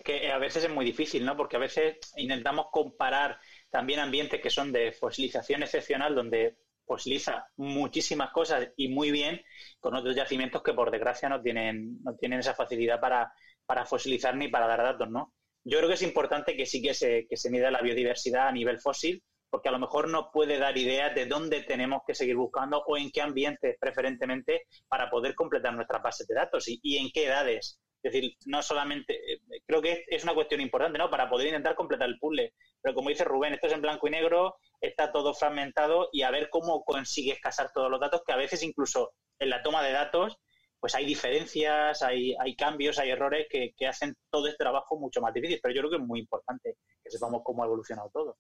Que 0.04 0.32
a 0.32 0.40
veces 0.40 0.64
es 0.64 0.70
muy 0.70 0.84
difícil, 0.84 1.24
¿no? 1.24 1.38
Porque 1.38 1.58
a 1.58 1.60
veces 1.60 1.98
intentamos 2.18 2.68
comparar 2.72 3.40
también 3.70 4.00
ambientes 4.00 4.42
que 4.42 4.50
son 4.50 4.72
de 4.72 4.92
fosilización 4.92 5.62
excepcional, 5.62 6.16
donde 6.16 6.58
fosiliza 6.88 7.46
muchísimas 7.58 8.32
cosas 8.32 8.70
y 8.76 8.88
muy 8.88 9.12
bien, 9.12 9.42
con 9.80 9.96
otros 9.96 10.16
yacimientos 10.16 10.64
que 10.64 10.74
por 10.74 10.90
desgracia 10.90 11.30
no 11.30 11.42
tienen, 11.42 12.02
no 12.04 12.16
tienen 12.16 12.40
esa 12.40 12.56
facilidad 12.56 13.00
para, 13.00 13.32
para 13.66 13.86
fosilizar 13.86 14.36
ni 14.36 14.48
para 14.48 14.66
dar 14.66 14.82
datos, 14.82 15.10
¿no? 15.10 15.34
Yo 15.64 15.78
creo 15.78 15.88
que 15.88 15.96
es 15.96 16.02
importante 16.02 16.58
que 16.58 16.66
sí 16.66 16.82
que 16.82 16.96
se, 16.96 17.28
que 17.28 17.38
se 17.38 17.52
mida 17.52 17.70
la 17.70 17.82
biodiversidad 17.82 18.48
a 18.48 18.52
nivel 18.52 18.80
fósil, 18.80 19.24
porque 19.56 19.70
a 19.70 19.72
lo 19.72 19.80
mejor 19.80 20.10
nos 20.10 20.26
puede 20.34 20.60
dar 20.60 20.78
ideas 20.78 21.16
de 21.16 21.28
dónde 21.28 21.62
tenemos 21.62 22.02
que 22.06 22.14
seguir 22.14 22.36
buscando 22.36 22.84
o 22.86 22.98
en 22.98 23.10
qué 23.10 23.22
ambientes 23.22 23.78
preferentemente 23.80 24.64
para 24.90 25.10
poder 25.10 25.34
completar 25.34 25.74
nuestras 25.74 26.04
bases 26.04 26.28
de 26.28 26.36
datos 26.36 26.66
y, 26.68 26.98
en 26.98 27.10
qué 27.10 27.28
edades. 27.28 27.80
Es 28.04 28.12
decir, 28.12 28.36
no 28.48 28.62
solamente, 28.62 29.14
eh, 29.14 29.40
creo 29.66 29.82
que 29.82 30.04
es 30.10 30.26
una 30.26 30.34
cuestión 30.34 30.60
importante, 30.60 30.98
¿no? 30.98 31.10
Para 31.10 31.30
poder 31.30 31.48
intentar 31.48 31.74
completar 31.74 32.10
el 32.10 32.20
puzzle. 32.20 32.54
Pero 32.82 32.96
como 32.96 33.08
dice 33.08 33.24
Rubén, 33.24 33.54
esto 33.54 33.68
es 33.68 33.74
en 33.74 33.82
blanco 33.82 34.10
y 34.10 34.12
negro, 34.12 34.58
está 34.82 35.14
todo 35.14 35.34
fragmentado 35.34 36.10
y 36.12 36.24
a 36.24 36.32
ver 36.32 36.50
cómo 36.50 36.84
consigues 36.84 37.40
casar 37.40 37.72
todos 37.74 37.90
los 37.90 38.02
datos, 38.02 38.24
que 38.28 38.34
a 38.34 38.38
veces 38.38 38.62
incluso 38.62 39.14
en 39.40 39.52
la 39.52 39.64
toma 39.64 39.82
de 39.84 39.94
datos, 39.94 40.38
pues 40.82 40.96
hay 40.96 41.06
diferencias, 41.06 42.02
hay, 42.02 42.36
hay 42.42 42.58
cambios, 42.58 43.00
hay 43.00 43.12
errores 43.12 43.48
que, 43.50 43.74
que 43.78 43.88
hacen 43.88 44.18
todo 44.30 44.48
este 44.48 44.58
trabajo 44.58 45.00
mucho 45.00 45.22
más 45.22 45.34
difícil. 45.34 45.62
Pero 45.64 45.74
yo 45.74 45.80
creo 45.80 45.92
que 45.92 46.04
es 46.04 46.06
muy 46.06 46.20
importante 46.20 46.76
que 47.02 47.10
sepamos 47.10 47.42
cómo 47.46 47.64
ha 47.64 47.68
evolucionado 47.68 48.10
todo 48.14 48.38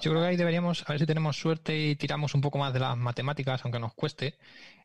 yo 0.00 0.10
creo 0.10 0.22
que 0.22 0.28
ahí 0.28 0.36
deberíamos, 0.36 0.84
a 0.86 0.92
ver 0.92 1.00
si 1.00 1.06
tenemos 1.06 1.36
suerte 1.36 1.76
y 1.76 1.96
tiramos 1.96 2.34
un 2.34 2.40
poco 2.40 2.58
más 2.58 2.72
de 2.72 2.80
las 2.80 2.96
matemáticas, 2.96 3.64
aunque 3.64 3.78
nos 3.78 3.94
cueste, 3.94 4.38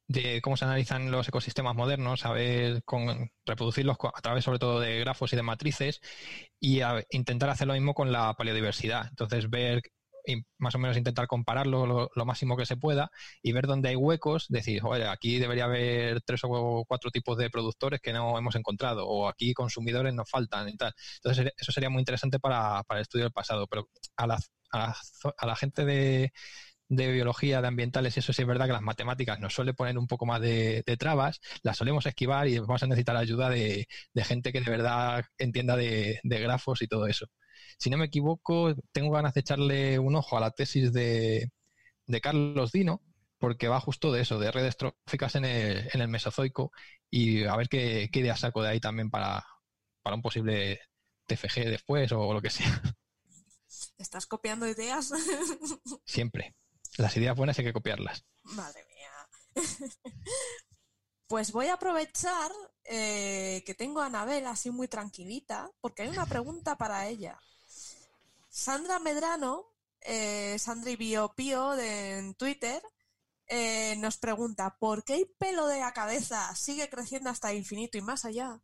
de 0.08 0.42
cómo 0.42 0.58
se 0.58 0.66
analizan 0.66 1.12
los 1.12 1.28
ecosistemas 1.28 1.76
modernos, 1.76 2.26
a 2.26 2.32
ver, 2.32 2.84
con, 2.84 3.32
reproducirlos 3.46 3.98
a 4.14 4.22
través 4.22 4.44
sobre 4.44 4.60
todo 4.60 4.80
de 4.80 5.00
grafos 5.00 5.32
y 5.34 5.36
de 5.36 5.44
matrices 5.44 6.02
y 6.60 6.82
intentar 7.12 7.50
hacer 7.50 7.68
lo 7.68 7.74
mismo 7.74 7.94
con 7.94 8.12
la 8.12 8.34
paleodiversidad. 8.34 9.08
Entonces, 9.10 9.50
ver 9.50 9.84
más 10.58 10.76
o 10.76 10.80
menos 10.80 10.98
intentar 10.98 11.28
compararlo 11.28 12.10
lo, 12.14 12.26
máximo 12.26 12.58
que 12.58 12.66
se 12.66 12.78
pueda 12.78 13.10
y 13.42 13.52
ver 13.52 13.68
dónde 13.68 13.90
hay 13.90 13.96
huecos, 13.96 14.46
decir, 14.50 14.82
oye, 14.84 15.08
aquí 15.08 15.40
debería 15.40 15.66
haber 15.66 16.22
tres 16.22 16.42
o 16.44 16.86
cuatro 16.88 17.12
tipos 17.12 17.38
de 17.38 17.50
productores 17.50 18.02
que 18.02 18.14
no 18.14 18.38
hemos 18.38 18.56
encontrado, 18.56 19.08
o 19.08 19.28
aquí 19.28 19.54
consumidores 19.54 20.14
nos 20.14 20.30
faltan 20.30 20.70
y 20.70 20.78
tal. 20.78 20.94
Entonces, 21.24 21.54
eso 21.58 21.72
sería 21.72 21.90
muy 21.90 22.00
interesante 22.02 22.40
para, 22.40 22.84
para 22.84 23.00
el 23.00 23.04
estudio 23.04 23.26
del 23.26 23.34
pasado, 23.34 23.68
pero 23.68 23.88
a 24.18 24.28
la, 24.28 24.40
a 24.72 25.46
la, 25.46 25.56
gente 25.56 25.86
de, 25.86 26.32
de 26.90 27.12
biología, 27.12 27.62
de 27.62 27.68
ambientales, 27.68 28.18
eso 28.18 28.34
sí 28.34 28.42
es 28.42 28.48
verdad 28.48 28.66
que 28.66 28.74
las 28.74 28.82
matemáticas 28.82 29.40
nos 29.40 29.54
suele 29.54 29.74
poner 29.74 29.98
un 29.98 30.08
poco 30.08 30.26
más 30.26 30.42
de, 30.42 30.84
trabas, 31.00 31.40
las 31.64 31.78
solemos 31.78 32.06
esquivar 32.06 32.48
y 32.48 32.60
vamos 32.60 32.84
a 32.84 32.88
necesitar 32.88 33.16
ayuda 33.16 33.50
de, 33.50 33.88
gente 34.16 34.52
que 34.52 34.62
de 34.62 34.72
verdad 34.72 35.24
entienda 35.38 35.76
de, 35.76 36.20
grafos 36.24 36.82
y 36.82 36.88
todo 36.88 37.08
eso. 37.08 37.28
Si 37.78 37.90
no 37.90 37.98
me 37.98 38.06
equivoco, 38.06 38.74
tengo 38.92 39.12
ganas 39.12 39.34
de 39.34 39.42
echarle 39.42 40.00
un 40.00 40.16
ojo 40.16 40.38
a 40.38 40.42
la 40.42 40.52
tesis 40.52 40.92
de, 40.94 41.52
Carlos 42.22 42.72
Dino, 42.72 43.02
porque 43.38 43.68
va 43.68 43.80
justo 43.80 44.12
de 44.12 44.22
eso, 44.22 44.40
de 44.40 44.52
redes 44.52 44.78
tróficas 44.78 45.36
en 45.36 45.46
el, 45.46 45.90
en 45.94 46.02
el 46.02 46.08
Mesozoico, 46.08 46.72
y 47.10 47.46
a 47.46 47.56
ver 47.56 47.70
qué, 47.70 48.10
qué 48.12 48.20
ideas 48.20 48.40
saco 48.40 48.62
de 48.62 48.70
ahí 48.70 48.80
también 48.80 49.10
para, 49.10 49.46
para 50.02 50.16
un 50.16 50.22
posible 50.22 50.82
TFG 51.28 51.66
después 51.70 52.12
o 52.12 52.34
lo 52.34 52.42
que 52.42 52.50
sea. 52.50 52.82
¿Estás 53.98 54.26
copiando 54.26 54.68
ideas? 54.68 55.12
Siempre. 56.06 56.56
Las 56.98 57.16
ideas 57.18 57.36
buenas 57.36 57.58
hay 57.60 57.66
que 57.66 57.74
copiarlas. 57.74 58.26
Madre 58.44 58.86
mía. 58.86 59.68
Pues 61.28 61.52
voy 61.52 61.68
a 61.68 61.76
aprovechar 61.76 62.52
eh, 62.86 63.62
que 63.64 63.76
tengo 63.76 64.02
a 64.02 64.08
Anabel 64.08 64.48
así 64.48 64.72
muy 64.72 64.88
tranquilita, 64.88 65.70
porque 65.80 66.02
hay 66.02 66.10
una 66.10 66.26
pregunta 66.26 66.76
para 66.76 67.08
ella. 67.08 67.40
Sandra 68.50 69.00
Medrano, 69.00 69.74
eh, 70.02 70.58
Sandra 70.60 70.96
Bio 70.96 71.34
Pío 71.36 71.72
de, 71.72 72.18
en 72.18 72.36
Twitter, 72.36 72.82
eh, 73.48 73.96
nos 73.98 74.18
pregunta 74.18 74.78
¿por 74.80 75.04
qué 75.04 75.16
el 75.16 75.28
pelo 75.38 75.68
de 75.68 75.80
la 75.80 75.94
cabeza 75.94 76.54
sigue 76.56 76.90
creciendo 76.90 77.30
hasta 77.30 77.54
infinito 77.54 77.98
y 77.98 78.02
más 78.02 78.26
allá? 78.26 78.62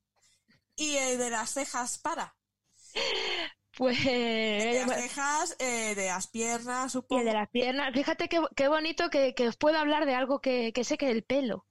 Y 0.76 0.98
el 0.98 1.18
de 1.18 1.30
las 1.30 1.52
cejas 1.54 1.98
para. 2.00 2.36
Pues. 3.78 4.04
De 4.04 4.86
las 4.88 5.02
cejas, 5.02 5.56
eh, 5.60 5.96
de 5.96 6.08
las 6.08 6.28
piernas, 6.28 6.88
Y 6.88 6.90
supongo. 6.92 7.20
el 7.22 7.28
de 7.28 7.34
las 7.34 7.50
piernas. 7.50 7.94
Fíjate 7.94 8.30
qué, 8.30 8.42
qué 8.56 8.68
bonito 8.70 9.10
que, 9.10 9.34
que 9.36 9.48
os 9.48 9.58
puedo 9.58 9.78
hablar 9.78 10.06
de 10.06 10.16
algo 10.16 10.40
que, 10.40 10.72
que 10.74 10.84
sé 10.84 10.98
que 10.98 11.08
del 11.08 11.24
pelo. 11.24 11.66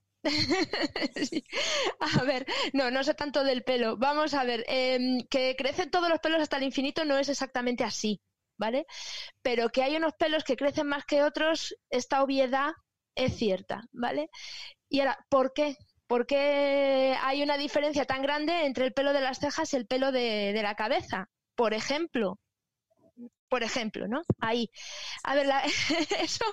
A 2.19 2.23
ver, 2.25 2.47
no, 2.73 2.91
no 2.91 3.05
sé 3.05 3.15
tanto 3.15 3.45
del 3.45 3.63
pelo. 3.65 3.97
Vamos 3.97 4.35
a 4.35 4.45
ver, 4.45 4.65
em, 4.69 5.21
que 5.31 5.55
crecen 5.57 5.91
todos 5.91 6.09
los 6.09 6.21
pelos 6.21 6.41
hasta 6.41 6.57
el 6.57 6.63
infinito 6.65 7.05
no 7.05 7.19
es 7.19 7.29
exactamente 7.29 7.85
así, 7.85 8.21
¿vale? 8.57 8.87
Pero 9.43 9.71
que 9.71 9.83
hay 9.83 9.97
unos 9.97 10.15
pelos 10.15 10.45
que 10.45 10.57
crecen 10.57 10.87
más 10.89 11.05
que 11.07 11.23
otros, 11.23 11.77
esta 11.91 12.23
obviedad 12.23 12.73
es 13.15 13.37
cierta, 13.37 13.83
¿vale? 13.93 14.31
Y 14.89 15.01
ahora, 15.01 15.19
¿por 15.31 15.53
qué? 15.55 15.77
¿Por 16.07 16.27
qué 16.27 17.17
hay 17.23 17.43
una 17.43 17.59
diferencia 17.59 18.05
tan 18.07 18.23
grande 18.23 18.67
entre 18.67 18.87
el 18.87 18.93
pelo 18.95 19.13
de 19.13 19.21
las 19.23 19.41
cejas 19.41 19.73
y 19.75 19.77
el 19.77 19.87
pelo 19.87 20.13
de 20.13 20.61
la 20.63 20.75
cabeza? 20.77 21.31
Por 21.57 21.75
ejemplo, 21.75 22.39
por 23.55 23.63
ejemplo, 23.63 24.09
¿no? 24.09 24.23
Ahí. 24.41 24.69
A 25.23 25.37
ver, 25.37 25.47
eso 26.19 26.45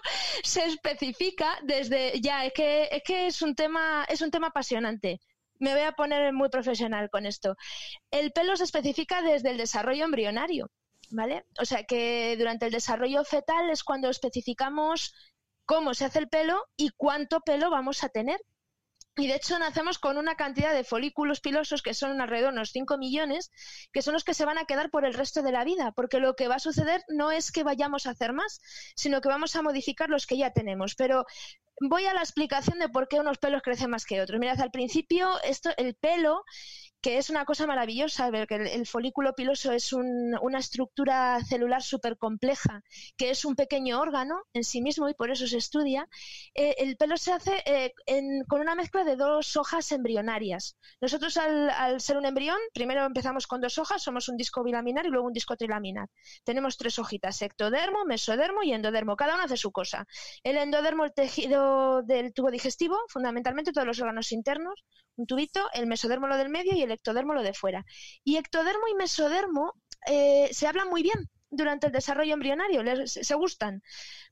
se 0.44 0.66
especifica 0.66 1.58
desde 1.64 2.22
ya, 2.22 2.46
es 2.46 2.54
que, 2.54 2.90
es 2.92 3.02
que 3.02 3.26
es 3.26 3.42
un 3.42 3.56
tema, 3.56 4.06
es 4.08 4.22
un 4.22 4.30
tema 4.30 4.50
apasionante. 4.50 5.20
Me 5.58 5.74
voy 5.74 5.82
a 5.82 5.94
poner 5.94 6.32
muy 6.32 6.50
profesional 6.50 7.10
con 7.10 7.26
esto. 7.26 7.56
El 8.12 8.32
pelo 8.34 8.56
se 8.56 8.66
especifica 8.66 9.24
desde 9.24 9.50
el 9.50 9.58
desarrollo 9.58 10.06
embrionario, 10.06 10.70
¿vale? 11.10 11.44
O 11.60 11.66
sea 11.66 11.86
que 11.86 12.36
durante 12.38 12.68
el 12.68 12.72
desarrollo 12.72 13.24
fetal 13.24 13.72
es 13.72 13.84
cuando 13.84 14.08
especificamos 14.12 15.16
cómo 15.66 15.96
se 15.96 16.06
hace 16.06 16.20
el 16.20 16.30
pelo 16.30 16.68
y 16.78 16.92
cuánto 16.96 17.40
pelo 17.40 17.72
vamos 17.72 18.04
a 18.04 18.10
tener. 18.10 18.40
Y 19.18 19.28
de 19.28 19.36
hecho 19.36 19.60
nacemos 19.60 20.00
con 20.00 20.18
una 20.18 20.36
cantidad 20.36 20.74
de 20.74 20.86
folículos 20.86 21.42
pilosos 21.42 21.82
que 21.82 21.94
son 21.94 22.22
alrededor 22.22 22.52
de 22.52 22.60
unos 22.60 22.72
5 22.72 22.98
millones, 22.98 23.52
que 23.92 24.02
son 24.02 24.14
los 24.14 24.24
que 24.24 24.34
se 24.34 24.46
van 24.46 24.58
a 24.58 24.66
quedar 24.66 24.90
por 24.90 25.06
el 25.06 25.14
resto 25.14 25.42
de 25.42 25.52
la 25.52 25.66
vida, 25.66 25.92
porque 25.92 26.20
lo 26.20 26.36
que 26.36 26.48
va 26.48 26.56
a 26.56 26.60
suceder 26.60 27.04
no 27.10 27.32
es 27.32 27.52
que 27.52 27.64
vayamos 27.64 28.06
a 28.06 28.12
hacer 28.12 28.32
más, 28.32 28.62
sino 28.96 29.20
que 29.20 29.28
vamos 29.28 29.56
a 29.56 29.62
modificar 29.62 30.10
los 30.10 30.26
que 30.26 30.38
ya 30.38 30.52
tenemos. 30.52 30.96
Pero 30.96 31.26
voy 31.82 32.06
a 32.06 32.14
la 32.14 32.22
explicación 32.22 32.80
de 32.80 32.88
por 32.88 33.10
qué 33.10 33.20
unos 33.20 33.38
pelos 33.38 33.62
crecen 33.62 33.90
más 33.90 34.06
que 34.06 34.22
otros. 34.22 34.40
Mirad, 34.40 34.62
al 34.62 34.72
principio 34.72 35.42
esto, 35.44 35.72
el 35.78 35.96
pelo 35.96 36.46
que 37.02 37.18
es 37.18 37.30
una 37.30 37.46
cosa 37.46 37.66
maravillosa, 37.68 38.30
ver 38.30 38.48
que 38.48 38.56
el, 38.56 38.68
el 38.68 38.86
folículo 38.88 39.34
piloso 39.34 39.72
es 39.72 39.92
un- 39.94 40.38
una 40.42 40.60
estructura 40.60 41.40
celular 41.46 41.82
súper 41.82 42.18
compleja, 42.18 42.82
que 43.18 43.32
es 43.32 43.44
un 43.46 43.56
pequeño 43.56 44.00
órgano 44.00 44.44
en 44.54 44.64
sí 44.64 44.82
mismo 44.82 45.10
y 45.10 45.14
por 45.16 45.32
eso 45.32 45.48
se 45.48 45.58
estudia. 45.58 46.08
Eh, 46.54 46.76
el 46.80 46.98
pelo 46.98 47.18
se 47.18 47.32
hace 47.34 47.64
eh, 47.66 47.94
con 48.48 48.62
una 48.62 48.76
mezcla 48.76 49.04
de 49.04 49.16
dos 49.16 49.56
hojas 49.58 49.92
embrionarias. 49.92 50.78
Nosotros 51.02 51.38
al, 51.38 51.70
al 51.72 52.02
ser 52.02 52.18
un 52.18 52.26
embrión, 52.26 52.58
primero 52.74 53.06
empezamos 53.06 53.48
con 53.48 53.62
dos 53.62 53.78
hojas, 53.78 54.04
somos 54.04 54.30
un 54.30 54.38
disco 54.38 54.64
bilaminar 54.64 55.06
y 55.06 55.10
luego 55.10 55.28
un 55.28 55.34
disco 55.34 55.56
trilaminar. 55.56 56.08
Tenemos 56.44 56.78
tres 56.78 57.00
hojitas, 57.00 57.42
ectodermo, 57.42 58.06
mesodermo 58.06 58.64
y 58.64 58.74
endodermo. 58.74 59.16
Cada 59.16 59.36
uno 59.36 59.44
hace 59.44 59.58
su 59.58 59.72
cosa. 59.72 60.06
El 60.44 60.58
endodermo, 60.58 61.06
el 61.06 61.14
tejido 61.14 62.04
del 62.04 62.34
tubo 62.34 62.52
digestivo, 62.52 62.98
fundamentalmente 63.10 63.72
todos 63.72 63.88
los 63.88 64.00
órganos 64.00 64.32
internos, 64.32 64.84
tubito, 65.26 65.68
el 65.74 65.88
mesodermo 65.88 66.28
lo 66.28 66.38
del 66.38 66.50
medio 66.50 66.74
y 66.76 66.82
el 66.82 66.92
ectodermo 66.92 67.34
lo 67.34 67.44
de 67.44 67.54
fuera. 67.54 67.86
Y 68.24 68.38
ectodermo 68.38 68.88
y 68.88 68.96
mesodermo 68.96 69.74
eh, 70.08 70.50
se 70.52 70.68
hablan 70.68 70.90
muy 70.90 71.04
bien 71.04 71.30
durante 71.52 71.88
el 71.88 71.94
desarrollo 71.94 72.34
embrionario, 72.34 72.82
les- 72.84 73.14
se 73.14 73.36
gustan 73.36 73.84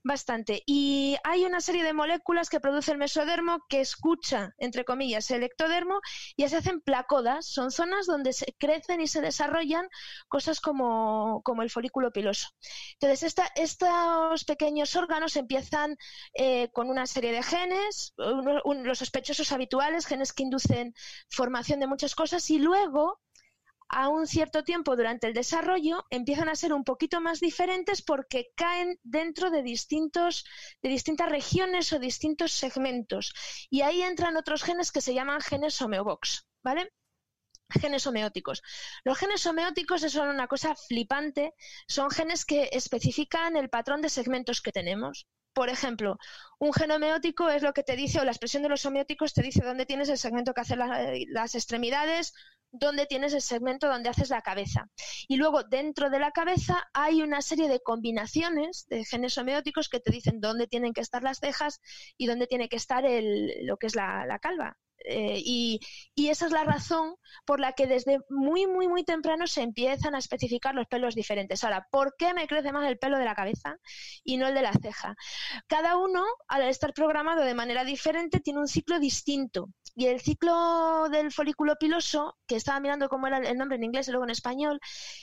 bastante. 0.02 0.62
Y 0.66 1.16
hay 1.24 1.44
una 1.44 1.60
serie 1.60 1.84
de 1.84 1.92
moléculas 1.92 2.48
que 2.48 2.60
produce 2.60 2.92
el 2.92 2.98
mesodermo 2.98 3.64
que 3.68 3.80
escucha, 3.80 4.54
entre 4.58 4.84
comillas, 4.84 5.30
el 5.30 5.42
ectodermo 5.42 6.00
y 6.36 6.48
se 6.48 6.56
hacen 6.56 6.80
placodas. 6.80 7.46
Son 7.46 7.70
zonas 7.70 8.06
donde 8.06 8.32
se 8.32 8.54
crecen 8.58 9.00
y 9.00 9.06
se 9.06 9.20
desarrollan 9.20 9.88
cosas 10.28 10.60
como, 10.60 11.42
como 11.44 11.62
el 11.62 11.70
folículo 11.70 12.10
piloso. 12.12 12.48
Entonces, 12.94 13.22
esta- 13.22 13.50
estos 13.54 14.44
pequeños 14.44 14.96
órganos 14.96 15.36
empiezan 15.36 15.96
eh, 16.34 16.70
con 16.72 16.88
una 16.90 17.06
serie 17.06 17.32
de 17.32 17.42
genes, 17.42 18.14
un- 18.64 18.84
los 18.86 18.98
sospechosos 18.98 19.52
habituales, 19.52 20.06
genes 20.06 20.32
que 20.32 20.42
inducen 20.44 20.94
formación 21.28 21.80
de 21.80 21.86
muchas 21.86 22.14
cosas, 22.14 22.48
y 22.50 22.58
luego 22.58 23.20
a 23.90 24.08
un 24.08 24.26
cierto 24.26 24.62
tiempo 24.62 24.94
durante 24.96 25.26
el 25.26 25.34
desarrollo 25.34 26.06
empiezan 26.10 26.48
a 26.48 26.54
ser 26.54 26.72
un 26.72 26.84
poquito 26.84 27.20
más 27.20 27.40
diferentes 27.40 28.02
porque 28.02 28.52
caen 28.54 28.98
dentro 29.02 29.50
de 29.50 29.62
distintos 29.62 30.44
de 30.80 30.88
distintas 30.88 31.28
regiones 31.28 31.92
o 31.92 31.98
distintos 31.98 32.52
segmentos 32.52 33.34
y 33.68 33.82
ahí 33.82 34.02
entran 34.02 34.36
otros 34.36 34.62
genes 34.62 34.92
que 34.92 35.00
se 35.00 35.12
llaman 35.12 35.40
genes 35.40 35.80
homeobox, 35.82 36.46
¿vale? 36.62 36.92
Genes 37.68 38.06
homeóticos. 38.06 38.62
Los 39.04 39.18
genes 39.18 39.44
homeóticos 39.46 40.02
son 40.02 40.28
una 40.28 40.46
cosa 40.46 40.74
flipante, 40.74 41.54
son 41.86 42.10
genes 42.10 42.44
que 42.44 42.68
especifican 42.72 43.56
el 43.56 43.70
patrón 43.70 44.02
de 44.02 44.08
segmentos 44.08 44.60
que 44.60 44.72
tenemos. 44.72 45.26
Por 45.52 45.68
ejemplo, 45.68 46.16
un 46.58 46.72
gen 46.72 46.90
homeótico 46.92 47.48
es 47.50 47.62
lo 47.62 47.72
que 47.72 47.82
te 47.82 47.96
dice, 47.96 48.20
o 48.20 48.24
la 48.24 48.30
expresión 48.30 48.62
de 48.62 48.68
los 48.68 48.84
homeóticos 48.86 49.32
te 49.34 49.42
dice 49.42 49.64
dónde 49.64 49.86
tienes 49.86 50.08
el 50.08 50.18
segmento 50.18 50.54
que 50.54 50.60
hace 50.62 50.76
la- 50.76 51.12
las 51.28 51.54
extremidades, 51.54 52.32
dónde 52.72 53.06
tienes 53.06 53.32
el 53.34 53.42
segmento 53.42 53.88
donde 53.88 54.08
haces 54.08 54.30
la 54.30 54.42
cabeza. 54.42 54.88
Y 55.28 55.36
luego 55.36 55.64
dentro 55.64 56.08
de 56.08 56.20
la 56.20 56.30
cabeza 56.30 56.88
hay 56.92 57.22
una 57.22 57.42
serie 57.42 57.68
de 57.68 57.80
combinaciones 57.80 58.86
de 58.88 59.04
genes 59.04 59.36
homeóticos 59.38 59.88
que 59.88 60.00
te 60.00 60.12
dicen 60.12 60.40
dónde 60.40 60.66
tienen 60.68 60.92
que 60.92 61.00
estar 61.00 61.22
las 61.22 61.38
cejas 61.38 61.80
y 62.16 62.26
dónde 62.26 62.46
tiene 62.46 62.68
que 62.68 62.76
estar 62.76 63.04
el- 63.04 63.66
lo 63.66 63.76
que 63.76 63.88
es 63.88 63.96
la 63.96 64.38
calva. 64.40 64.76
Eh, 65.04 65.40
y, 65.44 65.80
y 66.14 66.28
esa 66.28 66.46
es 66.46 66.52
la 66.52 66.64
razón 66.64 67.14
por 67.44 67.60
la 67.60 67.72
que 67.72 67.86
desde 67.86 68.18
muy, 68.28 68.66
muy, 68.66 68.88
muy 68.88 69.04
temprano 69.04 69.46
se 69.46 69.62
empiezan 69.62 70.14
a 70.14 70.18
especificar 70.18 70.74
los 70.74 70.86
pelos 70.86 71.14
diferentes. 71.14 71.64
Ahora, 71.64 71.86
¿por 71.90 72.14
qué 72.16 72.34
me 72.34 72.46
crece 72.46 72.72
más 72.72 72.86
el 72.88 72.98
pelo 72.98 73.18
de 73.18 73.24
la 73.24 73.34
cabeza 73.34 73.76
y 74.24 74.36
no 74.36 74.48
el 74.48 74.54
de 74.54 74.62
la 74.62 74.72
ceja? 74.72 75.16
Cada 75.66 75.96
uno, 75.96 76.24
al 76.48 76.62
estar 76.62 76.92
programado 76.92 77.42
de 77.42 77.54
manera 77.54 77.84
diferente, 77.84 78.40
tiene 78.40 78.60
un 78.60 78.68
ciclo 78.68 78.98
distinto. 78.98 79.68
Y 79.96 80.06
el 80.06 80.20
ciclo 80.20 81.08
del 81.10 81.32
folículo 81.32 81.76
piloso, 81.76 82.36
que 82.46 82.56
estaba 82.56 82.80
mirando 82.80 83.08
cómo 83.08 83.26
era 83.26 83.38
el 83.38 83.58
nombre 83.58 83.76
en 83.76 83.84
inglés 83.84 84.08
y 84.08 84.12
luego 84.12 84.24
en 84.24 84.30
español, 84.30 84.80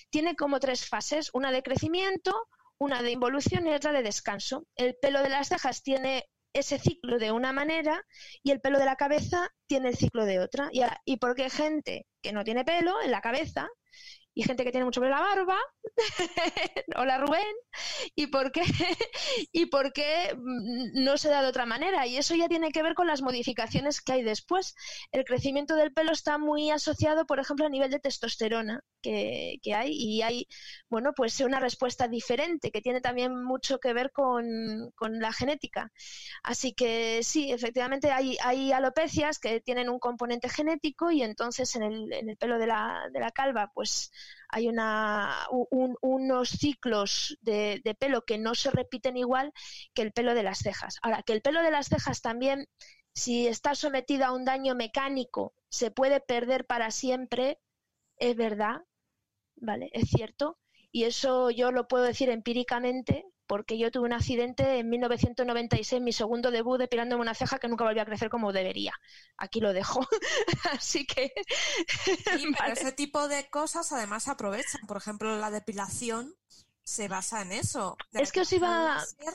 tiene 0.10 0.36
como 0.36 0.60
tres 0.60 0.88
fases, 0.88 1.30
una 1.34 1.52
de 1.52 1.64
crecimiento, 1.64 2.48
una 2.78 3.02
de 3.02 3.12
involución 3.12 3.66
y 3.68 3.74
otra 3.74 3.92
de 3.92 4.04
descanso. 4.04 4.66
El 4.76 4.96
pelo 5.02 5.24
de 5.24 5.30
las 5.30 5.48
cejas 5.50 5.82
tiene 5.84 6.26
ese 6.54 6.80
ciclo 6.80 7.20
de 7.20 7.32
una 7.32 7.54
manera 7.54 8.04
y 8.44 8.52
el 8.52 8.62
pelo 8.62 8.80
de 8.80 8.86
la 8.86 8.96
cabeza 8.96 9.50
tiene 9.68 9.90
el 9.90 9.98
ciclo 9.98 10.26
de 10.26 10.40
otra. 10.40 10.70
Y, 10.72 10.82
y 11.06 11.18
porque 11.18 11.44
hay 11.44 11.50
gente 11.50 12.08
que 12.22 12.34
no 12.34 12.44
tiene 12.44 12.66
pelo 12.66 13.02
en 13.02 13.12
la 13.12 13.22
cabeza 13.22 13.70
y 14.38 14.44
gente 14.44 14.64
que 14.64 14.70
tiene 14.70 14.86
mucho 14.86 15.02
pelo 15.02 15.16
en 15.16 15.20
la 15.20 15.26
barba, 15.26 15.58
hola 16.96 17.18
Rubén, 17.18 17.56
y 18.14 18.28
por 18.28 18.52
qué, 18.52 18.62
y 19.52 19.66
por 19.66 19.94
qué 19.94 20.38
mm, 20.38 21.04
no 21.04 21.18
se 21.18 21.30
da 21.30 21.42
de 21.42 21.48
otra 21.48 21.66
manera. 21.66 22.06
Y 22.06 22.18
eso 22.18 22.36
ya 22.36 22.48
tiene 22.48 22.72
que 22.72 22.84
ver 22.84 22.94
con 22.94 23.08
las 23.08 23.24
modificaciones 23.24 24.00
que 24.00 24.12
hay 24.14 24.22
después. 24.22 24.76
El 25.12 25.26
crecimiento 25.26 25.76
del 25.76 25.92
pelo 25.92 26.12
está 26.12 26.38
muy 26.38 26.70
asociado, 26.70 27.26
por 27.26 27.40
ejemplo, 27.40 27.66
a 27.66 27.70
nivel 27.70 27.90
de 27.90 28.00
testosterona 28.00 28.82
que, 29.02 29.58
que 29.64 29.74
hay, 29.74 29.94
y 29.94 30.22
hay, 30.22 30.48
bueno, 30.88 31.14
pues 31.16 31.40
una 31.42 31.60
respuesta 31.60 32.08
diferente, 32.08 32.70
que 32.70 32.82
tiene 32.82 33.02
también 33.02 33.44
mucho 33.44 33.80
que 33.80 33.94
ver 33.94 34.12
con, 34.12 34.92
con 34.94 35.20
la 35.20 35.34
genética. 35.34 35.92
Así 36.44 36.74
que 36.74 37.24
sí, 37.24 37.52
efectivamente 37.52 38.12
hay, 38.12 38.38
hay 38.44 38.72
alopecias 38.72 39.40
que 39.40 39.62
tienen 39.62 39.90
un 39.90 39.98
componente 39.98 40.48
genético 40.48 41.10
y 41.10 41.24
entonces 41.24 41.76
en 41.76 41.82
el, 41.82 42.14
en 42.14 42.30
el 42.30 42.38
pelo 42.38 42.60
de 42.60 42.68
la, 42.68 43.10
de 43.12 43.20
la 43.20 43.32
calva, 43.32 43.72
pues 43.74 44.12
hay 44.50 44.68
una, 44.68 45.48
unos 46.02 46.50
ciclos 46.50 47.38
de, 47.42 47.82
de 47.84 47.96
pelo 47.96 48.24
que 48.26 48.38
no 48.38 48.56
se 48.56 48.72
repiten 48.72 49.18
igual 49.18 49.54
que 49.94 50.02
el 50.02 50.12
pelo 50.14 50.34
de 50.34 50.44
las 50.44 50.60
cejas. 50.60 50.98
Ahora, 51.02 51.24
que 51.24 51.34
el 51.34 51.42
pelo 51.42 51.62
de 51.62 51.72
las 51.72 51.88
cejas 51.88 52.22
también, 52.22 52.68
si 53.14 53.48
está 53.48 53.76
sometido 53.76 54.26
a 54.26 54.32
un 54.32 54.46
daño 54.46 54.76
mecánico, 54.76 55.54
se 55.70 55.92
puede 55.92 56.20
perder 56.20 56.66
para 56.66 56.92
siempre, 56.92 57.60
es 58.18 58.36
verdad, 58.36 58.84
¿vale? 59.56 59.90
Es 59.94 60.10
cierto. 60.10 60.58
Y 60.92 61.04
eso 61.04 61.52
yo 61.52 61.72
lo 61.72 61.88
puedo 61.88 62.04
decir 62.06 62.30
empíricamente 62.30 63.26
porque 63.48 63.78
yo 63.78 63.90
tuve 63.92 64.06
un 64.06 64.14
accidente 64.14 64.80
en 64.80 64.90
1996, 64.90 66.02
mi 66.02 66.12
segundo 66.14 66.52
debut, 66.52 66.78
depilándome 66.78 67.22
una 67.22 67.34
ceja 67.34 67.60
que 67.60 67.68
nunca 67.68 67.86
volvió 67.86 68.02
a 68.02 68.06
crecer 68.06 68.30
como 68.30 68.52
debería. 68.54 68.94
Aquí 69.38 69.60
lo 69.62 69.74
dejo. 69.74 70.02
Así 70.72 71.06
que... 71.06 71.34
Sí, 71.88 72.18
pero 72.26 72.52
vale. 72.60 72.74
ese 72.74 72.92
tipo 72.92 73.28
de 73.28 73.50
cosas 73.50 73.92
además 73.94 74.24
se 74.24 74.32
aprovechan. 74.32 74.82
Por 74.88 74.98
ejemplo, 74.98 75.38
la 75.38 75.50
depilación 75.50 76.36
se 76.84 77.08
basa 77.08 77.42
en 77.42 77.54
eso. 77.54 77.98
De 78.12 78.22
Es 78.22 78.32
que 78.32 78.42
os 78.42 78.52
iba- 78.54 78.96
láser 78.96 79.34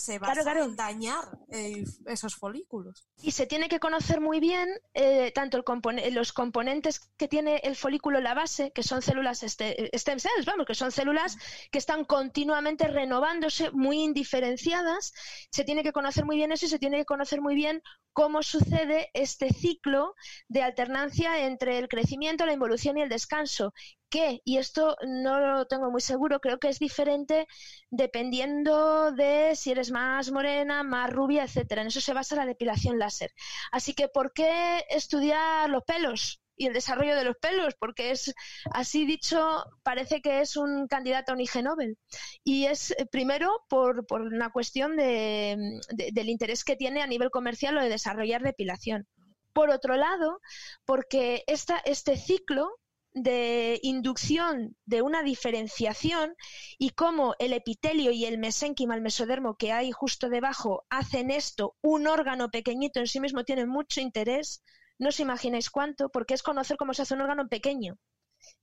se 0.00 0.18
basa 0.18 0.58
en 0.58 0.76
dañar 0.76 1.38
eh, 1.50 1.84
esos 2.06 2.34
folículos. 2.34 3.06
Y 3.22 3.32
se 3.32 3.46
tiene 3.46 3.68
que 3.68 3.80
conocer 3.80 4.20
muy 4.20 4.40
bien 4.40 4.68
eh, 4.94 5.30
tanto 5.34 5.58
el 5.58 6.14
los 6.14 6.32
componentes 6.32 7.00
que 7.18 7.28
tiene 7.28 7.60
el 7.64 7.76
folículo 7.76 8.18
en 8.18 8.24
la 8.24 8.34
base, 8.34 8.72
que 8.72 8.82
son 8.82 9.02
células 9.02 9.42
este, 9.42 9.90
stem 9.96 10.18
cells, 10.18 10.46
vamos, 10.46 10.66
que 10.66 10.74
son 10.74 10.90
células 10.90 11.36
que 11.70 11.78
están 11.78 12.04
continuamente 12.04 12.88
renovándose, 12.88 13.70
muy 13.72 14.02
indiferenciadas. 14.02 15.12
Se 15.50 15.64
tiene 15.64 15.82
que 15.82 15.92
conocer 15.92 16.24
muy 16.24 16.36
bien 16.36 16.52
eso 16.52 16.64
y 16.64 16.70
se 16.70 16.78
tiene 16.78 16.96
que 16.96 17.04
conocer 17.04 17.42
muy 17.42 17.54
bien 17.54 17.82
cómo 18.14 18.42
sucede 18.42 19.10
este 19.12 19.52
ciclo 19.52 20.14
de 20.48 20.62
alternancia 20.62 21.46
entre 21.46 21.78
el 21.78 21.88
crecimiento, 21.88 22.46
la 22.46 22.54
involución 22.54 22.96
y 22.96 23.02
el 23.02 23.08
descanso, 23.10 23.74
que, 24.10 24.42
y 24.44 24.58
esto 24.58 24.96
no 25.06 25.40
lo 25.40 25.66
tengo 25.66 25.90
muy 25.90 26.00
seguro, 26.02 26.40
creo 26.40 26.58
que 26.58 26.68
es 26.68 26.78
diferente 26.78 27.46
dependiendo 27.90 29.12
de 29.12 29.54
si 29.56 29.70
eres 29.70 29.90
más 29.90 30.30
morena, 30.30 30.82
más 30.82 31.10
rubia, 31.10 31.44
etcétera. 31.44 31.82
En 31.82 31.88
eso 31.88 32.00
se 32.00 32.14
basa 32.14 32.36
la 32.36 32.46
depilación 32.46 32.98
láser. 32.98 33.32
Así 33.72 33.94
que, 33.94 34.08
¿por 34.08 34.32
qué 34.32 34.84
estudiar 34.90 35.70
los 35.70 35.84
pelos? 35.84 36.42
y 36.60 36.66
el 36.66 36.74
desarrollo 36.74 37.16
de 37.16 37.24
los 37.24 37.38
pelos, 37.38 37.74
porque 37.78 38.10
es, 38.10 38.34
así 38.72 39.06
dicho, 39.06 39.64
parece 39.82 40.20
que 40.20 40.42
es 40.42 40.58
un 40.58 40.88
candidato 40.88 41.32
a 41.32 41.34
un 41.34 41.40
IG 41.40 41.62
Nobel. 41.62 41.96
Y 42.44 42.66
es, 42.66 42.90
eh, 42.90 43.06
primero, 43.10 43.64
por, 43.70 44.06
por 44.06 44.20
una 44.20 44.50
cuestión 44.50 44.94
de, 44.94 45.80
del 46.12 46.28
interés 46.28 46.62
que 46.62 46.76
tiene 46.76 47.00
a 47.00 47.06
nivel 47.06 47.30
comercial 47.30 47.76
lo 47.76 47.80
de 47.80 47.88
desarrollar 47.88 48.42
depilación. 48.42 49.08
Por 49.54 49.70
otro 49.70 49.96
lado, 49.96 50.42
porque 50.84 51.44
este 51.46 52.18
ciclo 52.18 52.70
de 53.12 53.80
inducción 53.82 54.76
de 54.84 55.02
una 55.02 55.22
diferenciación 55.22 56.34
y 56.78 56.90
cómo 56.90 57.34
el 57.38 57.52
epitelio 57.52 58.12
y 58.12 58.24
el 58.24 58.38
mesénquima, 58.38 58.94
el 58.94 59.02
mesodermo 59.02 59.56
que 59.56 59.72
hay 59.72 59.90
justo 59.92 60.28
debajo, 60.28 60.84
hacen 60.90 61.30
esto, 61.30 61.76
un 61.82 62.06
órgano 62.06 62.50
pequeñito 62.50 63.00
en 63.00 63.06
sí 63.06 63.20
mismo 63.20 63.44
tiene 63.44 63.66
mucho 63.66 64.00
interés, 64.00 64.62
no 64.98 65.08
os 65.08 65.20
imagináis 65.20 65.70
cuánto, 65.70 66.08
porque 66.10 66.34
es 66.34 66.42
conocer 66.42 66.76
cómo 66.76 66.94
se 66.94 67.02
hace 67.02 67.14
un 67.14 67.22
órgano 67.22 67.48
pequeño. 67.48 67.98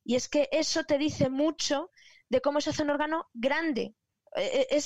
Y 0.04 0.16
es 0.16 0.30
que 0.30 0.48
eso 0.52 0.84
te 0.84 0.98
dice 0.98 1.30
mucho 1.30 1.92
de 2.30 2.42
cómo 2.42 2.62
se 2.62 2.70
hace 2.70 2.84
un 2.84 2.90
órgano 2.90 3.28
grande, 3.34 3.96
e, 4.36 4.68
e, 4.70 4.84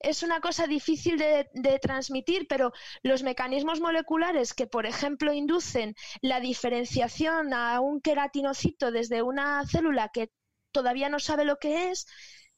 es, 0.00 0.22
una 0.22 0.40
cosa 0.40 0.66
difícil 0.66 1.18
de, 1.18 1.78
transmitir, 1.80 2.46
pero 2.48 2.72
los 3.02 3.22
mecanismos 3.22 3.80
moleculares 3.80 4.54
que, 4.54 4.66
por 4.66 4.86
ejemplo, 4.86 5.32
inducen 5.32 5.94
la 6.20 6.40
diferenciación 6.40 7.52
a 7.54 7.80
un 7.80 8.00
queratinocito 8.00 8.90
desde 8.90 9.22
una 9.22 9.66
célula 9.66 10.10
que 10.12 10.30
todavía 10.72 11.08
no 11.08 11.18
sabe 11.18 11.44
lo 11.44 11.58
que 11.58 11.90
es, 11.90 12.06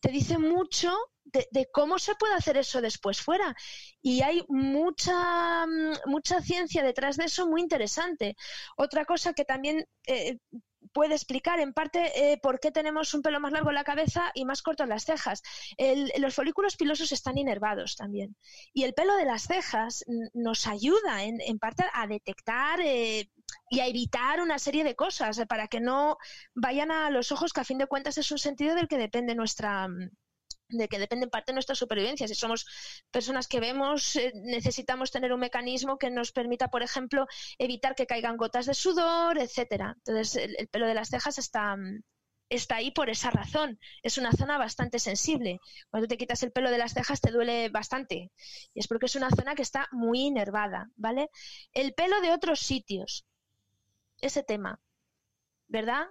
te 0.01 0.11
dicen 0.11 0.43
mucho 0.43 0.95
de, 1.25 1.69
cómo 1.73 1.99
se 1.99 2.15
puede 2.15 2.35
hacer 2.35 2.57
eso 2.57 2.81
después 2.81 3.21
fuera. 3.21 3.55
Y 4.03 4.23
hay 4.23 4.45
mucha, 4.49 5.67
mucha 6.07 6.41
ciencia 6.41 6.83
detrás 6.83 7.17
de 7.17 7.25
eso 7.25 7.47
muy 7.47 7.61
interesante. 7.61 8.37
Otra 8.77 9.05
cosa 9.05 9.33
que 9.33 9.45
también 9.45 9.87
eh, 10.07 10.39
puede 10.97 11.15
explicar 11.15 11.61
en 11.61 11.75
parte 11.75 12.01
eh, 12.17 12.39
por 12.39 12.59
qué 12.59 12.71
tenemos 12.71 13.13
un 13.13 13.21
pelo 13.21 13.39
más 13.39 13.53
largo 13.53 13.69
en 13.69 13.75
la 13.75 13.85
cabeza 13.85 14.31
y 14.33 14.47
más 14.47 14.63
corto 14.63 14.83
en 14.83 14.89
las 14.89 15.05
cejas. 15.05 15.43
los 16.17 16.35
folículos 16.35 16.79
pilosos 16.79 17.13
están 17.13 17.37
inervados 17.37 17.97
también. 17.97 18.35
Y 18.73 18.85
el 18.85 18.95
pelo 18.95 19.15
de 19.17 19.27
las 19.27 19.43
cejas 19.43 20.07
nos 20.33 20.67
ayuda 20.67 21.25
en, 21.25 21.59
parte 21.59 21.85
a 21.93 22.07
detectar 22.07 22.81
eh, 22.81 23.31
y 23.69 23.81
a 23.81 23.87
evitar 23.87 24.41
una 24.41 24.59
serie 24.59 24.85
de 24.85 24.97
cosas 24.97 25.37
eh, 25.39 25.45
para 25.45 25.69
que 25.69 25.81
no 25.81 26.17
vayan 26.55 26.91
a 26.91 27.11
los 27.11 27.31
ojos, 27.31 27.53
que 27.53 27.61
a 27.61 27.65
fin 27.65 27.77
de 27.77 27.89
cuentas 27.89 28.17
es 28.17 28.31
un 28.33 28.39
sentido 28.39 28.75
del 28.75 28.89
que 28.89 28.97
depende 28.97 29.35
nuestra 29.35 29.89
de 30.69 30.89
que 30.89 30.99
depende 30.99 31.25
en 31.25 31.31
parte 31.31 31.53
de 31.53 31.55
nuestra 31.55 31.75
supervivencia. 31.75 32.29
Si 32.29 32.35
somos 32.35 32.67
personas 33.11 33.49
que 33.49 33.61
vemos, 33.61 34.17
eh, 34.17 34.33
necesitamos 34.35 35.11
tener 35.11 35.33
un 35.33 35.41
mecanismo 35.41 35.99
que 35.99 36.11
nos 36.11 36.33
permita, 36.33 36.69
por 36.69 36.83
ejemplo, 36.83 37.27
evitar 37.59 37.95
que 37.95 38.07
caigan 38.07 38.37
gotas 38.37 38.67
de 38.67 38.75
sudor, 38.75 39.39
etcétera. 39.39 39.95
Entonces, 39.99 40.37
el, 40.59 40.69
pelo 40.69 40.87
de 40.87 40.95
las 40.95 41.09
cejas 41.09 41.39
está, 41.39 41.77
está 42.49 42.77
ahí 42.77 42.91
por 42.91 43.11
esa 43.11 43.31
razón. 43.31 43.79
Es 44.03 44.19
una 44.19 44.33
zona 44.33 44.59
bastante 44.59 44.99
sensible. 44.99 45.59
Cuando 45.91 46.09
te 46.09 46.17
quitas 46.17 46.43
el 46.43 46.53
pelo 46.53 46.71
de 46.71 46.79
las 46.79 46.93
cejas 46.95 47.21
te 47.21 47.31
duele 47.33 47.69
bastante. 47.69 48.31
Y 48.75 48.81
es 48.81 48.89
porque 48.89 49.07
es 49.07 49.17
una 49.17 49.31
zona 49.31 49.55
que 49.55 49.63
está 49.63 49.89
muy 49.93 50.21
inervada, 50.27 50.91
¿vale? 50.97 51.31
El 51.73 51.95
pelo 51.95 52.21
de 52.21 52.33
otros 52.33 52.61
sitios. 52.61 53.27
Ese 54.21 54.43
tema. 54.43 54.81
¿Verdad? 55.69 56.07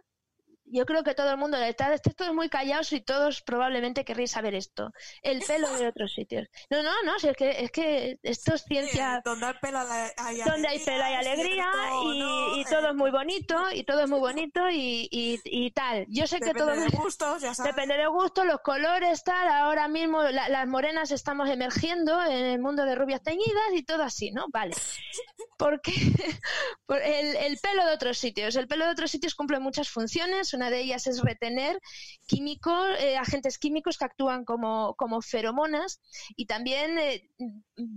Yo 0.67 0.85
creo 0.85 1.03
que 1.03 1.13
todo 1.13 1.31
el 1.31 1.37
mundo 1.37 1.57
está, 1.57 1.95
todos 1.97 2.33
muy 2.33 2.49
callados 2.49 2.91
y 2.93 3.01
todos 3.01 3.41
probablemente 3.41 4.03
querréis 4.03 4.31
saber 4.31 4.55
esto. 4.55 4.91
El 5.21 5.41
pelo 5.41 5.71
de 5.77 5.87
otros 5.87 6.13
sitios. 6.13 6.47
No, 6.69 6.81
no, 6.81 6.91
no, 7.03 7.15
es 7.17 7.37
que, 7.37 7.63
es 7.63 7.71
que 7.71 8.19
esto 8.23 8.55
es 8.55 8.63
ciencia. 8.63 9.21
donde 9.23 9.45
hay 9.45 9.53
pelo 9.61 9.79
hay 10.17 10.37
donde 10.41 10.67
hay, 10.67 10.79
pelo 10.79 11.03
hay 11.03 11.13
alegría 11.13 11.67
y, 12.03 12.61
y, 12.61 12.65
todo 12.65 12.89
es 12.89 12.95
muy 12.95 13.11
bonito 13.11 13.71
y 13.71 13.83
todo 13.83 14.01
es 14.01 14.09
muy 14.09 14.19
bonito 14.19 14.69
y, 14.69 15.07
y, 15.11 15.71
tal. 15.71 16.05
Yo 16.09 16.25
sé 16.25 16.39
que 16.39 16.53
todo 16.53 16.67
de 16.67 16.87
gustos, 16.97 17.41
ya 17.41 17.53
sabes. 17.53 17.75
depende 17.75 17.97
de 17.97 18.07
gusto, 18.07 18.43
los 18.43 18.61
colores, 18.61 19.23
tal. 19.23 19.47
Ahora 19.47 19.87
mismo 19.87 20.23
las 20.23 20.67
morenas 20.67 21.11
estamos 21.11 21.49
emergiendo 21.49 22.23
en 22.23 22.45
el 22.45 22.59
mundo 22.59 22.85
de 22.85 22.95
rubias 22.95 23.21
teñidas 23.21 23.73
y 23.73 23.83
todo 23.83 24.03
así, 24.03 24.31
¿no? 24.31 24.45
Vale. 24.51 24.75
Porque 25.57 25.93
el, 26.89 27.35
el 27.35 27.57
pelo 27.59 27.85
de 27.85 27.93
otros 27.93 28.17
sitios. 28.17 28.55
El 28.55 28.67
pelo 28.67 28.85
de 28.85 28.91
otros 28.91 29.11
sitios 29.11 29.35
cumple 29.35 29.59
muchas 29.59 29.89
funciones 29.89 30.54
una 30.55 30.69
de 30.69 30.81
ellas 30.81 31.07
es 31.07 31.21
retener 31.21 31.79
químicos, 32.27 32.87
eh, 32.99 33.17
agentes 33.17 33.57
químicos 33.57 33.97
que 33.97 34.05
actúan 34.05 34.45
como, 34.45 34.95
feromonas 35.21 36.01
y 36.35 36.45
también 36.45 36.97
eh, 36.99 37.29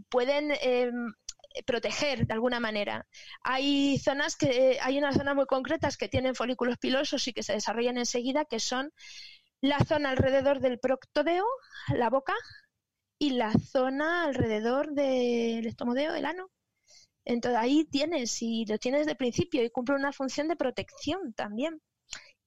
pueden 0.09 0.53
em, 0.61 1.13
proteger 1.67 2.27
de 2.27 2.35
alguna 2.35 2.61
manera. 2.61 3.07
Hay 3.43 3.99
zonas 3.99 4.37
que, 4.37 4.79
hay 4.83 4.99
unas 4.99 5.17
zonas 5.17 5.35
muy 5.35 5.47
concretas 5.47 5.97
que 5.97 6.09
tienen 6.09 6.35
folículos 6.35 6.79
pilosos 6.79 7.27
y 7.29 7.33
que 7.33 7.43
se 7.43 7.55
desarrollan 7.55 7.99
enseguida, 7.99 8.45
que 8.45 8.61
son 8.61 8.93
la 9.61 9.79
zona 9.81 10.11
alrededor 10.11 10.61
del 10.61 10.79
proctodeo, 10.79 11.45
la 11.95 12.11
boca, 12.11 12.35
y 13.19 13.31
la 13.31 13.53
zona 13.53 14.25
alrededor 14.25 14.93
del 14.93 15.67
estomodeo, 15.67 16.15
el 16.15 16.25
ano. 16.25 16.51
Entonces 17.25 17.59
ahí 17.61 17.85
tienes, 17.85 18.31
si 18.31 18.65
lo 18.67 18.79
tienes 18.79 19.07
de 19.07 19.15
principio 19.17 19.63
y 19.65 19.71
cumple 19.71 19.97
una 19.97 20.13
función 20.13 20.49
de 20.49 20.57
protección 20.57 21.35
también 21.35 21.81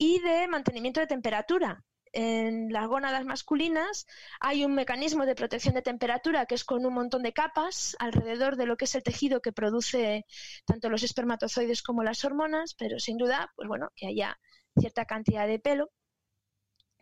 y 0.01 0.17
de 0.17 0.47
mantenimiento 0.47 0.99
de 0.99 1.05
temperatura. 1.05 1.85
En 2.11 2.73
las 2.73 2.87
gónadas 2.87 3.23
masculinas 3.23 4.07
hay 4.39 4.65
un 4.65 4.73
mecanismo 4.73 5.27
de 5.27 5.35
protección 5.35 5.75
de 5.75 5.83
temperatura 5.83 6.47
que 6.47 6.55
es 6.55 6.63
con 6.63 6.83
un 6.87 6.93
montón 6.95 7.21
de 7.21 7.33
capas 7.33 7.95
alrededor 7.99 8.55
de 8.55 8.65
lo 8.65 8.77
que 8.77 8.85
es 8.85 8.95
el 8.95 9.03
tejido 9.03 9.41
que 9.41 9.51
produce 9.51 10.25
tanto 10.65 10.89
los 10.89 11.03
espermatozoides 11.03 11.83
como 11.83 12.01
las 12.01 12.25
hormonas, 12.25 12.73
pero 12.73 12.97
sin 12.97 13.17
duda, 13.19 13.51
pues 13.55 13.67
bueno, 13.67 13.89
que 13.95 14.07
haya 14.07 14.39
cierta 14.75 15.05
cantidad 15.05 15.45
de 15.45 15.59
pelo 15.59 15.91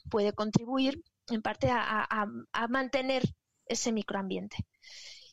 puede 0.09 0.33
contribuir 0.33 1.01
en 1.29 1.41
parte 1.41 1.69
a, 1.71 2.05
a 2.51 2.67
mantener 2.67 3.23
ese 3.65 3.93
microambiente. 3.93 4.57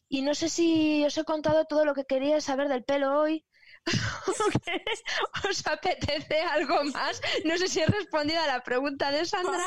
Y 0.08 0.22
no 0.22 0.36
sé 0.36 0.50
si 0.50 1.04
os 1.04 1.18
he 1.18 1.24
contado 1.24 1.64
todo 1.64 1.84
lo 1.84 1.94
que 1.94 2.04
quería 2.04 2.40
saber 2.40 2.68
del 2.68 2.84
pelo 2.84 3.18
hoy, 3.18 3.44
¿Os 5.49 5.66
apetece 5.66 6.41
algo 6.41 6.84
más? 6.84 7.20
No 7.45 7.57
sé 7.57 7.68
si 7.68 7.80
he 7.80 7.87
respondido 7.87 8.41
a 8.41 8.47
la 8.47 8.62
pregunta 8.62 9.11
de 9.11 9.24
Sandra, 9.24 9.64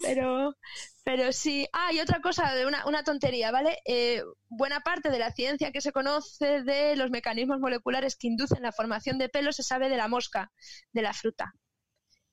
pero, 0.00 0.56
pero 1.04 1.32
sí. 1.32 1.66
Ah, 1.72 1.92
y 1.92 2.00
otra 2.00 2.20
cosa, 2.20 2.52
una, 2.66 2.86
una 2.86 3.04
tontería, 3.04 3.50
¿vale? 3.50 3.78
Eh, 3.84 4.22
buena 4.48 4.80
parte 4.80 5.10
de 5.10 5.18
la 5.18 5.32
ciencia 5.32 5.70
que 5.72 5.80
se 5.80 5.92
conoce 5.92 6.62
de 6.62 6.96
los 6.96 7.10
mecanismos 7.10 7.60
moleculares 7.60 8.16
que 8.16 8.26
inducen 8.26 8.62
la 8.62 8.72
formación 8.72 9.18
de 9.18 9.28
pelo 9.28 9.52
se 9.52 9.62
sabe 9.62 9.88
de 9.88 9.96
la 9.96 10.08
mosca, 10.08 10.50
de 10.92 11.02
la 11.02 11.12
fruta, 11.12 11.54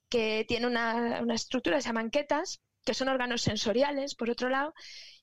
que 0.10 0.46
tiene 0.48 0.68
una, 0.68 1.22
una 1.22 1.36
estructura, 1.36 1.82
se 1.82 1.90
llaman 1.90 2.10
quetas, 2.10 2.62
que 2.84 2.94
son 2.94 3.10
órganos 3.10 3.42
sensoriales, 3.42 4.16
por 4.16 4.30
otro 4.30 4.50
lado, 4.50 4.74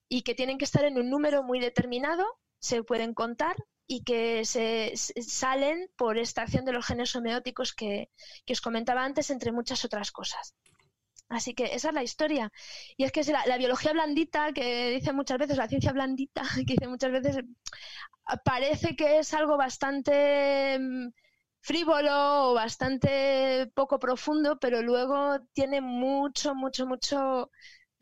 y 0.08 0.22
que 0.22 0.34
tienen 0.34 0.58
que 0.58 0.64
estar 0.64 0.84
en 0.84 0.98
un 0.98 1.10
número 1.10 1.42
muy 1.42 1.60
determinado, 1.60 2.24
se 2.60 2.84
pueden 2.84 3.14
contar 3.14 3.56
y 3.92 4.02
que 4.02 4.44
se, 4.46 4.94
salen 4.96 5.90
por 5.96 6.16
esta 6.16 6.42
acción 6.42 6.64
de 6.64 6.72
los 6.72 6.86
genes 6.86 7.14
homeóticos 7.14 7.74
que, 7.74 8.10
os 8.50 8.60
comentaba 8.60 9.04
antes, 9.04 9.30
entre 9.30 9.52
muchas 9.52 9.84
otras 9.84 10.10
cosas. 10.12 10.54
Así 11.28 11.54
que 11.54 11.74
esa 11.74 11.88
es 11.88 11.94
la 11.94 12.02
historia. 12.02 12.50
Y 12.96 13.04
es 13.04 13.12
que 13.12 13.22
la, 13.24 13.44
la, 13.46 13.58
biología 13.58 13.92
blandita, 13.92 14.52
que 14.52 14.90
dice 14.90 15.12
muchas 15.12 15.38
veces, 15.38 15.58
la 15.58 15.68
ciencia 15.68 15.92
blandita, 15.92 16.42
que 16.66 16.72
dice 16.74 16.88
muchas 16.88 17.12
veces, 17.12 17.36
parece 18.44 18.96
que 18.96 19.18
es 19.18 19.34
algo 19.34 19.56
bastante 19.58 20.78
mm, 20.78 21.10
frívolo 21.60 22.50
o 22.50 22.54
bastante 22.54 23.70
poco 23.74 23.98
profundo, 23.98 24.58
pero 24.58 24.80
luego 24.82 25.38
tiene 25.52 25.80
mucho, 25.82 26.54
mucho, 26.54 26.86
mucho 26.86 27.50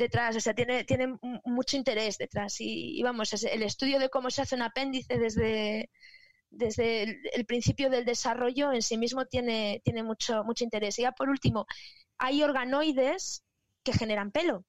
detrás, 0.01 0.35
o 0.37 0.41
sea, 0.41 0.55
tiene, 0.55 0.85
tiene 0.85 1.17
mucho 1.45 1.77
interés 1.77 2.19
detrás. 2.19 2.57
Y, 2.59 3.01
vamos, 3.03 3.33
el 3.45 3.63
estudio 3.63 3.99
de 4.01 4.09
cómo 4.09 4.31
se 4.31 4.43
hace 4.43 4.57
un 4.57 4.63
apéndice 4.63 5.19
desde, 5.19 5.91
desde 6.51 7.21
el, 7.35 7.47
principio 7.47 7.91
del 7.91 8.05
desarrollo 8.05 8.73
en 8.73 8.83
sí 8.83 8.97
mismo 8.97 9.27
tiene, 9.27 9.81
tiene 9.85 10.03
mucho, 10.03 10.43
mucho 10.45 10.65
interés. 10.65 10.99
Y 10.99 11.03
ya 11.03 11.13
por 11.13 11.29
último, 11.29 11.67
hay 12.19 12.43
organoides 12.43 13.45
que 13.85 13.93
generan 13.93 14.33
pelo. 14.33 14.65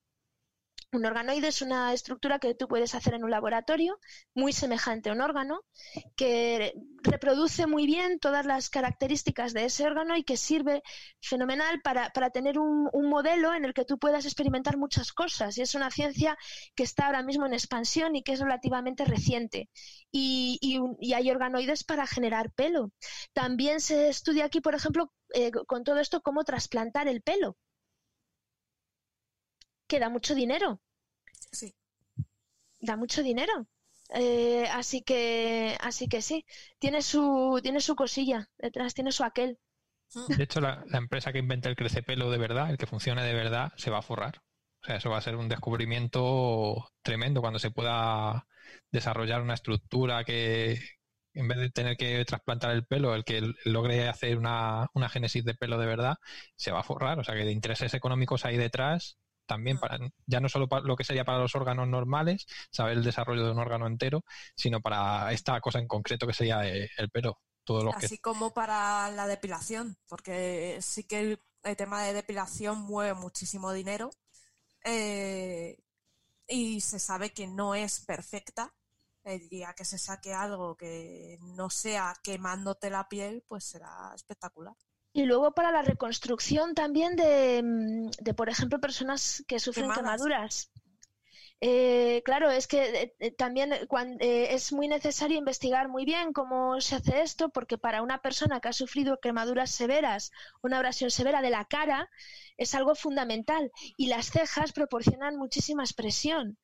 Un 0.94 1.06
organoide 1.06 1.48
es 1.48 1.62
una 1.62 1.94
estructura 1.94 2.38
que 2.38 2.54
tú 2.54 2.68
puedes 2.68 2.96
hacer 2.96 3.14
en 3.14 3.24
un 3.24 3.32
laboratorio, 3.32 3.98
muy 4.34 4.52
semejante 4.52 5.10
a 5.10 5.14
un 5.14 5.22
órgano, 5.22 5.62
que 6.18 6.74
reproduce 7.02 7.66
muy 7.66 7.86
bien 7.86 8.20
todas 8.20 8.46
las 8.46 8.70
características 8.70 9.54
de 9.54 9.64
ese 9.66 9.86
órgano 9.86 10.18
y 10.18 10.24
que 10.26 10.36
sirve 10.36 10.84
fenomenal 11.22 11.80
para, 11.82 12.10
tener 12.32 12.60
un, 12.60 12.90
modelo 13.10 13.54
en 13.54 13.64
el 13.64 13.74
que 13.74 13.86
tú 13.86 13.98
puedas 14.00 14.26
experimentar 14.26 14.76
muchas 14.76 15.14
cosas. 15.14 15.58
Y 15.58 15.62
es 15.62 15.76
una 15.76 15.92
ciencia 15.92 16.38
que 16.76 16.84
está 16.84 17.06
ahora 17.06 17.24
mismo 17.24 17.46
en 17.46 17.54
expansión 17.54 18.18
y 18.18 18.24
que 18.24 18.34
es 18.34 18.42
relativamente 18.42 19.06
reciente. 19.06 19.70
Y, 20.12 20.60
hay 21.16 21.32
organoides 21.32 21.86
para 21.86 22.06
generar 22.06 22.52
pelo. 22.52 22.92
También 23.32 23.80
se 23.80 24.10
estudia 24.10 24.46
aquí, 24.46 24.60
por 24.60 24.76
ejemplo, 24.76 25.14
eh, 25.34 25.52
con 25.52 25.86
todo 25.86 26.00
esto, 26.00 26.22
cómo 26.22 26.44
trasplantar 26.44 27.08
el 27.08 27.22
pelo 27.22 27.58
que 29.92 30.00
da 30.00 30.08
mucho 30.08 30.34
dinero. 30.34 30.80
Sí. 31.52 31.76
Da 32.80 32.96
mucho 32.96 33.22
dinero. 33.22 33.68
Eh, 34.14 34.66
así 34.72 35.02
que, 35.02 35.78
así 35.82 36.08
que 36.08 36.22
sí, 36.22 36.46
tiene 36.80 37.02
su, 37.02 37.60
tiene 37.62 37.82
su 37.82 37.94
cosilla 37.94 38.48
detrás, 38.58 38.94
tiene 38.94 39.12
su 39.12 39.26
aquel. 39.26 39.60
Mm. 40.14 40.34
De 40.38 40.44
hecho, 40.46 40.62
la, 40.62 40.86
empresa 40.94 41.34
que 41.34 41.40
invente 41.40 41.68
el 41.68 41.76
crecepelo 41.76 42.32
de 42.32 42.38
verdad, 42.38 42.70
el 42.70 42.78
que 42.78 42.88
funcione 42.88 43.22
de 43.24 43.34
verdad, 43.34 43.74
se 43.76 43.92
va 43.92 44.00
a 44.00 44.02
forrar. 44.02 44.42
O 44.82 44.86
sea, 44.86 44.96
eso 44.96 45.10
va 45.10 45.18
a 45.18 45.22
ser 45.28 45.36
un 45.36 45.50
descubrimiento 45.50 46.90
tremendo 47.02 47.42
cuando 47.42 47.60
se 47.60 47.72
pueda 47.72 48.48
desarrollar 48.92 49.42
una 49.42 49.56
estructura 49.56 50.24
que, 50.24 50.80
en 51.34 51.48
vez 51.50 51.58
de 51.58 51.70
tener 51.70 51.98
que 51.98 52.24
trasplantar 52.24 52.72
el 52.72 52.86
pelo, 52.86 53.14
el 53.14 53.26
que 53.26 53.42
logre 53.66 54.08
hacer 54.08 54.38
una, 54.38 54.88
una 54.94 55.10
génesis 55.10 55.44
de 55.44 55.54
pelo 55.54 55.78
de 55.78 55.86
verdad, 55.86 56.16
se 56.56 56.72
va 56.72 56.80
a 56.80 56.84
forrar. 56.84 57.20
O 57.20 57.26
sea, 57.26 57.36
que 57.36 57.44
de 57.44 57.52
intereses 57.52 57.94
económicos 57.94 58.46
hay 58.46 58.56
detrás 58.56 59.18
también 59.52 59.78
para, 59.78 59.99
ya 60.26 60.40
no 60.40 60.48
solo 60.48 60.69
para 60.69 60.86
lo 60.86 60.95
que 60.95 61.03
sería 61.03 61.26
para 61.26 61.40
los 61.40 61.56
órganos 61.56 61.86
normales, 61.86 62.48
saber 62.72 62.98
el 62.98 63.03
desarrollo 63.03 63.44
de 63.44 63.52
un 63.52 63.60
órgano 63.60 63.86
entero, 63.86 64.23
sino 64.56 64.80
para 64.80 65.34
esta 65.34 65.60
cosa 65.60 65.80
en 65.80 65.90
concreto 65.90 66.26
que 66.26 66.34
sería 66.34 66.65
eh, 66.65 66.90
el 66.98 67.10
pelo. 67.10 67.41
Todo 67.65 67.84
lo 67.84 67.94
Así 67.94 68.18
como 68.18 68.53
para 68.53 69.11
la 69.11 69.28
depilación, 69.28 69.98
porque 70.07 70.78
sí 70.82 71.03
que 71.03 71.19
el, 71.64 71.76
tema 71.76 72.02
de 72.02 72.14
depilación 72.14 72.80
mueve 72.80 73.14
muchísimo 73.14 73.73
dinero 73.73 74.10
eh, 74.86 75.78
y 76.48 76.80
se 76.80 76.99
sabe 76.99 77.34
que 77.34 77.45
no 77.45 77.76
es 77.76 77.99
perfecta. 77.99 78.73
El 79.26 79.49
día 79.49 79.73
que 79.73 79.84
se 79.84 79.98
saque 79.98 80.34
algo 80.34 80.78
que 80.78 81.38
no 81.41 81.69
sea 81.69 82.15
quemándote 82.23 82.90
la 82.90 83.10
piel, 83.10 83.44
pues 83.45 83.65
será 83.65 84.14
espectacular. 84.15 84.76
Y 85.14 85.26
luego 85.26 85.54
para 85.54 85.72
la 85.72 85.82
reconstrucción 85.82 86.74
también 86.74 87.16
de, 87.16 87.62
mm, 87.64 88.36
por 88.36 88.50
ejemplo, 88.50 88.80
personas 88.80 89.44
que 89.48 89.60
sufren 89.60 89.92
quemaduras. 89.92 90.72
Eh, 91.64 92.24
claro, 92.26 92.50
es 92.50 92.66
que 92.66 92.82
eh, 92.84 93.16
eh, 93.20 93.32
también 93.32 93.72
es 94.20 94.74
muy 94.74 94.88
necesario 94.88 95.38
investigar 95.38 95.90
muy 95.90 96.06
bien 96.06 96.34
cómo 96.34 96.82
se 96.82 96.96
hace 96.96 97.22
esto, 97.22 97.50
porque 97.50 97.78
para 97.78 98.02
una 98.02 98.20
persona 98.20 98.60
que 98.60 98.70
ha 98.70 98.74
sufrido 98.74 99.20
quemaduras 99.20 99.70
severas, 99.70 100.32
una 100.64 100.78
abrasión 100.78 101.12
severa 101.12 101.44
de 101.44 101.52
la 101.52 101.66
cara, 101.66 102.10
es 102.58 102.74
algo 102.74 102.96
fundamental. 102.96 103.72
Y 103.96 104.08
las 104.08 104.32
cejas 104.32 104.72
proporcionan 104.74 105.38
muchísima 105.38 105.84
expresión. 105.84 106.58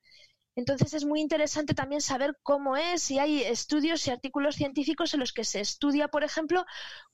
Entonces 0.57 0.95
es 0.95 1.05
muy 1.05 1.21
interesante 1.21 1.75
también 1.75 2.01
saber 2.01 2.35
cómo 2.41 2.77
es, 2.77 3.11
y 3.11 3.19
hay 3.19 3.43
estudios 3.43 4.05
y 4.07 4.11
artículos 4.11 4.55
científicos 4.55 5.13
en 5.13 5.19
los 5.19 5.31
que 5.31 5.43
se 5.43 5.59
estudia, 5.59 6.07
por 6.07 6.23
ejemplo, 6.23 6.65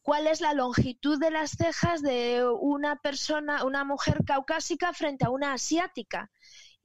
cuál 0.02 0.28
es 0.28 0.40
la 0.40 0.54
longitud 0.54 1.20
de 1.20 1.30
las 1.30 1.52
cejas 1.52 2.02
de 2.02 2.46
una 2.62 2.96
persona, 2.96 3.66
una 3.66 3.84
mujer 3.84 4.20
caucásica 4.26 4.94
frente 4.94 5.26
a 5.26 5.30
una 5.30 5.54
asiática. 5.54 6.32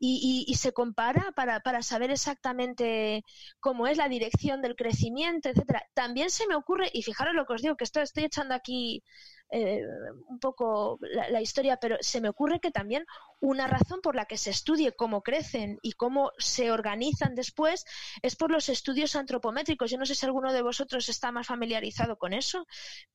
Y, 0.01 0.55
se 0.56 0.72
compara 0.72 1.32
para, 1.35 1.60
para, 1.60 1.82
saber 1.82 2.10
exactamente 2.12 3.24
cómo 3.59 3.89
es 3.89 3.97
la 3.97 4.09
dirección 4.09 4.62
del 4.62 4.76
crecimiento, 4.76 5.48
etcétera. 5.48 5.82
También 5.94 6.30
se 6.30 6.47
me 6.47 6.55
ocurre, 6.55 6.89
y 6.93 7.02
fijaros 7.02 7.35
lo 7.35 7.47
que 7.47 7.55
os 7.55 7.62
digo, 7.62 7.76
que 7.76 7.85
esto 7.85 8.01
estoy 8.01 8.24
echando 8.24 8.55
aquí 8.55 9.02
eh, 9.51 9.83
un 10.29 10.39
poco 10.41 10.99
la, 11.01 11.41
historia, 11.41 11.79
pero 11.79 11.97
se 12.01 12.20
me 12.20 12.29
ocurre 12.29 12.61
que 12.61 12.70
también 12.70 13.07
una 13.41 13.66
razón 13.66 14.01
por 14.03 14.15
la 14.15 14.27
que 14.27 14.37
se 14.37 14.51
estudie 14.51 14.93
cómo 14.93 15.23
crecen 15.23 15.79
y 15.81 15.93
cómo 15.93 16.33
se 16.39 16.70
organizan 16.70 17.35
después 17.35 17.85
es 18.20 18.37
por 18.37 18.51
los 18.51 18.69
estudios 18.69 19.16
antropométricos. 19.16 19.91
Yo 19.91 19.97
no 19.97 20.05
sé 20.05 20.15
si 20.15 20.27
alguno 20.27 20.53
de 20.53 20.62
vosotros 20.62 21.09
está 21.09 21.33
más 21.33 21.47
familiarizado 21.47 22.19
con 22.19 22.35
eso, 22.35 22.66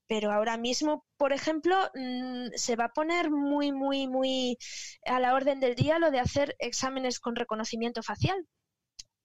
pero 0.08 0.32
ahora 0.32 0.58
mismo, 0.58 1.06
por 1.18 1.34
ejemplo, 1.34 1.76
mm, 1.94 2.48
se 2.56 2.76
va 2.76 2.86
a 2.86 2.94
poner 2.94 3.30
muy, 3.30 3.72
muy, 3.72 4.08
muy 4.08 4.58
a 5.06 5.20
la 5.20 5.36
orden 5.36 5.60
del 5.60 5.76
día 5.76 6.00
lo 6.00 6.10
de 6.10 6.20
hacer 6.20 6.56
exámenes 6.58 7.20
con 7.20 7.36
reconocimiento 7.36 8.02
facial. 8.02 8.48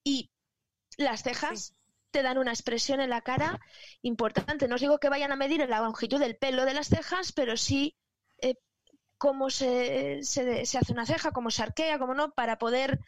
Y 0.03 0.29
las 0.97 1.23
cejas 1.23 1.73
te 2.11 2.23
dan 2.23 2.37
una 2.37 2.51
expresión 2.51 2.99
en 3.01 3.09
la 3.09 3.21
cara 3.21 3.59
importante. 4.01 4.67
No 4.67 4.75
os 4.75 4.81
digo 4.81 4.99
que 4.99 5.09
vayan 5.09 5.31
a 5.31 5.35
medir 5.35 5.67
la 5.67 5.79
longitud 5.79 6.19
del 6.19 6.37
pelo 6.37 6.65
de 6.65 6.73
las 6.73 6.87
cejas, 6.87 7.31
pero 7.31 7.57
sí 7.57 7.95
eh, 8.41 8.55
cómo 9.17 9.49
se, 9.49 10.23
se, 10.23 10.63
hace 10.77 10.93
una 10.93 11.05
ceja, 11.05 11.31
cómo 11.31 11.51
se 11.51 11.63
arquea, 11.63 11.99
cómo 11.99 12.13
no, 12.13 12.31
para 12.31 12.57
poder 12.57 12.99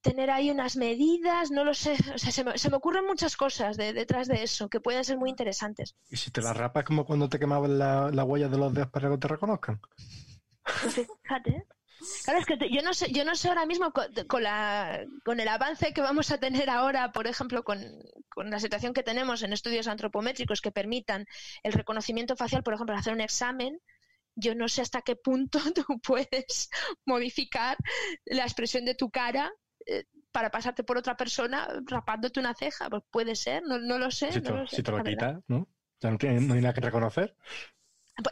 tener 0.00 0.30
ahí 0.30 0.50
unas 0.50 0.76
medidas, 0.76 1.50
no 1.50 1.64
lo 1.64 1.72
sé, 1.72 1.96
o 2.14 2.18
sea, 2.18 2.30
se 2.30 2.44
me, 2.44 2.58
se 2.58 2.68
me 2.68 2.76
ocurren 2.76 3.06
muchas 3.06 3.36
cosas 3.36 3.78
detrás 3.78 4.28
de 4.28 4.42
eso 4.42 4.68
que 4.68 4.80
pueden 4.80 5.02
ser 5.02 5.16
muy 5.16 5.30
interesantes. 5.30 5.96
¿Y 6.10 6.16
si 6.16 6.30
te 6.30 6.42
la 6.42 6.52
rapas 6.52 6.84
como 6.84 7.06
cuando 7.06 7.28
te 7.28 7.38
quemaban 7.38 7.78
la, 7.78 8.10
la 8.10 8.24
huella 8.24 8.48
de 8.48 8.58
los 8.58 8.74
dedos 8.74 8.90
para 8.90 9.08
que 9.08 9.16
te 9.16 9.28
reconozcan? 9.28 9.80
Pues 10.82 10.94
fíjate. 10.94 11.66
Claro, 12.24 12.40
es 12.40 12.46
que 12.46 12.58
yo 12.70 12.82
no 12.82 12.94
sé, 12.94 13.10
yo 13.12 13.24
no 13.24 13.34
sé 13.34 13.48
ahora 13.48 13.66
mismo 13.66 13.92
con, 13.92 14.42
la, 14.42 15.04
con 15.24 15.40
el 15.40 15.48
avance 15.48 15.92
que 15.92 16.00
vamos 16.00 16.30
a 16.30 16.38
tener 16.38 16.70
ahora, 16.70 17.12
por 17.12 17.26
ejemplo, 17.26 17.64
con, 17.64 17.80
la 18.36 18.60
situación 18.60 18.92
que 18.92 19.02
tenemos 19.02 19.42
en 19.42 19.52
estudios 19.52 19.86
antropométricos 19.86 20.60
que 20.60 20.70
permitan 20.70 21.26
el 21.62 21.72
reconocimiento 21.72 22.36
facial, 22.36 22.62
por 22.62 22.74
ejemplo, 22.74 22.96
hacer 22.96 23.12
un 23.12 23.20
examen, 23.20 23.80
yo 24.34 24.54
no 24.54 24.68
sé 24.68 24.82
hasta 24.82 25.02
qué 25.02 25.16
punto 25.16 25.58
tú 25.74 26.00
puedes 26.00 26.70
modificar 27.06 27.76
la 28.24 28.42
expresión 28.42 28.84
de 28.84 28.94
tu 28.94 29.10
cara 29.10 29.52
eh, 29.86 30.04
para 30.32 30.50
pasarte 30.50 30.82
por 30.82 30.98
otra 30.98 31.16
persona 31.16 31.68
rapándote 31.86 32.40
una 32.40 32.54
ceja. 32.54 32.90
Pues 32.90 33.02
puede 33.10 33.36
ser, 33.36 33.62
no, 33.62 33.78
no 33.78 33.98
lo 33.98 34.10
sé. 34.10 34.32
Si 34.32 34.40
te, 34.40 34.50
lo, 34.50 34.66
si 34.66 34.82
te 34.82 34.90
lo 34.90 35.02
quitas, 35.04 35.40
¿no? 35.46 35.68
Ya 36.00 36.10
no, 36.10 36.18
no 36.20 36.54
hay 36.54 36.60
nada 36.60 36.74
que 36.74 36.80
reconocer. 36.80 37.36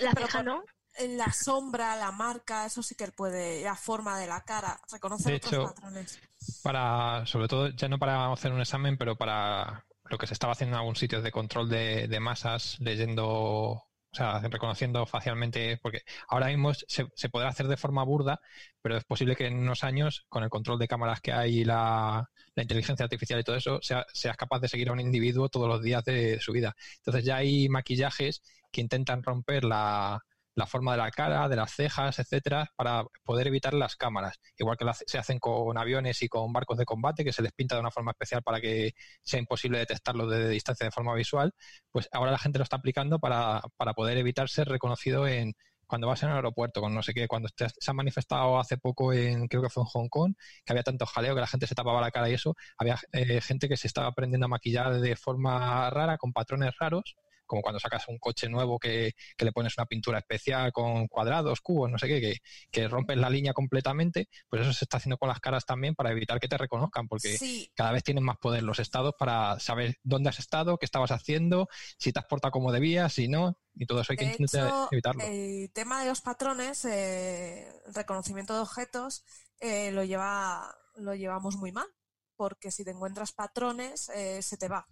La 0.00 0.12
ceja 0.12 0.42
no 0.42 0.64
en 0.98 1.16
la 1.16 1.32
sombra, 1.32 1.96
la 1.96 2.12
marca, 2.12 2.66
eso 2.66 2.82
sí 2.82 2.94
que 2.94 3.04
él 3.04 3.12
puede, 3.12 3.62
la 3.62 3.76
forma 3.76 4.18
de 4.18 4.26
la 4.26 4.42
cara, 4.42 4.80
reconocer 4.90 5.34
otros 5.36 5.72
patrones. 5.72 6.20
Para, 6.62 7.24
sobre 7.26 7.48
todo, 7.48 7.68
ya 7.70 7.88
no 7.88 7.98
para 7.98 8.32
hacer 8.32 8.52
un 8.52 8.60
examen, 8.60 8.96
pero 8.96 9.16
para 9.16 9.84
lo 10.04 10.18
que 10.18 10.26
se 10.26 10.34
estaba 10.34 10.52
haciendo 10.52 10.76
en 10.76 10.80
algún 10.80 10.96
sitio 10.96 11.22
de 11.22 11.32
control 11.32 11.68
de, 11.68 12.18
masas, 12.20 12.76
leyendo, 12.80 13.24
o 13.24 13.88
sea, 14.12 14.40
reconociendo 14.40 15.06
facialmente, 15.06 15.78
porque 15.82 16.02
ahora 16.28 16.48
mismo 16.48 16.74
se, 16.74 17.06
se, 17.14 17.28
podrá 17.30 17.48
hacer 17.48 17.68
de 17.68 17.76
forma 17.76 18.04
burda, 18.04 18.40
pero 18.82 18.96
es 18.96 19.04
posible 19.04 19.36
que 19.36 19.46
en 19.46 19.58
unos 19.58 19.84
años, 19.84 20.26
con 20.28 20.42
el 20.42 20.50
control 20.50 20.78
de 20.78 20.88
cámaras 20.88 21.20
que 21.20 21.32
hay 21.32 21.60
y 21.60 21.64
la, 21.64 22.28
la 22.54 22.62
inteligencia 22.62 23.04
artificial 23.04 23.40
y 23.40 23.44
todo 23.44 23.56
eso, 23.56 23.78
sea, 23.80 24.04
seas 24.12 24.36
capaz 24.36 24.60
de 24.60 24.68
seguir 24.68 24.90
a 24.90 24.92
un 24.92 25.00
individuo 25.00 25.48
todos 25.48 25.68
los 25.68 25.82
días 25.82 26.04
de 26.04 26.38
su 26.40 26.52
vida. 26.52 26.74
Entonces 26.98 27.24
ya 27.24 27.36
hay 27.36 27.68
maquillajes 27.68 28.42
que 28.70 28.80
intentan 28.80 29.22
romper 29.22 29.64
la, 29.64 30.22
la 30.54 30.66
forma 30.66 30.92
de 30.92 30.98
la 30.98 31.10
cara, 31.10 31.48
de 31.48 31.56
las 31.56 31.72
cejas, 31.72 32.18
etcétera, 32.18 32.70
para 32.76 33.04
poder 33.24 33.46
evitar 33.46 33.74
las 33.74 33.96
cámaras. 33.96 34.38
Igual 34.56 34.76
que 34.76 34.86
se 35.06 35.18
hacen 35.18 35.38
con 35.38 35.76
aviones 35.78 36.22
y 36.22 36.28
con 36.28 36.52
barcos 36.52 36.78
de 36.78 36.84
combate, 36.84 37.24
que 37.24 37.32
se 37.32 37.42
les 37.42 37.52
pinta 37.52 37.74
de 37.74 37.80
una 37.80 37.90
forma 37.90 38.12
especial 38.12 38.42
para 38.42 38.60
que 38.60 38.92
sea 39.22 39.40
imposible 39.40 39.78
detectarlo 39.78 40.26
desde 40.26 40.48
distancia 40.48 40.84
de 40.84 40.90
forma 40.90 41.14
visual, 41.14 41.54
pues 41.90 42.08
ahora 42.12 42.30
la 42.32 42.38
gente 42.38 42.58
lo 42.58 42.64
está 42.64 42.76
aplicando 42.76 43.18
para, 43.18 43.62
para 43.76 43.94
poder 43.94 44.18
evitar 44.18 44.48
ser 44.48 44.68
reconocido 44.68 45.26
en 45.26 45.54
cuando 45.92 46.06
vas 46.06 46.22
en 46.22 46.30
el 46.30 46.36
aeropuerto, 46.36 46.80
con 46.80 46.94
no 46.94 47.02
sé 47.02 47.12
qué, 47.12 47.28
cuando 47.28 47.50
se 47.54 47.66
ha 47.66 47.92
manifestado 47.92 48.58
hace 48.58 48.78
poco 48.78 49.12
en, 49.12 49.46
creo 49.46 49.60
que 49.60 49.68
fue 49.68 49.82
en 49.82 49.88
Hong 49.88 50.08
Kong, 50.08 50.34
que 50.64 50.72
había 50.72 50.82
tanto 50.82 51.04
jaleo 51.04 51.34
que 51.34 51.42
la 51.42 51.46
gente 51.46 51.66
se 51.66 51.74
tapaba 51.74 52.00
la 52.00 52.10
cara 52.10 52.30
y 52.30 52.32
eso, 52.32 52.54
había 52.78 52.98
eh, 53.12 53.42
gente 53.42 53.68
que 53.68 53.76
se 53.76 53.88
estaba 53.88 54.06
aprendiendo 54.06 54.46
a 54.46 54.48
maquillar 54.48 55.00
de 55.00 55.16
forma 55.16 55.90
rara, 55.90 56.16
con 56.16 56.32
patrones 56.32 56.72
raros, 56.80 57.14
como 57.52 57.60
cuando 57.60 57.80
sacas 57.80 58.08
un 58.08 58.16
coche 58.16 58.48
nuevo 58.48 58.78
que, 58.78 59.12
le 59.36 59.52
pones 59.52 59.76
una 59.76 59.84
pintura 59.84 60.20
especial 60.20 60.72
con 60.72 61.06
cuadrados, 61.06 61.60
cubos, 61.60 61.90
no 61.90 61.98
sé 61.98 62.08
qué, 62.08 62.18
que, 62.18 62.36
que, 62.70 62.88
rompes 62.88 63.18
la 63.18 63.28
línea 63.28 63.52
completamente, 63.52 64.30
pues 64.48 64.62
eso 64.62 64.72
se 64.72 64.86
está 64.86 64.96
haciendo 64.96 65.18
con 65.18 65.28
las 65.28 65.38
caras 65.38 65.66
también 65.66 65.94
para 65.94 66.12
evitar 66.12 66.40
que 66.40 66.48
te 66.48 66.56
reconozcan, 66.56 67.08
porque 67.08 67.36
cada 67.74 67.92
vez 67.92 68.04
tienen 68.04 68.24
más 68.24 68.38
poder 68.38 68.62
los 68.62 68.78
estados 68.78 69.12
para 69.18 69.60
saber 69.60 69.98
dónde 70.02 70.30
has 70.30 70.38
estado, 70.38 70.78
qué 70.78 70.86
estabas 70.86 71.10
haciendo, 71.10 71.68
si 71.98 72.10
te 72.10 72.20
has 72.20 72.24
portado 72.24 72.52
como 72.52 72.72
debías, 72.72 73.12
si 73.12 73.28
no, 73.28 73.58
y 73.74 73.84
todo 73.84 74.00
eso 74.00 74.14
hay 74.14 74.16
que 74.16 74.24
intentar 74.24 74.88
evitarlo. 74.90 75.22
El 75.22 75.70
tema 75.74 76.00
de 76.00 76.08
los 76.08 76.22
patrones, 76.22 76.86
eh, 76.86 77.70
reconocimiento 77.94 78.54
de 78.54 78.60
objetos, 78.60 79.26
eh, 79.60 79.92
lo, 79.92 80.04
lleva, 80.04 80.74
lo 80.94 81.14
llevamos 81.14 81.56
muy 81.56 81.70
mal, 81.70 81.88
porque 82.34 82.70
si 82.70 82.82
te 82.82 82.92
encuentras 82.92 83.32
patrones, 83.32 84.08
eh, 84.08 84.40
se 84.40 84.56
te 84.56 84.68
va 84.68 84.88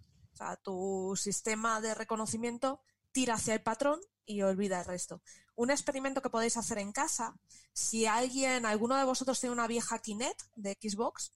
tu 0.63 1.13
sistema 1.15 1.81
de 1.81 1.93
reconocimiento 1.93 2.81
tira 3.11 3.35
hacia 3.35 3.53
el 3.53 3.63
patrón 3.63 3.99
y 4.25 4.41
olvida 4.41 4.79
el 4.79 4.85
resto. 4.85 5.21
Un 5.55 5.71
experimento 5.71 6.21
que 6.21 6.29
podéis 6.29 6.57
hacer 6.57 6.77
en 6.77 6.91
casa, 6.91 7.35
si 7.73 8.05
alguien, 8.05 8.65
alguno 8.65 8.95
de 8.95 9.03
vosotros 9.03 9.39
tiene 9.39 9.53
una 9.53 9.67
vieja 9.67 9.99
Kinect 9.99 10.41
de 10.55 10.77
Xbox, 10.81 11.33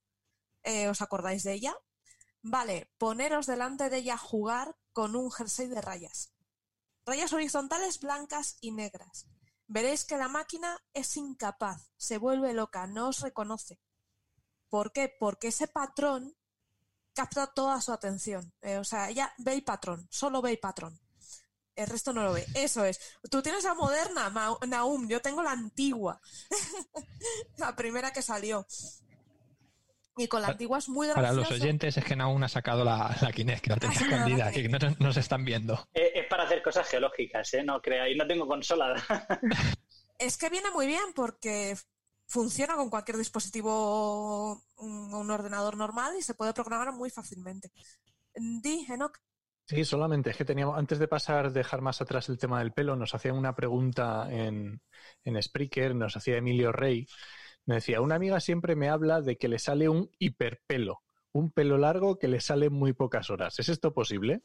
eh, 0.63 0.89
¿os 0.89 1.01
acordáis 1.01 1.43
de 1.43 1.53
ella? 1.53 1.76
Vale, 2.41 2.91
poneros 2.97 3.45
delante 3.45 3.89
de 3.89 3.97
ella 3.97 4.15
a 4.15 4.17
jugar 4.17 4.77
con 4.93 5.15
un 5.15 5.31
jersey 5.31 5.67
de 5.67 5.81
rayas. 5.81 6.34
Rayas 7.05 7.34
horizontales 7.34 7.99
blancas 7.99 8.57
y 8.61 8.72
negras. 8.72 9.27
Veréis 9.67 10.05
que 10.05 10.17
la 10.17 10.27
máquina 10.27 10.80
es 10.93 11.17
incapaz, 11.17 11.91
se 11.97 12.17
vuelve 12.17 12.53
loca, 12.53 12.88
no 12.88 13.09
os 13.09 13.22
reconoce. 13.22 13.80
¿Por 14.69 14.91
qué? 14.91 15.11
Porque 15.19 15.47
ese 15.47 15.67
patrón 15.67 16.35
capta 17.16 17.48
toda 17.48 17.82
su 17.82 17.92
atención. 17.92 18.54
Eh, 18.62 18.78
o 18.78 18.84
sea, 18.84 19.10
ella 19.10 19.34
ve 19.38 19.54
el 19.54 19.64
patrón, 19.64 20.08
solo 20.12 20.42
ve 20.42 20.52
el 20.52 20.60
patrón. 20.60 21.00
El 21.76 21.88
resto 21.88 22.14
no 22.14 22.24
lo 22.24 22.34
ve. 22.34 22.46
Eso 22.54 22.86
es. 22.86 23.00
Tú 23.30 23.42
tienes 23.42 23.64
la 23.64 23.74
moderna, 23.74 24.32
Naum, 24.68 25.10
yo 25.10 25.22
tengo 25.22 25.44
la 25.44 25.52
antigua. 25.52 26.22
la 27.58 27.76
primera 27.76 28.12
que 28.12 28.22
salió. 28.22 28.66
Y 30.18 30.28
con 30.28 30.42
la 30.42 30.50
antigua 30.50 30.78
es 30.78 30.88
muy 30.88 31.08
gracioso. 31.08 31.28
Para 31.28 31.34
los 31.34 31.52
oyentes 31.52 31.98
es 31.98 32.06
que 32.06 32.16
Naum 32.16 32.42
ha 32.44 32.48
sacado 32.48 32.86
la, 32.86 33.14
la 33.22 33.32
Kinect, 33.34 33.62
que 33.62 33.70
la 33.72 33.78
tenía 33.78 34.00
escondida, 34.00 34.52
que 34.52 34.70
no 34.70 34.78
nos 35.00 35.18
están 35.18 35.44
viendo. 35.44 35.90
Es, 35.94 36.12
es 36.16 36.28
para 36.28 36.44
hacer 36.44 36.62
cosas 36.64 36.88
geológicas, 36.88 37.54
¿eh? 37.54 37.64
No 37.64 37.82
creáis, 37.82 38.16
no 38.16 38.26
tengo 38.26 38.48
consola. 38.48 38.96
es 40.18 40.38
que 40.38 40.50
viene 40.50 40.72
muy 40.72 40.88
bien 40.88 41.12
porque 41.14 41.76
funciona 42.27 42.76
con 42.76 42.89
cualquier 42.89 43.18
dispositivo, 43.18 44.61
un, 44.77 45.14
un, 45.14 45.31
ordenador 45.31 45.77
normal 45.77 46.15
y 46.18 46.22
se 46.22 46.34
puede 46.34 46.53
programar 46.53 46.91
muy 46.93 47.10
fácilmente. 47.10 47.72
Di, 48.35 48.85
Enoch. 48.89 49.18
Sí, 49.68 49.84
solamente 49.84 50.30
es 50.30 50.38
que 50.38 50.45
teníamos, 50.45 50.77
antes 50.77 50.99
de 50.99 51.07
pasar, 51.07 51.52
dejar 51.52 51.81
más 51.81 51.99
atrás 52.02 52.30
el 52.30 52.38
tema 52.38 52.60
del 52.60 52.72
pelo, 52.72 52.95
nos 52.95 53.15
hacían 53.15 53.35
una 53.35 53.56
pregunta 53.56 54.27
en, 54.30 54.81
en 55.23 55.41
Spreaker, 55.41 55.95
nos 55.95 56.15
hacía 56.15 56.38
Emilio 56.38 56.72
Rey, 56.72 57.07
me 57.65 57.76
decía, 57.76 58.02
una 58.02 58.15
amiga 58.15 58.39
siempre 58.39 58.76
me 58.76 58.89
habla 58.89 59.22
de 59.22 59.38
que 59.38 59.47
le 59.47 59.57
sale 59.57 59.89
un 59.89 60.11
hiperpelo, 60.19 61.02
un 61.31 61.52
pelo 61.52 61.77
largo 61.80 62.19
que 62.19 62.27
le 62.27 62.39
sale 62.39 62.69
muy 62.69 62.93
pocas 62.93 63.31
horas. 63.31 63.57
¿Es 63.60 63.69
esto 63.69 63.91
posible? 63.91 64.43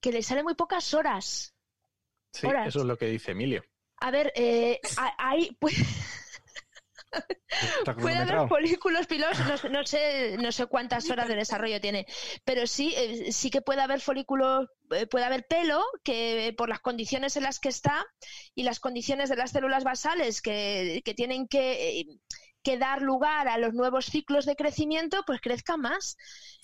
Que 0.00 0.10
le 0.10 0.22
sale 0.22 0.42
muy 0.42 0.54
pocas 0.54 0.92
horas. 0.92 1.54
Sí, 2.32 2.48
horas. 2.48 2.68
eso 2.68 2.80
es 2.80 2.86
lo 2.86 2.98
que 2.98 3.06
dice 3.06 3.30
Emilio. 3.30 3.62
A 3.98 4.10
ver, 4.10 4.32
eh, 4.34 4.80
hay, 5.18 5.56
pues, 5.60 5.76
Puede 8.00 8.16
haber 8.16 8.48
folículos 8.48 9.06
pilosos, 9.06 9.64
no, 9.64 9.70
no, 9.70 9.86
sé, 9.86 10.36
no 10.38 10.52
sé 10.52 10.66
cuántas 10.66 11.08
horas 11.10 11.28
de 11.28 11.36
desarrollo 11.36 11.80
tiene, 11.80 12.06
pero 12.44 12.66
sí, 12.66 12.94
eh, 12.96 13.32
sí 13.32 13.50
que 13.50 13.62
puede 13.62 13.82
haber 13.82 14.00
folículos, 14.00 14.68
eh, 14.90 15.06
puede 15.06 15.24
haber 15.24 15.46
pelo 15.46 15.82
que 16.02 16.54
por 16.56 16.68
las 16.68 16.80
condiciones 16.80 17.36
en 17.36 17.44
las 17.44 17.60
que 17.60 17.68
está 17.68 18.04
y 18.54 18.62
las 18.62 18.80
condiciones 18.80 19.28
de 19.28 19.36
las 19.36 19.50
células 19.52 19.84
basales 19.84 20.42
que, 20.42 21.02
que 21.04 21.14
tienen 21.14 21.46
que, 21.46 22.00
eh, 22.00 22.06
que, 22.62 22.78
dar 22.78 23.02
lugar 23.02 23.48
a 23.48 23.58
los 23.58 23.74
nuevos 23.74 24.06
ciclos 24.06 24.46
de 24.46 24.56
crecimiento, 24.56 25.22
pues 25.26 25.40
crezca 25.40 25.76
más. 25.76 26.16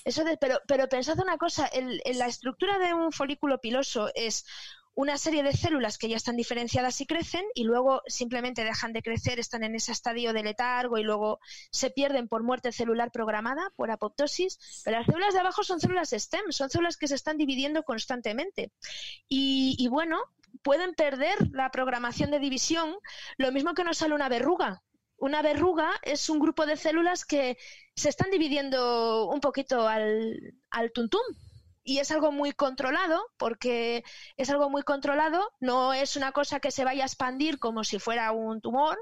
Eso 0.05 0.25
de, 0.25 0.37
pero, 0.39 0.61
pero 0.67 0.89
pensad 0.89 1.19
una 1.21 1.37
cosa, 1.37 1.67
el, 1.67 2.01
la 2.15 2.27
estructura 2.27 2.79
de 2.79 2.95
un 2.95 3.13
folículo 3.13 3.61
piloso 3.61 4.11
es 4.15 4.45
una 4.95 5.17
serie 5.19 5.43
de 5.43 5.53
células 5.53 5.99
que 5.99 6.09
ya 6.09 6.17
están 6.17 6.37
diferenciadas 6.37 7.01
y 7.01 7.07
crecen 7.07 7.45
y 7.55 7.65
luego 7.65 8.03
simplemente 8.07 8.65
dejan 8.65 8.93
de 8.93 9.03
crecer, 9.03 9.39
están 9.39 9.65
en 9.65 9.75
ese 9.75 9.93
estadio 9.93 10.33
de 10.33 10.43
letargo 10.43 10.99
y 10.99 11.03
luego 11.03 11.41
se 11.71 11.91
pierden 11.91 12.29
por 12.29 12.43
muerte 12.43 12.73
celular 12.73 13.11
programada, 13.13 13.73
por 13.77 13.91
apoptosis. 13.91 14.83
Pero 14.85 14.99
las 14.99 15.07
células 15.07 15.35
de 15.35 15.41
abajo 15.41 15.63
son 15.63 15.81
células 15.81 16.11
STEM, 16.11 16.51
son 16.51 16.71
células 16.71 16.97
que 16.97 17.09
se 17.09 17.15
están 17.15 17.39
dividiendo 17.39 17.83
constantemente. 17.85 18.73
Y, 19.29 19.87
bueno, 19.89 20.19
pueden 20.63 20.95
perder 20.95 21.37
la 21.53 21.71
programación 21.71 22.31
de 22.31 22.41
división, 22.41 22.97
lo 23.39 23.53
mismo 23.53 23.75
que 23.75 23.85
nos 23.85 23.99
sale 23.99 24.15
una 24.15 24.29
verruga. 24.29 24.83
Una 25.17 25.43
verruga 25.43 25.93
es 26.03 26.29
un 26.31 26.41
grupo 26.41 26.67
de 26.67 26.77
células 26.77 27.25
que 27.25 27.59
se 27.95 28.09
están 28.09 28.31
dividiendo 28.31 29.27
un 29.27 29.41
poquito 29.41 29.87
al, 29.87 30.55
al 30.71 30.93
tuntum, 30.93 31.21
y 31.83 31.99
es 31.99 32.11
algo 32.11 32.33
muy 32.33 32.53
controlado, 32.53 33.27
porque 33.37 34.05
es 34.37 34.51
algo 34.51 34.71
muy 34.71 34.83
controlado, 34.83 35.53
no 35.61 35.93
es 35.93 36.17
una 36.17 36.33
cosa 36.33 36.61
que 36.61 36.71
se 36.71 36.85
vaya 36.85 37.05
a 37.05 37.07
expandir 37.07 37.59
como 37.59 37.85
si 37.85 37.99
fuera 37.99 38.33
un 38.33 38.61
tumor, 38.61 38.99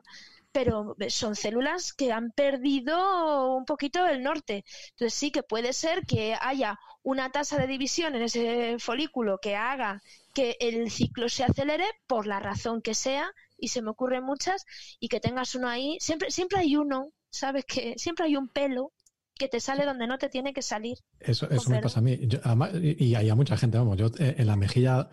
pero 0.52 0.96
son 1.08 1.36
células 1.36 1.92
que 1.92 2.12
han 2.12 2.30
perdido 2.32 3.54
un 3.54 3.64
poquito 3.64 4.06
el 4.06 4.22
norte. 4.22 4.64
Entonces 4.90 5.14
sí 5.14 5.30
que 5.30 5.42
puede 5.42 5.72
ser 5.72 6.06
que 6.06 6.36
haya 6.40 6.78
una 7.02 7.30
tasa 7.30 7.58
de 7.58 7.66
división 7.66 8.14
en 8.14 8.22
ese 8.22 8.76
folículo 8.78 9.38
que 9.38 9.56
haga 9.56 10.02
que 10.34 10.56
el 10.60 10.90
ciclo 10.90 11.28
se 11.28 11.44
acelere 11.44 11.84
por 12.06 12.26
la 12.26 12.40
razón 12.40 12.82
que 12.82 12.94
sea, 12.94 13.30
y 13.56 13.68
se 13.68 13.82
me 13.82 13.90
ocurren 13.90 14.24
muchas, 14.24 14.64
y 15.00 15.08
que 15.08 15.20
tengas 15.20 15.54
uno 15.54 15.68
ahí, 15.68 15.98
siempre, 16.00 16.30
siempre 16.30 16.60
hay 16.60 16.76
uno, 16.76 17.12
¿sabes? 17.30 17.64
Que 17.64 17.94
siempre 17.98 18.26
hay 18.26 18.36
un 18.36 18.48
pelo 18.48 18.92
que 19.38 19.48
te 19.48 19.60
sale 19.60 19.86
donde 19.86 20.06
no 20.06 20.18
te 20.18 20.28
tiene 20.28 20.52
que 20.52 20.62
salir. 20.62 20.98
Eso, 21.20 21.48
eso 21.48 21.70
me 21.70 21.80
pasa 21.80 22.00
a 22.00 22.02
mí. 22.02 22.18
Yo, 22.22 22.40
además, 22.42 22.72
y, 22.74 23.14
hay 23.14 23.30
a 23.30 23.34
mucha 23.34 23.56
gente, 23.56 23.78
vamos, 23.78 23.96
yo 23.96 24.08
eh, 24.18 24.34
en 24.38 24.46
la 24.46 24.56
mejilla 24.56 25.08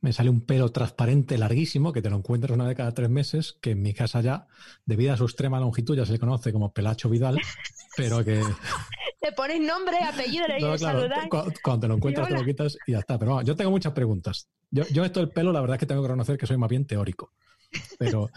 me 0.00 0.12
sale 0.12 0.30
un 0.30 0.42
pelo 0.42 0.70
transparente 0.70 1.36
larguísimo 1.36 1.92
que 1.92 2.00
te 2.00 2.08
lo 2.08 2.16
encuentras 2.16 2.52
una 2.52 2.66
vez 2.66 2.76
cada 2.76 2.92
tres 2.92 3.10
meses, 3.10 3.58
que 3.60 3.72
en 3.72 3.82
mi 3.82 3.92
casa 3.92 4.20
ya, 4.20 4.46
debido 4.86 5.12
a 5.12 5.16
su 5.16 5.24
extrema 5.24 5.60
longitud, 5.60 5.96
ya 5.96 6.06
se 6.06 6.12
le 6.12 6.18
conoce 6.18 6.52
como 6.52 6.72
pelacho 6.72 7.10
Vidal, 7.10 7.38
pero 7.96 8.24
que... 8.24 8.42
te 9.20 9.32
pones 9.32 9.60
nombre, 9.60 9.98
apellido 10.02 10.46
y 10.56 10.62
no, 10.62 10.76
claro, 10.76 11.08
cuando, 11.28 11.52
cuando, 11.62 11.80
te 11.80 11.88
lo 11.88 11.94
encuentras 11.96 12.28
te 12.28 12.34
lo 12.34 12.44
quitas 12.44 12.78
y 12.86 12.92
ya 12.92 13.00
está. 13.00 13.18
Pero 13.18 13.32
bueno, 13.32 13.46
yo 13.46 13.56
tengo 13.56 13.70
muchas 13.70 13.92
preguntas. 13.92 14.48
Yo, 14.70 14.84
yo 14.88 15.04
esto 15.04 15.20
del 15.20 15.30
pelo, 15.30 15.52
la 15.52 15.60
verdad 15.60 15.74
es 15.76 15.80
que 15.80 15.86
tengo 15.86 16.02
que 16.02 16.08
reconocer 16.08 16.38
que 16.38 16.46
soy 16.46 16.56
más 16.56 16.70
bien 16.70 16.86
teórico. 16.86 17.32
Pero 17.98 18.30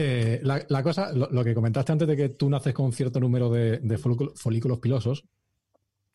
eh, 0.00 0.40
la, 0.44 0.82
cosa, 0.84 1.12
lo, 1.12 1.42
que 1.42 1.54
comentaste 1.54 1.90
antes 1.90 2.06
de 2.06 2.16
que 2.16 2.28
tú 2.28 2.48
naces 2.48 2.72
con 2.72 2.86
un 2.86 2.92
cierto 2.92 3.18
número 3.18 3.50
de, 3.50 3.98
folículos 3.98 4.78
pilosos, 4.78 5.24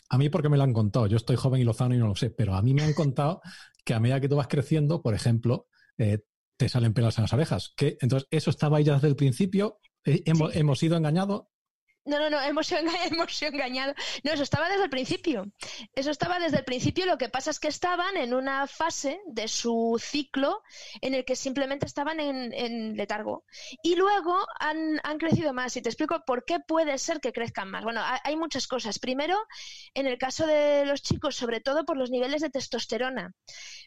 a 0.07 0.17
mí 0.17 0.29
porque 0.29 0.47
me 0.47 0.55
lo 0.55 0.63
han 0.63 0.71
contado, 0.71 1.07
yo 1.07 1.17
estoy 1.17 1.35
joven 1.35 1.59
y 1.59 1.65
lozano 1.65 1.93
y 1.93 1.97
no 1.97 2.07
lo 2.07 2.15
sé, 2.15 2.29
pero 2.29 2.55
a 2.55 2.61
mí 2.61 2.73
me 2.73 2.83
han 2.83 2.93
contado 2.93 3.41
que 3.83 3.93
a 3.93 3.99
medida 3.99 4.21
que 4.21 4.29
tú 4.29 4.37
vas 4.37 4.47
creciendo, 4.47 5.01
por 5.01 5.13
ejemplo, 5.13 5.67
eh, 5.97 6.19
te 6.55 6.69
salen 6.69 6.93
pelos 6.93 7.17
en 7.17 7.23
las 7.23 7.33
abejas. 7.33 7.73
Que, 7.75 7.97
entonces, 7.99 8.27
¿eso 8.31 8.49
estaba 8.49 8.77
ahí 8.77 8.85
ya 8.85 8.93
desde 8.93 9.09
el 9.09 9.17
principio? 9.17 9.79
Eh, 10.05 10.23
¿Hemos, 10.25 10.55
¿Hemos 10.55 10.79
sido 10.79 10.95
engañados? 10.95 11.43
No, 12.05 12.19
no, 12.19 12.29
no, 12.29 12.41
hemos 12.41 12.67
sido, 12.67 12.81
hemos 12.81 13.35
sido. 13.35 13.51
No, 14.23 14.31
eso 14.31 14.43
estaba 14.43 14.69
desde 14.69 14.83
el 14.83 14.89
principio. 14.89 15.45
Eso 15.95 16.11
estaba 16.11 16.39
desde 16.39 16.57
el 16.57 16.65
principio. 16.65 17.05
Lo 17.05 17.17
que 17.17 17.29
pasa 17.29 17.51
es 17.51 17.59
que 17.59 17.69
estaban 17.69 18.17
en 18.17 18.33
una 18.33 18.67
fase 18.67 19.21
de 19.25 19.47
su 19.47 20.01
ciclo 20.01 20.61
en 21.01 21.13
el 21.13 21.23
que 21.23 21.35
simplemente 21.35 21.85
estaban 21.85 22.19
en, 22.19 22.95
letargo. 22.97 23.45
Y 23.81 23.95
luego 23.95 24.35
han, 24.59 24.99
crecido 25.17 25.53
más. 25.53 25.75
Y 25.77 25.81
te 25.81 25.89
explico 25.89 26.23
por 26.25 26.43
qué 26.43 26.59
puede 26.59 26.97
ser 26.97 27.19
que 27.21 27.31
crezcan 27.31 27.69
más. 27.69 27.83
Bueno, 27.83 28.01
hay 28.23 28.35
muchas 28.35 28.67
cosas. 28.67 28.99
Primero, 28.99 29.37
en 29.93 30.07
el 30.07 30.17
caso 30.17 30.45
de 30.45 30.85
los 30.85 31.01
chicos, 31.01 31.35
sobre 31.35 31.61
todo 31.61 31.85
por 31.85 31.97
los 31.97 32.09
niveles 32.09 32.41
de 32.41 32.49
testosterona. 32.49 33.33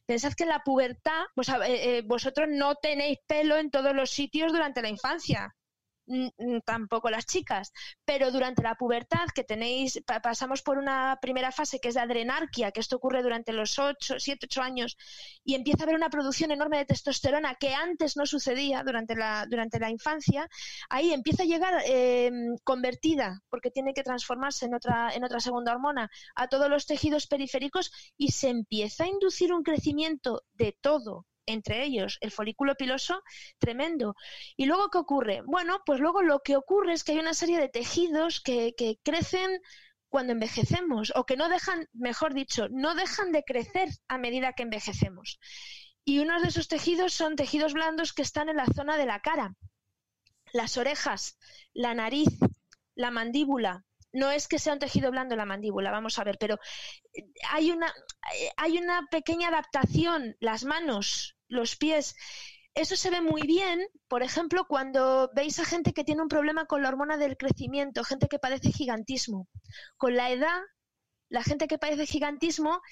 Pensad 0.07 0.33
que 0.33 0.45
en 0.45 0.51
la 0.51 0.61
pubertad, 0.61 1.25
pues, 1.35 1.49
eh, 1.67 2.03
vosotros 2.07 2.49
no 2.51 2.77
tenéis 2.77 3.19
pelo 3.27 3.57
en 3.57 3.71
todos 3.71 3.95
los 3.95 4.11
sitios 4.11 4.53
durante 4.53 4.83
la 4.83 4.89
infancia 4.89 5.55
tampoco 6.65 7.11
las 7.11 7.27
chicas, 7.27 7.73
pero 8.05 8.31
durante 8.31 8.63
la 8.63 8.75
pubertad 8.75 9.27
que 9.35 9.45
tenéis, 9.45 10.01
pasamos 10.23 10.63
por 10.63 10.79
una 10.79 11.19
primera 11.21 11.53
fase 11.53 11.81
que 11.81 11.89
es 11.89 11.95
la 11.95 12.03
adrenarquia, 12.03 12.71
que 12.71 12.81
esto 12.81 12.97
ocurre 12.97 13.23
durante 13.23 13.53
los 13.53 13.79
8, 13.79 14.17
7, 14.19 14.47
8 14.47 14.63
años, 14.63 14.97
y 15.45 15.55
empieza 15.55 15.83
a 15.83 15.85
haber 15.85 15.97
una 15.97 16.11
producción 16.11 16.51
enorme 16.51 16.79
de 16.79 16.87
testosterona 16.87 17.55
que 17.57 17.75
antes 17.75 18.17
no 18.17 18.27
sucedía 18.27 18.83
durante 18.85 19.17
la, 19.17 19.47
durante 19.49 19.81
la 19.81 19.91
infancia, 19.91 20.49
ahí 20.89 21.13
empieza 21.13 21.43
a 21.43 21.47
llegar 21.47 21.83
eh, 21.87 22.31
convertida, 22.65 23.41
porque 23.49 23.71
tiene 23.71 23.95
que 23.95 24.03
transformarse 24.03 24.67
en 24.67 24.75
otra, 24.75 25.13
en 25.15 25.25
otra 25.25 25.41
segunda 25.41 25.73
hormona, 25.73 26.11
a 26.35 26.49
todos 26.49 26.69
los 26.69 26.87
tejidos 26.87 27.27
periféricos 27.27 27.93
y 28.17 28.33
se 28.33 28.49
empieza 28.49 29.05
a 29.05 29.09
inducir 29.09 29.53
un 29.53 29.63
crecimiento 29.63 30.43
de 30.55 30.77
todo, 30.81 31.27
entre 31.47 31.85
ellos 31.85 32.19
el 32.21 32.31
folículo 32.31 32.75
piloso, 32.75 33.23
tremendo. 33.59 34.15
¿Y 34.57 34.67
luego 34.67 34.91
qué 34.91 34.99
ocurre? 34.99 35.43
Bueno, 35.45 35.81
pues 35.87 36.01
luego 36.01 36.23
lo 36.23 36.41
que 36.41 36.57
ocurre 36.57 36.93
es 36.93 37.05
que 37.05 37.13
hay 37.13 37.19
una 37.19 37.35
serie 37.35 37.59
de 37.59 37.69
tejidos 37.69 38.41
que, 38.41 38.75
crecen 39.03 39.61
cuando 40.09 40.33
envejecemos 40.33 41.13
o 41.15 41.25
que 41.25 41.37
no 41.37 41.49
dejan, 41.49 41.89
mejor 41.93 42.35
dicho, 42.35 42.69
no 42.71 42.95
dejan 42.95 43.33
de 43.33 43.43
crecer 43.45 43.89
a 44.09 44.19
medida 44.19 44.53
que 44.53 44.63
envejecemos. 44.63 45.39
Y 46.05 46.21
uno 46.21 46.41
de 46.41 46.49
esos 46.49 46.69
tejidos 46.69 47.13
son 47.15 47.37
tejidos 47.37 47.75
blandos 47.75 48.13
que 48.13 48.23
están 48.23 48.49
en 48.49 48.57
la 48.57 48.67
zona 48.67 48.97
de 48.97 49.07
la 49.07 49.21
cara, 49.21 49.55
las 50.53 50.77
orejas, 50.77 51.39
la 51.75 51.95
nariz, 51.95 52.29
la 52.95 53.11
mandíbula, 53.11 53.85
no 54.17 54.31
es 54.31 54.49
que 54.49 54.59
sea 54.59 54.73
un 54.73 54.79
tejido 54.79 55.11
blando 55.11 55.37
la 55.37 55.45
mandíbula, 55.45 55.91
vamos 55.91 56.19
a 56.19 56.25
ver, 56.25 56.39
pero 56.39 56.59
hay 57.51 57.71
una, 57.71 57.93
hay 58.57 58.79
una 58.79 59.07
pequeña 59.11 59.49
adaptación, 59.49 60.37
las 60.41 60.65
manos, 60.65 61.36
los 61.49 61.77
pies. 61.77 62.15
Eso 62.75 62.95
se 62.97 63.11
ve 63.11 63.23
muy 63.23 63.43
bien, 63.43 63.81
por 64.09 64.23
ejemplo, 64.23 64.67
cuando 64.69 65.31
veis 65.35 65.59
a 65.59 65.65
gente 65.65 65.95
que 65.95 66.05
tiene 66.05 66.23
un 66.23 66.29
problema 66.29 66.67
con 66.67 66.83
la 66.83 66.91
hormona 66.91 67.17
del 67.17 67.39
crecimiento, 67.39 68.05
gente 68.05 68.29
que 68.29 68.39
padece 68.39 68.71
gigantismo. 68.71 69.49
Con 69.97 70.15
la 70.15 70.31
edad, 70.31 70.61
la 71.31 71.43
gente 71.43 71.69
que 71.69 71.79
padece 71.79 72.07
gigantismo 72.07 72.83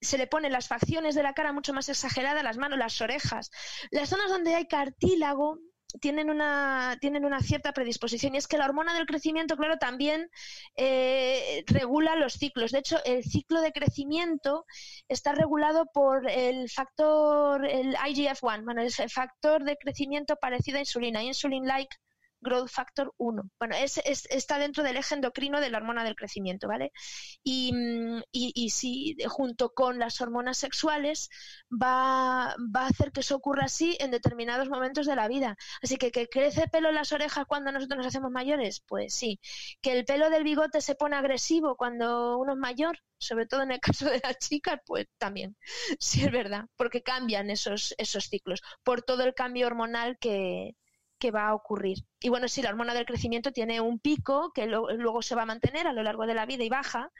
se 0.00 0.18
le 0.18 0.26
ponen 0.26 0.52
las 0.52 0.68
facciones 0.68 1.14
de 1.14 1.22
la 1.22 1.34
cara 1.34 1.52
mucho 1.52 1.72
más 1.72 1.88
exageradas, 1.88 2.44
las 2.44 2.58
manos, 2.58 2.78
las 2.78 3.00
orejas. 3.00 3.50
Las 3.90 4.10
zonas 4.10 4.30
donde 4.30 4.54
hay 4.54 4.66
cartílago 4.66 5.58
tienen 6.00 6.30
una, 6.30 6.96
tienen 7.00 7.24
una 7.24 7.40
cierta 7.40 7.72
predisposición 7.72 8.34
y 8.34 8.38
es 8.38 8.46
que 8.46 8.58
la 8.58 8.66
hormona 8.66 8.94
del 8.94 9.06
crecimiento, 9.06 9.56
claro, 9.56 9.78
también 9.78 10.30
eh, 10.76 11.64
regula 11.66 12.16
los 12.16 12.34
ciclos. 12.34 12.72
De 12.72 12.78
hecho, 12.78 12.98
el 13.04 13.24
ciclo 13.24 13.60
de 13.60 13.72
crecimiento 13.72 14.66
está 15.08 15.32
regulado 15.32 15.86
por 15.86 16.28
el 16.30 16.68
factor, 16.70 17.66
el 17.66 17.94
IGF-1, 17.96 18.64
bueno, 18.64 18.82
el 18.82 18.92
factor 19.10 19.64
de 19.64 19.76
crecimiento 19.76 20.36
parecido 20.36 20.78
a 20.78 20.80
insulina, 20.80 21.22
insulin-like 21.22 21.96
growth 22.40 22.68
factor 22.68 23.12
1. 23.18 23.42
Bueno, 23.58 23.76
es, 23.76 24.00
está 24.04 24.58
dentro 24.58 24.82
del 24.82 24.96
eje 24.96 25.14
endocrino 25.14 25.60
de 25.60 25.70
la 25.70 25.78
hormona 25.78 26.04
del 26.04 26.16
crecimiento, 26.16 26.68
¿vale? 26.68 26.92
Y, 27.42 27.72
mm, 27.72 28.22
y, 28.32 28.70
si 28.70 29.16
junto 29.28 29.70
con 29.70 29.98
las 29.98 30.20
hormonas 30.20 30.58
sexuales 30.58 31.28
va, 31.70 32.54
va, 32.74 32.82
a 32.82 32.86
hacer 32.88 33.12
que 33.12 33.20
eso 33.20 33.36
ocurra 33.36 33.64
así 33.64 33.96
en 34.00 34.10
determinados 34.10 34.68
momentos 34.68 35.06
de 35.06 35.16
la 35.16 35.28
vida. 35.28 35.56
Así 35.82 35.96
que 35.96 36.10
que 36.10 36.28
crece 36.28 36.68
pelo 36.68 36.88
en 36.88 36.94
las 36.96 37.12
orejas 37.12 37.46
cuando 37.46 37.72
nosotros 37.72 37.98
nos 37.98 38.06
hacemos 38.06 38.30
mayores, 38.30 38.82
pues 38.86 39.14
sí. 39.14 39.40
Que 39.80 39.92
el 39.92 40.04
pelo 40.04 40.30
del 40.30 40.44
bigote 40.44 40.80
se 40.80 40.94
pone 40.94 41.16
agresivo 41.16 41.76
cuando 41.76 42.38
uno 42.38 42.52
es 42.52 42.58
mayor, 42.58 42.98
sobre 43.18 43.46
todo 43.46 43.62
en 43.62 43.72
el 43.72 43.80
caso 43.80 44.06
de 44.06 44.20
las 44.22 44.38
chicas, 44.38 44.80
pues 44.86 45.06
también, 45.18 45.56
sí 45.98 46.24
es 46.24 46.32
verdad, 46.32 46.64
porque 46.76 47.02
cambian 47.02 47.50
esos, 47.50 47.94
esos 47.98 48.24
ciclos 48.24 48.60
por 48.82 49.02
todo 49.02 49.24
el 49.24 49.34
cambio 49.34 49.66
hormonal 49.66 50.18
que, 50.18 50.74
que 51.20 51.30
va 51.30 51.48
a 51.48 51.54
ocurrir. 51.54 51.98
Y 52.18 52.30
bueno, 52.30 52.48
si 52.48 52.62
la 52.62 52.70
hormona 52.70 52.94
del 52.94 53.06
crecimiento 53.06 53.52
tiene 53.52 53.80
un 53.80 54.00
pico 54.00 54.52
que 54.52 54.66
luego 54.66 55.22
se 55.22 55.36
va 55.36 55.42
a 55.42 55.46
mantener 55.46 55.86
a 55.86 55.92
lo 55.92 56.02
largo 56.02 56.26
de 56.26 56.34
la 56.34 56.46
vida 56.46 56.64
y 56.64 56.68
baja, 56.68 57.12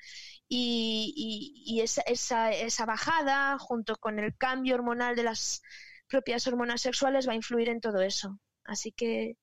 y, 0.49 1.81
esa, 1.81 2.03
esa, 2.51 2.87
bajada, 2.87 3.59
junto 3.59 3.97
con 3.97 4.19
el 4.19 4.37
cambio 4.37 4.75
hormonal 4.75 5.15
de 5.15 5.23
las 5.23 5.63
propias 6.09 6.47
hormonas 6.49 6.81
sexuales, 6.81 7.29
va 7.29 7.33
a 7.33 7.37
influir 7.37 7.69
en 7.69 7.81
todo 7.81 8.01
eso. 8.01 8.41
Así 8.65 8.91
que 8.91 9.37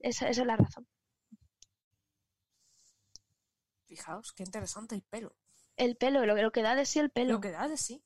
esa, 0.00 0.28
es 0.28 0.38
la 0.38 0.56
razón. 0.56 0.88
Fijaos, 3.86 4.32
qué 4.32 4.42
interesante 4.42 4.96
el 4.96 5.02
pelo. 5.02 5.36
El 5.76 5.96
pelo, 5.96 6.26
lo, 6.26 6.50
que 6.50 6.62
da 6.62 6.74
de 6.74 6.86
sí 6.86 6.98
el 6.98 7.10
pelo. 7.10 7.34
Lo 7.34 7.40
que 7.40 7.52
da 7.52 7.68
de 7.68 7.76
sí. 7.76 8.02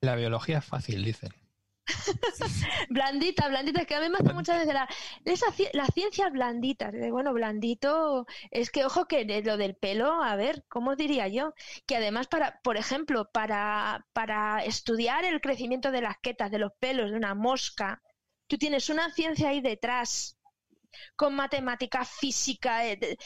La 0.00 0.14
biología 0.14 0.58
es 0.58 0.64
fácil, 0.64 1.04
dicen. 1.04 1.41
blandita, 2.90 3.48
blandita, 3.48 3.84
que 3.84 3.94
a 3.94 4.00
mí 4.00 4.08
me 4.08 4.16
hace 4.18 4.32
muchas 4.32 4.58
veces 4.58 4.74
la 5.72 5.86
ciencia 5.86 6.28
blandita, 6.30 6.90
bueno, 7.10 7.32
blandito, 7.32 8.26
es 8.50 8.70
que 8.70 8.84
ojo 8.84 9.06
que 9.06 9.24
lo 9.44 9.56
del 9.56 9.76
pelo, 9.76 10.22
a 10.22 10.36
ver, 10.36 10.64
¿cómo 10.68 10.96
diría 10.96 11.28
yo? 11.28 11.54
Que 11.86 11.96
además 11.96 12.28
para, 12.28 12.60
por 12.62 12.76
ejemplo, 12.76 13.30
para, 13.32 14.06
para 14.12 14.64
estudiar 14.64 15.24
el 15.24 15.40
crecimiento 15.40 15.90
de 15.90 16.02
las 16.02 16.18
quetas, 16.18 16.50
de 16.50 16.58
los 16.58 16.72
pelos 16.78 17.10
de 17.10 17.16
una 17.16 17.34
mosca, 17.34 18.02
tú 18.46 18.58
tienes 18.58 18.88
una 18.90 19.10
ciencia 19.10 19.48
ahí 19.48 19.60
detrás 19.60 20.38
con 21.16 21.34
matemática, 21.34 22.04
física, 22.04 22.86
eh, 22.86 23.16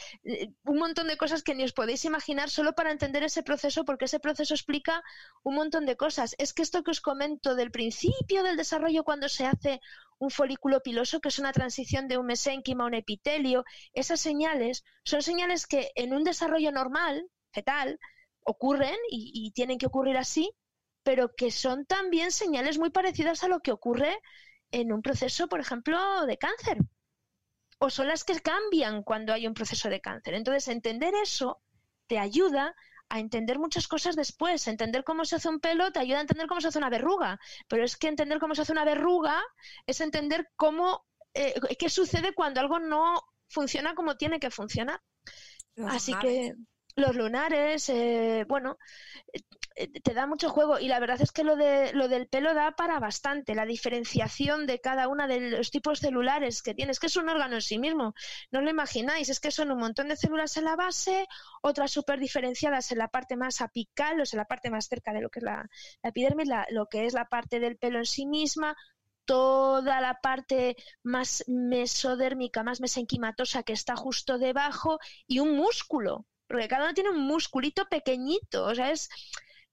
un 0.63 0.77
montón 0.77 1.07
de 1.07 1.17
cosas 1.17 1.43
que 1.43 1.55
ni 1.55 1.63
os 1.63 1.73
podéis 1.73 2.05
imaginar 2.05 2.49
solo 2.49 2.73
para 2.73 2.91
entender 2.91 3.23
ese 3.23 3.43
proceso, 3.43 3.85
porque 3.85 4.05
ese 4.05 4.19
proceso 4.19 4.53
explica 4.53 5.03
un 5.43 5.55
montón 5.55 5.85
de 5.85 5.97
cosas. 5.97 6.35
Es 6.37 6.53
que 6.53 6.63
esto 6.63 6.83
que 6.83 6.91
os 6.91 7.01
comento 7.01 7.55
del 7.55 7.71
principio 7.71 8.43
del 8.43 8.57
desarrollo 8.57 9.03
cuando 9.03 9.29
se 9.29 9.45
hace 9.45 9.79
un 10.19 10.29
folículo 10.29 10.81
piloso, 10.81 11.19
que 11.19 11.29
es 11.29 11.39
una 11.39 11.53
transición 11.53 12.07
de 12.07 12.17
un 12.17 12.25
mesénquima 12.25 12.83
a 12.83 12.87
un 12.87 12.95
epitelio, 12.95 13.65
esas 13.93 14.19
señales 14.19 14.83
son 15.03 15.21
señales 15.21 15.67
que 15.67 15.91
en 15.95 16.13
un 16.13 16.23
desarrollo 16.23 16.71
normal, 16.71 17.29
fetal, 17.51 17.99
ocurren 18.43 18.95
y 19.09 19.51
tienen 19.51 19.77
que 19.77 19.87
ocurrir 19.87 20.17
así, 20.17 20.51
pero 21.03 21.33
que 21.35 21.51
son 21.51 21.85
también 21.85 22.31
señales 22.31 22.77
muy 22.77 22.89
parecidas 22.89 23.43
a 23.43 23.47
lo 23.47 23.61
que 23.61 23.71
ocurre 23.71 24.19
en 24.71 24.91
un 24.91 25.01
proceso, 25.01 25.47
por 25.47 25.59
ejemplo, 25.61 26.25
de 26.25 26.37
cáncer 26.37 26.79
o 27.79 27.89
son 27.89 28.07
las 28.07 28.23
que 28.23 28.39
cambian 28.39 29.03
cuando 29.03 29.33
hay 29.33 29.47
un 29.47 29.53
proceso 29.53 29.89
de 29.89 30.01
cáncer. 30.01 30.33
Entonces, 30.33 30.67
entender 30.67 31.13
eso 31.15 31.61
te 32.07 32.17
ayuda 32.17 32.75
a 33.09 33.19
entender 33.19 33.59
muchas 33.59 33.87
cosas 33.87 34.15
después. 34.15 34.67
Entender 34.67 35.03
cómo 35.03 35.25
se 35.25 35.35
hace 35.35 35.49
un 35.49 35.59
pelo 35.59 35.91
te 35.91 35.99
ayuda 35.99 36.17
a 36.17 36.21
entender 36.21 36.47
cómo 36.47 36.61
se 36.61 36.69
hace 36.69 36.77
una 36.79 36.89
verruga. 36.89 37.39
Pero 37.67 37.83
es 37.83 37.97
que 37.97 38.07
entender 38.07 38.39
cómo 38.39 38.55
se 38.55 38.63
hace 38.63 38.71
una 38.71 38.85
verruga 38.85 39.43
es 39.85 40.01
entender 40.01 40.49
cómo, 40.55 41.05
eh, 41.33 41.53
qué 41.77 41.89
sucede 41.89 42.33
cuando 42.33 42.59
algo 42.59 42.79
no 42.79 43.21
funciona 43.47 43.95
como 43.95 44.17
tiene 44.17 44.39
que 44.39 44.51
funcionar. 44.51 45.01
Así 45.87 46.13
que 46.15 46.53
los 46.95 47.15
lunares, 47.15 47.87
eh, 47.89 48.45
bueno, 48.47 48.77
te 50.03 50.13
da 50.13 50.25
mucho 50.25 50.49
juego 50.49 50.79
y 50.79 50.87
la 50.87 50.99
verdad 50.99 51.21
es 51.21 51.31
que 51.31 51.43
lo, 51.43 51.55
de, 51.55 51.93
lo 51.93 52.07
del 52.07 52.27
pelo 52.27 52.55
da 52.55 52.71
para 52.71 52.99
bastante, 52.99 53.53
la 53.53 53.65
diferenciación 53.65 54.65
de 54.65 54.81
cada 54.81 55.07
uno 55.07 55.27
de 55.27 55.51
los 55.51 55.69
tipos 55.69 55.99
celulares 55.99 56.63
que 56.63 56.73
tienes, 56.73 56.99
que 56.99 57.07
es 57.07 57.15
un 57.15 57.29
órgano 57.29 57.55
en 57.55 57.61
sí 57.61 57.77
mismo, 57.77 58.15
no 58.51 58.61
lo 58.61 58.71
imagináis, 58.71 59.29
es 59.29 59.39
que 59.39 59.51
son 59.51 59.71
un 59.71 59.77
montón 59.77 60.07
de 60.07 60.15
células 60.15 60.57
en 60.57 60.65
la 60.65 60.75
base, 60.75 61.27
otras 61.61 61.91
súper 61.91 62.19
diferenciadas 62.19 62.91
en 62.91 62.97
la 62.97 63.07
parte 63.07 63.37
más 63.37 63.61
apical, 63.61 64.19
o 64.19 64.25
sea, 64.25 64.37
la 64.37 64.45
parte 64.45 64.71
más 64.71 64.87
cerca 64.87 65.13
de 65.13 65.21
lo 65.21 65.29
que 65.29 65.39
es 65.39 65.43
la, 65.43 65.69
epidermis, 66.01 66.49
lo 66.71 66.87
que 66.87 67.05
es 67.05 67.13
la 67.13 67.25
parte 67.25 67.59
del 67.59 67.77
pelo 67.77 67.99
en 67.99 68.05
sí 68.05 68.25
misma, 68.25 68.75
toda 69.25 70.01
la 70.01 70.15
parte 70.21 70.75
más 71.03 71.43
mesodérmica, 71.47 72.63
más 72.63 72.81
mesenquimatosa 72.81 73.61
que 73.61 73.73
está 73.73 73.95
justo 73.95 74.39
debajo 74.39 74.97
y 75.27 75.39
un 75.39 75.55
músculo 75.55 76.25
porque 76.47 76.67
cada 76.67 76.85
uno 76.85 76.93
tiene 76.93 77.09
un 77.09 77.27
musculito 77.27 77.85
pequeñito, 77.89 78.65
o 78.65 78.75
sea, 78.75 78.91
es... 78.91 79.09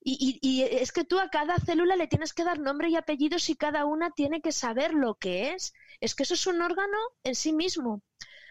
Y, 0.07 0.63
es 0.63 0.93
que 0.93 1.05
tú 1.05 1.19
a 1.19 1.31
cada 1.31 1.57
célula 1.57 1.97
le 1.97 2.07
tienes 2.07 2.35
que 2.35 2.45
dar 2.45 2.59
nombre 2.59 2.91
y 2.91 2.97
apellidos 2.97 3.49
y 3.49 3.57
cada 3.57 3.87
una 3.87 4.11
tiene 4.11 4.43
que 4.43 4.53
saber 4.53 4.93
lo 4.93 5.15
que 5.15 5.53
es. 5.53 5.73
Es 6.01 6.15
que 6.15 6.25
eso 6.25 6.35
es 6.35 6.47
un 6.47 6.61
órgano 6.61 6.99
en 7.23 7.35
sí 7.35 7.55
mismo. 7.55 8.03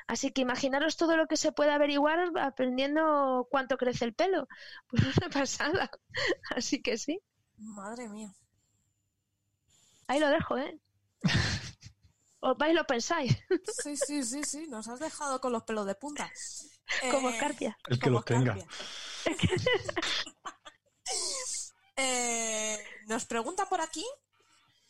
Así 0.08 0.32
que 0.32 0.42
imaginaros 0.42 0.98
todo 0.98 1.16
lo 1.16 1.28
que 1.28 1.38
se 1.38 1.52
puede 1.52 1.72
averiguar 1.72 2.32
aprendiendo 2.40 3.48
cuánto 3.52 3.78
crece 3.78 4.06
el 4.06 4.16
pelo. 4.16 4.48
Pues 4.88 5.04
una 5.18 5.30
pasada. 5.30 5.92
Así 6.56 6.82
que 6.82 6.98
sí. 6.98 7.20
Madre 7.58 8.10
mía. 8.10 8.34
Ahí 10.08 10.20
lo 10.20 10.30
dejo, 10.30 10.58
¿eh? 10.58 10.80
¿Os 12.40 12.58
vais 12.58 12.74
lo 12.74 12.84
pensáis? 12.86 13.38
Sí, 13.84 13.96
sí, 13.96 14.24
sí, 14.24 14.44
sí. 14.44 14.68
Nos 14.68 14.88
has 14.88 15.00
dejado 15.00 15.40
con 15.40 15.54
los 15.54 15.64
pelos 15.64 15.86
de 15.86 15.94
punta. 15.96 16.32
Como 17.12 17.30
eh, 17.30 17.34
Escarpia. 17.34 17.78
El 17.88 18.00
que 18.00 18.10
los 18.10 18.26
tenga. 18.26 18.58
Eh, 21.96 22.84
nos 23.08 23.26
pregunta 23.26 23.68
por 23.68 23.82
aquí 23.82 24.06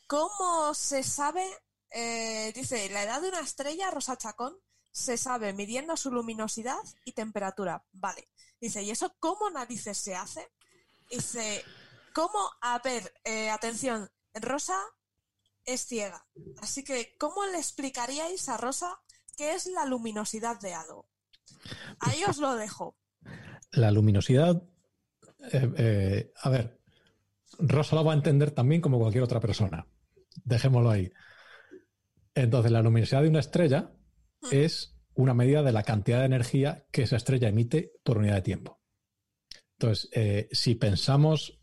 cómo 0.08 0.74
se 0.74 1.04
sabe, 1.04 1.46
eh, 1.90 2.52
dice, 2.56 2.90
la 2.90 3.04
edad 3.04 3.22
de 3.22 3.30
una 3.30 3.42
estrella, 3.42 3.92
Rosa 3.92 4.18
Chacón, 4.18 4.58
se 4.92 5.18
sabe 5.18 5.54
midiendo 5.54 5.98
su 5.98 6.12
luminosidad 6.12 6.80
y 7.06 7.14
temperatura. 7.14 7.84
Vale. 7.92 8.30
Dice, 8.62 8.84
¿y 8.84 8.92
eso 8.92 9.16
cómo 9.20 9.50
narices 9.50 9.98
se 9.98 10.16
hace? 10.16 10.52
Dice, 11.10 11.64
¿cómo? 12.14 12.52
A 12.62 12.80
ver, 12.80 13.14
atención, 13.52 14.10
Rosa 14.34 14.80
es 15.66 15.86
ciega. 15.86 16.26
Así 16.62 16.84
que, 16.84 17.16
¿cómo 17.18 17.46
le 17.46 17.58
explicaríais 17.58 18.48
a 18.50 18.58
Rosa 18.58 19.00
qué 19.36 19.54
es 19.54 19.66
la 19.66 19.86
luminosidad 19.86 20.60
de 20.60 20.74
algo? 20.74 21.10
Ahí 22.00 22.24
os 22.26 22.38
lo 22.38 22.56
dejo. 22.56 22.96
La 23.72 23.92
luminosidad, 23.92 24.62
eh, 25.52 25.74
eh, 25.78 26.32
a 26.42 26.50
ver, 26.50 26.80
Rosa 27.60 27.96
lo 27.96 28.04
va 28.04 28.14
a 28.14 28.16
entender 28.16 28.52
también 28.52 28.82
como 28.82 29.00
cualquier 29.00 29.24
otra 29.24 29.40
persona. 29.40 29.88
Dejémoslo 30.44 30.90
ahí. 30.90 31.12
Entonces, 32.36 32.72
la 32.72 32.82
luminosidad 32.82 33.22
de 33.22 33.30
una 33.30 33.40
estrella 33.40 33.92
mm. 34.42 34.48
es 34.52 34.96
una 35.16 35.34
medida 35.34 35.62
de 35.62 35.72
la 35.72 35.84
cantidad 35.84 36.20
de 36.20 36.26
energía 36.26 36.86
que 36.92 37.04
esa 37.04 37.18
estrella 37.18 37.50
emite 37.50 37.94
por 38.04 38.18
unidad 38.18 38.36
de 38.36 38.42
tiempo. 38.42 38.82
Entonces, 39.78 40.10
eh, 40.14 40.48
si 40.52 40.76
pensamos 40.76 41.60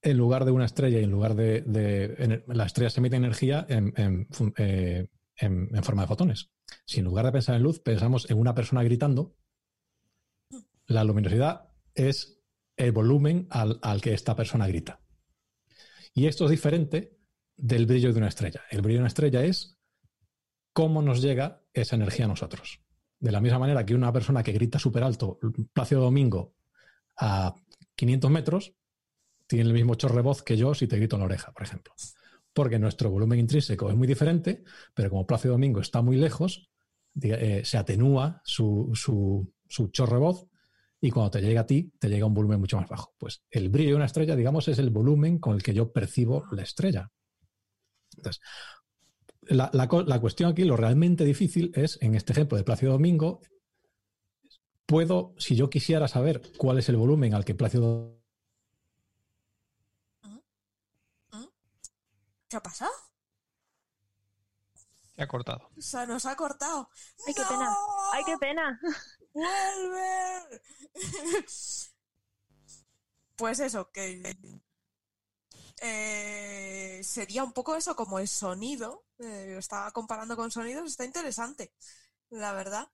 en 0.00 0.16
lugar 0.16 0.44
de 0.44 0.50
una 0.50 0.64
estrella 0.64 0.98
y 1.00 1.04
en 1.04 1.10
lugar 1.10 1.34
de, 1.34 2.42
la 2.46 2.66
estrella 2.66 2.90
se 2.90 3.00
emite 3.00 3.16
energía 3.16 3.66
en, 3.68 3.92
en, 3.96 4.26
forma 5.82 6.02
de 6.02 6.08
fotones. 6.08 6.50
Si 6.84 6.98
en 6.98 7.04
lugar 7.04 7.24
de 7.24 7.32
pensar 7.32 7.54
en 7.54 7.62
luz 7.62 7.80
pensamos 7.80 8.28
en 8.30 8.38
una 8.38 8.54
persona 8.54 8.82
gritando, 8.82 9.36
la 10.86 11.04
luminosidad 11.04 11.68
es 11.94 12.41
el 12.76 12.92
volumen 12.92 13.46
al, 13.50 14.00
que 14.00 14.14
esta 14.14 14.34
persona 14.36 14.66
grita. 14.66 15.00
Y 16.14 16.26
esto 16.26 16.44
es 16.44 16.50
diferente 16.50 17.18
del 17.56 17.86
brillo 17.86 18.12
de 18.12 18.18
una 18.18 18.28
estrella. 18.28 18.62
El 18.70 18.82
brillo 18.82 18.98
de 18.98 19.02
una 19.02 19.08
estrella 19.08 19.44
es 19.44 19.78
cómo 20.72 21.02
nos 21.02 21.22
llega 21.22 21.62
esa 21.72 21.96
energía 21.96 22.26
a 22.26 22.28
nosotros. 22.28 22.80
De 23.18 23.32
la 23.32 23.40
misma 23.40 23.58
manera 23.58 23.86
que 23.86 23.94
una 23.94 24.12
persona 24.12 24.42
que 24.42 24.52
grita 24.52 24.78
súper 24.78 25.04
alto, 25.04 25.38
Plácido 25.72 26.02
Domingo, 26.02 26.54
a 27.16 27.54
500 27.94 28.30
metros, 28.30 28.74
tiene 29.46 29.68
el 29.68 29.74
mismo 29.74 29.94
chorre 29.94 30.22
voz 30.22 30.42
que 30.42 30.56
yo 30.56 30.74
si 30.74 30.86
te 30.86 30.96
grito 30.96 31.16
en 31.16 31.20
la 31.20 31.26
oreja, 31.26 31.52
por 31.52 31.62
ejemplo 31.62 31.94
porque 32.52 32.78
nuestro 32.78 33.10
volumen 33.10 33.38
intrínseco 33.38 33.90
es 33.90 33.96
muy 33.96 34.06
diferente, 34.06 34.62
pero 34.94 35.10
como 35.10 35.26
Plácido 35.26 35.52
Domingo 35.52 35.80
está 35.80 36.02
muy 36.02 36.16
lejos, 36.16 36.70
eh, 37.20 37.62
se 37.64 37.78
atenúa 37.78 38.40
su, 38.44 38.90
su, 38.94 39.52
su 39.68 39.90
y 41.02 41.10
cuando 41.10 41.32
te 41.32 41.42
llega 41.42 41.62
a 41.62 41.66
ti, 41.66 41.92
te 41.98 42.08
llega 42.08 42.26
un 42.26 42.34
volumen 42.34 42.60
mucho 42.60 42.78
más 42.78 42.88
bajo. 42.88 43.12
Pues 43.18 43.42
el 43.50 43.68
brillo 43.68 43.90
de 43.90 43.96
una 43.96 44.06
estrella, 44.06 44.36
digamos, 44.36 44.68
es 44.68 44.78
el 44.78 44.90
volumen 44.90 45.38
con 45.38 45.54
el 45.54 45.62
que 45.62 45.74
yo 45.74 45.92
percibo 45.92 46.44
la 46.52 46.62
estrella. 46.62 47.10
Entonces, 48.16 48.40
la, 49.42 49.70
la 49.72 49.88
co- 49.88 50.02
la 50.02 50.20
cuestión 50.20 50.50
aquí, 50.50 50.64
lo 50.64 50.76
realmente 50.76 51.24
difícil 51.24 51.70
es, 51.74 51.98
en 52.02 52.14
este 52.14 52.32
ejemplo 52.32 52.56
de 52.58 52.64
Plácido 52.64 52.92
Domingo, 52.92 53.40
puedo, 54.86 55.34
si 55.38 55.56
yo 55.56 55.70
quisiera 55.70 56.06
saber 56.08 56.40
cuál 56.56 56.78
es 56.78 56.88
el 56.88 56.96
volumen 56.96 57.34
al 57.34 57.44
que 57.44 57.54
Plácido 57.56 58.22
¿Qué 62.48 62.56
ha 62.56 62.62
pasado? 62.62 62.92
Se 65.16 65.22
ha 65.22 65.28
cortado. 65.28 65.70
Se 65.78 66.06
nos 66.06 66.24
ha 66.26 66.36
cortado. 66.36 66.88
Ay, 67.26 67.34
qué 67.34 67.42
pena. 67.48 67.76
Ay, 68.12 68.22
qué 68.24 68.38
pena. 68.38 68.80
¡Vuelve! 69.34 70.60
pues 73.36 73.60
eso, 73.60 73.90
que 73.90 74.36
eh, 75.80 77.00
sería 77.02 77.44
un 77.44 77.52
poco 77.52 77.76
eso 77.76 77.96
como 77.96 78.18
el 78.18 78.28
sonido. 78.28 79.04
eh, 79.18 79.48
lo 79.52 79.58
estaba 79.58 79.90
comparando 79.92 80.36
con 80.36 80.50
sonidos, 80.50 80.90
está 80.90 81.04
interesante, 81.04 81.72
la 82.30 82.52
verdad. 82.52 82.88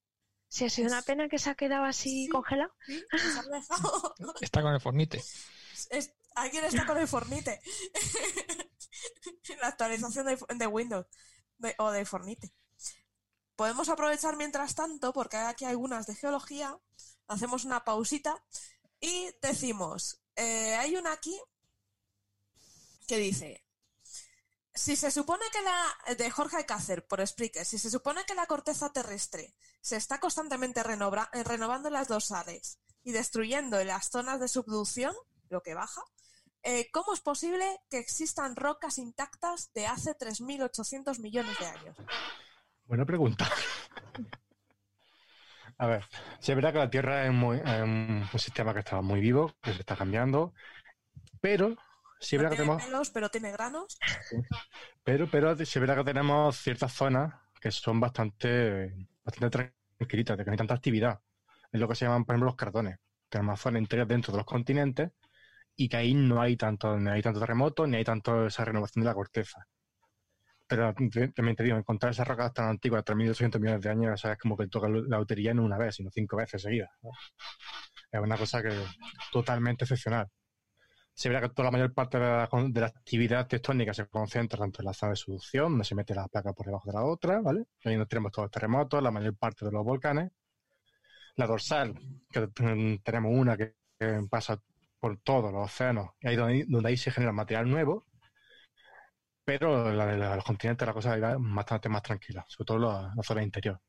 Si 0.49 0.65
ha 0.65 0.71
sido 0.71 0.89
una 0.89 1.03
pena 1.03 1.29
que 1.29 1.39
se 1.39 1.51
ha 1.51 1.55
quedado 1.55 1.85
así 1.85 2.25
Sí. 2.25 2.29
congelado. 2.29 2.73
Sí, 2.87 3.05
nos 3.13 3.37
ha 3.37 3.43
dejado. 3.51 4.15
Está 4.41 4.63
con 4.63 4.73
el 4.75 4.81
fornite. 4.81 5.23
Es- 5.91 6.13
alguien 6.35 6.65
está 6.65 6.87
con 6.87 6.97
el 6.99 7.09
Fornite. 7.09 7.61
La 9.61 9.69
actualización 9.69 10.27
de, 10.27 10.39
de 10.55 10.67
Windows 10.69 11.07
de- 11.59 11.75
o 11.79 11.91
de 11.91 12.05
Fornite. 12.05 12.53
Podemos 13.57 13.89
aprovechar 13.89 14.37
mientras 14.37 14.75
tanto, 14.75 15.13
porque 15.13 15.37
hay 15.37 15.47
aquí 15.47 15.65
algunas 15.65 16.07
de 16.07 16.15
geología, 16.15 16.79
hacemos 17.27 17.65
una 17.65 17.85
pausita 17.85 18.43
y 19.01 19.31
decimos, 19.43 20.21
eh, 20.37 20.75
hay 20.77 20.97
una 20.97 21.13
aquí 21.13 21.39
que 23.07 23.17
dice, 23.17 23.65
si 24.75 24.95
se 24.95 25.11
supone 25.11 25.45
que 25.51 25.61
la, 25.63 26.15
de 26.15 26.31
Jorge 26.31 26.57
Alcácer, 26.59 27.07
por 27.07 27.27
Spreaker, 27.27 27.65
si 27.65 27.79
se 27.79 27.91
supone 27.91 28.25
que 28.27 28.35
la 28.35 28.47
corteza 28.47 28.93
terrestre 28.93 29.55
se 29.81 29.97
está 29.97 30.21
constantemente 30.21 30.83
renova- 30.85 31.31
renovando 31.45 31.89
en 31.89 31.95
las 31.95 32.09
dorsales 32.09 32.79
y 33.03 33.13
destruyendo 33.13 33.81
en 33.81 33.89
las 33.89 34.11
zonas 34.11 34.39
de 34.39 34.49
subducción, 34.49 35.15
lo 35.49 35.63
que 35.63 35.75
baja, 35.75 36.03
eh, 36.63 36.89
¿cómo 36.93 37.15
es 37.15 37.21
posible 37.21 37.65
que 37.91 37.99
existan 37.99 38.57
rocas 38.57 38.99
intactas 38.99 39.73
de 39.73 39.87
hace 39.87 40.15
3.800 40.15 41.19
millones 41.21 41.59
de 41.59 41.67
años? 41.67 41.97
Buena 42.87 43.05
pregunta. 43.05 43.49
A 45.79 45.87
ver, 45.87 46.05
sí 46.41 46.51
es 46.53 46.57
verdad 46.57 46.73
que 46.73 46.79
la 46.79 46.91
Tierra 46.91 47.25
es, 47.27 47.33
muy- 47.33 47.59
es 47.59 47.83
un, 47.83 48.29
sistema 48.39 48.73
que 48.73 48.81
está 48.81 49.01
muy 49.01 49.21
vivo, 49.21 49.55
que 49.63 49.73
se 49.73 49.81
está 49.81 49.97
cambiando, 49.97 50.53
pero 51.41 51.77
sí 52.19 52.37
es 52.37 52.43
No 52.43 52.49
verdad 52.49 52.51
que 52.51 52.63
tenemos, 52.63 52.83
pelos, 52.85 53.11
pero 53.11 53.29
tiene 53.29 53.53
granos. 53.53 53.99
pero, 55.05 55.31
pero 55.31 55.57
sí 55.57 55.63
es 55.63 55.81
verdad 55.81 55.97
que 55.97 56.05
tenemos 56.05 56.57
ciertas 56.57 56.93
zonas 56.93 57.35
que 57.61 57.71
son 57.71 58.01
bastante, 58.01 58.95
bastante 59.25 59.73
tranquilitas, 59.99 60.37
de 60.37 60.45
que 60.45 60.51
no 60.51 60.53
hay 60.53 60.59
tanta 60.59 60.75
actividad. 60.75 61.21
Es 61.73 61.81
lo 61.81 61.89
que 61.89 61.95
se 61.95 62.07
llaman, 62.07 62.25
por 62.25 62.35
ejemplo, 62.35 62.47
los 62.47 62.57
cartones. 62.57 62.99
Tenemos 63.29 63.61
zonas 63.61 63.81
enteras 63.81 64.09
dentro 64.09 64.33
de 64.33 64.39
los 64.39 64.47
continentes 64.47 65.13
y 65.79 65.89
que 65.89 65.97
ahí 65.97 66.13
no 66.15 66.43
hay 66.43 66.59
tanto, 66.59 66.99
ni 66.99 67.09
hay 67.11 67.23
tanto 67.23 67.41
terremoto, 67.41 67.87
ni 67.87 67.97
hay 67.97 68.05
tanto 68.05 68.47
esa 68.47 68.67
renovación 68.67 69.03
de 69.05 69.09
la 69.09 69.15
corteza. 69.15 69.67
Pero 70.67 70.95
te- 70.95 71.29
también 71.29 71.57
te 71.57 71.63
digo, 71.65 71.77
encontrar 71.79 72.13
esas 72.13 72.29
rocas 72.29 72.53
tan 72.53 72.69
antiguas, 72.69 73.05
3.200 73.05 73.61
millones 73.61 73.83
de 73.83 73.91
años, 73.91 74.13
o 74.15 74.17
sea, 74.17 74.33
es 74.33 74.39
como 74.39 74.57
que 74.57 74.67
toca 74.69 74.89
la 74.89 75.19
lotería 75.19 75.55
no 75.55 75.65
una 75.65 75.79
vez, 75.79 75.95
sino 75.97 76.11
cinco 76.11 76.37
veces 76.37 76.61
seguidas. 76.63 76.91
¿no? 77.03 77.11
Es 78.13 78.21
una 78.21 78.37
cosa 78.37 78.63
que 78.63 78.71
totalmente 79.33 79.85
excepcional. 79.85 80.29
Se 81.15 81.29
verá 81.31 81.43
que 81.43 81.51
toda 81.51 81.67
la 81.67 81.73
mayor 81.73 81.95
parte 81.95 82.19
de 82.19 82.25
la, 82.25 82.49
de 82.71 82.81
la 82.83 82.87
actividad 82.89 83.47
tectónica 83.49 83.95
se 83.95 84.07
concentra 84.09 84.59
tanto 84.61 84.83
en 84.83 84.87
la 84.87 84.95
zona 84.95 85.11
de 85.11 85.17
subducción, 85.17 85.73
donde 85.73 85.85
se 85.85 85.95
mete 85.97 86.15
la 86.15 86.29
placa 86.29 86.53
por 86.55 86.67
debajo 86.67 86.91
de 86.91 86.95
la 86.99 87.05
otra, 87.05 87.41
¿vale? 87.41 87.67
Ahí 87.85 87.97
nos 87.97 88.09
tenemos 88.09 88.33
todos 88.33 88.47
los 88.47 88.53
terremotos, 88.53 89.03
la 89.03 89.11
mayor 89.11 89.37
parte 89.37 89.65
de 89.67 89.73
los 89.73 89.85
volcanes. 89.85 90.31
La 91.37 91.47
dorsal, 91.47 91.95
que 92.31 92.49
tenemos 93.03 93.33
una 93.35 93.57
que 93.57 93.75
pasa 94.29 94.61
por 95.01 95.19
todos 95.21 95.53
los 95.53 95.65
océanos, 95.67 96.11
y 96.21 96.29
ahí 96.29 96.37
donde, 96.37 96.89
ahí 96.89 96.97
se 96.97 97.11
genera 97.11 97.33
material 97.33 97.71
nuevo. 97.71 98.07
Pero 99.45 99.91
la 99.93 100.07
la- 100.17 100.37
los 100.37 100.45
continentes 100.45 100.87
la 100.87 100.93
cosa 100.93 101.17
va 101.19 101.37
bastante 101.39 101.89
más 101.89 102.03
tranquila, 102.03 102.45
sobre 102.49 102.67
todo 102.67 102.79
la, 102.79 103.13
la 103.17 103.23
zona 103.23 103.43
interior. 103.43 103.81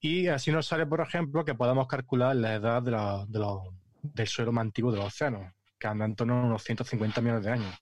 Y 0.00 0.28
así 0.28 0.52
nos 0.52 0.66
sale, 0.66 0.86
por 0.86 1.02
ejemplo, 1.02 1.44
que 1.44 1.54
podamos 1.56 1.88
calcular 1.88 2.36
la 2.36 2.54
edad 2.56 2.82
de 2.82 2.92
de 2.92 3.40
los- 3.40 3.62
del 4.02 4.28
suelo 4.28 4.52
más 4.52 4.62
antiguo 4.62 4.92
de 4.92 4.98
los 4.98 5.08
océanos, 5.08 5.52
que 5.78 5.88
anda 5.88 6.06
en 6.06 6.16
torno 6.16 6.40
a 6.42 6.46
unos 6.46 6.64
150 6.64 7.20
millones 7.22 7.44
de 7.44 7.52
años. 7.52 7.76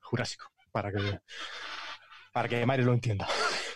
Jurásico, 0.00 0.46
para 0.72 0.90
que, 0.92 1.20
para 2.32 2.48
que 2.48 2.66
Mario 2.66 2.86
lo 2.86 2.92
entienda. 2.94 3.26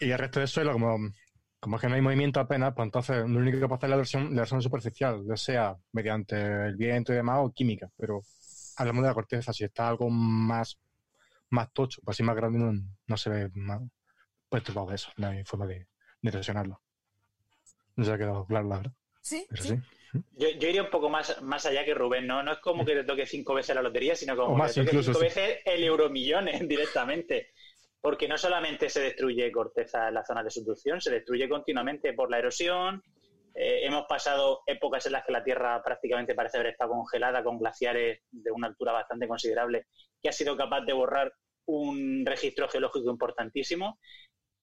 y 0.00 0.10
el 0.10 0.18
resto 0.18 0.40
del 0.40 0.48
suelo, 0.48 0.72
como, 0.72 0.96
como 1.60 1.76
es 1.76 1.82
que 1.82 1.88
no 1.88 1.94
hay 1.94 2.00
movimiento 2.00 2.40
apenas, 2.40 2.72
pues 2.74 2.86
entonces 2.86 3.18
lo 3.28 3.38
único 3.38 3.60
que 3.60 3.68
puede 3.68 3.76
hacer 3.76 3.88
es 3.88 3.90
la 3.90 3.96
versión, 3.96 4.34
la 4.34 4.40
versión 4.42 4.62
superficial, 4.62 5.22
ya 5.28 5.36
sea 5.36 5.76
mediante 5.92 6.36
el 6.66 6.76
viento 6.76 7.12
y 7.12 7.16
demás 7.16 7.40
o 7.40 7.52
química, 7.52 7.90
pero 7.96 8.22
hablamos 8.76 9.02
de 9.02 9.08
la 9.08 9.14
corteza, 9.14 9.52
si 9.52 9.64
está 9.64 9.88
algo 9.88 10.08
más, 10.08 10.78
más 11.50 11.70
tocho, 11.72 12.00
pues 12.02 12.16
así 12.16 12.22
más 12.22 12.34
grande 12.34 12.58
no, 12.58 12.72
no 13.06 13.16
se 13.16 13.30
ve 13.30 13.50
más 13.54 13.82
perturbado 14.48 14.88
de 14.88 14.94
eso, 14.94 15.10
no 15.18 15.28
hay 15.28 15.44
forma 15.44 15.66
de, 15.66 15.86
de 16.22 16.28
erosionarlo. 16.30 16.80
No 17.96 18.04
se 18.04 18.12
ha 18.12 18.18
quedado 18.18 18.46
claro, 18.46 18.68
la 18.68 18.76
verdad, 18.78 18.92
Sí, 19.20 19.46
pero 19.50 19.62
sí. 19.62 19.68
sí. 19.68 20.20
Yo, 20.32 20.48
yo 20.58 20.68
iría 20.68 20.82
un 20.82 20.90
poco 20.90 21.08
más, 21.08 21.40
más 21.42 21.66
allá 21.66 21.84
que 21.84 21.94
Rubén, 21.94 22.26
¿no? 22.26 22.42
No 22.42 22.52
es 22.52 22.58
como 22.58 22.84
que 22.84 22.94
te 22.94 23.04
toque 23.04 23.26
cinco 23.26 23.54
veces 23.54 23.76
la 23.76 23.82
lotería, 23.82 24.16
sino 24.16 24.34
como 24.34 24.56
más 24.56 24.74
que 24.74 24.80
te 24.80 24.86
toque 24.86 24.96
incluso, 24.96 25.12
cinco 25.12 25.18
sí. 25.20 25.24
veces 25.24 25.58
el 25.64 25.84
euromillones 25.84 26.60
directamente. 26.68 27.52
Porque 28.00 28.28
no 28.28 28.38
solamente 28.38 28.88
se 28.88 29.00
destruye 29.02 29.52
corteza 29.52 30.08
en 30.08 30.14
la 30.14 30.24
zona 30.24 30.42
de 30.42 30.50
subducción, 30.50 31.00
se 31.00 31.10
destruye 31.10 31.48
continuamente 31.48 32.12
por 32.14 32.30
la 32.30 32.38
erosión. 32.38 33.02
Eh, 33.54 33.80
hemos 33.84 34.06
pasado 34.08 34.60
épocas 34.66 35.04
en 35.06 35.12
las 35.12 35.24
que 35.24 35.32
la 35.32 35.44
Tierra 35.44 35.82
prácticamente 35.82 36.34
parece 36.34 36.56
haber 36.58 36.72
estado 36.72 36.92
congelada 36.92 37.42
con 37.42 37.58
glaciares 37.58 38.20
de 38.30 38.50
una 38.52 38.68
altura 38.68 38.92
bastante 38.92 39.28
considerable, 39.28 39.86
que 40.22 40.28
ha 40.28 40.32
sido 40.32 40.56
capaz 40.56 40.82
de 40.82 40.92
borrar 40.94 41.32
un 41.66 42.24
registro 42.24 42.68
geológico 42.68 43.10
importantísimo. 43.10 43.98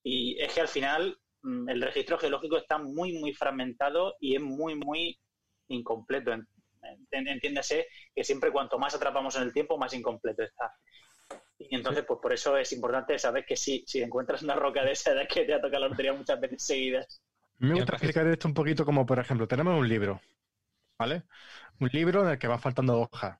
Y 0.02 0.40
es 0.40 0.52
que 0.54 0.60
al 0.62 0.68
final 0.68 1.16
mm, 1.42 1.68
el 1.68 1.82
registro 1.82 2.18
geológico 2.18 2.56
está 2.56 2.78
muy, 2.78 3.12
muy 3.18 3.32
fragmentado 3.34 4.16
y 4.20 4.34
es 4.34 4.40
muy, 4.42 4.74
muy 4.74 5.16
incompleto. 5.68 6.32
En- 6.32 6.46
en- 7.12 7.28
Entiéndase 7.28 7.86
que 8.14 8.24
siempre 8.24 8.50
cuanto 8.50 8.78
más 8.78 8.94
atrapamos 8.94 9.36
en 9.36 9.42
el 9.42 9.52
tiempo, 9.52 9.78
más 9.78 9.92
incompleto 9.94 10.42
está. 10.42 10.72
Y 11.58 11.74
entonces, 11.74 12.04
pues 12.06 12.20
por 12.22 12.32
eso 12.32 12.56
es 12.56 12.72
importante 12.72 13.18
saber 13.18 13.44
que 13.44 13.56
si, 13.56 13.84
si 13.86 14.00
encuentras 14.00 14.42
una 14.42 14.54
roca 14.54 14.84
de 14.84 14.92
esa 14.92 15.12
edad 15.12 15.28
que 15.28 15.44
te 15.44 15.54
ha 15.54 15.60
tocado 15.60 15.80
la 15.82 15.88
lotería 15.88 16.12
muchas 16.12 16.40
veces 16.40 16.62
seguidas. 16.62 17.20
Me 17.58 17.74
gusta 17.74 17.94
explicar 17.94 18.26
esto 18.28 18.46
un 18.46 18.54
poquito 18.54 18.84
como, 18.84 19.04
por 19.04 19.18
ejemplo, 19.18 19.48
tenemos 19.48 19.78
un 19.78 19.88
libro, 19.88 20.20
¿vale? 20.96 21.24
Un 21.80 21.88
libro 21.92 22.22
en 22.22 22.30
el 22.30 22.38
que 22.38 22.46
va 22.46 22.58
faltando 22.58 23.00
hojas. 23.00 23.38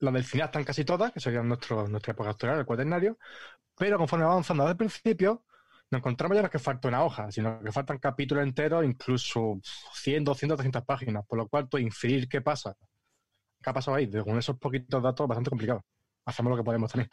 Las 0.00 0.12
del 0.12 0.24
final 0.24 0.46
están 0.46 0.64
casi 0.64 0.84
todas, 0.84 1.10
que 1.12 1.20
serían 1.20 1.48
nuestro, 1.48 1.88
nuestra 1.88 2.12
época 2.12 2.30
actual, 2.30 2.58
el 2.58 2.66
cuaternario, 2.66 3.18
pero 3.76 3.96
conforme 3.96 4.26
va 4.26 4.32
avanzando 4.32 4.64
desde 4.64 4.72
el 4.72 4.76
principio, 4.76 5.44
no 5.90 5.98
encontramos 5.98 6.36
ya 6.36 6.42
no 6.42 6.46
es 6.46 6.52
que 6.52 6.58
falta 6.58 6.88
una 6.88 7.02
hoja, 7.02 7.30
sino 7.32 7.60
que 7.60 7.72
faltan 7.72 7.98
capítulos 7.98 8.44
enteros, 8.44 8.84
incluso 8.84 9.58
100, 9.94 10.24
200, 10.24 10.56
300 10.58 10.84
páginas, 10.84 11.24
por 11.26 11.38
lo 11.38 11.48
cual 11.48 11.68
tú 11.68 11.78
inferir 11.78 12.28
qué 12.28 12.42
pasa, 12.42 12.76
qué 13.62 13.70
ha 13.70 13.72
pasado 13.72 13.96
ahí, 13.96 14.10
con 14.10 14.38
esos 14.38 14.58
poquitos 14.58 15.02
datos 15.02 15.24
es 15.24 15.28
bastante 15.28 15.50
complicado. 15.50 15.82
Hacemos 16.28 16.50
lo 16.50 16.56
que 16.56 16.64
podemos 16.64 16.92
también. 16.92 17.10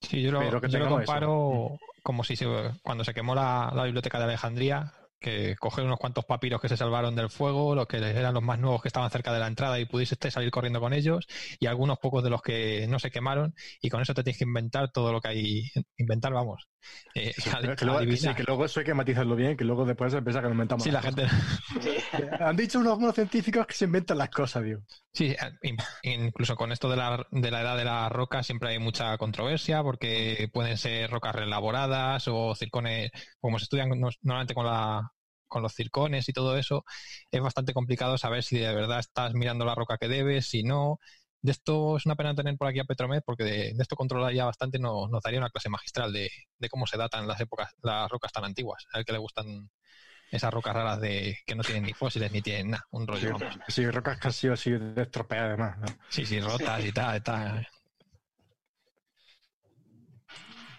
Sí, 0.00 0.22
yo 0.22 0.32
lo, 0.32 0.38
Pero 0.40 0.60
que 0.60 0.68
yo 0.68 0.78
lo 0.78 0.84
tengamos 0.84 1.02
eso. 1.02 1.12
comparo 1.12 1.78
como 2.02 2.24
si 2.24 2.36
se, 2.36 2.46
cuando 2.82 3.04
se 3.04 3.14
quemó 3.14 3.34
la, 3.34 3.72
la 3.74 3.84
biblioteca 3.84 4.18
de 4.18 4.24
Alejandría, 4.24 4.92
que 5.20 5.56
coger 5.56 5.84
unos 5.84 5.98
cuantos 5.98 6.24
papiros 6.24 6.60
que 6.60 6.68
se 6.68 6.76
salvaron 6.76 7.14
del 7.14 7.30
fuego, 7.30 7.74
los 7.74 7.86
que 7.86 7.98
eran 7.98 8.34
los 8.34 8.42
más 8.42 8.58
nuevos 8.58 8.82
que 8.82 8.88
estaban 8.88 9.10
cerca 9.10 9.32
de 9.32 9.38
la 9.38 9.46
entrada 9.46 9.78
y 9.78 9.86
pudiste 9.86 10.30
salir 10.30 10.50
corriendo 10.50 10.80
con 10.80 10.92
ellos, 10.92 11.26
y 11.60 11.66
algunos 11.66 11.98
pocos 11.98 12.24
de 12.24 12.30
los 12.30 12.42
que 12.42 12.86
no 12.88 12.98
se 12.98 13.10
quemaron, 13.10 13.54
y 13.80 13.88
con 13.88 14.00
eso 14.02 14.14
te 14.14 14.24
tienes 14.24 14.38
que 14.38 14.44
inventar 14.44 14.90
todo 14.90 15.12
lo 15.12 15.20
que 15.20 15.28
hay. 15.28 15.62
Inventar, 15.96 16.32
vamos. 16.32 16.68
eh, 17.14 17.34
Sí, 17.36 17.50
que, 17.76 17.84
luego, 17.84 18.06
que 18.06 18.16
sí, 18.16 18.34
adivinar. 18.34 18.34
que 18.34 18.44
luego 18.44 18.64
eso 18.64 18.80
hay 18.80 18.86
que 18.86 18.94
matizarlo 18.94 19.36
bien, 19.36 19.56
que 19.56 19.64
luego 19.64 19.84
después 19.84 20.12
se 20.12 20.22
piensa 20.22 20.40
que 20.40 20.44
nos 20.44 20.52
inventamos. 20.52 20.84
Sí, 20.84 20.90
la 20.90 21.02
las 21.02 21.02
gente. 21.02 21.26
cosas. 21.26 21.32
Han 22.40 22.56
dicho 22.56 22.78
unos, 22.80 22.98
unos 22.98 23.14
científicos 23.14 23.66
que 23.66 23.74
se 23.74 23.84
inventan 23.86 24.18
las 24.18 24.30
cosas, 24.30 24.64
tío. 24.64 24.82
Sí, 25.14 25.26
eh, 25.32 25.36
in- 25.62 25.76
incluso 26.02 26.56
con 26.56 26.72
esto 26.72 26.88
de 26.88 26.96
la, 26.96 27.26
de 27.30 27.50
la 27.50 27.60
edad 27.60 27.76
de 27.76 27.84
la 27.84 28.08
roca 28.08 28.42
siempre 28.42 28.70
hay 28.70 28.78
mucha 28.78 29.16
controversia 29.18 29.82
porque 29.82 30.48
pueden 30.52 30.78
ser 30.78 31.10
rocas 31.10 31.34
reelaboradas 31.34 32.28
o 32.28 32.54
circones, 32.54 33.10
como 33.40 33.58
se 33.58 33.64
estudian 33.64 33.88
no- 33.90 34.08
normalmente 34.22 34.54
con, 34.54 34.64
la, 34.66 35.02
con 35.48 35.62
los 35.62 35.74
circones 35.74 36.28
y 36.28 36.32
todo 36.32 36.56
eso, 36.56 36.84
es 37.30 37.42
bastante 37.42 37.74
complicado 37.74 38.16
saber 38.16 38.42
si 38.42 38.58
de 38.58 38.74
verdad 38.74 39.00
estás 39.00 39.34
mirando 39.34 39.64
la 39.66 39.74
roca 39.74 39.98
que 39.98 40.08
debes, 40.08 40.46
si 40.48 40.62
no. 40.62 40.98
De 41.42 41.50
esto 41.50 41.96
es 41.96 42.06
una 42.06 42.14
pena 42.14 42.34
tener 42.34 42.56
por 42.56 42.68
aquí 42.68 42.78
a 42.78 42.84
Petromed 42.84 43.22
porque 43.26 43.42
de, 43.42 43.50
de 43.74 43.82
esto 43.82 43.96
controla 43.96 44.32
ya 44.32 44.44
bastante, 44.44 44.78
nos, 44.78 45.10
nos 45.10 45.22
daría 45.22 45.40
una 45.40 45.50
clase 45.50 45.68
magistral 45.68 46.12
de, 46.12 46.30
de 46.58 46.68
cómo 46.68 46.86
se 46.86 46.96
datan 46.96 47.26
las 47.26 47.40
épocas, 47.40 47.72
las 47.82 48.08
rocas 48.08 48.30
tan 48.32 48.44
antiguas, 48.44 48.86
al 48.92 49.04
que 49.04 49.12
le 49.12 49.18
gustan 49.18 49.68
esas 50.30 50.52
rocas 50.52 50.72
raras 50.72 51.00
de 51.00 51.36
que 51.44 51.54
no 51.54 51.62
tienen 51.62 51.82
ni 51.82 51.92
fósiles 51.92 52.32
ni 52.32 52.40
tienen 52.40 52.70
nada, 52.70 52.86
un 52.90 53.06
rollo. 53.06 53.36
Sí, 53.36 53.44
vamos. 53.44 53.58
sí, 53.68 53.90
rocas 53.90 54.18
casi 54.18 54.48
así 54.48 54.72
estropeadas 54.96 55.48
además. 55.48 55.78
¿no? 55.78 55.86
Sí, 56.08 56.24
sí, 56.24 56.40
rotas 56.40 56.84
y 56.84 56.92
tal, 56.92 57.22
tal. 57.22 57.68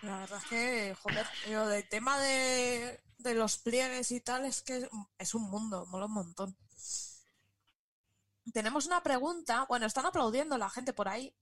La 0.02 0.20
verdad 0.20 0.40
es 0.44 0.50
que, 0.50 0.96
joder, 1.02 1.26
yo 1.50 1.68
del 1.68 1.88
tema 1.88 2.20
de, 2.20 3.00
de 3.20 3.34
los 3.36 3.58
pliegues 3.58 4.12
y 4.12 4.22
tal 4.22 4.46
es 4.46 4.62
que 4.62 4.88
es 5.20 5.34
un 5.36 5.44
mundo, 5.50 5.86
mola 5.88 6.08
un 6.08 6.14
montón. 6.14 6.58
Tenemos 8.52 8.86
una 8.86 9.02
pregunta, 9.02 9.66
bueno, 9.70 9.86
están 9.86 10.06
aplaudiendo 10.06 10.58
la 10.58 10.70
gente 10.70 10.94
por 10.94 11.08
ahí. 11.08 11.36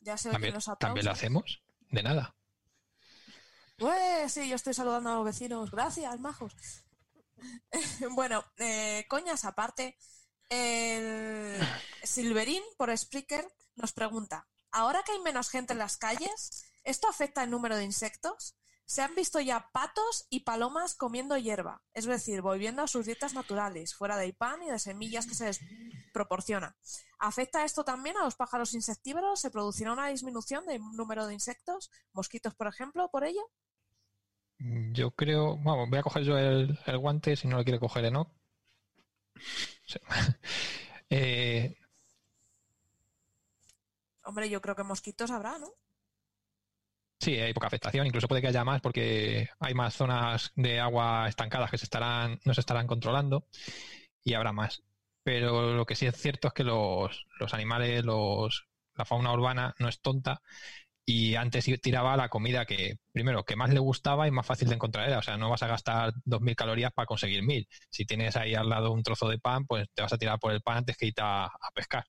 Ya 0.00 0.18
se 0.18 0.30
También, 0.30 0.54
los 0.54 0.68
también 0.78 1.06
lo 1.06 1.12
hacemos, 1.12 1.62
de 1.90 2.02
nada. 2.02 2.36
Pues 3.76 4.32
sí, 4.32 4.48
yo 4.48 4.56
estoy 4.56 4.74
saludando 4.74 5.10
a 5.10 5.14
los 5.16 5.24
vecinos. 5.24 5.70
Gracias, 5.70 6.20
majos. 6.20 6.54
bueno, 8.10 8.44
eh, 8.58 9.06
coñas 9.08 9.44
aparte, 9.44 9.96
el 10.48 11.58
Silverín 12.02 12.62
por 12.76 12.96
Spreaker 12.96 13.46
nos 13.76 13.92
pregunta, 13.92 14.46
ahora 14.70 15.02
que 15.02 15.12
hay 15.12 15.20
menos 15.20 15.48
gente 15.48 15.72
en 15.72 15.78
las 15.78 15.96
calles, 15.96 16.64
¿esto 16.84 17.08
afecta 17.08 17.42
el 17.42 17.50
número 17.50 17.76
de 17.76 17.84
insectos? 17.84 18.56
Se 18.86 19.02
han 19.02 19.14
visto 19.14 19.40
ya 19.40 19.70
patos 19.72 20.26
y 20.28 20.40
palomas 20.40 20.94
comiendo 20.94 21.36
hierba, 21.38 21.82
es 21.94 22.04
decir, 22.04 22.42
volviendo 22.42 22.82
a 22.82 22.86
sus 22.86 23.06
dietas 23.06 23.32
naturales, 23.32 23.94
fuera 23.94 24.16
del 24.16 24.34
pan 24.34 24.62
y 24.62 24.70
de 24.70 24.78
semillas 24.78 25.26
que 25.26 25.34
se 25.34 25.46
les 25.46 25.60
proporciona. 26.12 26.76
¿Afecta 27.18 27.64
esto 27.64 27.84
también 27.84 28.16
a 28.18 28.24
los 28.24 28.34
pájaros 28.36 28.74
insectívoros? 28.74 29.40
¿Se 29.40 29.50
producirá 29.50 29.92
una 29.92 30.08
disminución 30.08 30.66
del 30.66 30.82
número 30.92 31.26
de 31.26 31.34
insectos? 31.34 31.90
¿Mosquitos, 32.12 32.54
por 32.54 32.66
ejemplo, 32.66 33.08
por 33.10 33.24
ello? 33.24 33.50
Yo 34.58 35.10
creo, 35.10 35.56
vamos, 35.58 35.88
voy 35.88 35.98
a 35.98 36.02
coger 36.02 36.22
yo 36.22 36.38
el, 36.38 36.78
el 36.86 36.98
guante 36.98 37.36
si 37.36 37.48
no 37.48 37.56
lo 37.56 37.64
quiere 37.64 37.80
coger 37.80 38.04
Enoch. 38.04 38.28
Sí. 39.86 39.98
Eh, 41.10 41.76
Hombre, 44.24 44.48
yo 44.48 44.60
creo 44.60 44.74
que 44.74 44.82
mosquitos 44.82 45.30
habrá, 45.30 45.58
¿no? 45.58 45.70
Sí, 47.24 47.34
hay 47.40 47.52
poca 47.52 47.66
afectación, 47.68 48.06
incluso 48.06 48.28
puede 48.28 48.40
que 48.42 48.48
haya 48.48 48.64
más 48.64 48.80
porque 48.80 49.48
hay 49.58 49.74
más 49.74 49.94
zonas 49.94 50.52
de 50.56 50.80
agua 50.80 51.28
estancadas 51.28 51.70
que 51.70 51.78
se 51.78 51.84
estarán, 51.84 52.38
no 52.44 52.54
se 52.54 52.60
estarán 52.60 52.86
controlando 52.86 53.46
y 54.24 54.34
habrá 54.34 54.52
más. 54.52 54.82
Pero 55.24 55.74
lo 55.74 55.86
que 55.86 55.96
sí 55.96 56.06
es 56.06 56.16
cierto 56.16 56.48
es 56.48 56.54
que 56.54 56.64
los, 56.64 57.26
los 57.40 57.54
animales, 57.54 58.04
los, 58.04 58.68
la 58.94 59.04
fauna 59.06 59.32
urbana 59.32 59.74
no 59.78 59.88
es 59.88 60.00
tonta 60.00 60.42
y 61.06 61.36
antes 61.36 61.66
tiraba 61.82 62.16
la 62.16 62.28
comida 62.30 62.66
que, 62.66 62.96
primero, 63.12 63.44
que 63.44 63.56
más 63.56 63.70
le 63.70 63.80
gustaba 63.80 64.28
y 64.28 64.30
más 64.32 64.46
fácil 64.46 64.68
de 64.68 64.76
encontrar 64.76 65.08
era. 65.08 65.18
O 65.18 65.22
sea, 65.22 65.36
no 65.38 65.50
vas 65.50 65.62
a 65.62 65.68
gastar 65.68 66.14
2.000 66.24 66.56
calorías 66.56 66.92
para 66.92 67.06
conseguir 67.06 67.42
1.000. 67.44 67.68
Si 67.90 68.06
tienes 68.06 68.36
ahí 68.36 68.54
al 68.54 68.68
lado 68.70 68.92
un 68.92 69.02
trozo 69.02 69.28
de 69.28 69.38
pan, 69.38 69.66
pues 69.66 69.88
te 69.94 70.02
vas 70.02 70.12
a 70.12 70.18
tirar 70.18 70.38
por 70.40 70.52
el 70.52 70.62
pan 70.62 70.78
antes 70.78 70.96
que 70.96 71.06
irte 71.06 71.22
a, 71.22 71.46
a 71.46 71.70
pescar. 71.74 72.04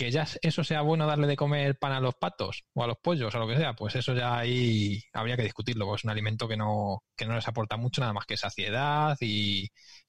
Que 0.00 0.10
ya 0.10 0.26
eso 0.40 0.64
sea 0.64 0.80
bueno 0.80 1.06
darle 1.06 1.26
de 1.26 1.36
comer 1.36 1.78
pan 1.78 1.92
a 1.92 2.00
los 2.00 2.14
patos 2.14 2.64
o 2.72 2.82
a 2.82 2.86
los 2.86 2.96
pollos 2.96 3.34
o 3.34 3.38
lo 3.38 3.46
que 3.46 3.58
sea, 3.58 3.74
pues 3.74 3.94
eso 3.96 4.14
ya 4.14 4.38
ahí 4.38 5.02
habría 5.12 5.36
que 5.36 5.42
discutirlo. 5.42 5.84
porque 5.84 6.00
es 6.00 6.04
un 6.04 6.10
alimento 6.10 6.48
que 6.48 6.56
no, 6.56 7.04
que 7.14 7.26
no 7.26 7.34
les 7.34 7.46
aporta 7.46 7.76
mucho, 7.76 8.00
nada 8.00 8.14
más 8.14 8.24
que 8.24 8.38
saciedad 8.38 9.18
y, 9.20 9.68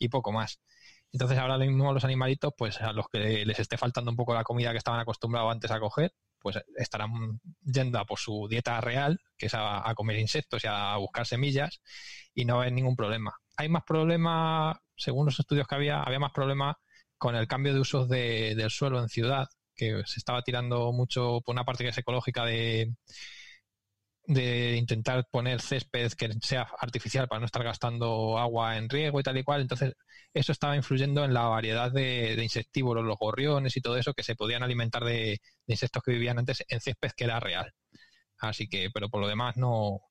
poco 0.09 0.31
más. 0.31 0.61
Entonces 1.11 1.37
ahora 1.37 1.57
mismo 1.57 1.91
los 1.91 2.05
animalitos, 2.05 2.53
pues 2.57 2.79
a 2.79 2.93
los 2.93 3.07
que 3.11 3.45
les 3.45 3.59
esté 3.59 3.77
faltando 3.77 4.11
un 4.11 4.15
poco 4.15 4.33
la 4.33 4.45
comida 4.45 4.71
que 4.71 4.77
estaban 4.77 5.01
acostumbrados 5.01 5.51
antes 5.51 5.71
a 5.71 5.79
coger, 5.81 6.13
pues 6.39 6.57
estarán 6.77 7.41
yendo 7.61 7.99
a 7.99 8.05
por 8.05 8.17
su 8.17 8.47
dieta 8.49 8.79
real, 8.79 9.19
que 9.37 9.47
es 9.47 9.53
a, 9.55 9.93
comer 9.93 10.19
insectos 10.19 10.63
y 10.63 10.67
a 10.69 10.95
buscar 10.95 11.27
semillas, 11.27 11.81
y 12.33 12.45
no 12.45 12.55
va 12.55 12.61
a 12.61 12.63
haber 12.63 12.73
ningún 12.75 12.95
problema. 12.95 13.33
Hay 13.57 13.67
más 13.67 13.83
problema, 13.83 14.81
según 14.95 15.25
los 15.25 15.37
estudios 15.37 15.67
que 15.67 15.75
había, 15.75 16.01
había 16.01 16.19
más 16.19 16.31
problema 16.31 16.79
con 17.17 17.35
el 17.35 17.45
cambio 17.47 17.73
de 17.73 17.81
usos 17.81 18.07
de, 18.07 18.55
del 18.55 18.69
suelo 18.69 19.01
en 19.01 19.09
ciudad, 19.09 19.49
que 19.81 20.03
se 20.05 20.19
estaba 20.19 20.43
tirando 20.43 20.91
mucho 20.93 21.41
por 21.41 21.53
una 21.53 21.65
parte 21.65 21.83
que 21.83 21.89
es 21.89 21.97
ecológica 21.97 22.45
de, 22.45 22.93
de 24.25 24.75
intentar 24.77 25.25
poner 25.31 25.61
césped 25.61 26.11
que 26.13 26.29
sea 26.41 26.67
artificial 26.79 27.27
para 27.27 27.39
no 27.39 27.45
estar 27.47 27.63
gastando 27.63 28.37
agua 28.37 28.77
en 28.77 28.89
riego 28.89 29.19
y 29.19 29.23
tal 29.23 29.37
y 29.37 29.43
cual. 29.43 29.61
Entonces, 29.61 29.95
eso 30.33 30.51
estaba 30.51 30.75
influyendo 30.75 31.25
en 31.25 31.33
la 31.33 31.47
variedad 31.47 31.91
de, 31.91 32.37
insectívoros, 32.43 33.03
los 33.05 33.17
gorriones 33.17 33.75
y 33.77 33.81
todo 33.81 33.97
eso, 33.97 34.13
que 34.13 34.23
se 34.23 34.35
podían 34.35 34.63
alimentar 34.63 35.03
de, 35.03 35.39
de, 35.65 35.73
insectos 35.73 36.03
que 36.03 36.11
vivían 36.11 36.39
antes 36.39 36.63
en 36.69 36.79
césped 36.79 37.11
que 37.17 37.23
era 37.25 37.39
real. 37.39 37.73
Así 38.39 38.67
que, 38.69 38.89
pero 38.93 39.09
por 39.09 39.21
lo 39.21 39.27
demás 39.27 39.57
no, 39.57 40.01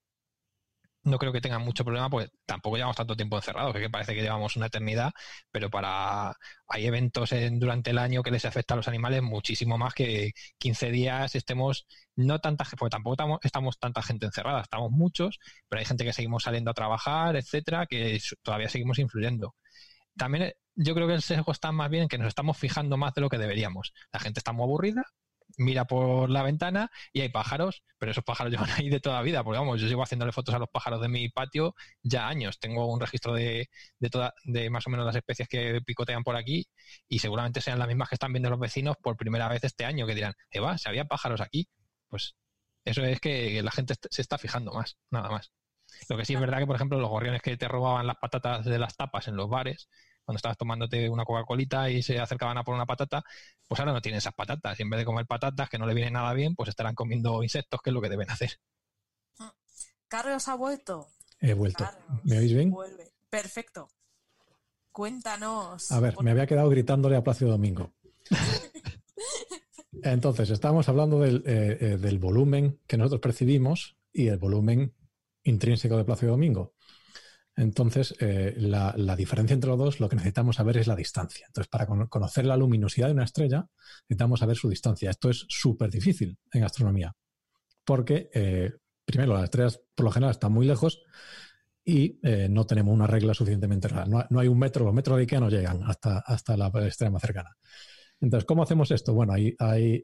no 1.10 1.18
creo 1.18 1.32
que 1.32 1.40
tengan 1.40 1.62
mucho 1.62 1.84
problema, 1.84 2.08
porque 2.10 2.30
tampoco 2.46 2.76
llevamos 2.76 2.96
tanto 2.96 3.16
tiempo 3.16 3.36
encerrados, 3.36 3.74
que 3.74 3.90
parece 3.90 4.14
que 4.14 4.22
llevamos 4.22 4.56
una 4.56 4.66
eternidad, 4.66 5.12
pero 5.50 5.70
para 5.70 6.34
hay 6.68 6.86
eventos 6.86 7.32
en, 7.32 7.58
durante 7.58 7.90
el 7.90 7.98
año 7.98 8.22
que 8.22 8.30
les 8.30 8.44
afecta 8.44 8.74
a 8.74 8.76
los 8.76 8.88
animales 8.88 9.22
muchísimo 9.22 9.78
más 9.78 9.94
que 9.94 10.32
15 10.58 10.90
días 10.90 11.34
estemos, 11.34 11.86
no 12.16 12.38
tanta 12.40 12.64
gente, 12.64 12.76
porque 12.78 12.90
tampoco 12.90 13.14
estamos, 13.14 13.38
estamos 13.42 13.78
tanta 13.78 14.02
gente 14.02 14.26
encerrada, 14.26 14.62
estamos 14.62 14.90
muchos, 14.90 15.38
pero 15.68 15.80
hay 15.80 15.86
gente 15.86 16.04
que 16.04 16.12
seguimos 16.12 16.44
saliendo 16.44 16.70
a 16.70 16.74
trabajar, 16.74 17.36
etcétera, 17.36 17.86
que 17.86 18.20
todavía 18.42 18.68
seguimos 18.68 18.98
influyendo. 18.98 19.54
También 20.16 20.52
yo 20.74 20.94
creo 20.94 21.06
que 21.08 21.14
el 21.14 21.22
sesgo 21.22 21.52
está 21.52 21.72
más 21.72 21.90
bien 21.90 22.04
en 22.04 22.08
que 22.08 22.18
nos 22.18 22.28
estamos 22.28 22.56
fijando 22.58 22.96
más 22.96 23.14
de 23.14 23.20
lo 23.22 23.28
que 23.28 23.38
deberíamos. 23.38 23.92
La 24.12 24.20
gente 24.20 24.40
está 24.40 24.52
muy 24.52 24.64
aburrida, 24.64 25.04
mira 25.60 25.84
por 25.84 26.30
la 26.30 26.42
ventana 26.42 26.90
y 27.12 27.20
hay 27.20 27.28
pájaros, 27.28 27.84
pero 27.98 28.12
esos 28.12 28.24
pájaros 28.24 28.50
llevan 28.52 28.70
ahí 28.70 28.88
de 28.88 29.00
toda 29.00 29.22
vida, 29.22 29.44
porque 29.44 29.58
vamos, 29.58 29.80
yo 29.80 29.88
sigo 29.88 30.02
haciéndole 30.02 30.32
fotos 30.32 30.54
a 30.54 30.58
los 30.58 30.68
pájaros 30.70 31.00
de 31.00 31.08
mi 31.08 31.28
patio 31.28 31.74
ya 32.02 32.28
años. 32.28 32.58
Tengo 32.58 32.86
un 32.92 33.00
registro 33.00 33.34
de, 33.34 33.68
de, 33.98 34.10
toda, 34.10 34.34
de 34.44 34.70
más 34.70 34.86
o 34.86 34.90
menos 34.90 35.06
las 35.06 35.16
especies 35.16 35.48
que 35.48 35.80
picotean 35.84 36.24
por 36.24 36.36
aquí 36.36 36.66
y 37.08 37.18
seguramente 37.18 37.60
sean 37.60 37.78
las 37.78 37.88
mismas 37.88 38.08
que 38.08 38.14
están 38.16 38.32
viendo 38.32 38.50
los 38.50 38.58
vecinos 38.58 38.96
por 39.02 39.16
primera 39.16 39.48
vez 39.48 39.62
este 39.64 39.84
año, 39.84 40.06
que 40.06 40.14
dirán, 40.14 40.34
Eva, 40.50 40.78
si 40.78 40.88
había 40.88 41.04
pájaros 41.04 41.40
aquí, 41.40 41.68
pues 42.08 42.36
eso 42.84 43.04
es 43.04 43.20
que 43.20 43.62
la 43.62 43.70
gente 43.70 43.94
se 44.10 44.22
está 44.22 44.38
fijando 44.38 44.72
más, 44.72 44.96
nada 45.10 45.30
más. 45.30 45.52
Lo 46.08 46.16
que 46.16 46.24
sí 46.24 46.34
es 46.34 46.40
verdad 46.40 46.58
que, 46.58 46.66
por 46.66 46.76
ejemplo, 46.76 46.98
los 47.00 47.10
gorriones 47.10 47.42
que 47.42 47.56
te 47.56 47.68
robaban 47.68 48.06
las 48.06 48.16
patatas 48.16 48.64
de 48.64 48.78
las 48.78 48.96
tapas 48.96 49.28
en 49.28 49.36
los 49.36 49.48
bares, 49.48 49.88
cuando 50.30 50.36
estabas 50.36 50.58
tomándote 50.58 51.08
una 51.08 51.24
Coca-Colita 51.24 51.90
y 51.90 52.04
se 52.04 52.20
acercaban 52.20 52.56
a 52.56 52.62
por 52.62 52.72
una 52.72 52.86
patata, 52.86 53.24
pues 53.66 53.80
ahora 53.80 53.92
no 53.92 54.00
tienen 54.00 54.18
esas 54.18 54.32
patatas. 54.32 54.78
Y 54.78 54.84
en 54.84 54.90
vez 54.90 54.98
de 54.98 55.04
comer 55.04 55.26
patatas, 55.26 55.68
que 55.68 55.76
no 55.76 55.86
le 55.86 55.94
viene 55.94 56.12
nada 56.12 56.32
bien, 56.34 56.54
pues 56.54 56.68
estarán 56.68 56.94
comiendo 56.94 57.42
insectos, 57.42 57.80
que 57.82 57.90
es 57.90 57.94
lo 57.94 58.00
que 58.00 58.08
deben 58.08 58.30
hacer. 58.30 58.60
Carlos 60.06 60.46
ha 60.46 60.54
vuelto. 60.54 61.08
He 61.40 61.52
vuelto. 61.52 61.82
Carlos, 61.82 62.20
¿Me 62.22 62.38
oís 62.38 62.54
bien? 62.54 62.70
Vuelve. 62.70 63.12
Perfecto. 63.28 63.88
Cuéntanos. 64.92 65.90
A 65.90 65.98
ver, 65.98 66.14
me 66.22 66.30
había 66.30 66.46
quedado 66.46 66.68
gritándole 66.68 67.16
a 67.16 67.24
Plácido 67.24 67.50
Domingo. 67.50 67.92
Entonces, 70.04 70.48
estamos 70.50 70.88
hablando 70.88 71.18
del, 71.18 71.42
eh, 71.44 71.76
eh, 71.80 71.96
del, 71.96 72.20
volumen 72.20 72.78
que 72.86 72.96
nosotros 72.96 73.20
percibimos 73.20 73.96
y 74.12 74.28
el 74.28 74.38
volumen 74.38 74.94
intrínseco 75.42 75.96
de 75.96 76.04
Plácido 76.04 76.30
Domingo. 76.30 76.74
Entonces, 77.60 78.14
eh, 78.20 78.54
la, 78.56 78.94
diferencia 79.16 79.52
entre 79.52 79.68
los 79.68 79.78
dos, 79.78 80.00
lo 80.00 80.08
que 80.08 80.16
necesitamos 80.16 80.56
saber 80.56 80.78
es 80.78 80.86
la 80.86 80.96
distancia. 80.96 81.44
Entonces, 81.46 81.68
para 81.68 81.84
con 81.84 82.06
conocer 82.06 82.46
la 82.46 82.56
luminosidad 82.56 83.08
de 83.08 83.12
una 83.12 83.24
estrella, 83.24 83.66
necesitamos 84.08 84.40
saber 84.40 84.56
su 84.56 84.70
distancia. 84.70 85.10
Esto 85.10 85.28
es 85.28 85.44
súper 85.46 85.90
difícil 85.90 86.38
en 86.54 86.64
astronomía, 86.64 87.14
porque, 87.84 88.30
eh, 88.32 88.72
primero, 89.04 89.34
las 89.34 89.44
estrellas 89.44 89.78
por 89.94 90.04
lo 90.04 90.10
general 90.10 90.30
están 90.30 90.52
muy 90.52 90.66
lejos 90.66 91.02
y 91.84 92.18
eh, 92.22 92.48
no 92.48 92.64
tenemos 92.64 92.94
una 92.94 93.06
regla 93.06 93.34
suficientemente 93.34 93.88
rara. 93.88 94.06
No, 94.06 94.40
hay 94.40 94.48
un 94.48 94.58
metro, 94.58 94.86
los 94.86 94.94
metros 94.94 95.18
de 95.18 95.24
Ikea 95.24 95.40
no 95.40 95.50
llegan 95.50 95.82
hasta, 95.84 96.20
hasta 96.20 96.56
la 96.56 96.72
estrella 96.86 97.10
más 97.10 97.20
cercana. 97.20 97.50
Entonces, 98.22 98.46
¿cómo 98.46 98.62
hacemos 98.62 98.90
esto? 98.90 99.12
Bueno, 99.12 99.34
hay, 99.34 99.54
hay 99.58 100.02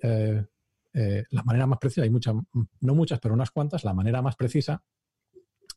la 0.92 1.42
manera 1.42 1.66
más 1.66 1.78
precisa, 1.78 2.02
hay 2.02 2.10
muchas, 2.10 2.34
no 2.80 2.94
muchas, 2.94 3.18
pero 3.18 3.32
unas 3.32 3.50
cuantas, 3.50 3.82
la 3.82 3.94
manera 3.94 4.20
más 4.20 4.36
precisa 4.36 4.82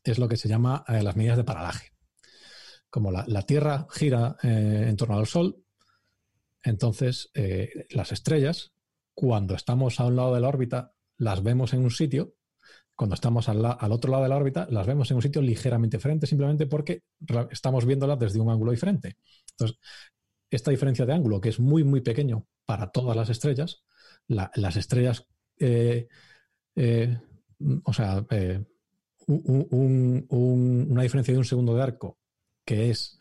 es 0.04 0.18
lo 0.18 0.28
que 0.28 0.36
se 0.36 0.48
llama 0.48 0.84
eh, 0.88 1.02
las 1.02 1.16
medidas 1.16 1.36
de 1.36 1.44
paralaje. 1.44 1.92
Como 2.88 3.10
la, 3.10 3.24
la 3.28 3.42
Tierra 3.42 3.86
gira 3.90 4.36
eh, 4.42 4.86
en 4.88 4.96
torno 4.96 5.18
al 5.18 5.26
Sol, 5.26 5.64
entonces 6.62 7.30
eh, 7.34 7.86
las 7.90 8.12
estrellas, 8.12 8.72
cuando 9.14 9.54
estamos 9.54 10.00
a 10.00 10.06
un 10.06 10.16
lado 10.16 10.34
de 10.34 10.40
la 10.40 10.48
órbita, 10.48 10.92
las 11.16 11.42
vemos 11.42 11.72
en 11.72 11.82
un 11.82 11.90
sitio, 11.90 12.34
cuando 12.96 13.14
estamos 13.14 13.48
al, 13.48 13.64
al, 13.64 13.92
otro 13.92 14.10
lado 14.10 14.24
de 14.24 14.28
la 14.28 14.36
órbita, 14.36 14.66
las 14.70 14.86
vemos 14.86 15.10
en 15.10 15.16
un 15.16 15.22
sitio 15.22 15.40
ligeramente 15.40 15.96
diferente, 15.96 16.26
simplemente 16.26 16.66
porque 16.66 17.02
estamos 17.50 17.86
viéndolas 17.86 18.18
desde 18.18 18.40
un 18.40 18.50
ángulo 18.50 18.72
diferente. 18.72 19.16
Entonces, 19.52 19.78
esta 20.50 20.70
diferencia 20.70 21.06
de 21.06 21.14
ángulo, 21.14 21.40
que 21.40 21.48
es 21.48 21.60
muy, 21.60 21.82
muy 21.82 22.02
pequeño 22.02 22.46
para 22.66 22.90
todas 22.90 23.16
las 23.16 23.30
estrellas, 23.30 23.84
la, 24.26 24.50
las 24.54 24.76
estrellas, 24.76 25.26
o 27.84 27.92
sea, 27.92 28.26
un, 29.30 29.66
un, 29.70 30.26
un, 30.28 30.86
una 30.90 31.02
diferencia 31.02 31.32
de 31.32 31.38
un 31.38 31.44
segundo 31.44 31.74
de 31.74 31.82
arco 31.82 32.18
que 32.64 32.90
es 32.90 33.18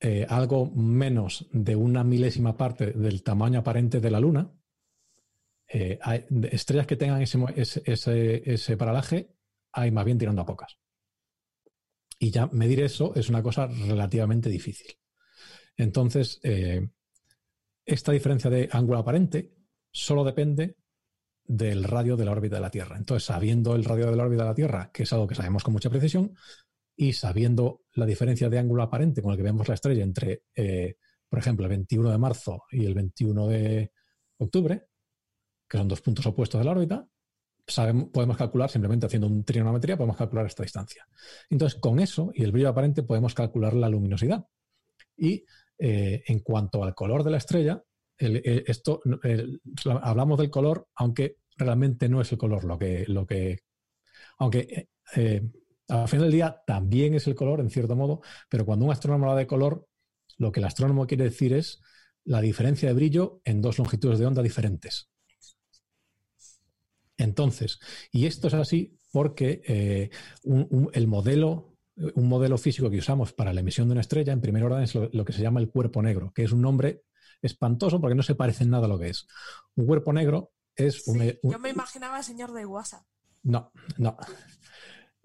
eh, 0.00 0.26
algo 0.28 0.70
menos 0.70 1.48
de 1.52 1.74
una 1.74 2.04
milésima 2.04 2.56
parte 2.56 2.92
del 2.92 3.22
tamaño 3.22 3.60
aparente 3.60 4.00
de 4.00 4.10
la 4.10 4.20
Luna, 4.20 4.52
eh, 5.66 5.98
hay 6.00 6.24
estrellas 6.52 6.86
que 6.86 6.96
tengan 6.96 7.20
ese, 7.20 7.38
ese, 7.56 7.82
ese, 7.84 8.52
ese, 8.52 8.76
paralaje 8.76 9.34
hay 9.72 9.90
más 9.90 10.04
bien 10.04 10.18
tirando 10.18 10.42
a 10.42 10.46
pocas. 10.46 10.78
Y 12.18 12.30
ya 12.30 12.46
medir 12.48 12.80
eso 12.80 13.14
es 13.14 13.28
una 13.28 13.42
cosa 13.42 13.66
relativamente 13.66 14.48
difícil. 14.48 14.98
Entonces, 15.76 16.40
eh, 16.42 16.88
esta 17.84 18.12
diferencia 18.12 18.50
de 18.50 18.68
ángulo 18.72 18.98
aparente 18.98 19.52
solo 19.90 20.24
depende 20.24 20.76
del 21.48 21.82
radio 21.82 22.16
de 22.16 22.26
la 22.26 22.32
órbita 22.32 22.56
de 22.56 22.62
la 22.62 22.70
Tierra. 22.70 22.96
Entonces, 22.96 23.24
sabiendo 23.24 23.74
el 23.74 23.84
radio 23.84 24.10
de 24.10 24.16
la 24.16 24.24
órbita 24.24 24.42
de 24.42 24.48
la 24.50 24.54
Tierra, 24.54 24.90
que 24.92 25.02
es 25.04 25.12
algo 25.12 25.26
que 25.26 25.34
sabemos 25.34 25.64
con 25.64 25.72
mucha 25.72 25.90
precisión, 25.90 26.34
y 26.94 27.14
sabiendo 27.14 27.82
la 27.94 28.06
diferencia 28.06 28.48
de 28.48 28.58
ángulo 28.58 28.82
aparente 28.82 29.22
con 29.22 29.30
el 29.30 29.36
que 29.36 29.44
vemos 29.44 29.66
la 29.66 29.74
estrella 29.74 30.02
entre, 30.02 30.42
eh, 30.54 30.96
por 31.28 31.38
ejemplo, 31.38 31.64
el 31.64 31.70
21 31.70 32.10
de 32.10 32.18
marzo 32.18 32.64
y 32.70 32.84
el 32.84 32.94
21 32.94 33.46
de 33.46 33.92
octubre, 34.36 34.88
que 35.68 35.78
son 35.78 35.88
dos 35.88 36.02
puntos 36.02 36.26
opuestos 36.26 36.60
de 36.60 36.64
la 36.64 36.72
órbita, 36.72 37.08
sabemos, 37.66 38.08
podemos 38.12 38.36
calcular, 38.36 38.68
simplemente 38.68 39.06
haciendo 39.06 39.28
un 39.28 39.44
trigonometría, 39.44 39.96
podemos 39.96 40.16
calcular 40.16 40.46
esta 40.46 40.62
distancia. 40.62 41.06
Entonces, 41.48 41.78
con 41.80 41.98
eso 42.00 42.30
y 42.34 42.42
el 42.42 42.52
brillo 42.52 42.68
aparente 42.68 43.02
podemos 43.02 43.34
calcular 43.34 43.74
la 43.74 43.88
luminosidad. 43.88 44.46
Y 45.16 45.44
eh, 45.78 46.22
en 46.26 46.40
cuanto 46.40 46.82
al 46.82 46.94
color 46.94 47.24
de 47.24 47.30
la 47.30 47.38
estrella, 47.38 47.82
esto 48.18 49.00
hablamos 50.02 50.38
del 50.38 50.50
color, 50.50 50.88
aunque 50.96 51.36
realmente 51.56 52.08
no 52.08 52.20
es 52.20 52.30
el 52.32 52.38
color 52.38 52.64
lo 52.64 52.78
que, 52.78 53.04
lo 53.08 53.26
que 53.26 53.60
aunque 54.38 54.88
eh, 55.16 55.42
al 55.88 56.08
final 56.08 56.24
del 56.26 56.32
día 56.32 56.62
también 56.66 57.14
es 57.14 57.26
el 57.26 57.34
color, 57.34 57.60
en 57.60 57.70
cierto 57.70 57.96
modo, 57.96 58.20
pero 58.48 58.64
cuando 58.64 58.84
un 58.84 58.92
astrónomo 58.92 59.26
habla 59.26 59.38
de 59.38 59.46
color, 59.46 59.86
lo 60.36 60.52
que 60.52 60.60
el 60.60 60.66
astrónomo 60.66 61.06
quiere 61.06 61.24
decir 61.24 61.52
es 61.52 61.80
la 62.24 62.40
diferencia 62.40 62.88
de 62.88 62.94
brillo 62.94 63.40
en 63.44 63.62
dos 63.62 63.78
longitudes 63.78 64.18
de 64.18 64.26
onda 64.26 64.42
diferentes. 64.42 65.10
Entonces, 67.16 67.80
y 68.12 68.26
esto 68.26 68.48
es 68.48 68.54
así 68.54 68.96
porque 69.10 69.62
eh, 69.66 70.10
el 70.92 71.06
modelo, 71.08 71.74
un 72.14 72.28
modelo 72.28 72.58
físico 72.58 72.90
que 72.90 72.98
usamos 72.98 73.32
para 73.32 73.52
la 73.52 73.60
emisión 73.60 73.88
de 73.88 73.92
una 73.92 74.02
estrella, 74.02 74.32
en 74.32 74.40
primer 74.40 74.62
orden, 74.62 74.82
es 74.82 74.94
lo, 74.94 75.24
que 75.24 75.32
se 75.32 75.42
llama 75.42 75.58
el 75.58 75.70
cuerpo 75.70 76.02
negro, 76.02 76.32
que 76.32 76.44
es 76.44 76.52
un 76.52 76.60
nombre 76.60 77.02
espantoso 77.42 78.00
porque 78.00 78.14
no 78.14 78.22
se 78.22 78.34
parece 78.34 78.64
en 78.64 78.70
nada 78.70 78.86
a 78.86 78.88
lo 78.88 78.98
que 78.98 79.10
es. 79.10 79.26
Un 79.74 79.86
cuerpo 79.86 80.12
negro 80.12 80.52
es 80.74 81.06
un, 81.06 81.18
Yo 81.42 81.58
me 81.58 81.70
imaginaba 81.70 82.18
el 82.18 82.24
señor 82.24 82.52
de 82.52 82.66
WhatsApp. 82.66 83.04
No, 83.42 83.72
no 83.96 84.16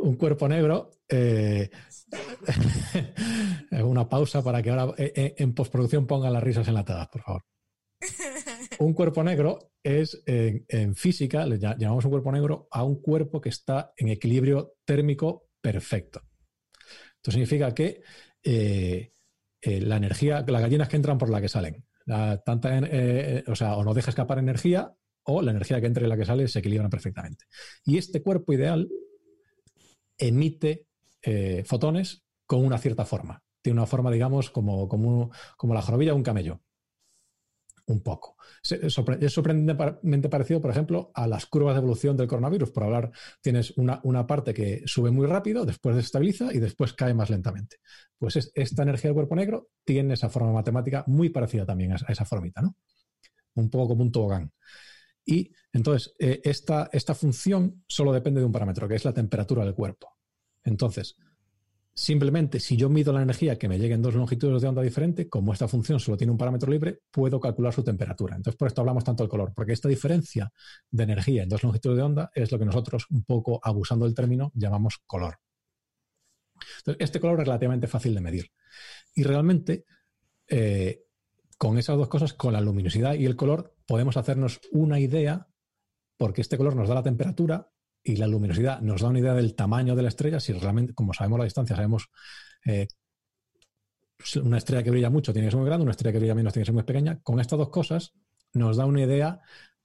un 0.03 0.15
cuerpo 0.15 0.47
negro. 0.47 0.91
Eh, 1.07 1.69
una 3.83 4.07
pausa 4.07 4.43
para 4.43 4.61
que 4.61 4.69
ahora 4.69 4.93
eh, 4.97 5.13
eh, 5.15 5.35
en 5.37 5.53
postproducción 5.53 6.07
pongan 6.07 6.33
las 6.33 6.43
risas 6.43 6.67
enlatadas, 6.67 7.07
por 7.09 7.21
favor. 7.21 7.41
Un 8.79 8.93
cuerpo 8.93 9.23
negro 9.23 9.71
es, 9.83 10.23
en, 10.25 10.95
física, 10.95 11.45
le 11.45 11.59
llamamos 11.59 12.03
un 12.03 12.11
cuerpo 12.11 12.31
negro 12.31 12.67
a 12.71 12.83
un 12.83 13.01
cuerpo 13.01 13.39
que 13.39 13.49
está 13.49 13.93
en 13.95 14.09
equilibrio 14.09 14.73
térmico 14.83 15.45
perfecto. 15.61 16.23
Esto 17.15 17.31
significa 17.31 17.73
que 17.73 18.01
la 19.61 19.95
energía, 19.95 20.43
las 20.45 20.61
gallinas 20.61 20.89
que 20.89 20.95
entran 20.95 21.19
por 21.19 21.29
la 21.29 21.39
que 21.39 21.47
salen, 21.49 21.85
tanta, 22.05 22.81
o 23.47 23.55
sea, 23.55 23.75
o 23.75 23.83
no 23.83 23.93
deja 23.93 24.09
escapar 24.09 24.39
energía 24.39 24.93
o 25.25 25.41
la 25.41 25.51
energía 25.51 25.79
que 25.79 25.87
entra 25.87 26.05
y 26.05 26.09
la 26.09 26.17
que 26.17 26.25
sale 26.25 26.47
se 26.47 26.59
equilibran 26.59 26.89
perfectamente. 26.89 27.45
Y 27.85 27.97
este 27.97 28.21
cuerpo 28.21 28.53
ideal 28.53 28.89
emite 30.17 30.87
eh, 31.21 31.63
fotones 31.65 32.23
con 32.45 32.65
una 32.65 32.77
cierta 32.77 33.05
forma. 33.05 33.41
Tiene 33.61 33.79
una 33.79 33.87
forma, 33.87 34.11
digamos, 34.11 34.49
como, 34.49 34.87
como, 34.87 35.31
como 35.57 35.73
la 35.73 35.81
jorobilla 35.81 36.11
de 36.11 36.17
un 36.17 36.23
camello. 36.23 36.61
Un 37.85 38.01
poco. 38.01 38.37
Es 38.63 38.93
sorprendentemente 38.93 40.29
parecido, 40.29 40.61
por 40.61 40.71
ejemplo, 40.71 41.11
a 41.13 41.27
las 41.27 41.45
curvas 41.45 41.75
de 41.75 41.79
evolución 41.79 42.15
del 42.15 42.29
coronavirus. 42.29 42.71
Por 42.71 42.83
hablar, 42.83 43.11
tienes 43.41 43.77
una, 43.77 43.99
una 44.03 44.25
parte 44.25 44.53
que 44.53 44.83
sube 44.85 45.11
muy 45.11 45.27
rápido, 45.27 45.65
después 45.65 45.97
desestabiliza 45.97 46.53
y 46.53 46.59
después 46.59 46.93
cae 46.93 47.13
más 47.13 47.29
lentamente. 47.29 47.77
Pues 48.17 48.51
esta 48.55 48.83
energía 48.83 49.09
del 49.09 49.15
cuerpo 49.15 49.35
negro 49.35 49.69
tiene 49.83 50.13
esa 50.13 50.29
forma 50.29 50.53
matemática 50.53 51.03
muy 51.07 51.27
parecida 51.27 51.65
también 51.65 51.91
a, 51.91 51.97
esa 52.07 52.23
formita, 52.23 52.61
¿no? 52.61 52.77
Un 53.55 53.69
poco 53.69 53.89
como 53.89 54.03
un 54.03 54.11
tobogán. 54.13 54.53
Y 55.25 55.51
entonces, 55.73 56.13
eh, 56.19 56.39
esta, 56.45 56.89
esta 56.93 57.15
función 57.15 57.83
solo 57.87 58.13
depende 58.13 58.39
de 58.39 58.45
un 58.45 58.51
parámetro, 58.53 58.87
que 58.87 58.95
es 58.95 59.03
la 59.03 59.13
temperatura 59.13 59.65
del 59.65 59.75
cuerpo. 59.75 60.09
Entonces, 60.63 61.17
simplemente 61.95 62.59
si 62.59 62.75
yo 62.75 62.89
mido 62.89 63.13
la 63.13 63.21
energía 63.21 63.57
que 63.57 63.67
me 63.67 63.77
llegue 63.77 63.93
en 63.93 64.01
dos 64.01 64.15
longitudes 64.15 64.61
de 64.61 64.67
onda 64.67 64.81
diferentes, 64.81 65.27
como 65.29 65.53
esta 65.53 65.67
función 65.67 65.99
solo 65.99 66.17
tiene 66.17 66.31
un 66.31 66.37
parámetro 66.37 66.71
libre, 66.71 67.01
puedo 67.11 67.39
calcular 67.39 67.73
su 67.73 67.83
temperatura. 67.83 68.35
Entonces, 68.35 68.57
por 68.57 68.67
esto 68.67 68.81
hablamos 68.81 69.03
tanto 69.03 69.23
del 69.23 69.29
color, 69.29 69.53
porque 69.55 69.73
esta 69.73 69.87
diferencia 69.87 70.51
de 70.89 71.03
energía 71.03 71.43
en 71.43 71.49
dos 71.49 71.63
longitudes 71.63 71.97
de 71.97 72.03
onda 72.03 72.31
es 72.33 72.51
lo 72.51 72.57
que 72.57 72.65
nosotros, 72.65 73.05
un 73.11 73.23
poco 73.23 73.59
abusando 73.63 74.05
del 74.05 74.15
término, 74.15 74.51
llamamos 74.55 74.99
color. 75.05 75.37
Entonces, 76.79 77.03
este 77.03 77.19
color 77.19 77.39
es 77.41 77.45
relativamente 77.45 77.87
fácil 77.87 78.15
de 78.15 78.21
medir. 78.21 78.51
Y 79.13 79.23
realmente, 79.23 79.85
eh, 80.47 81.03
con 81.57 81.77
esas 81.77 81.97
dos 81.97 82.07
cosas, 82.07 82.33
con 82.33 82.53
la 82.53 82.61
luminosidad 82.61 83.13
y 83.13 83.25
el 83.25 83.35
color, 83.35 83.75
podemos 83.85 84.17
hacernos 84.17 84.59
una 84.71 84.99
idea, 84.99 85.47
porque 86.17 86.41
este 86.41 86.57
color 86.57 86.75
nos 86.75 86.87
da 86.87 86.95
la 86.95 87.03
temperatura 87.03 87.72
y 88.03 88.17
la 88.17 88.27
luminosidad 88.27 88.81
nos 88.81 89.01
da 89.01 89.09
una 89.09 89.19
idea 89.19 89.33
del 89.33 89.55
tamaño 89.55 89.95
de 89.95 90.01
la 90.01 90.09
estrella, 90.09 90.39
si 90.39 90.53
realmente, 90.53 90.93
como 90.93 91.13
sabemos 91.13 91.39
la 91.39 91.45
distancia, 91.45 91.75
sabemos 91.75 92.09
eh, 92.65 92.87
una 94.41 94.57
estrella 94.57 94.83
que 94.83 94.91
brilla 94.91 95.09
mucho 95.09 95.33
tiene 95.33 95.47
que 95.47 95.51
ser 95.51 95.59
muy 95.59 95.67
grande, 95.67 95.83
una 95.83 95.91
estrella 95.91 96.13
que 96.13 96.19
brilla 96.19 96.35
menos 96.35 96.53
tiene 96.53 96.63
que 96.63 96.67
ser 96.67 96.73
muy 96.73 96.83
pequeña, 96.83 97.19
con 97.21 97.39
estas 97.39 97.57
dos 97.59 97.69
cosas 97.69 98.13
nos 98.53 98.77
da 98.77 98.85
una 98.85 99.01
idea 99.01 99.39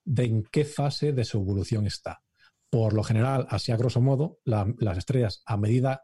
de 0.04 0.24
en 0.24 0.42
qué 0.44 0.64
fase 0.64 1.12
de 1.12 1.24
su 1.24 1.38
evolución 1.38 1.86
está. 1.86 2.22
Por 2.70 2.92
lo 2.92 3.02
general, 3.02 3.46
así 3.50 3.72
a 3.72 3.76
grosso 3.76 4.00
modo, 4.00 4.40
las 4.44 4.98
estrellas 4.98 5.42
a 5.46 5.56
medida, 5.56 6.02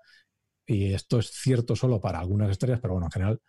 y 0.67 0.95
esto 0.95 1.19
es 1.19 1.31
cierto 1.31 1.77
solo 1.77 2.01
para 2.01 2.21
algunas 2.21 2.51
estrellas, 2.51 2.81
pero 2.81 2.95
bueno, 2.95 3.07
en 3.09 3.13
general, 3.13 3.41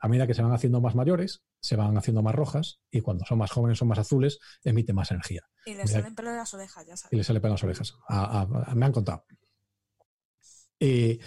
a 0.00 0.08
medida 0.08 0.26
que 0.26 0.34
se 0.34 0.42
van 0.42 0.52
haciendo 0.52 0.80
más 0.80 0.94
mayores, 0.94 1.42
se 1.60 1.76
van 1.76 1.96
haciendo 1.96 2.22
más 2.22 2.34
rojas 2.34 2.80
y 2.90 3.00
cuando 3.00 3.24
son 3.26 3.38
más 3.38 3.50
jóvenes 3.50 3.78
son 3.78 3.88
más 3.88 3.98
azules, 3.98 4.38
emite 4.64 4.92
más 4.92 5.10
energía. 5.10 5.42
Y 5.66 5.74
le 5.74 5.86
salen 5.86 6.14
pelo 6.14 6.30
de 6.30 6.38
las 6.38 6.54
orejas, 6.54 6.86
ya 6.86 6.96
sabes. 6.96 7.12
Y 7.12 7.16
le 7.16 7.24
salen 7.24 7.42
pelo 7.42 7.52
de 7.52 7.54
las 7.54 7.64
orejas. 7.64 7.94
me 8.74 8.86
han 8.86 8.92
contado. 8.92 9.24
y 10.78 11.18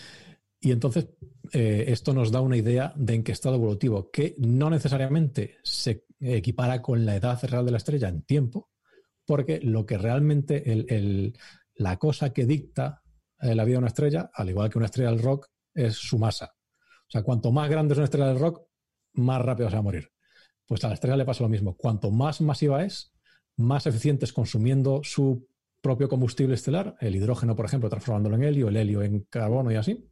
entonces, 0.72 1.10
eh, 1.52 1.86
esto 1.90 2.14
nos 2.14 2.32
da 2.32 2.42
una 2.42 2.58
idea 2.58 2.94
de 2.96 3.14
en 3.14 3.24
qué 3.24 3.32
estado 3.32 3.56
evolutivo, 3.56 4.10
que 4.10 4.36
no 4.40 4.70
necesariamente 4.70 5.58
se 5.64 6.06
equipara 6.20 6.82
con 6.82 7.06
la 7.06 7.16
edad 7.16 7.40
real 7.44 7.66
de 7.66 7.72
la 7.72 7.78
estrella 7.78 8.08
en 8.08 8.24
tiempo, 8.24 8.72
porque 9.26 9.60
lo 9.62 9.86
que 9.86 9.98
realmente 9.98 10.64
la 11.76 11.98
cosa 11.98 12.34
que 12.34 12.46
dicta 12.46 13.04
eh, 13.40 13.56
la 13.56 13.66
vida 13.66 13.76
de 13.76 13.80
una 13.80 13.88
estrella, 13.88 14.32
al 14.34 14.50
igual 14.50 14.70
que 14.70 14.78
una 14.78 14.86
estrella 14.86 15.12
del 15.12 15.22
rock, 15.22 15.48
es 15.74 15.96
su 15.96 16.18
masa. 16.18 16.56
O 17.14 17.16
sea, 17.16 17.22
cuanto 17.22 17.52
más 17.52 17.70
grande 17.70 17.94
es 17.94 18.00
una 18.00 18.06
estrella 18.06 18.30
del 18.30 18.40
rock, 18.40 18.64
más 19.14 19.40
rápido 19.40 19.70
se 19.70 19.76
va 19.76 19.82
a 19.82 19.84
morir. 19.84 20.12
Pues 20.66 20.84
a 20.84 20.88
la 20.88 20.96
estrella 20.96 21.16
le 21.16 21.26
pasa 21.26 21.44
lo 21.44 21.50
mismo. 21.50 21.78
Cuanto 21.78 22.10
más 22.10 22.42
masiva 22.42 22.84
es, 22.84 23.14
más 23.56 23.86
eficiente 23.86 24.26
es 24.26 24.34
consumiendo 24.34 25.02
su 25.04 25.48
propio 25.80 26.10
combustible 26.10 26.56
estelar, 26.56 26.96
el 27.02 27.16
hidrógeno, 27.16 27.56
por 27.56 27.66
ejemplo, 27.66 27.88
transformándolo 27.88 28.36
en 28.38 28.44
helio, 28.44 28.68
el 28.68 28.78
helio 28.78 29.04
en 29.04 29.28
carbono 29.30 29.72
y 29.72 29.76
así, 29.76 30.10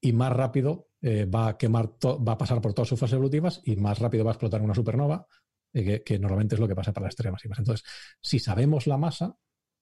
y 0.00 0.12
más 0.14 0.32
rápido 0.32 0.88
eh, 1.02 1.26
va 1.26 1.48
a 1.48 1.58
quemar, 1.58 1.90
va 2.02 2.32
a 2.32 2.38
pasar 2.38 2.62
por 2.62 2.72
todas 2.72 2.88
sus 2.88 2.98
fases 2.98 3.14
evolutivas 3.14 3.60
y 3.64 3.76
más 3.76 3.98
rápido 3.98 4.24
va 4.24 4.30
a 4.30 4.34
explotar 4.34 4.62
una 4.62 4.74
supernova, 4.74 5.26
eh, 5.74 6.02
que, 6.02 6.18
normalmente 6.18 6.54
es 6.54 6.60
lo 6.62 6.66
que 6.66 6.74
pasa 6.74 6.94
para 6.94 7.04
las 7.04 7.12
estrellas 7.12 7.34
masivas. 7.34 7.58
Entonces, 7.58 7.86
si 8.22 8.38
sabemos 8.38 8.86
la 8.86 8.96
masa, 8.96 9.36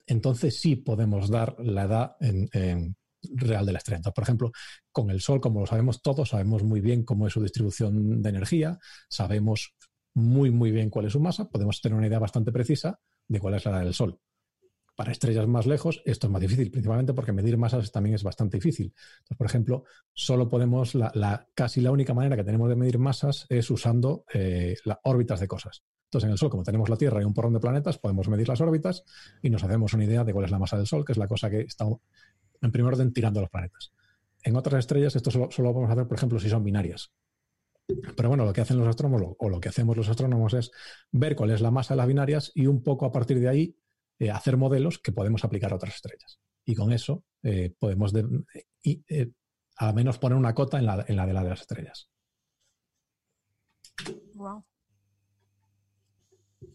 entonces 0.04 0.60
sí 0.60 0.74
podemos 0.74 1.30
dar 1.30 1.54
la 1.60 1.84
edad 1.84 2.16
en, 2.18 2.96
real 3.34 3.66
de 3.66 3.72
la 3.72 3.78
estrella. 3.78 4.10
por 4.10 4.22
ejemplo, 4.22 4.52
con 4.92 5.10
el 5.10 5.20
Sol, 5.20 5.40
como 5.40 5.60
lo 5.60 5.66
sabemos 5.66 6.02
todos, 6.02 6.30
sabemos 6.30 6.62
muy 6.62 6.80
bien 6.80 7.04
cómo 7.04 7.26
es 7.26 7.32
su 7.32 7.42
distribución 7.42 8.22
de 8.22 8.28
energía, 8.28 8.78
sabemos 9.08 9.74
muy, 10.14 10.50
muy 10.50 10.70
bien 10.70 10.90
cuál 10.90 11.06
es 11.06 11.12
su 11.12 11.20
masa, 11.20 11.48
podemos 11.48 11.80
tener 11.80 11.96
una 11.96 12.06
idea 12.06 12.18
bastante 12.18 12.50
precisa 12.52 12.98
de 13.28 13.38
cuál 13.38 13.54
es 13.54 13.64
la 13.64 13.80
del 13.80 13.94
Sol. 13.94 14.18
Para 14.96 15.12
estrellas 15.12 15.46
más 15.46 15.66
lejos, 15.66 16.00
esto 16.06 16.26
es 16.26 16.30
más 16.32 16.40
difícil, 16.40 16.70
principalmente 16.70 17.12
porque 17.12 17.32
medir 17.32 17.58
masas 17.58 17.92
también 17.92 18.14
es 18.14 18.22
bastante 18.22 18.56
difícil. 18.56 18.94
Entonces, 19.18 19.36
por 19.36 19.46
ejemplo, 19.46 19.84
solo 20.14 20.48
podemos, 20.48 20.94
la, 20.94 21.46
casi 21.54 21.82
la 21.82 21.90
única 21.90 22.14
manera 22.14 22.34
que 22.34 22.44
tenemos 22.44 22.70
de 22.70 22.76
medir 22.76 22.98
masas 22.98 23.44
es 23.50 23.70
usando 23.70 24.24
eh, 24.32 24.74
las 24.86 24.96
órbitas 25.02 25.38
de 25.38 25.48
cosas. 25.48 25.82
Entonces, 26.06 26.28
en 26.28 26.32
el 26.32 26.38
Sol, 26.38 26.48
como 26.48 26.62
tenemos 26.62 26.88
la 26.88 26.96
Tierra 26.96 27.20
y 27.20 27.24
un 27.24 27.34
porrón 27.34 27.52
de 27.52 27.60
planetas, 27.60 27.98
podemos 27.98 28.28
medir 28.28 28.48
las 28.48 28.60
órbitas 28.62 29.04
y 29.42 29.50
nos 29.50 29.62
hacemos 29.64 29.92
una 29.92 30.04
idea 30.04 30.24
de 30.24 30.32
cuál 30.32 30.46
es 30.46 30.50
la 30.50 30.58
masa 30.58 30.78
del 30.78 30.86
Sol, 30.86 31.04
que 31.04 31.12
es 31.12 31.18
la 31.18 31.28
cosa 31.28 31.50
que 31.50 31.60
está 31.60 31.84
en 32.60 32.72
primer 32.72 32.92
orden 32.92 33.12
tirando 33.12 33.40
los 33.40 33.50
planetas. 33.50 33.92
En 34.42 34.56
otras 34.56 34.80
estrellas 34.80 35.16
esto 35.16 35.30
solo, 35.30 35.48
lo 35.58 35.72
podemos 35.72 35.90
hacer, 35.90 36.06
por 36.06 36.16
ejemplo, 36.16 36.38
si 36.38 36.48
son 36.48 36.62
binarias. 36.62 37.12
Pero 38.16 38.28
bueno, 38.28 38.44
lo 38.44 38.52
que 38.52 38.60
hacen 38.60 38.78
los 38.78 38.88
astrónomos 38.88 39.34
o 39.38 39.48
lo 39.48 39.60
que 39.60 39.68
hacemos 39.68 39.96
los 39.96 40.08
astrónomos 40.08 40.54
es 40.54 40.70
ver 41.10 41.36
cuál 41.36 41.50
es 41.50 41.60
la 41.60 41.70
masa 41.70 41.94
de 41.94 41.98
las 41.98 42.06
binarias 42.06 42.52
y 42.54 42.66
un 42.66 42.82
poco 42.82 43.06
a 43.06 43.12
partir 43.12 43.40
de 43.40 43.48
ahí 43.48 43.76
eh, 44.18 44.30
hacer 44.30 44.56
modelos 44.56 44.98
que 44.98 45.12
podemos 45.12 45.44
aplicar 45.44 45.72
a 45.72 45.76
otras 45.76 45.96
estrellas. 45.96 46.38
Y 46.64 46.74
con 46.74 46.92
eso 46.92 47.24
eh, 47.42 47.74
podemos 47.78 48.12
eh, 48.14 49.32
al 49.76 49.94
menos 49.94 50.18
poner 50.18 50.38
una 50.38 50.54
cota 50.54 50.78
en 50.78 50.86
la, 50.86 50.96
de 51.04 51.32
las 51.32 51.60
estrellas. 51.60 52.08
Wow. 54.34 54.64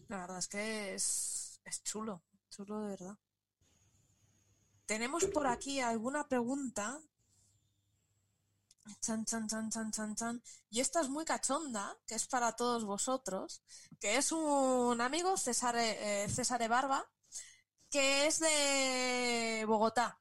La 0.08 0.20
verdad 0.20 0.38
es 0.38 0.48
que 0.48 0.94
es 0.94 1.82
chulo, 1.84 2.22
chulo 2.50 2.80
de 2.80 2.88
verdad. 2.88 3.18
Tenemos 4.92 5.24
por 5.24 5.46
aquí 5.46 5.80
alguna 5.80 6.28
pregunta 6.28 7.00
Chan, 9.00 9.24
chan, 9.24 9.48
chan, 9.48 9.70
chan, 9.70 9.90
chan, 9.90 10.14
chan. 10.14 10.42
Y 10.68 10.80
esta 10.80 11.00
es 11.00 11.08
muy 11.08 11.24
cachonda, 11.24 11.96
que 12.06 12.14
es 12.14 12.26
para 12.26 12.52
todos 12.56 12.84
vosotros, 12.84 13.62
que 13.98 14.18
es 14.18 14.32
un 14.32 15.00
amigo, 15.00 15.38
César, 15.38 15.76
eh, 15.78 16.28
César 16.28 16.68
Barba, 16.68 17.10
que 17.88 18.26
es 18.26 18.38
de 18.40 19.64
Bogotá. 19.66 20.20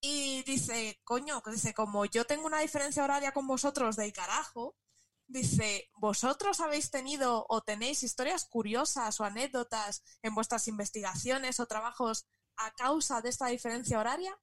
Y 0.00 0.44
dice, 0.44 1.00
coño, 1.02 1.42
dice, 1.50 1.74
como 1.74 2.04
yo 2.04 2.24
tengo 2.26 2.46
una 2.46 2.60
diferencia 2.60 3.02
horaria 3.02 3.32
con 3.32 3.48
vosotros 3.48 3.96
de 3.96 4.12
carajo, 4.12 4.76
dice, 5.26 5.90
¿vosotros 5.94 6.60
habéis 6.60 6.92
tenido 6.92 7.44
o 7.48 7.60
tenéis 7.60 8.04
historias 8.04 8.44
curiosas 8.44 9.18
o 9.18 9.24
anécdotas 9.24 10.04
en 10.22 10.32
vuestras 10.36 10.68
investigaciones 10.68 11.58
o 11.58 11.66
trabajos 11.66 12.28
a 12.60 12.70
causa 12.72 13.20
de 13.20 13.28
esta 13.28 13.46
diferencia 13.46 13.98
horaria? 13.98 14.36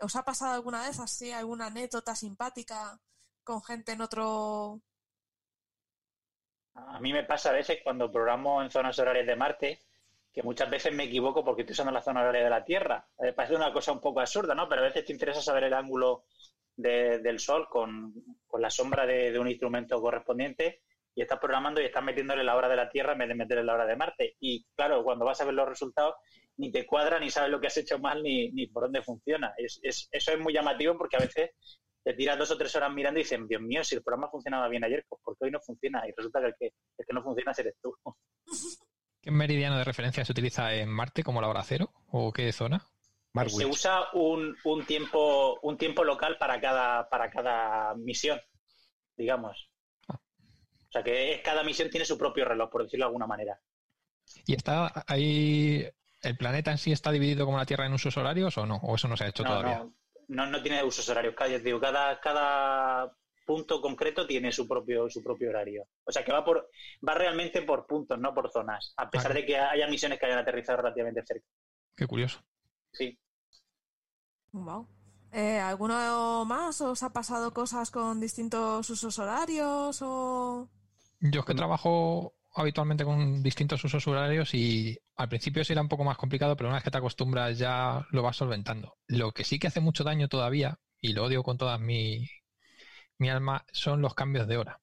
¿Os 0.00 0.16
ha 0.16 0.24
pasado 0.24 0.54
alguna 0.54 0.86
vez 0.86 0.98
así 0.98 1.30
alguna 1.30 1.66
anécdota 1.66 2.14
simpática 2.14 2.98
con 3.44 3.62
gente 3.62 3.92
en 3.92 4.00
otro... 4.00 4.80
A 6.74 7.00
mí 7.00 7.12
me 7.12 7.24
pasa 7.24 7.50
a 7.50 7.54
veces 7.54 7.80
cuando 7.82 8.10
programo 8.10 8.62
en 8.62 8.70
zonas 8.70 8.98
horarias 8.98 9.26
de 9.26 9.36
Marte, 9.36 9.80
que 10.32 10.42
muchas 10.42 10.70
veces 10.70 10.94
me 10.94 11.04
equivoco 11.04 11.44
porque 11.44 11.62
estoy 11.62 11.72
usando 11.72 11.92
la 11.92 12.00
zona 12.00 12.20
horaria 12.20 12.44
de 12.44 12.50
la 12.50 12.64
Tierra. 12.64 13.08
Eh, 13.18 13.32
parece 13.32 13.56
una 13.56 13.72
cosa 13.72 13.92
un 13.92 14.00
poco 14.00 14.20
absurda, 14.20 14.54
¿no? 14.54 14.68
Pero 14.68 14.82
a 14.82 14.84
veces 14.84 15.04
te 15.04 15.12
interesa 15.12 15.42
saber 15.42 15.64
el 15.64 15.74
ángulo 15.74 16.24
del 16.76 17.38
Sol 17.38 17.68
con, 17.68 18.14
la 18.58 18.70
sombra 18.70 19.04
de, 19.04 19.38
un 19.38 19.48
instrumento 19.48 20.00
correspondiente 20.00 20.82
y 21.14 21.22
estás 21.22 21.38
programando 21.38 21.80
y 21.80 21.84
estás 21.84 22.02
metiéndole 22.02 22.44
la 22.44 22.56
hora 22.56 22.68
de 22.68 22.76
la 22.76 22.88
Tierra 22.88 23.12
en 23.12 23.18
vez 23.18 23.28
de 23.28 23.34
meterle 23.34 23.64
la 23.64 23.74
hora 23.74 23.86
de 23.86 23.96
Marte. 23.96 24.36
Y 24.40 24.64
claro, 24.76 25.02
cuando 25.02 25.24
vas 25.24 25.40
a 25.40 25.44
ver 25.44 25.54
los 25.54 25.68
resultados, 25.68 26.14
ni 26.56 26.70
te 26.70 26.86
cuadra, 26.86 27.18
ni 27.18 27.30
sabes 27.30 27.50
lo 27.50 27.60
que 27.60 27.66
has 27.66 27.76
hecho 27.76 27.98
mal, 27.98 28.22
ni, 28.22 28.50
ni 28.52 28.66
por 28.66 28.84
dónde 28.84 29.02
funciona. 29.02 29.52
Es, 29.56 29.80
es, 29.82 30.08
eso 30.12 30.32
es 30.32 30.38
muy 30.38 30.52
llamativo 30.52 30.96
porque 30.96 31.16
a 31.16 31.20
veces 31.20 31.50
te 32.02 32.14
tiras 32.14 32.38
dos 32.38 32.50
o 32.50 32.56
tres 32.56 32.74
horas 32.76 32.92
mirando 32.92 33.20
y 33.20 33.22
dicen, 33.22 33.46
Dios 33.46 33.62
mío, 33.62 33.84
si 33.84 33.94
el 33.94 34.02
programa 34.02 34.30
funcionaba 34.30 34.68
bien 34.68 34.84
ayer, 34.84 35.04
pues 35.08 35.20
¿por 35.22 35.36
qué 35.36 35.46
hoy 35.46 35.50
no 35.50 35.60
funciona? 35.60 36.02
Y 36.08 36.12
resulta 36.16 36.40
que 36.40 36.46
el 36.46 36.54
que, 36.58 36.66
el 36.98 37.06
que 37.06 37.12
no 37.12 37.22
funciona 37.22 37.52
eres 37.56 37.74
tú. 37.82 37.94
¿Qué 39.22 39.30
meridiano 39.30 39.76
de 39.76 39.84
referencia 39.84 40.24
se 40.24 40.32
utiliza 40.32 40.74
en 40.74 40.88
Marte 40.88 41.22
como 41.22 41.42
la 41.42 41.48
hora 41.48 41.62
cero? 41.62 41.92
¿O 42.08 42.32
qué 42.32 42.50
zona? 42.52 42.86
Se 43.46 43.66
usa 43.66 44.08
un, 44.14 44.56
un, 44.64 44.84
tiempo, 44.86 45.60
un 45.62 45.76
tiempo 45.76 46.02
local 46.02 46.36
para 46.38 46.60
cada, 46.60 47.08
para 47.08 47.30
cada 47.30 47.94
misión, 47.94 48.40
digamos. 49.16 49.69
O 50.90 50.92
sea 50.92 51.04
que 51.04 51.40
cada 51.44 51.62
misión 51.62 51.88
tiene 51.88 52.04
su 52.04 52.18
propio 52.18 52.44
reloj, 52.44 52.68
por 52.68 52.82
decirlo 52.82 53.04
de 53.04 53.08
alguna 53.08 53.26
manera. 53.28 53.60
¿Y 54.44 54.54
está 54.54 55.04
ahí, 55.06 55.88
el 56.22 56.36
planeta 56.36 56.72
en 56.72 56.78
sí 56.78 56.90
está 56.90 57.12
dividido 57.12 57.46
como 57.46 57.58
la 57.58 57.66
Tierra 57.66 57.86
en 57.86 57.92
usos 57.92 58.16
horarios 58.16 58.58
o 58.58 58.66
no? 58.66 58.76
¿O 58.82 58.96
eso 58.96 59.06
no 59.06 59.16
se 59.16 59.24
ha 59.24 59.28
hecho 59.28 59.44
todavía? 59.44 59.86
No, 60.26 60.46
no, 60.46 60.62
tiene 60.62 60.82
usos 60.82 61.08
horarios. 61.08 61.34
Cada, 61.36 62.20
cada, 62.20 63.12
punto 63.46 63.80
concreto 63.80 64.26
tiene 64.26 64.52
su 64.52 64.66
propio, 64.66 65.08
su 65.10 65.22
propio 65.22 65.50
horario. 65.50 65.86
O 66.04 66.12
sea 66.12 66.24
que 66.24 66.32
va 66.32 66.44
por, 66.44 66.70
va 67.06 67.14
realmente 67.14 67.62
por 67.62 67.86
puntos, 67.86 68.18
no 68.18 68.32
por 68.32 68.50
zonas, 68.50 68.94
a 68.96 69.10
pesar 69.10 69.34
de 69.34 69.44
que 69.44 69.56
haya 69.56 69.88
misiones 69.88 70.20
que 70.20 70.26
hayan 70.26 70.38
aterrizado 70.38 70.78
relativamente 70.78 71.24
cerca. 71.24 71.46
Qué 71.96 72.06
curioso. 72.06 72.40
Sí. 72.92 73.18
Wow. 74.52 74.86
Eh, 75.32 75.58
¿Alguno 75.58 76.44
más 76.44 76.80
os 76.80 77.02
ha 77.02 77.12
pasado 77.12 77.52
cosas 77.52 77.90
con 77.90 78.20
distintos 78.20 78.88
usos 78.88 79.18
horarios 79.18 80.00
o...? 80.02 80.68
Yo 81.20 81.40
es 81.40 81.46
que 81.46 81.54
trabajo 81.54 82.34
habitualmente 82.54 83.04
con 83.04 83.42
distintos 83.42 83.84
usos 83.84 84.06
horarios 84.08 84.54
y 84.54 84.98
al 85.16 85.28
principio 85.28 85.64
sí 85.64 85.72
era 85.72 85.82
un 85.82 85.88
poco 85.88 86.04
más 86.04 86.16
complicado, 86.16 86.56
pero 86.56 86.68
una 86.68 86.76
vez 86.76 86.84
que 86.84 86.90
te 86.90 86.98
acostumbras 86.98 87.58
ya 87.58 88.06
lo 88.10 88.22
vas 88.22 88.36
solventando. 88.36 88.96
Lo 89.06 89.32
que 89.32 89.44
sí 89.44 89.58
que 89.58 89.68
hace 89.68 89.80
mucho 89.80 90.04
daño 90.04 90.28
todavía, 90.28 90.78
y 91.00 91.12
lo 91.12 91.24
odio 91.24 91.42
con 91.42 91.58
toda 91.58 91.78
mi, 91.78 92.28
mi 93.18 93.30
alma, 93.30 93.64
son 93.72 94.02
los 94.02 94.14
cambios 94.14 94.48
de 94.48 94.56
hora. 94.58 94.80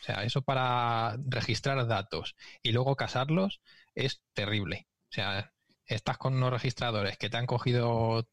O 0.00 0.02
sea, 0.04 0.24
eso 0.24 0.42
para 0.42 1.16
registrar 1.26 1.86
datos 1.86 2.34
y 2.62 2.72
luego 2.72 2.96
casarlos 2.96 3.60
es 3.94 4.22
terrible. 4.32 4.88
O 5.10 5.12
sea, 5.12 5.52
estás 5.86 6.18
con 6.18 6.34
unos 6.34 6.52
registradores 6.52 7.18
que 7.18 7.28
te 7.30 7.36
han 7.36 7.46
cogido 7.46 8.26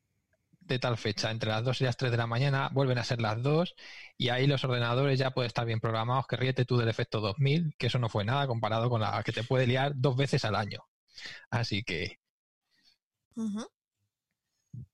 de 0.68 0.80
tal 0.80 0.98
fecha 0.98 1.32
entre 1.32 1.50
las 1.50 1.64
2 1.64 1.82
y 1.82 1.84
las 1.86 1.98
3 1.98 2.12
de 2.12 2.18
la 2.18 2.28
mañana, 2.28 2.70
vuelven 2.72 2.98
a 2.98 3.04
ser 3.04 3.22
las 3.22 3.42
2 3.42 3.76
y 4.18 4.30
ahí 4.30 4.48
los 4.48 4.64
ordenadores 4.64 5.18
ya 5.20 5.32
pueden 5.32 5.48
estar 5.48 5.66
bien 5.66 5.80
programados, 5.80 6.28
que 6.28 6.36
ríete 6.36 6.66
tú 6.66 6.78
del 6.78 6.90
efecto 6.90 7.20
2000, 7.20 7.76
que 7.78 7.88
eso 7.88 8.00
no 8.00 8.10
fue 8.10 8.26
nada 8.26 8.48
comparado 8.48 8.90
con 8.90 9.02
la 9.02 9.24
que 9.24 9.32
te 9.32 9.44
puede 9.44 9.68
liar 9.68 9.94
dos 9.96 10.16
veces 10.16 10.46
al 10.46 10.56
año. 10.56 10.86
Así 11.50 11.84
que... 11.84 12.20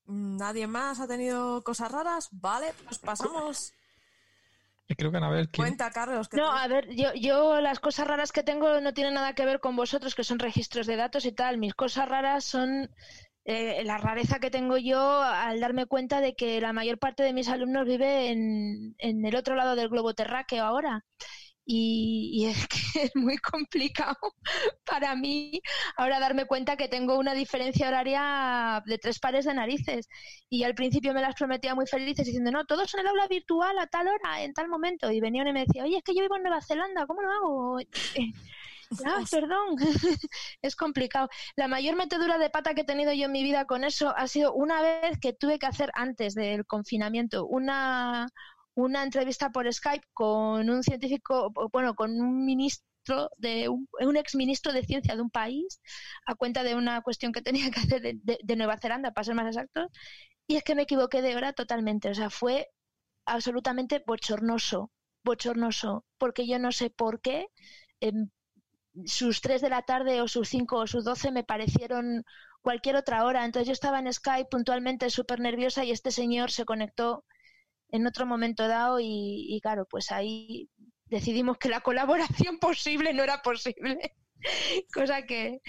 ¿Nadie 0.05 0.67
más 0.67 0.99
ha 0.99 1.07
tenido 1.07 1.63
cosas 1.63 1.91
raras? 1.91 2.27
Vale, 2.31 2.73
pues 2.85 2.99
pasamos 2.99 3.73
creo 4.95 5.11
que 5.11 5.17
Anabel. 5.17 5.49
Cuenta, 5.49 5.91
Carlos. 5.91 6.29
no, 6.33 6.51
a 6.51 6.67
ver, 6.67 6.89
yo, 6.95 7.13
yo 7.13 7.61
las 7.61 7.79
cosas 7.79 8.07
raras 8.07 8.31
que 8.31 8.43
tengo 8.43 8.81
no 8.81 8.93
tienen 8.93 9.13
nada 9.13 9.33
que 9.33 9.45
ver 9.45 9.59
con 9.59 9.75
vosotros, 9.75 10.15
que 10.15 10.23
son 10.23 10.39
registros 10.39 10.87
de 10.87 10.95
datos 10.95 11.25
y 11.25 11.31
tal. 11.31 11.57
Mis 11.57 11.73
cosas 11.73 12.07
raras 12.07 12.43
son 12.43 12.89
eh, 13.45 13.83
la 13.85 13.97
rareza 13.97 14.39
que 14.39 14.51
tengo 14.51 14.77
yo 14.77 15.21
al 15.21 15.59
darme 15.59 15.85
cuenta 15.85 16.21
de 16.21 16.35
que 16.35 16.61
la 16.61 16.73
mayor 16.73 16.97
parte 16.99 17.23
de 17.23 17.33
mis 17.33 17.49
alumnos 17.49 17.85
vive 17.85 18.31
en, 18.31 18.95
en 18.99 19.25
el 19.25 19.35
otro 19.35 19.55
lado 19.55 19.75
del 19.75 19.89
globo 19.89 20.13
terráqueo 20.13 20.63
ahora. 20.63 21.03
Y, 21.65 22.45
es 22.45 22.67
que 22.67 22.77
es 23.05 23.15
muy 23.15 23.37
complicado 23.37 24.17
para 24.85 25.15
mí 25.15 25.61
ahora 25.95 26.19
darme 26.19 26.45
cuenta 26.45 26.75
que 26.75 26.89
tengo 26.89 27.17
una 27.17 27.33
diferencia 27.33 27.87
horaria 27.87 28.81
de 28.85 28.97
tres 28.97 29.19
pares 29.19 29.45
de 29.45 29.53
narices. 29.53 30.07
Y 30.49 30.63
al 30.63 30.75
principio 30.75 31.13
me 31.13 31.21
las 31.21 31.35
prometía 31.35 31.75
muy 31.75 31.87
felices 31.87 32.25
diciendo 32.25 32.51
no, 32.51 32.65
todos 32.65 32.93
en 32.93 33.01
el 33.01 33.07
aula 33.07 33.27
virtual 33.27 33.77
a 33.79 33.87
tal 33.87 34.07
hora, 34.07 34.43
en 34.43 34.53
tal 34.53 34.67
momento 34.67 35.11
y 35.11 35.21
venían 35.21 35.47
y 35.47 35.53
me 35.53 35.65
decía, 35.65 35.83
oye, 35.83 35.97
es 35.97 36.03
que 36.03 36.13
yo 36.15 36.21
vivo 36.21 36.35
en 36.37 36.43
Nueva 36.43 36.61
Zelanda, 36.61 37.05
¿cómo 37.07 37.21
lo 37.21 37.31
hago? 37.31 37.79
Ah, 39.05 39.23
perdón, 39.29 39.75
es 40.61 40.75
complicado. 40.75 41.29
La 41.55 41.67
mayor 41.67 41.95
metedura 41.95 42.37
de 42.37 42.49
pata 42.49 42.73
que 42.73 42.81
he 42.81 42.85
tenido 42.85 43.13
yo 43.13 43.25
en 43.25 43.31
mi 43.31 43.43
vida 43.43 43.65
con 43.65 43.83
eso 43.83 44.13
ha 44.15 44.27
sido 44.27 44.53
una 44.53 44.81
vez 44.81 45.19
que 45.19 45.33
tuve 45.33 45.59
que 45.59 45.65
hacer 45.65 45.91
antes 45.93 46.35
del 46.35 46.65
confinamiento 46.65 47.45
una, 47.45 48.27
una 48.75 49.03
entrevista 49.03 49.51
por 49.51 49.71
Skype 49.71 50.07
con 50.13 50.69
un 50.69 50.83
científico, 50.83 51.51
bueno, 51.71 51.95
con 51.95 52.11
un 52.19 52.45
ministro 52.45 53.29
de 53.37 53.69
un, 53.69 53.87
un 53.99 54.17
ex 54.17 54.35
ministro 54.35 54.71
de 54.73 54.83
ciencia 54.83 55.15
de 55.15 55.21
un 55.21 55.29
país 55.29 55.81
a 56.25 56.35
cuenta 56.35 56.63
de 56.63 56.75
una 56.75 57.01
cuestión 57.01 57.31
que 57.33 57.41
tenía 57.41 57.69
que 57.71 57.79
hacer 57.79 58.01
de, 58.01 58.55
Nueva 58.55 58.77
Zelanda, 58.77 59.11
para 59.11 59.25
ser 59.25 59.35
más 59.35 59.47
exactos, 59.47 59.87
y 60.47 60.55
es 60.55 60.63
que 60.63 60.75
me 60.75 60.83
equivoqué 60.83 61.21
de 61.21 61.35
hora 61.35 61.53
totalmente, 61.53 62.09
o 62.09 62.13
sea, 62.13 62.29
fue 62.29 62.69
absolutamente 63.25 64.03
bochornoso, 64.05 64.91
bochornoso, 65.23 66.05
porque 66.17 66.47
yo 66.47 66.59
no 66.59 66.71
sé 66.71 66.89
por 66.89 67.21
qué 67.21 67.47
sus 69.05 69.41
3 69.41 69.61
de 69.61 69.69
la 69.69 69.81
tarde 69.81 70.21
o 70.21 70.27
sus 70.27 70.49
5 70.49 70.77
o 70.77 70.87
sus 70.87 71.03
12 71.03 71.31
me 71.31 71.43
parecieron 71.43 72.23
cualquier 72.61 72.95
otra 72.95 73.25
hora, 73.25 73.45
entonces 73.45 73.67
yo 73.67 73.73
estaba 73.73 73.99
en 73.99 74.11
Skype 74.11 74.49
puntualmente 74.49 75.09
súper 75.09 75.39
nerviosa 75.39 75.83
y 75.83 75.91
este 75.91 76.11
señor 76.11 76.51
se 76.51 76.65
conectó 76.65 77.25
en 77.89 78.07
otro 78.07 78.25
momento 78.25 78.67
dado 78.67 78.99
y, 78.99 79.59
claro, 79.61 79.85
pues 79.85 80.11
ahí 80.11 80.69
decidimos 81.05 81.57
que 81.57 81.69
la 81.69 81.81
colaboración 81.81 82.57
posible 82.59 83.13
no 83.13 83.23
era 83.23 83.41
posible. 83.41 84.15
Cosa 84.93 85.23
que... 85.23 85.61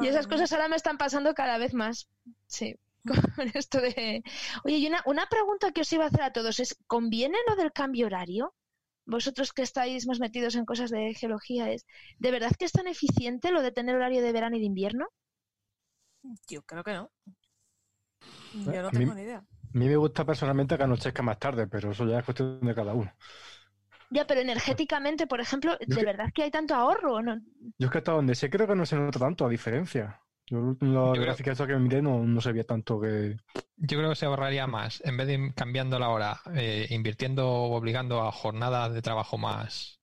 y 0.00 0.06
esas 0.06 0.26
cosas 0.26 0.52
ahora 0.52 0.68
me 0.68 0.76
están 0.76 0.98
pasando 0.98 1.34
cada 1.34 1.58
vez 1.58 1.74
más. 1.74 2.08
Sí. 2.46 2.76
Con 3.36 3.50
esto 3.54 3.80
de... 3.80 4.22
Oye, 4.64 4.76
y 4.76 4.86
una, 4.86 5.02
una 5.06 5.26
pregunta 5.26 5.72
que 5.72 5.80
os 5.80 5.92
iba 5.92 6.04
a 6.04 6.08
hacer 6.08 6.22
a 6.22 6.32
todos 6.32 6.60
es, 6.60 6.76
¿conviene 6.86 7.36
lo 7.48 7.56
del 7.56 7.72
cambio 7.72 8.06
horario? 8.06 8.54
Vosotros 9.06 9.52
que 9.52 9.62
estáis 9.62 10.06
más 10.08 10.20
metidos 10.20 10.54
en 10.56 10.64
cosas 10.64 10.90
de 10.90 11.14
geología, 11.14 11.70
es 11.70 11.86
¿de 12.18 12.30
verdad 12.32 12.52
que 12.58 12.64
es 12.64 12.72
tan 12.72 12.88
eficiente 12.88 13.52
lo 13.52 13.62
de 13.62 13.72
tener 13.72 13.94
horario 13.96 14.22
de 14.22 14.32
verano 14.32 14.56
y 14.56 14.60
de 14.60 14.66
invierno? 14.66 15.06
Yo 16.48 16.62
creo 16.62 16.82
que 16.84 16.92
no. 16.94 17.10
Yo 18.52 18.82
no 18.82 18.90
tengo 18.90 19.14
ni 19.14 19.22
idea. 19.22 19.38
A 19.38 19.78
mí 19.78 19.88
me 19.88 19.96
gusta 19.96 20.24
personalmente 20.24 20.76
que 20.76 20.82
anochezca 20.84 21.22
más 21.22 21.38
tarde, 21.38 21.66
pero 21.66 21.92
eso 21.92 22.06
ya 22.06 22.18
es 22.18 22.24
cuestión 22.24 22.60
de 22.60 22.74
cada 22.74 22.94
uno. 22.94 23.12
Ya, 24.10 24.26
pero 24.26 24.40
energéticamente, 24.40 25.26
por 25.26 25.40
ejemplo, 25.40 25.76
¿de 25.80 26.04
verdad 26.04 26.30
que 26.34 26.42
hay 26.42 26.50
tanto 26.50 26.74
ahorro? 26.74 27.22
¿no? 27.22 27.40
Yo 27.78 27.86
es 27.86 27.90
que 27.90 27.98
hasta 27.98 28.12
donde 28.12 28.34
sé 28.34 28.50
creo 28.50 28.66
que 28.66 28.74
no 28.76 28.86
se 28.86 28.96
nota 28.96 29.18
tanto 29.18 29.46
a 29.46 29.48
diferencia. 29.48 30.21
Yo 30.52 30.76
la 30.80 31.18
gráfica 31.18 31.54
que 31.54 31.72
me 31.72 31.78
miré 31.78 32.02
no, 32.02 32.24
no 32.26 32.40
se 32.42 32.52
veía 32.52 32.64
tanto 32.64 33.00
que... 33.00 33.38
Yo 33.78 33.96
creo 33.96 34.10
que 34.10 34.16
se 34.16 34.26
ahorraría 34.26 34.66
más, 34.66 35.00
en 35.02 35.16
vez 35.16 35.26
de 35.26 35.34
ir 35.34 35.54
cambiando 35.54 35.98
la 35.98 36.10
hora, 36.10 36.42
eh, 36.54 36.86
invirtiendo 36.90 37.48
o 37.48 37.74
obligando 37.74 38.20
a 38.20 38.30
jornadas 38.30 38.92
de 38.92 39.00
trabajo 39.00 39.38
más, 39.38 39.98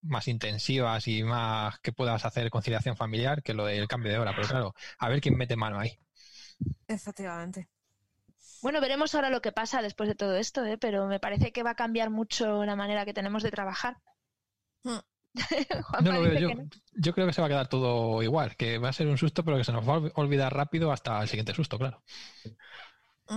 más 0.00 0.26
intensivas 0.26 1.06
y 1.06 1.22
más 1.22 1.78
que 1.80 1.92
puedas 1.92 2.24
hacer 2.24 2.48
conciliación 2.48 2.96
familiar 2.96 3.42
que 3.42 3.52
lo 3.52 3.66
del 3.66 3.88
cambio 3.88 4.10
de 4.10 4.18
hora. 4.18 4.32
Pero 4.34 4.48
claro, 4.48 4.74
a 4.98 5.08
ver 5.10 5.20
quién 5.20 5.36
mete 5.36 5.54
mano 5.54 5.78
ahí. 5.78 5.98
Efectivamente. 6.88 7.68
Bueno, 8.62 8.80
veremos 8.80 9.14
ahora 9.14 9.28
lo 9.28 9.42
que 9.42 9.52
pasa 9.52 9.82
después 9.82 10.08
de 10.08 10.14
todo 10.14 10.34
esto, 10.34 10.64
¿eh? 10.64 10.78
pero 10.78 11.08
me 11.08 11.20
parece 11.20 11.52
que 11.52 11.62
va 11.62 11.72
a 11.72 11.76
cambiar 11.76 12.08
mucho 12.08 12.64
la 12.64 12.74
manera 12.74 13.04
que 13.04 13.12
tenemos 13.12 13.42
de 13.42 13.50
trabajar. 13.50 13.98
Hmm. 14.82 15.00
no 16.02 16.12
lo 16.12 16.22
veo 16.22 16.34
yo. 16.34 16.50
Yo 16.94 17.14
creo 17.14 17.26
que 17.26 17.32
se 17.32 17.40
va 17.40 17.46
a 17.46 17.50
quedar 17.50 17.68
todo 17.68 18.22
igual, 18.22 18.56
que 18.56 18.78
va 18.78 18.88
a 18.88 18.92
ser 18.92 19.06
un 19.06 19.18
susto, 19.18 19.44
pero 19.44 19.56
que 19.56 19.64
se 19.64 19.72
nos 19.72 19.88
va 19.88 19.96
a 19.96 20.10
olvidar 20.14 20.54
rápido 20.54 20.92
hasta 20.92 21.20
el 21.22 21.28
siguiente 21.28 21.54
susto, 21.54 21.78
claro. 21.78 22.02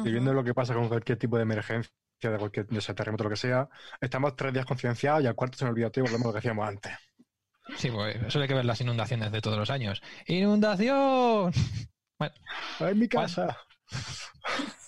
Y 0.03 0.11
viendo 0.11 0.33
lo 0.33 0.43
que 0.43 0.53
pasa 0.53 0.73
con 0.73 0.87
cualquier 0.87 1.17
tipo 1.17 1.37
de 1.37 1.43
emergencia, 1.43 1.91
de 2.19 2.37
cualquier 2.37 2.65
de 2.67 2.79
ese 2.79 2.93
terremoto, 2.93 3.25
lo 3.25 3.29
que 3.29 3.35
sea, 3.35 3.69
estamos 4.01 4.35
tres 4.35 4.53
días 4.53 4.65
concienciados 4.65 5.23
y 5.23 5.27
al 5.27 5.35
cuarto 5.35 5.57
se 5.57 5.65
nos 5.65 5.73
olvida 5.73 5.89
todo 5.91 6.05
y 6.05 6.07
volvemos 6.07 6.25
a 6.25 6.27
lo 6.29 6.33
que 6.33 6.39
hacíamos 6.39 6.67
antes. 6.67 6.93
Sí, 7.77 7.89
pues 7.91 8.15
eso 8.23 8.41
hay 8.41 8.47
que 8.47 8.53
ver 8.53 8.65
las 8.65 8.81
inundaciones 8.81 9.31
de 9.31 9.41
todos 9.41 9.57
los 9.57 9.69
años. 9.69 10.01
¡Inundación! 10.27 11.53
Bueno, 12.19 12.35
¡Ay, 12.79 12.95
mi 12.95 13.07
Juan. 13.11 13.25
casa! 13.25 13.57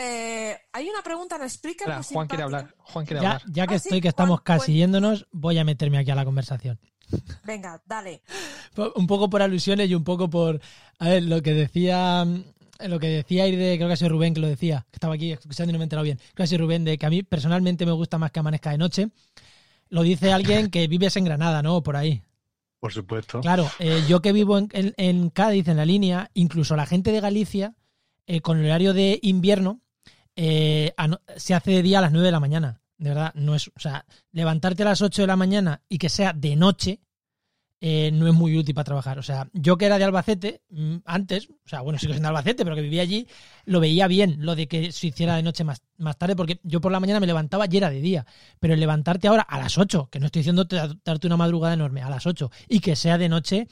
Eh, 0.00 0.56
hay 0.72 0.88
una 0.88 1.02
pregunta 1.02 1.36
en 1.42 1.50
Spreaker. 1.50 1.88
Juan 2.12 2.28
quiere 2.28 2.44
hablar. 2.44 2.74
Juan 2.78 3.04
quiere 3.04 3.20
Ya, 3.22 3.32
hablar. 3.32 3.42
ya 3.52 3.66
que 3.66 3.74
Ah, 3.74 3.78
sí, 3.78 3.88
estoy, 3.88 4.00
que 4.00 4.08
estamos 4.08 4.40
Juan, 4.40 4.58
casi 4.58 4.74
yéndonos, 4.74 5.26
voy 5.32 5.58
a 5.58 5.64
meterme 5.64 5.98
aquí 5.98 6.10
a 6.10 6.14
la 6.14 6.24
conversación. 6.24 6.78
Venga, 7.44 7.82
dale. 7.86 8.22
Un 8.94 9.06
poco 9.06 9.28
por 9.28 9.42
alusiones 9.42 9.88
y 9.90 9.94
un 9.94 10.04
poco 10.04 10.28
por. 10.30 10.60
A 10.98 11.08
ver, 11.08 11.22
lo 11.24 11.42
que 11.42 11.52
decía. 11.54 12.24
Lo 12.80 13.00
que 13.00 13.08
decía 13.08 13.48
ir 13.48 13.58
de. 13.58 13.76
Creo 13.76 13.88
que 13.88 13.94
ha 13.94 13.96
sido 13.96 14.10
Rubén 14.10 14.34
que 14.34 14.40
lo 14.40 14.46
decía. 14.46 14.86
Que 14.90 14.96
estaba 14.96 15.14
aquí 15.14 15.32
escuchando 15.32 15.70
y 15.70 15.72
no 15.72 15.78
me 15.78 15.82
he 15.82 15.86
enterado 15.86 16.04
bien. 16.04 16.18
Creo 16.18 16.34
que 16.36 16.42
ha 16.44 16.46
sido 16.46 16.60
Rubén 16.64 16.84
de 16.84 16.96
que 16.96 17.06
a 17.06 17.10
mí 17.10 17.22
personalmente 17.24 17.84
me 17.86 17.92
gusta 17.92 18.18
más 18.18 18.30
que 18.30 18.38
amanezca 18.40 18.70
de 18.70 18.78
noche. 18.78 19.08
Lo 19.88 20.02
dice 20.02 20.32
alguien 20.32 20.70
que 20.70 20.86
vives 20.86 21.16
en 21.16 21.24
Granada, 21.24 21.62
¿no? 21.62 21.82
Por 21.82 21.96
ahí. 21.96 22.22
Por 22.78 22.92
supuesto. 22.92 23.40
Claro, 23.40 23.68
eh, 23.80 24.04
yo 24.06 24.20
que 24.22 24.32
vivo 24.32 24.58
en, 24.58 24.68
en- 24.72 24.94
en 24.98 25.30
Cádiz, 25.30 25.66
en 25.66 25.78
la 25.78 25.84
línea, 25.86 26.30
incluso 26.34 26.76
la 26.76 26.86
gente 26.86 27.10
de 27.10 27.20
Galicia, 27.20 27.74
eh, 28.26 28.40
con 28.42 28.58
el 28.58 28.66
horario 28.66 28.92
de 28.92 29.18
invierno, 29.22 29.80
eh, 30.40 30.94
se 31.36 31.54
hace 31.54 31.72
de 31.72 31.82
día 31.82 31.98
a 31.98 32.02
las 32.02 32.12
9 32.12 32.26
de 32.26 32.32
la 32.32 32.40
mañana. 32.40 32.80
De 32.96 33.10
verdad, 33.10 33.32
no 33.34 33.54
es. 33.56 33.68
O 33.68 33.80
sea, 33.80 34.06
levantarte 34.32 34.82
a 34.84 34.86
las 34.86 35.02
8 35.02 35.22
de 35.22 35.26
la 35.28 35.36
mañana 35.36 35.82
y 35.88 35.98
que 35.98 36.08
sea 36.08 36.32
de 36.32 36.54
noche. 36.56 37.00
eh, 37.80 38.10
no 38.12 38.26
es 38.26 38.34
muy 38.34 38.58
útil 38.58 38.74
para 38.74 38.86
trabajar. 38.86 39.18
O 39.20 39.22
sea, 39.22 39.48
yo 39.52 39.76
que 39.78 39.86
era 39.86 39.98
de 39.98 40.04
Albacete, 40.04 40.62
mm, 40.70 40.96
antes, 41.04 41.48
o 41.48 41.68
sea, 41.68 41.80
bueno, 41.82 41.96
sigo 42.00 42.12
siendo 42.12 42.28
Albacete, 42.28 42.64
pero 42.64 42.74
que 42.74 42.82
vivía 42.82 43.02
allí, 43.02 43.28
lo 43.66 43.78
veía 43.78 44.08
bien, 44.08 44.38
lo 44.44 44.56
de 44.56 44.66
que 44.66 44.90
se 44.90 45.06
hiciera 45.08 45.36
de 45.36 45.44
noche 45.44 45.62
más, 45.62 45.82
más 45.96 46.18
tarde, 46.18 46.34
porque 46.34 46.58
yo 46.64 46.80
por 46.80 46.90
la 46.90 46.98
mañana 46.98 47.20
me 47.20 47.28
levantaba 47.28 47.66
y 47.70 47.76
era 47.76 47.88
de 47.90 48.00
día. 48.00 48.26
Pero 48.58 48.74
el 48.74 48.80
levantarte 48.80 49.28
ahora 49.28 49.42
a 49.42 49.58
las 49.60 49.78
8, 49.78 50.08
que 50.10 50.18
no 50.18 50.26
estoy 50.26 50.40
diciendo 50.40 50.66
te- 50.66 50.80
darte 51.04 51.26
una 51.28 51.36
madrugada 51.36 51.74
enorme, 51.74 52.02
a 52.02 52.10
las 52.10 52.26
8, 52.26 52.50
y 52.68 52.80
que 52.80 52.96
sea 52.96 53.16
de 53.16 53.28
noche, 53.28 53.68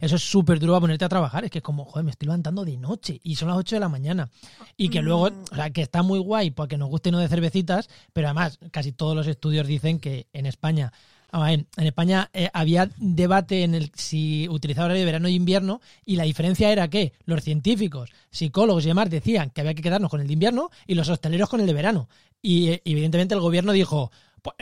eso 0.00 0.16
es 0.16 0.22
súper 0.22 0.58
duro 0.58 0.76
a 0.76 0.80
ponerte 0.80 1.04
a 1.04 1.08
trabajar. 1.08 1.44
Es 1.44 1.50
que 1.50 1.58
es 1.58 1.64
como, 1.64 1.84
joder, 1.84 2.04
me 2.04 2.10
estoy 2.10 2.26
levantando 2.26 2.64
de 2.64 2.76
noche 2.76 3.20
y 3.22 3.36
son 3.36 3.48
las 3.48 3.56
8 3.56 3.76
de 3.76 3.80
la 3.80 3.88
mañana. 3.88 4.30
Y 4.76 4.88
que 4.88 5.02
luego, 5.02 5.30
Mm. 5.30 5.44
o 5.52 5.54
sea, 5.54 5.70
que 5.70 5.82
está 5.82 6.02
muy 6.02 6.18
guay 6.18 6.50
porque 6.50 6.76
nos 6.78 6.88
guste 6.88 7.10
no 7.10 7.18
de 7.18 7.28
cervecitas, 7.28 7.88
pero 8.12 8.28
además 8.28 8.58
casi 8.70 8.92
todos 8.92 9.14
los 9.16 9.26
estudios 9.26 9.66
dicen 9.66 10.00
que 10.00 10.26
en 10.32 10.46
España, 10.46 10.92
en 11.32 11.66
España 11.76 12.28
eh, 12.34 12.50
había 12.52 12.90
debate 12.98 13.62
en 13.62 13.74
el 13.74 13.90
si 13.94 14.46
utilizar 14.50 14.84
horario 14.84 15.00
de 15.00 15.06
verano 15.06 15.28
y 15.28 15.34
invierno 15.34 15.80
y 16.04 16.16
la 16.16 16.24
diferencia 16.24 16.70
era 16.70 16.88
que 16.88 17.14
los 17.24 17.42
científicos, 17.42 18.10
psicólogos 18.30 18.84
y 18.84 18.88
demás 18.88 19.08
decían 19.08 19.50
que 19.50 19.62
había 19.62 19.74
que 19.74 19.82
quedarnos 19.82 20.10
con 20.10 20.20
el 20.20 20.26
de 20.26 20.34
invierno 20.34 20.70
y 20.86 20.94
los 20.94 21.08
hosteleros 21.08 21.48
con 21.48 21.60
el 21.60 21.66
de 21.66 21.72
verano. 21.72 22.08
Y 22.42 22.68
eh, 22.68 22.82
evidentemente 22.84 23.34
el 23.34 23.40
gobierno 23.40 23.72
dijo, 23.72 24.10
pues, 24.42 24.56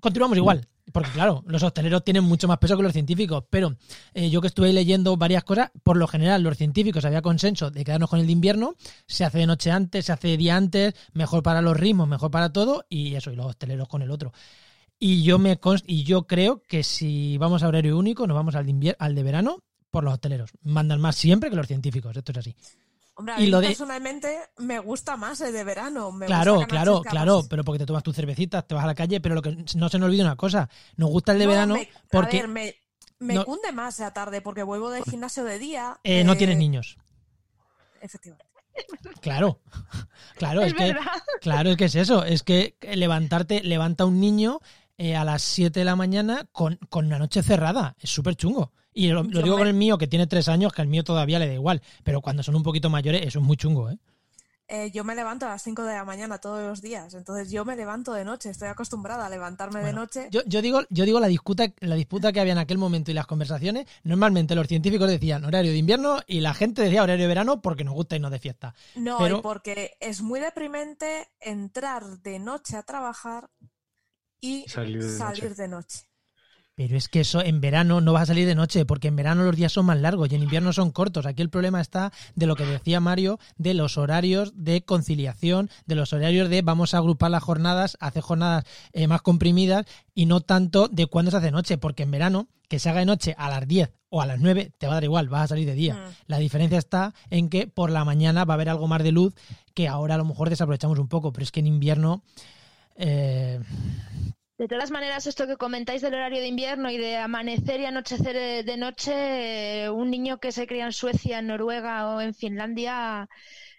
continuamos 0.00 0.36
igual. 0.36 0.66
Porque 0.92 1.10
claro, 1.10 1.44
los 1.46 1.62
hosteleros 1.62 2.02
tienen 2.02 2.24
mucho 2.24 2.48
más 2.48 2.58
peso 2.58 2.76
que 2.76 2.82
los 2.82 2.92
científicos, 2.92 3.44
pero 3.50 3.76
eh, 4.14 4.30
yo 4.30 4.40
que 4.40 4.46
estuve 4.46 4.72
leyendo 4.72 5.16
varias 5.16 5.44
cosas, 5.44 5.70
por 5.82 5.96
lo 5.96 6.06
general 6.06 6.42
los 6.42 6.56
científicos 6.56 7.04
había 7.04 7.20
consenso 7.20 7.70
de 7.70 7.84
quedarnos 7.84 8.08
con 8.08 8.20
el 8.20 8.26
de 8.26 8.32
invierno, 8.32 8.74
se 9.06 9.24
hace 9.24 9.38
de 9.38 9.46
noche 9.46 9.70
antes, 9.70 10.06
se 10.06 10.12
hace 10.12 10.28
de 10.28 10.36
día 10.38 10.56
antes, 10.56 10.94
mejor 11.12 11.42
para 11.42 11.60
los 11.60 11.76
ritmos, 11.76 12.08
mejor 12.08 12.30
para 12.30 12.52
todo, 12.52 12.86
y 12.88 13.14
eso, 13.14 13.30
y 13.30 13.36
los 13.36 13.46
hosteleros 13.46 13.88
con 13.88 14.02
el 14.02 14.10
otro. 14.10 14.32
Y 14.98 15.22
yo 15.22 15.38
me 15.38 15.60
y 15.86 16.04
yo 16.04 16.26
creo 16.26 16.62
que 16.62 16.82
si 16.82 17.36
vamos 17.38 17.62
a 17.62 17.68
horario 17.68 17.96
único, 17.98 18.26
nos 18.26 18.34
vamos 18.34 18.54
al 18.54 18.66
de, 18.66 18.96
al 18.98 19.14
de 19.14 19.22
verano 19.22 19.62
por 19.90 20.04
los 20.04 20.14
hosteleros. 20.14 20.50
Mandan 20.62 21.00
más 21.00 21.16
siempre 21.16 21.50
que 21.50 21.56
los 21.56 21.66
científicos, 21.66 22.16
esto 22.16 22.32
es 22.32 22.38
así. 22.38 22.56
Hombre, 23.18 23.34
a 23.34 23.40
Y 23.40 23.44
mí 23.46 23.50
lo 23.50 23.60
de- 23.60 23.66
personalmente 23.66 24.38
me 24.58 24.78
gusta 24.78 25.16
más 25.16 25.40
el 25.40 25.52
de 25.52 25.64
verano. 25.64 26.12
Me 26.12 26.26
Claro, 26.26 26.54
gusta 26.54 26.68
claro, 26.68 27.02
claro, 27.02 27.42
pero 27.50 27.64
porque 27.64 27.80
te 27.80 27.86
tomas 27.86 28.04
tus 28.04 28.14
cervecitas, 28.14 28.64
te 28.66 28.76
vas 28.76 28.84
a 28.84 28.86
la 28.86 28.94
calle, 28.94 29.20
pero 29.20 29.34
lo 29.34 29.42
que 29.42 29.50
no 29.74 29.88
se 29.88 29.98
nos 29.98 30.06
olvide 30.06 30.22
una 30.22 30.36
cosa, 30.36 30.68
nos 30.96 31.10
gusta 31.10 31.32
el 31.32 31.40
de 31.40 31.44
No, 31.46 31.50
verano 31.50 31.74
me- 31.74 31.88
porque 32.12 32.38
A 32.38 32.40
ver, 32.42 32.48
me, 32.48 32.74
me 33.18 33.34
no- 33.34 33.44
cunde 33.44 33.72
más 33.72 33.98
la 33.98 34.12
tarde 34.14 34.40
porque 34.40 34.62
vuelvo 34.62 34.90
del 34.90 35.02
gimnasio 35.04 35.42
de 35.42 35.58
día. 35.58 35.98
eh, 36.04 36.22
no 36.22 36.34
eh, 36.34 36.36
tienes 36.36 36.56
niños. 36.58 36.96
Efectivamente. 38.00 38.46
Claro, 39.20 39.60
claro, 40.36 40.60
es, 40.62 40.68
es 40.68 40.74
que, 40.78 40.94
claro, 41.40 41.70
es 41.70 41.76
que 41.76 41.84
es 41.86 41.94
eso, 41.96 42.22
es 42.24 42.44
que 42.44 42.76
levantarte, 42.94 43.64
levanta 43.64 44.04
un 44.04 44.20
niño 44.20 44.60
eh, 44.96 45.16
a 45.16 45.24
las 45.24 45.42
7 45.42 45.80
de 45.80 45.84
la 45.84 45.96
mañana 45.96 46.46
con, 46.52 46.76
con 46.88 47.06
una 47.06 47.18
noche 47.18 47.42
cerrada, 47.42 47.96
es 47.98 48.10
súper 48.10 48.36
chungo. 48.36 48.72
Y 48.98 49.08
lo, 49.10 49.22
digo 49.22 49.54
me- 49.56 49.58
con 49.60 49.66
el 49.68 49.74
mío 49.74 49.96
que 49.98 50.06
tiene 50.08 50.26
tres 50.26 50.48
años, 50.48 50.72
que 50.72 50.82
al 50.82 50.88
mío 50.88 51.04
todavía 51.04 51.38
le 51.38 51.46
da 51.46 51.54
igual, 51.54 51.80
pero 52.02 52.20
cuando 52.20 52.42
son 52.42 52.56
un 52.56 52.62
poquito 52.62 52.90
mayores, 52.90 53.24
eso 53.26 53.38
es 53.38 53.44
muy 53.44 53.56
chungo, 53.56 53.90
¿eh? 53.90 53.98
Eh, 54.70 54.90
yo 54.92 55.02
me 55.02 55.14
levanto 55.14 55.46
a 55.46 55.48
las 55.48 55.62
5 55.62 55.82
de 55.84 55.94
la 55.94 56.04
mañana 56.04 56.36
todos 56.38 56.60
los 56.62 56.82
días, 56.82 57.14
entonces 57.14 57.50
yo 57.50 57.64
me 57.64 57.74
levanto 57.74 58.12
de 58.12 58.22
noche, 58.26 58.50
estoy 58.50 58.68
acostumbrada 58.68 59.24
a 59.24 59.30
levantarme 59.30 59.82
de 59.82 59.94
noche. 59.94 60.28
Yo, 60.30 60.42
yo 60.44 60.60
digo, 60.60 60.82
yo 60.90 61.06
digo 61.06 61.20
la 61.20 61.26
disputa, 61.28 61.72
la 61.80 61.94
disputa 61.94 62.32
que 62.32 62.40
había 62.40 62.52
en 62.52 62.58
aquel 62.58 62.76
momento 62.76 63.10
y 63.10 63.14
las 63.14 63.26
conversaciones, 63.26 63.86
normalmente 64.02 64.54
los 64.54 64.66
científicos 64.68 65.08
decían 65.08 65.42
horario 65.46 65.70
de 65.70 65.78
invierno 65.78 66.18
y 66.26 66.40
la 66.40 66.52
gente 66.52 66.82
decía 66.82 67.02
horario 67.02 67.22
de 67.24 67.28
verano 67.28 67.62
porque 67.62 67.82
nos 67.84 67.94
gusta 67.94 68.16
irnos 68.16 68.30
de 68.30 68.40
fiesta. 68.40 68.74
No, 68.96 69.16
pero- 69.18 69.38
y 69.38 69.40
porque 69.42 69.96
es 70.00 70.20
muy 70.20 70.38
deprimente 70.38 71.28
entrar 71.40 72.04
de 72.20 72.38
noche 72.38 72.76
a 72.76 72.82
trabajar 72.82 73.48
y 74.40 74.68
Salir 74.68 75.02
de 75.02 75.16
salir 75.16 75.44
noche. 75.44 75.54
de 75.62 75.68
noche. 75.68 76.07
Pero 76.78 76.96
es 76.96 77.08
que 77.08 77.18
eso 77.22 77.42
en 77.42 77.60
verano 77.60 78.00
no 78.00 78.12
vas 78.12 78.22
a 78.22 78.26
salir 78.26 78.46
de 78.46 78.54
noche, 78.54 78.84
porque 78.84 79.08
en 79.08 79.16
verano 79.16 79.42
los 79.42 79.56
días 79.56 79.72
son 79.72 79.86
más 79.86 79.98
largos 79.98 80.30
y 80.30 80.36
en 80.36 80.44
invierno 80.44 80.72
son 80.72 80.92
cortos. 80.92 81.26
Aquí 81.26 81.42
el 81.42 81.50
problema 81.50 81.80
está 81.80 82.12
de 82.36 82.46
lo 82.46 82.54
que 82.54 82.64
decía 82.64 83.00
Mario, 83.00 83.40
de 83.56 83.74
los 83.74 83.98
horarios 83.98 84.52
de 84.54 84.84
conciliación, 84.84 85.70
de 85.86 85.96
los 85.96 86.12
horarios 86.12 86.48
de 86.48 86.62
vamos 86.62 86.94
a 86.94 86.98
agrupar 86.98 87.32
las 87.32 87.42
jornadas, 87.42 87.96
hacer 87.98 88.22
jornadas 88.22 88.64
eh, 88.92 89.08
más 89.08 89.22
comprimidas 89.22 89.86
y 90.14 90.26
no 90.26 90.40
tanto 90.40 90.86
de 90.86 91.06
cuándo 91.06 91.32
se 91.32 91.38
hace 91.38 91.50
noche, 91.50 91.78
porque 91.78 92.04
en 92.04 92.12
verano, 92.12 92.46
que 92.68 92.78
se 92.78 92.88
haga 92.88 93.00
de 93.00 93.06
noche 93.06 93.34
a 93.36 93.50
las 93.50 93.66
10 93.66 93.92
o 94.10 94.22
a 94.22 94.26
las 94.26 94.38
9, 94.38 94.70
te 94.78 94.86
va 94.86 94.92
a 94.92 94.96
dar 94.96 95.04
igual, 95.04 95.28
vas 95.28 95.42
a 95.42 95.48
salir 95.48 95.66
de 95.66 95.74
día. 95.74 95.94
Mm. 95.94 96.12
La 96.28 96.38
diferencia 96.38 96.78
está 96.78 97.12
en 97.30 97.48
que 97.48 97.66
por 97.66 97.90
la 97.90 98.04
mañana 98.04 98.44
va 98.44 98.54
a 98.54 98.54
haber 98.54 98.68
algo 98.68 98.86
más 98.86 99.02
de 99.02 99.10
luz 99.10 99.34
que 99.74 99.88
ahora 99.88 100.14
a 100.14 100.18
lo 100.18 100.24
mejor 100.24 100.48
desaprovechamos 100.48 101.00
un 101.00 101.08
poco, 101.08 101.32
pero 101.32 101.42
es 101.42 101.50
que 101.50 101.58
en 101.58 101.66
invierno... 101.66 102.22
eh, 102.94 103.58
De 104.58 104.66
todas 104.66 104.90
maneras, 104.90 105.28
esto 105.28 105.46
que 105.46 105.56
comentáis 105.56 106.02
del 106.02 106.14
horario 106.14 106.40
de 106.40 106.48
invierno 106.48 106.90
y 106.90 106.98
de 106.98 107.16
amanecer 107.16 107.80
y 107.80 107.84
anochecer 107.84 108.34
eh, 108.34 108.62
de 108.64 108.76
noche, 108.76 109.84
eh, 109.84 109.88
un 109.88 110.10
niño 110.10 110.40
que 110.40 110.50
se 110.50 110.66
cría 110.66 110.84
en 110.86 110.92
Suecia, 110.92 111.38
en 111.38 111.46
Noruega 111.46 112.08
o 112.08 112.20
en 112.20 112.34
Finlandia, 112.34 113.28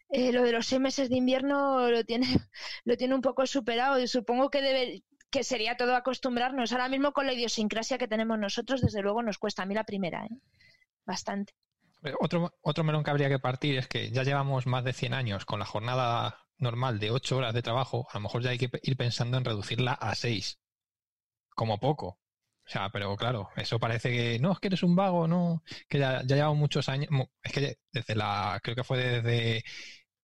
eh, 0.09 0.31
lo 0.31 0.41
de 0.41 0.53
los 0.53 0.67
seis 0.67 0.79
meses 0.79 1.09
de 1.09 1.17
invierno 1.17 1.91
lo 1.91 2.05
tiene, 2.05 2.27
lo 2.85 2.95
tiene 2.95 3.13
un 3.13 3.21
poco 3.21 3.45
superado 3.45 3.99
y 3.99 4.07
supongo 4.07 4.49
que 4.49 4.61
debe, 4.61 5.03
que 5.29 5.43
sería 5.43 5.75
todo 5.75 5.97
acostumbrarnos. 5.97 6.71
Ahora 6.71 6.87
mismo 6.87 7.11
con 7.11 7.27
la 7.27 7.33
idiosincrasia 7.33 7.97
que 7.97 8.07
tenemos 8.07 8.39
nosotros, 8.39 8.79
desde 8.79 9.01
luego 9.01 9.21
nos 9.21 9.37
cuesta 9.37 9.63
a 9.63 9.65
mí 9.65 9.75
la 9.75 9.83
primera, 9.83 10.25
¿eh? 10.27 10.37
bastante. 11.05 11.55
Otro, 12.21 12.53
otro 12.61 12.85
melón 12.85 13.03
que 13.03 13.11
habría 13.11 13.27
que 13.27 13.39
partir 13.39 13.77
es 13.77 13.89
que 13.89 14.11
ya 14.11 14.23
llevamos 14.23 14.65
más 14.65 14.85
de 14.85 14.93
100 14.93 15.13
años 15.13 15.43
con 15.43 15.59
la 15.59 15.65
jornada 15.65 16.37
normal 16.57 16.99
de 16.99 17.11
8 17.11 17.35
horas 17.35 17.53
de 17.53 17.61
trabajo. 17.61 18.07
A 18.11 18.13
lo 18.13 18.21
mejor 18.21 18.43
ya 18.43 18.51
hay 18.51 18.57
que 18.57 18.69
ir 18.83 18.95
pensando 18.95 19.37
en 19.37 19.43
reducirla 19.43 19.91
a 19.91 20.15
6. 20.15 20.57
Como 21.59 21.77
poco. 21.77 22.07
O 22.07 22.69
sea, 22.71 22.89
pero 22.89 23.17
claro, 23.17 23.49
eso 23.57 23.79
parece 23.79 24.11
que 24.11 24.39
no, 24.39 24.53
es 24.53 24.59
que 24.59 24.67
eres 24.67 24.83
un 24.83 24.95
vago, 24.95 25.27
no, 25.27 25.61
que 25.89 25.99
ya, 25.99 26.21
ya 26.25 26.35
llevamos 26.37 26.57
muchos 26.57 26.87
años. 26.87 27.09
Es 27.43 27.51
que 27.51 27.77
desde 27.91 28.15
la, 28.15 28.59
creo 28.63 28.75
que 28.77 28.83
fue 28.85 28.97
desde 28.99 29.63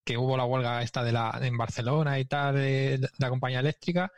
que 0.06 0.18
hubo 0.18 0.38
la 0.38 0.46
huelga 0.46 0.82
esta 0.84 1.04
de 1.04 1.12
la, 1.12 1.38
en 1.42 1.58
Barcelona 1.58 2.20
y 2.20 2.26
tal, 2.26 2.56
de, 2.56 3.10
la 3.20 3.30
compañía 3.30 3.60
eléctrica, 3.60 4.12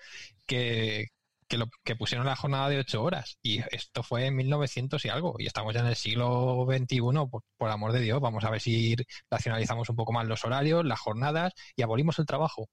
que, 0.46 1.08
que, 1.48 1.58
lo, 1.58 1.68
que 1.84 1.96
pusieron 1.96 2.28
la 2.28 2.36
jornada 2.36 2.70
de 2.70 2.80
8 2.80 3.04
horas. 3.04 3.40
Y 3.42 3.62
esto 3.72 4.04
fue 4.04 4.28
en 4.28 4.36
1900 4.36 5.04
y 5.06 5.10
algo. 5.10 5.36
Y 5.40 5.48
estamos 5.48 5.74
ya 5.74 5.80
en 5.82 5.88
el 5.88 5.96
siglo 5.96 6.68
XXI, 6.70 7.00
por, 7.32 7.44
por 7.58 7.72
amor 7.72 7.94
de 7.94 8.02
Dios. 8.02 8.22
Vamos 8.22 8.44
a 8.44 8.52
ver 8.52 8.62
si 8.62 8.96
racionalizamos 9.32 9.90
un 9.90 9.96
poco 9.96 10.14
más 10.14 10.28
los 10.28 10.46
horarios, 10.46 10.86
las 10.86 11.00
jornadas 11.00 11.54
y 11.76 11.82
abolimos 11.84 12.20
el 12.20 12.28
trabajo. 12.28 12.70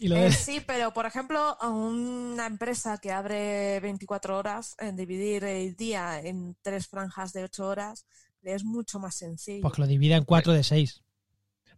Y 0.00 0.08
lo 0.08 0.16
Eh, 0.16 0.22
de- 0.22 0.32
sí, 0.32 0.60
pero 0.66 0.92
por 0.92 1.06
ejemplo, 1.06 1.56
a 1.60 1.68
una 1.68 2.46
empresa 2.46 2.98
que 2.98 3.12
abre 3.12 3.78
24 3.80 4.36
horas, 4.36 4.74
en 4.80 4.96
dividir 4.96 5.44
el 5.44 5.76
día 5.76 6.20
en 6.20 6.56
tres 6.62 6.88
franjas 6.88 7.32
de 7.32 7.44
8 7.44 7.66
horas, 7.68 8.06
es 8.42 8.64
mucho 8.64 8.98
más 8.98 9.14
sencillo. 9.14 9.62
pues 9.62 9.74
que 9.74 9.82
lo 9.82 9.86
divida 9.86 10.16
en 10.16 10.24
4 10.24 10.52
de 10.52 10.64
6. 10.64 11.02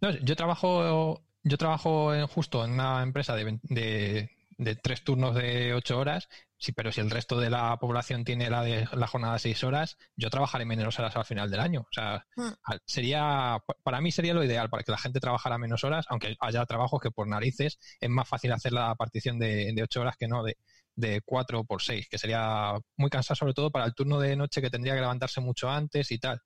No, 0.01 0.11
yo 0.11 0.35
trabajo, 0.37 1.23
yo 1.43 1.59
trabajo 1.59 2.15
en- 2.15 2.27
justo 2.27 2.65
en 2.65 2.73
una 2.73 3.03
empresa 3.03 3.35
de, 3.37 3.59
de, 3.65 4.31
de 4.57 4.77
tres 4.77 5.03
turnos 5.05 5.35
de 5.35 5.75
ocho 5.75 5.99
horas. 5.99 6.29
Sí, 6.63 6.71
pero 6.73 6.93
si 6.93 7.01
el 7.01 7.11
resto 7.11 7.41
de 7.41 7.51
la 7.51 7.77
población 7.79 8.25
tiene 8.25 8.49
la 8.49 8.63
de 8.63 8.87
la 8.93 9.09
jornada 9.09 9.33
de 9.35 9.41
seis 9.41 9.65
horas, 9.65 9.97
yo 10.17 10.31
trabajaré 10.31 10.65
menos 10.65 10.97
horas 10.99 11.17
al 11.17 11.25
final 11.25 11.51
del 11.51 11.59
año. 11.59 11.81
O 11.81 11.89
sea, 11.93 12.25
al- 12.63 12.81
sería, 12.87 13.59
para 13.83 14.01
mí 14.01 14.13
sería 14.13 14.33
lo 14.33 14.45
ideal 14.45 14.71
para 14.71 14.85
que 14.85 14.93
la 14.93 14.99
gente 14.99 15.19
trabajara 15.19 15.59
menos 15.59 15.83
horas, 15.83 16.07
aunque 16.09 16.37
haya 16.41 16.65
trabajos 16.67 17.01
que 17.01 17.11
por 17.11 17.27
narices 17.27 17.79
es 18.01 18.09
más 18.11 18.29
fácil 18.29 18.53
hacer 18.53 18.73
la 18.73 18.95
partición 18.95 19.41
de, 19.41 19.73
de 19.75 19.83
ocho 19.83 20.01
horas 20.03 20.17
que 20.17 20.29
no 20.29 20.45
de, 20.45 20.57
de 20.95 21.21
cuatro 21.25 21.65
por 21.65 21.83
seis, 21.83 22.07
que 22.09 22.19
sería 22.19 22.75
muy 22.97 23.11
cansado 23.11 23.35
sobre 23.37 23.55
todo 23.55 23.73
para 23.73 23.85
el 23.87 23.95
turno 23.95 24.21
de 24.21 24.37
noche 24.37 24.61
que 24.63 24.71
tendría 24.71 24.95
que 24.95 25.01
levantarse 25.01 25.41
mucho 25.41 25.69
antes 25.69 26.13
y 26.13 26.19
tal. 26.21 26.41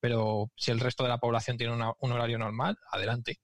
Pero 0.00 0.50
si 0.56 0.70
el 0.70 0.80
resto 0.80 1.02
de 1.02 1.08
la 1.08 1.18
población 1.18 1.56
tiene 1.56 1.72
una- 1.72 1.92
un 2.00 2.12
horario 2.12 2.38
normal, 2.38 2.76
adelante. 2.90 3.38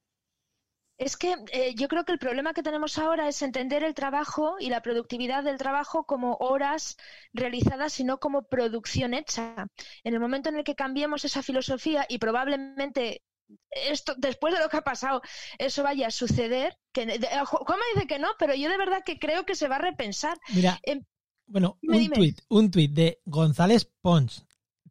Es 0.99 1.17
que 1.17 1.37
eh, 1.53 1.75
yo 1.77 1.87
creo 1.87 2.05
que 2.05 2.11
el 2.13 2.19
problema 2.19 2.53
que 2.53 2.63
tenemos 2.65 2.99
ahora 2.99 3.29
es 3.29 3.41
entender 3.43 3.85
el 3.85 3.95
trabajo 3.95 4.57
y 4.59 4.69
la 4.69 4.83
productividad 4.83 5.45
del 5.45 5.57
trabajo 5.57 6.05
como 6.05 6.35
horas 6.41 6.97
realizadas 7.33 8.01
y 8.01 8.05
no 8.05 8.19
como 8.19 8.43
producción 8.43 9.15
hecha. 9.15 9.69
En 10.03 10.15
el 10.15 10.21
momento 10.21 10.49
en 10.49 10.57
el 10.57 10.65
que 10.65 10.75
cambiemos 10.75 11.25
esa 11.25 11.43
filosofía 11.43 12.05
y 12.09 12.19
probablemente 12.19 13.23
esto 13.71 14.15
después 14.19 14.53
de 14.53 14.61
lo 14.61 14.69
que 14.69 14.77
ha 14.79 14.83
pasado 14.83 15.23
eso 15.59 15.85
vaya 15.85 16.09
a 16.09 16.11
suceder, 16.11 16.77
que 16.93 17.07
de- 17.07 17.29
Juanma 17.47 17.85
dice 17.95 18.07
que 18.09 18.19
no, 18.19 18.29
pero 18.39 18.55
yo 18.55 18.69
de 18.69 18.77
verdad 18.77 19.03
que 19.07 19.21
creo 19.21 19.47
que 19.47 19.55
se 19.55 19.69
va 19.69 19.77
a 19.77 19.81
repensar. 19.91 20.37
Mira, 20.53 20.81
Em, 20.83 21.05
bueno, 21.47 21.79
dime, 21.81 22.07
un 22.07 22.13
tuit, 22.13 22.41
un 22.49 22.71
tuit 22.71 22.93
de 22.93 23.21
González 23.25 23.89
Pons, 24.03 24.45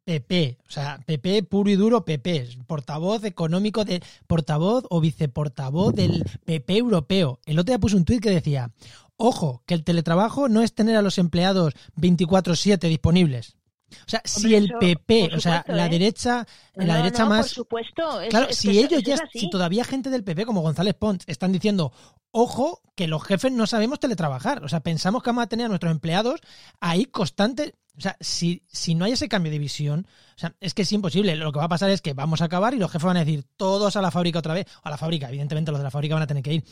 PP, 0.08 0.58
o 0.66 0.72
sea, 0.72 1.02
PP 1.06 1.44
puro 1.44 1.70
y 1.70 1.76
duro 1.76 2.06
PP, 2.06 2.48
portavoz 2.66 3.26
económico 3.26 3.84
de 3.84 4.02
portavoz 4.26 4.86
o 4.90 5.02
viceportavoz 5.02 5.94
del 5.94 6.24
PP 6.46 6.78
europeo. 6.78 7.42
El 7.46 7.60
otro 7.60 7.72
día 7.72 7.80
puso 7.80 7.98
un 7.98 8.06
tuit 8.06 8.22
que 8.24 8.30
decía, 8.30 8.72
ojo, 9.18 9.64
que 9.66 9.74
el 9.74 9.84
teletrabajo 9.84 10.48
no 10.48 10.62
es 10.62 10.74
tener 10.74 10.96
a 10.96 11.02
los 11.02 11.18
empleados 11.18 11.74
24/7 11.98 12.88
disponibles. 12.88 13.58
O 13.90 14.10
sea, 14.10 14.22
si 14.26 14.54
Hombre, 14.56 14.58
el 14.58 14.74
PP, 14.80 15.36
o 15.36 15.40
sea, 15.40 15.60
supuesto, 15.60 15.74
la 15.74 15.86
¿eh? 15.86 15.90
derecha, 15.90 16.48
No, 16.76 16.86
la 16.86 16.98
derecha 16.98 17.24
no, 17.24 17.30
más 17.30 17.48
Por 17.48 17.50
supuesto. 17.56 18.22
es- 18.22 18.30
Claro, 18.30 18.48
es 18.50 18.58
si 18.58 18.78
ellos 18.80 19.02
ya, 19.04 19.18
si 19.34 19.50
todavía 19.50 19.84
gente 19.86 20.10
del 20.10 20.24
PP 20.24 20.46
como 20.46 20.62
González 20.62 20.94
Pons 20.96 21.24
están 21.28 21.52
diciendo, 21.52 21.92
ojo, 22.32 22.82
que 22.96 23.08
los 23.08 23.24
jefes 23.24 23.52
no 23.52 23.66
sabemos 23.68 24.00
teletrabajar. 24.00 24.64
O 24.64 24.70
sea, 24.70 24.82
pensamos 24.82 25.24
que 25.24 25.30
vamos 25.30 25.44
a 25.44 25.48
tener 25.48 25.66
a 25.68 25.70
nuestros 25.70 25.92
empleados 25.92 26.40
ahí 26.80 27.06
constantes. 27.06 27.74
O 27.98 28.02
sea, 28.02 28.16
si, 28.20 28.62
si 28.68 28.94
no 28.94 29.06
hay 29.06 29.14
ese 29.14 29.28
cambio 29.28 29.52
de 29.52 29.58
visión, 29.58 30.06
o 30.36 30.40
sea, 30.40 30.54
es 30.60 30.74
que 30.76 30.84
es 30.84 30.92
imposible. 30.92 31.36
Lo 31.36 31.52
que 31.52 31.60
va 31.60 31.66
a 31.66 31.70
pasar 31.70 31.90
es 31.90 32.02
que 32.02 32.14
vamos 32.14 32.42
a 32.42 32.46
acabar 32.46 32.74
y 32.74 32.78
los 32.78 32.92
jefes 32.92 33.06
van 33.06 33.18
a 33.18 33.26
decir 33.26 33.44
todos 33.56 33.96
a 33.96 34.02
la 34.02 34.12
fábrica 34.12 34.38
otra 34.40 34.54
vez. 34.54 34.68
O 34.84 34.88
a 34.88 34.92
la 34.92 34.98
fábrica, 34.98 35.30
evidentemente 35.30 35.72
los 35.72 35.80
de 35.80 35.84
la 35.86 35.92
fábrica 35.92 36.14
van 36.16 36.24
a 36.24 36.28
tener 36.28 36.44
que 36.44 36.54
ir. 36.54 36.64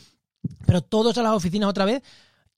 Pero 0.66 0.82
todos 0.82 1.18
a 1.18 1.22
las 1.22 1.32
oficinas 1.32 1.68
otra 1.68 1.84
vez. 1.84 2.02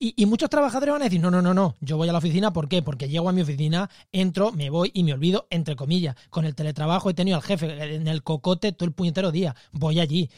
Y, 0.00 0.26
muchos 0.26 0.48
trabajadores 0.48 0.92
van 0.92 1.02
a 1.02 1.06
decir, 1.06 1.20
no, 1.20 1.28
no, 1.28 1.42
no, 1.42 1.52
no, 1.52 1.76
yo 1.80 1.96
voy 1.96 2.08
a 2.08 2.12
la 2.12 2.18
oficina, 2.18 2.52
¿por 2.52 2.68
qué? 2.68 2.82
Porque 2.82 3.08
llego 3.08 3.28
a 3.28 3.32
mi 3.32 3.40
oficina, 3.40 3.90
entro, 4.12 4.52
me 4.52 4.70
voy 4.70 4.92
y 4.94 5.02
me 5.02 5.12
olvido, 5.12 5.48
entre 5.50 5.74
comillas. 5.74 6.14
Con 6.30 6.44
el 6.44 6.54
teletrabajo 6.54 7.10
he 7.10 7.14
tenido 7.14 7.36
al 7.36 7.42
jefe 7.42 7.96
en 7.96 8.06
el 8.06 8.22
cocote 8.22 8.70
todo 8.70 8.86
el 8.86 8.94
puñetero 8.94 9.32
día. 9.32 9.56
Voy 9.72 9.98
allí. 9.98 10.30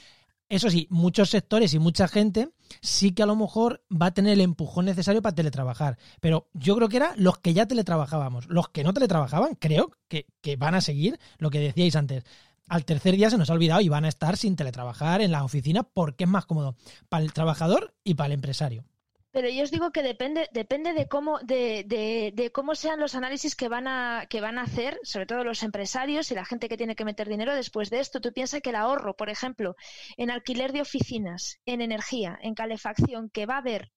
Eso 0.48 0.70
sí, 0.70 0.86
muchos 0.88 1.28
sectores 1.28 1.74
y 1.74 1.78
mucha 1.78 2.08
gente 2.08 2.48
sí 2.80 3.12
que 3.12 3.22
a 3.22 3.26
lo 3.26 3.36
mejor 3.36 3.84
va 3.90 4.06
a 4.06 4.14
tener 4.14 4.32
el 4.32 4.40
empujón 4.40 4.86
necesario 4.86 5.20
para 5.20 5.34
teletrabajar. 5.34 5.98
Pero 6.20 6.48
yo 6.54 6.74
creo 6.76 6.88
que 6.88 6.96
era 6.96 7.12
los 7.16 7.38
que 7.38 7.52
ya 7.52 7.66
teletrabajábamos. 7.66 8.48
Los 8.48 8.70
que 8.70 8.82
no 8.82 8.94
teletrabajaban, 8.94 9.56
creo 9.56 9.92
que, 10.08 10.26
que 10.40 10.56
van 10.56 10.74
a 10.74 10.80
seguir 10.80 11.20
lo 11.36 11.50
que 11.50 11.60
decíais 11.60 11.96
antes. 11.96 12.24
Al 12.66 12.86
tercer 12.86 13.14
día 13.14 13.28
se 13.28 13.36
nos 13.36 13.50
ha 13.50 13.52
olvidado 13.52 13.82
y 13.82 13.90
van 13.90 14.06
a 14.06 14.08
estar 14.08 14.38
sin 14.38 14.56
teletrabajar 14.56 15.20
en 15.20 15.32
las 15.32 15.42
oficinas 15.42 15.84
porque 15.92 16.24
es 16.24 16.30
más 16.30 16.46
cómodo 16.46 16.76
para 17.10 17.24
el 17.24 17.34
trabajador 17.34 17.94
y 18.04 18.14
para 18.14 18.28
el 18.28 18.32
empresario. 18.32 18.84
Pero 19.32 19.48
yo 19.48 19.62
os 19.62 19.70
digo 19.70 19.93
que 19.94 20.02
depende, 20.02 20.48
depende 20.52 20.93
de 20.93 21.07
cómo, 21.15 21.39
de, 21.40 21.85
de, 21.86 22.32
de 22.35 22.51
cómo 22.57 22.74
sean 22.74 22.98
los 22.98 23.15
análisis 23.15 23.55
que 23.55 23.69
van 23.69 23.86
a, 23.86 24.27
que 24.28 24.40
van 24.40 24.59
a 24.59 24.62
hacer, 24.62 24.98
sobre 25.05 25.27
todo 25.27 25.44
los 25.44 25.62
empresarios 25.62 26.31
y 26.31 26.35
la 26.35 26.44
gente 26.44 26.69
que 26.69 26.77
tiene 26.77 26.97
que 26.97 27.05
meter 27.05 27.28
dinero 27.28 27.55
después 27.55 27.90
de 27.90 28.01
esto. 28.01 28.20
Tú 28.20 28.32
piensas 28.32 28.61
que 28.61 28.70
el 28.70 28.77
ahorro, 28.77 29.15
por 29.16 29.31
ejemplo, 29.31 29.77
en 30.16 30.31
alquiler 30.31 30.73
de 30.73 30.82
oficinas, 30.82 31.61
en 31.65 31.81
energía, 31.81 32.39
en 32.43 32.55
calefacción, 32.55 33.31
que 33.31 33.47
va 33.47 33.55
a 33.55 33.59
haber 33.59 33.93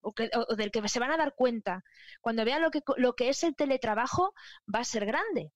o, 0.00 0.12
que, 0.14 0.30
o 0.34 0.54
del 0.56 0.70
que 0.70 0.88
se 0.88 1.00
van 1.00 1.10
a 1.12 1.18
dar 1.18 1.34
cuenta 1.34 1.84
cuando 2.22 2.44
vean 2.44 2.62
lo 2.62 2.70
que, 2.70 2.82
lo 2.96 3.14
que 3.14 3.28
es 3.28 3.44
el 3.44 3.56
teletrabajo, 3.56 4.34
va 4.74 4.80
a 4.80 4.84
ser 4.84 5.04
grande. 5.06 5.52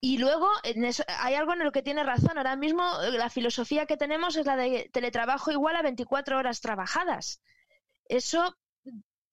Y 0.00 0.18
luego 0.18 0.48
en 0.64 0.84
eso, 0.84 1.02
hay 1.08 1.34
algo 1.34 1.52
en 1.52 1.64
lo 1.64 1.72
que 1.72 1.82
tiene 1.82 2.02
razón. 2.04 2.38
Ahora 2.38 2.56
mismo 2.56 2.82
eh, 3.02 3.12
la 3.12 3.30
filosofía 3.30 3.86
que 3.86 3.96
tenemos 3.96 4.36
es 4.36 4.46
la 4.46 4.56
de 4.56 4.90
teletrabajo 4.92 5.50
igual 5.50 5.76
a 5.76 5.82
24 5.82 6.38
horas 6.38 6.60
trabajadas. 6.60 7.40
Eso 8.10 8.56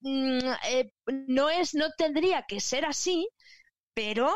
mm, 0.02 0.38
eh, 0.70 0.92
no 1.28 1.50
es, 1.50 1.74
no 1.74 1.86
tendría 1.98 2.44
que 2.48 2.60
ser 2.60 2.84
así, 2.86 3.28
pero 3.94 4.30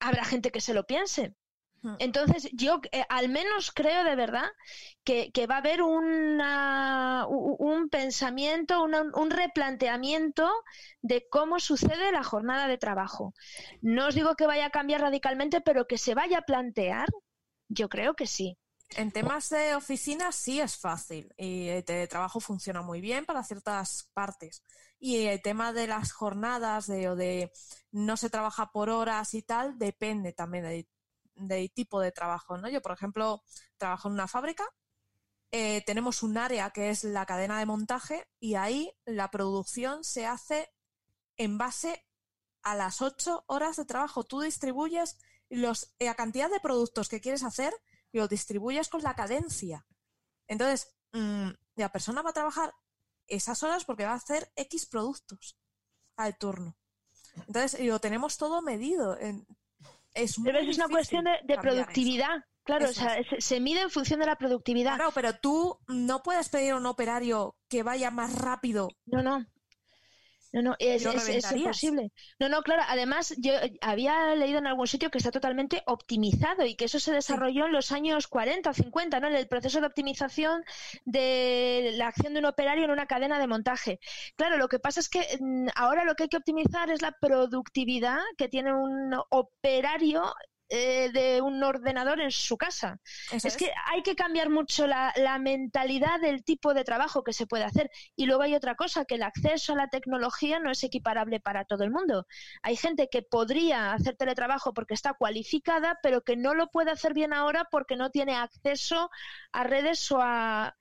habrá 0.00 0.24
gente 0.24 0.50
que 0.50 0.60
se 0.60 0.74
lo 0.74 0.86
piense. 0.86 1.34
Hmm. 1.82 1.94
Entonces, 1.98 2.50
yo 2.54 2.80
eh, 2.92 3.04
al 3.10 3.28
menos 3.28 3.72
creo 3.72 4.04
de 4.04 4.16
verdad 4.16 4.48
que, 5.04 5.30
que 5.32 5.46
va 5.48 5.56
a 5.56 5.58
haber 5.58 5.82
una, 5.82 7.26
un 7.28 7.88
pensamiento, 7.90 8.82
una- 8.84 9.04
un 9.14 9.30
replanteamiento 9.30 10.50
de 11.02 11.26
cómo 11.30 11.60
sucede 11.60 12.12
la 12.12 12.24
jornada 12.24 12.68
de 12.68 12.78
trabajo. 12.78 13.34
No 13.82 14.08
os 14.08 14.14
digo 14.16 14.36
que 14.36 14.46
vaya 14.46 14.66
a 14.66 14.70
cambiar 14.70 15.02
radicalmente, 15.02 15.60
pero 15.62 15.86
que 15.88 15.98
se 15.98 16.14
vaya 16.14 16.38
a 16.40 16.42
plantear, 16.42 17.08
yo 17.68 17.88
creo 17.90 18.14
que 18.14 18.26
sí. 18.28 18.58
En 18.96 19.12
temas 19.12 19.50
de 19.50 19.76
oficinas 19.76 20.34
sí 20.34 20.60
es 20.60 20.76
fácil 20.76 21.32
y 21.36 21.68
el 21.68 21.84
teletrabajo 21.84 22.40
funciona 22.40 22.82
muy 22.82 23.00
bien 23.00 23.24
para 23.24 23.44
ciertas 23.44 24.10
partes. 24.14 24.64
Y 24.98 25.26
el 25.26 25.40
tema 25.42 25.72
de 25.72 25.86
las 25.86 26.12
jornadas 26.12 26.86
de, 26.86 27.08
o 27.08 27.14
de 27.14 27.52
no 27.92 28.16
se 28.16 28.30
trabaja 28.30 28.72
por 28.72 28.90
horas 28.90 29.34
y 29.34 29.42
tal 29.42 29.78
depende 29.78 30.32
también 30.32 30.86
del, 31.34 31.70
tipo 31.72 32.00
de 32.00 32.10
trabajo. 32.10 32.58
¿no? 32.58 32.68
Yo, 32.68 32.82
por 32.82 32.92
ejemplo, 32.92 33.44
trabajo 33.76 34.08
en 34.08 34.14
una 34.14 34.28
fábrica, 34.28 34.64
eh, 35.52 35.82
tenemos 35.86 36.22
un 36.22 36.36
área 36.36 36.70
que 36.70 36.90
es 36.90 37.04
la 37.04 37.26
cadena 37.26 37.58
de 37.58 37.66
montaje 37.66 38.28
y 38.40 38.56
ahí 38.56 38.92
la 39.04 39.30
producción 39.30 40.04
se 40.04 40.26
hace 40.26 40.72
en 41.36 41.58
base 41.58 42.04
a 42.62 42.74
las 42.74 43.02
ocho 43.02 43.44
horas 43.46 43.76
de 43.76 43.84
trabajo. 43.84 44.24
Tú 44.24 44.40
distribuyes 44.40 45.16
los, 45.48 45.94
la 45.98 46.14
cantidad 46.14 46.50
de 46.50 46.60
productos 46.60 47.08
que 47.08 47.20
quieres 47.20 47.44
hacer 47.44 47.72
lo 48.12 48.28
distribuyes 48.28 48.88
con 48.88 49.02
la 49.02 49.14
cadencia. 49.14 49.86
Entonces, 50.48 50.94
mm, 51.12 51.48
la 51.76 51.88
persona 51.90 52.22
va 52.22 52.30
a 52.30 52.34
trabajar 52.34 52.72
esas 53.26 53.62
horas 53.62 53.84
porque 53.84 54.04
va 54.04 54.12
a 54.12 54.16
hacer 54.16 54.50
X 54.56 54.86
productos 54.86 55.56
al 56.16 56.36
turno. 56.36 56.76
Entonces, 57.46 57.80
y 57.80 57.86
lo 57.86 57.98
tenemos 58.00 58.36
todo 58.36 58.60
medido. 58.62 59.16
en- 59.18 59.46
es 60.12 60.38
muy 60.38 60.46
Pero 60.50 60.58
es 60.58 60.76
una 60.76 60.88
cuestión 60.88 61.24
de, 61.24 61.30
de 61.30 61.54
cambiar 61.54 61.66
eso. 61.66 61.82
productividad. 61.82 62.44
Claro, 62.64 62.90
o 62.90 62.92
sea, 62.92 63.16
se, 63.24 63.40
se 63.40 63.60
mide 63.60 63.80
en 63.80 63.90
función 63.90 64.18
de 64.20 64.26
la 64.26 64.36
productividad. 64.36 64.96
Claro, 64.96 65.12
pero 65.14 65.38
tú 65.38 65.78
no 65.88 66.22
puedes 66.22 66.48
pedir 66.48 66.72
a 66.72 66.76
un 66.76 66.86
operario 66.86 67.56
que 67.68 67.82
vaya 67.84 68.10
más 68.10 68.34
rápido. 68.34 68.88
No, 69.06 69.22
no. 69.22 69.46
No, 70.52 70.62
no, 70.62 70.76
es, 70.80 71.04
imposible. 71.54 72.10
No, 72.40 72.48
no, 72.48 72.62
claro. 72.62 72.82
Además, 72.88 73.34
yo 73.38 73.52
eh, 73.54 73.78
había 73.80 74.34
leído 74.34 74.58
en 74.58 74.66
algún 74.66 74.88
sitio 74.88 75.10
que 75.10 75.18
está 75.18 75.30
totalmente 75.30 75.82
optimizado 75.86 76.66
y 76.66 76.74
que 76.74 76.86
eso 76.86 76.98
se 76.98 77.12
desarrolló 77.12 77.66
en 77.66 77.72
los 77.72 77.92
años 77.92 78.26
40 78.26 78.70
o 78.70 78.74
50, 78.74 79.20
¿no? 79.20 79.28
En 79.28 79.36
el 79.36 79.46
proceso 79.46 79.80
de 79.80 79.86
optimización 79.86 80.64
de 81.04 81.92
la 81.94 82.08
acción 82.08 82.32
de 82.32 82.40
un 82.40 82.46
operario 82.46 82.84
en 82.84 82.90
una 82.90 83.06
cadena 83.06 83.38
de 83.38 83.46
montaje. 83.46 84.00
Claro, 84.34 84.56
lo 84.56 84.68
que 84.68 84.80
pasa 84.80 84.98
es 84.98 85.08
que 85.08 85.20
mm, 85.38 85.68
ahora 85.76 86.04
lo 86.04 86.16
que 86.16 86.24
hay 86.24 86.28
que 86.28 86.38
optimizar 86.38 86.90
es 86.90 87.00
la 87.00 87.12
productividad 87.20 88.18
que 88.36 88.48
tiene 88.48 88.72
un 88.72 89.14
operario 89.30 90.34
eh, 90.72 91.10
de 91.12 91.42
un 91.42 91.62
ordenador 91.64 92.20
en 92.20 92.30
su 92.30 92.56
casa. 92.56 93.00
Eso 93.32 93.48
Es 93.48 93.56
que 93.56 93.72
hay 93.86 94.02
que 94.02 94.14
cambiar 94.14 94.50
mucho 94.50 94.86
la, 94.86 95.12
la 95.16 95.38
mentalidad 95.40 96.20
del 96.20 96.44
tipo 96.44 96.74
de 96.74 96.84
trabajo 96.84 97.24
que 97.24 97.32
se 97.32 97.48
puede 97.48 97.64
hacer. 97.64 97.90
Y 98.14 98.26
luego 98.26 98.42
hay 98.42 98.54
otra 98.54 98.76
cosa, 98.76 99.04
que 99.04 99.16
el 99.16 99.24
acceso 99.24 99.72
a 99.72 99.76
la 99.76 99.88
tecnología 99.88 100.60
no 100.60 100.70
es 100.70 100.84
equiparable 100.84 101.40
para 101.40 101.64
todo 101.64 101.82
el 101.82 101.90
mundo. 101.90 102.24
Hay 102.62 102.76
gente 102.76 103.08
que 103.10 103.22
podría 103.22 103.92
hacer 103.92 104.16
teletrabajo 104.16 104.72
porque 104.72 104.94
está 104.94 105.12
cualificada, 105.14 105.98
pero 106.04 106.22
que 106.22 106.36
no 106.36 106.54
lo 106.54 106.68
puede 106.68 106.92
hacer 106.92 107.14
bien 107.14 107.32
ahora 107.32 107.66
porque 107.68 107.96
no 107.96 108.10
tiene 108.10 108.36
acceso 108.36 109.10
a 109.50 109.64
redes 109.64 110.10
o 110.12 110.18
a 110.20 110.76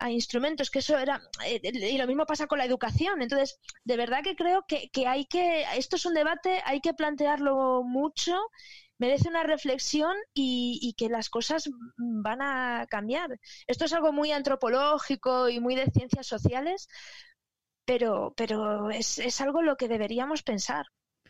a 0.00 0.10
instrumentos, 0.10 0.70
que 0.70 0.78
eso 0.78 0.96
era, 0.98 1.20
eh, 1.44 1.60
y 1.62 1.98
lo 1.98 2.06
mismo 2.06 2.26
pasa 2.26 2.46
con 2.46 2.58
la 2.58 2.64
educación. 2.64 3.20
Entonces, 3.22 3.58
de 3.84 3.96
verdad 3.96 4.22
que 4.22 4.36
creo 4.36 4.64
que, 4.66 4.90
que 4.90 5.06
hay 5.06 5.26
que, 5.26 5.64
esto 5.76 5.96
es 5.96 6.06
un 6.06 6.14
debate, 6.14 6.62
hay 6.64 6.80
que 6.80 6.94
plantearlo 6.94 7.82
mucho 7.82 8.38
merece 8.98 9.28
una 9.28 9.44
reflexión 9.44 10.14
y, 10.34 10.78
y, 10.82 10.92
que 10.94 11.08
las 11.08 11.30
cosas 11.30 11.70
van 11.96 12.42
a 12.42 12.86
cambiar. 12.90 13.38
Esto 13.66 13.84
es 13.84 13.92
algo 13.92 14.12
muy 14.12 14.32
antropológico 14.32 15.48
y 15.48 15.60
muy 15.60 15.74
de 15.74 15.90
ciencias 15.90 16.26
sociales, 16.26 16.88
pero, 17.84 18.34
pero 18.36 18.90
es, 18.90 19.18
es 19.18 19.40
algo 19.40 19.62
lo 19.62 19.76
que 19.76 19.88
deberíamos 19.88 20.42
pensar. 20.42 20.86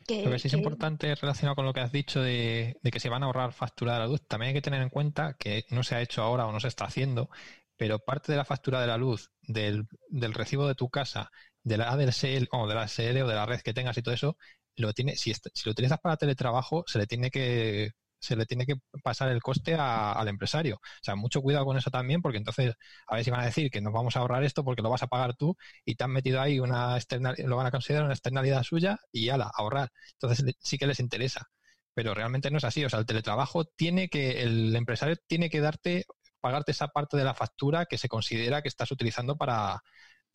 Que, 0.06 0.24
Lo 0.24 0.30
que 0.30 0.38
sí 0.38 0.48
es 0.48 0.54
importante 0.54 1.14
relacionado 1.14 1.54
con 1.54 1.66
lo 1.66 1.74
que 1.74 1.80
has 1.80 1.92
dicho 1.92 2.22
de, 2.22 2.78
de 2.82 2.90
que 2.90 2.98
se 3.00 3.10
van 3.10 3.22
a 3.22 3.26
ahorrar 3.26 3.52
factura 3.52 3.92
de 3.92 3.98
la 3.98 4.06
luz, 4.06 4.26
también 4.26 4.48
hay 4.48 4.54
que 4.54 4.62
tener 4.62 4.80
en 4.80 4.88
cuenta 4.88 5.34
que 5.34 5.66
no 5.70 5.82
se 5.82 5.96
ha 5.96 6.00
hecho 6.00 6.22
ahora 6.22 6.46
o 6.46 6.52
no 6.52 6.60
se 6.60 6.68
está 6.68 6.86
haciendo, 6.86 7.28
pero 7.76 7.98
parte 7.98 8.32
de 8.32 8.38
la 8.38 8.46
factura 8.46 8.80
de 8.80 8.86
la 8.86 8.96
luz 8.96 9.30
del, 9.42 9.86
del 10.08 10.32
recibo 10.32 10.66
de 10.66 10.74
tu 10.74 10.88
casa 10.88 11.30
de 11.62 11.76
la 11.76 11.90
ADSL 11.90 12.48
o 12.52 12.66
de 12.66 12.74
la 12.74 12.84
SL 12.84 13.22
o 13.22 13.28
de 13.28 13.34
la 13.34 13.46
red 13.46 13.60
que 13.60 13.74
tengas 13.74 13.98
y 13.98 14.02
todo 14.02 14.14
eso, 14.14 14.36
lo 14.82 14.92
tiene, 14.92 15.16
si, 15.16 15.32
si 15.34 15.62
lo 15.64 15.72
utilizas 15.72 15.98
para 16.00 16.16
teletrabajo, 16.16 16.84
se 16.86 16.98
le 16.98 17.06
tiene 17.06 17.30
que 17.30 17.92
se 18.20 18.36
le 18.36 18.46
tiene 18.46 18.66
que 18.66 18.74
pasar 19.02 19.28
el 19.30 19.42
coste 19.42 19.74
al 19.74 20.28
empresario. 20.28 20.76
O 20.76 20.80
sea, 21.02 21.14
mucho 21.16 21.40
cuidado 21.40 21.64
con 21.64 21.76
eso 21.76 21.90
también, 21.90 22.20
porque 22.22 22.38
entonces 22.38 22.74
a 23.06 23.14
ver 23.16 23.24
si 23.24 23.30
van 23.30 23.40
a 23.40 23.44
decir 23.46 23.70
que 23.70 23.80
nos 23.80 23.92
vamos 23.92 24.16
a 24.16 24.20
ahorrar 24.20 24.44
esto 24.44 24.64
porque 24.64 24.82
lo 24.82 24.90
vas 24.90 25.02
a 25.02 25.06
pagar 25.06 25.34
tú 25.36 25.56
y 25.84 25.94
te 25.94 26.05
han 26.05 26.10
metido 26.10 26.40
ahí 26.40 26.60
una 26.60 26.96
externalidad, 26.96 27.48
lo 27.48 27.56
van 27.56 27.66
a 27.66 27.70
considerar 27.70 28.05
una 28.05 28.14
externalidad 28.14 28.62
suya 28.62 28.98
y 29.12 29.28
ala, 29.28 29.50
ahorrar. 29.55 29.90
Entonces 30.14 30.55
sí 30.60 30.78
que 30.78 30.86
les 30.86 31.00
interesa. 31.00 31.46
Pero 31.94 32.14
realmente 32.14 32.50
no 32.50 32.59
es 32.59 32.64
así. 32.64 32.84
O 32.84 32.90
sea, 32.90 33.00
el 33.00 33.06
teletrabajo 33.06 33.64
tiene 33.64 34.09
que, 34.09 34.42
el 34.42 34.74
empresario 34.76 35.16
tiene 35.26 35.50
que 35.50 35.60
darte, 35.60 36.05
pagarte 36.40 36.72
esa 36.72 36.88
parte 36.88 37.16
de 37.16 37.24
la 37.24 37.34
factura 37.34 37.86
que 37.86 37.98
se 37.98 38.09
considera 38.09 38.62
que 38.62 38.68
estás 38.68 38.90
utilizando 38.92 39.36
para, 39.36 39.80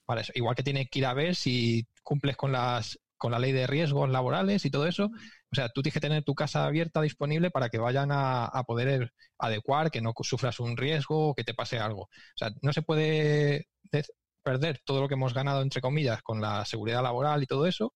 para 0.05 0.21
eso. 0.21 0.31
Igual 0.35 0.55
que 0.55 0.63
tiene 0.63 0.87
que 0.87 0.99
ir 0.99 1.05
a 1.05 1.13
ver 1.13 1.35
si 1.35 1.87
cumples 2.03 2.37
con 2.37 2.51
las 2.51 2.99
con 3.23 3.31
la 3.31 3.39
ley 3.39 3.53
de 3.53 3.67
riesgos 3.67 4.09
laborales 4.09 4.65
y 4.65 4.69
todo 4.69 4.85
eso. 4.85 5.05
O 5.05 5.55
sea, 5.55 5.69
tú 5.69 5.81
tienes 5.81 5.93
que 5.93 6.01
tener 6.01 6.23
tu 6.25 6.35
casa 6.35 6.65
abierta, 6.65 7.01
disponible 7.01 7.51
para 7.51 7.69
que 7.69 7.77
vayan 7.77 8.09
a, 8.11 8.63
poder 8.67 9.13
adecuar, 9.37 9.91
que 9.91 10.01
no 10.01 10.11
sufras 10.23 10.59
un 10.59 10.75
riesgo 10.75 11.29
o 11.29 11.33
que 11.33 11.45
te 11.45 11.53
pase 11.53 11.79
algo. 11.79 12.01
O 12.01 12.37
sea, 12.37 12.49
no 12.61 12.73
se 12.73 12.81
puede 12.81 13.69
perder 14.43 14.81
todo 14.83 14.99
lo 14.99 15.07
que 15.07 15.13
hemos 15.13 15.33
ganado, 15.33 15.61
entre 15.61 15.79
comillas, 15.79 16.21
con 16.21 16.41
la 16.41 16.65
seguridad 16.65 17.01
laboral 17.01 17.41
y 17.41 17.45
todo 17.45 17.65
eso, 17.65 17.93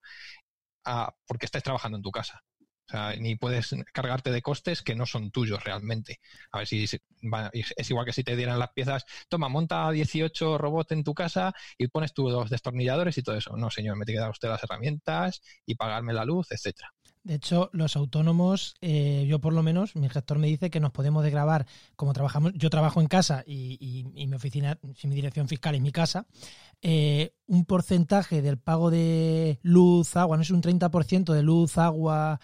porque 1.27 1.45
estés 1.47 1.61
trabajando 1.61 1.97
en 1.97 2.03
tu 2.03 2.11
casa. 2.11 2.41
O 2.87 2.91
sea, 2.91 3.15
ni 3.17 3.35
puedes 3.35 3.75
cargarte 3.91 4.31
de 4.31 4.41
costes 4.41 4.81
que 4.81 4.95
no 4.95 5.05
son 5.05 5.31
tuyos 5.31 5.63
realmente. 5.63 6.19
A 6.51 6.59
ver 6.59 6.67
si 6.67 6.85
es 6.85 7.89
igual 7.89 8.05
que 8.05 8.13
si 8.13 8.23
te 8.23 8.35
dieran 8.35 8.59
las 8.59 8.71
piezas, 8.71 9.05
toma, 9.27 9.49
monta 9.49 9.91
18 9.91 10.57
robots 10.57 10.91
en 10.91 11.03
tu 11.03 11.13
casa 11.13 11.53
y 11.77 11.87
pones 11.87 12.13
tus 12.13 12.31
dos 12.31 12.49
destornilladores 12.49 13.17
y 13.17 13.23
todo 13.23 13.35
eso. 13.35 13.57
No, 13.57 13.69
señor, 13.69 13.97
me 13.97 14.05
tiene 14.05 14.17
que 14.19 14.21
dar 14.21 14.31
usted 14.31 14.47
las 14.47 14.63
herramientas 14.63 15.41
y 15.65 15.75
pagarme 15.75 16.13
la 16.13 16.23
luz, 16.23 16.51
etcétera. 16.51 16.93
De 17.27 17.35
hecho, 17.35 17.69
los 17.73 17.97
autónomos, 17.97 18.75
eh, 18.79 19.25
yo 19.27 19.39
por 19.39 19.51
lo 19.51 19.61
menos, 19.61 19.97
mi 19.97 20.07
gestor 20.07 20.39
me 20.39 20.47
dice 20.47 20.69
que 20.69 20.79
nos 20.79 20.91
podemos 20.91 21.25
desgravar, 21.25 21.65
como 21.97 22.13
trabajamos, 22.13 22.53
yo 22.55 22.69
trabajo 22.69 23.01
en 23.01 23.07
casa 23.07 23.43
y, 23.45 24.05
mi 24.15 24.33
oficina, 24.33 24.79
mi 25.03 25.13
dirección 25.13 25.49
fiscal 25.49 25.75
es 25.75 25.81
mi 25.81 25.91
casa, 25.91 26.25
eh, 26.81 27.33
un 27.45 27.65
porcentaje 27.65 28.41
del 28.41 28.57
pago 28.57 28.89
de 28.91 29.59
luz, 29.61 30.15
agua, 30.15 30.37
no 30.37 30.43
es 30.43 30.51
un 30.51 30.61
30% 30.61 31.33
de 31.33 31.43
luz, 31.43 31.77
agua, 31.77 32.39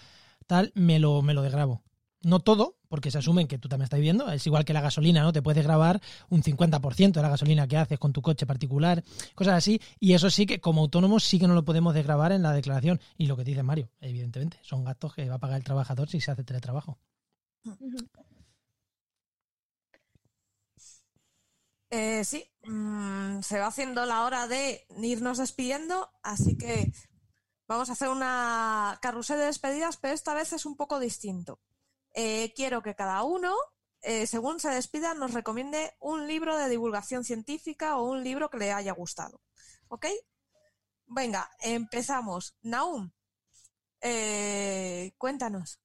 me 0.76 1.00
lo, 1.00 1.22
me 1.22 1.34
lo 1.34 1.42
desgrabo. 1.42 1.84
No 2.24 2.40
todo, 2.40 2.78
porque 2.88 3.12
se 3.12 3.18
asumen 3.18 3.48
que 3.48 3.58
tú 3.58 3.68
también 3.68 3.86
estás 3.86 4.00
viviendo. 4.00 4.32
Es 4.32 4.48
igual 4.48 4.64
que 4.64 4.72
la 4.72 4.80
gasolina, 4.80 5.24
¿no? 5.24 5.34
Te 5.34 5.42
puedes 5.42 5.64
grabar 5.64 6.02
un 6.30 6.42
50% 6.42 7.12
de 7.12 7.22
la 7.22 7.30
gasolina 7.30 7.68
que 7.68 7.76
haces 7.76 8.00
con 8.00 8.14
tu 8.14 8.22
coche 8.22 8.46
particular, 8.46 9.04
cosas 9.36 9.56
así. 9.56 9.82
Y 10.00 10.14
eso 10.14 10.30
sí 10.30 10.46
que, 10.46 10.62
como 10.62 10.82
autónomos, 10.82 11.24
sí 11.24 11.38
que 11.38 11.48
no 11.48 11.54
lo 11.54 11.66
podemos 11.66 11.94
desgrabar 11.94 12.32
en 12.32 12.44
la 12.44 12.54
declaración. 12.54 13.02
Y 13.18 13.28
lo 13.28 13.36
que 13.36 13.44
dice 13.44 13.62
Mario, 13.62 13.90
evidentemente, 14.00 14.58
son 14.62 14.86
gastos 14.86 15.14
que 15.16 15.28
va 15.28 15.36
a 15.36 15.40
pagar 15.40 15.58
el 15.58 15.66
trabajador 15.66 16.08
si 16.08 16.22
se 16.22 16.32
hace 16.32 16.46
teletrabajo. 16.46 16.98
Eh, 21.90 22.24
sí, 22.24 22.44
mm, 22.64 23.42
se 23.42 23.60
va 23.60 23.68
haciendo 23.68 24.06
la 24.06 24.24
hora 24.24 24.48
de 24.48 24.86
irnos 25.02 25.38
despidiendo, 25.38 26.10
así 26.24 26.58
que 26.58 26.92
Vamos 27.74 27.90
a 27.90 27.94
hacer 27.94 28.10
una 28.10 29.00
carrusel 29.02 29.40
de 29.40 29.46
despedidas, 29.46 29.98
pero 29.98 30.14
esta 30.14 30.36
vez 30.36 30.54
es 30.54 30.68
un 30.68 30.78
poco 30.78 31.00
distinto. 31.00 31.60
Eh, 32.14 32.54
quiero 32.56 32.84
que 32.84 32.94
cada 32.94 33.24
uno, 33.24 33.56
eh, 34.02 34.28
según 34.28 34.60
se 34.60 34.70
despida, 34.70 35.16
nos 35.16 35.34
recomiende 35.34 35.96
un 36.00 36.28
libro 36.28 36.56
de 36.56 36.70
divulgación 36.70 37.24
científica 37.24 37.98
o 37.98 38.08
un 38.08 38.24
libro 38.24 38.52
que 38.52 38.60
le 38.60 38.72
haya 38.72 38.92
gustado. 38.92 39.42
¿Ok? 39.88 40.06
Venga, 41.08 41.50
empezamos. 41.62 42.56
Naum, 42.62 43.12
eh, 44.02 45.16
cuéntanos. 45.18 45.80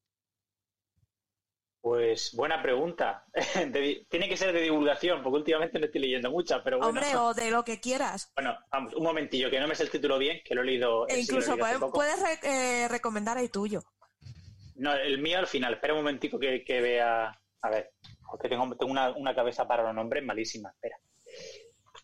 Pues 1.88 2.34
buena 2.34 2.60
pregunta. 2.60 3.24
tiene 4.10 4.28
que 4.28 4.36
ser 4.36 4.52
de 4.52 4.60
divulgación, 4.60 5.22
porque 5.22 5.38
últimamente 5.38 5.78
no 5.78 5.86
estoy 5.86 6.02
leyendo 6.02 6.30
muchas, 6.30 6.60
pero 6.62 6.76
bueno. 6.76 6.90
Hombre, 6.90 7.16
o 7.16 7.32
de 7.32 7.50
lo 7.50 7.64
que 7.64 7.80
quieras. 7.80 8.30
Bueno, 8.36 8.58
vamos, 8.70 8.94
un 8.94 9.04
momentillo, 9.04 9.48
que 9.48 9.58
no 9.58 9.66
me 9.66 9.74
sé 9.74 9.84
el 9.84 9.90
título 9.90 10.18
bien, 10.18 10.42
que 10.44 10.54
lo 10.54 10.60
he 10.60 10.66
leído. 10.66 11.08
E 11.08 11.18
incluso 11.18 11.56
puedes, 11.56 12.22
eh, 12.42 12.88
recomendar 12.88 13.38
el 13.38 13.50
tuyo. 13.50 13.82
No, 14.74 14.92
el 14.92 15.18
mío 15.18 15.38
al 15.38 15.46
final. 15.46 15.72
Espera 15.72 15.94
un 15.94 16.00
momentico 16.00 16.38
que, 16.38 16.62
vea. 16.68 17.32
A 17.62 17.70
ver, 17.70 17.92
porque 18.28 18.50
tengo, 18.50 18.76
tengo 18.76 18.92
una, 18.92 19.34
cabeza 19.34 19.66
para 19.66 19.82
los 19.82 19.94
nombres 19.94 20.22
malísima. 20.22 20.68
Espera. 20.68 20.98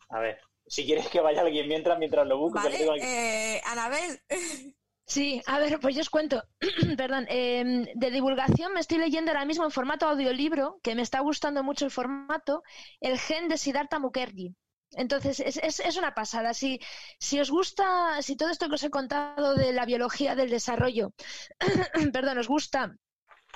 A 0.09 0.19
ver, 0.19 0.40
si 0.66 0.86
quieres 0.86 1.09
que 1.09 1.20
vaya 1.20 1.43
alguien 1.43 1.69
mientras, 1.69 1.98
mientras 1.98 2.27
lo 2.27 2.39
busco. 2.39 2.59
Vale, 2.59 2.86
eh, 3.02 3.61
Anabel. 3.66 4.19
Sí, 5.06 5.43
a 5.47 5.59
ver, 5.59 5.78
pues 5.81 5.94
yo 5.94 6.01
os 6.01 6.10
cuento, 6.10 6.43
perdón, 6.97 7.26
em, 7.28 7.85
de 7.94 8.10
divulgación 8.10 8.72
me 8.72 8.81
estoy 8.81 8.98
leyendo 8.98 9.31
ahora 9.31 9.44
mismo 9.44 9.64
en 9.64 9.70
formato 9.70 10.06
audiolibro, 10.06 10.81
que 10.82 10.94
me 10.94 11.02
está 11.02 11.20
gustando 11.20 11.62
mucho 11.62 11.85
el 11.85 11.90
formato, 11.90 12.62
El 13.01 13.18
gen 13.18 13.48
de 13.48 13.59
Siddhartha 13.59 13.98
Mukherjee. 13.98 14.55
Entonces, 14.93 15.40
es, 15.40 15.56
es, 15.59 15.81
es, 15.81 15.97
una 15.97 16.14
pasada. 16.14 16.55
Si, 16.55 16.78
si 17.18 17.40
os 17.40 17.51
gusta, 17.51 18.22
si 18.22 18.36
todo 18.36 18.51
esto 18.51 18.68
que 18.68 18.76
os 18.76 18.85
he 18.85 18.90
contado 18.90 19.55
de 19.55 19.72
la 19.72 19.85
biología 19.86 20.35
del 20.36 20.51
desarrollo, 20.51 21.12
perdón, 22.12 22.39
os 22.39 22.48
gusta 22.48 22.94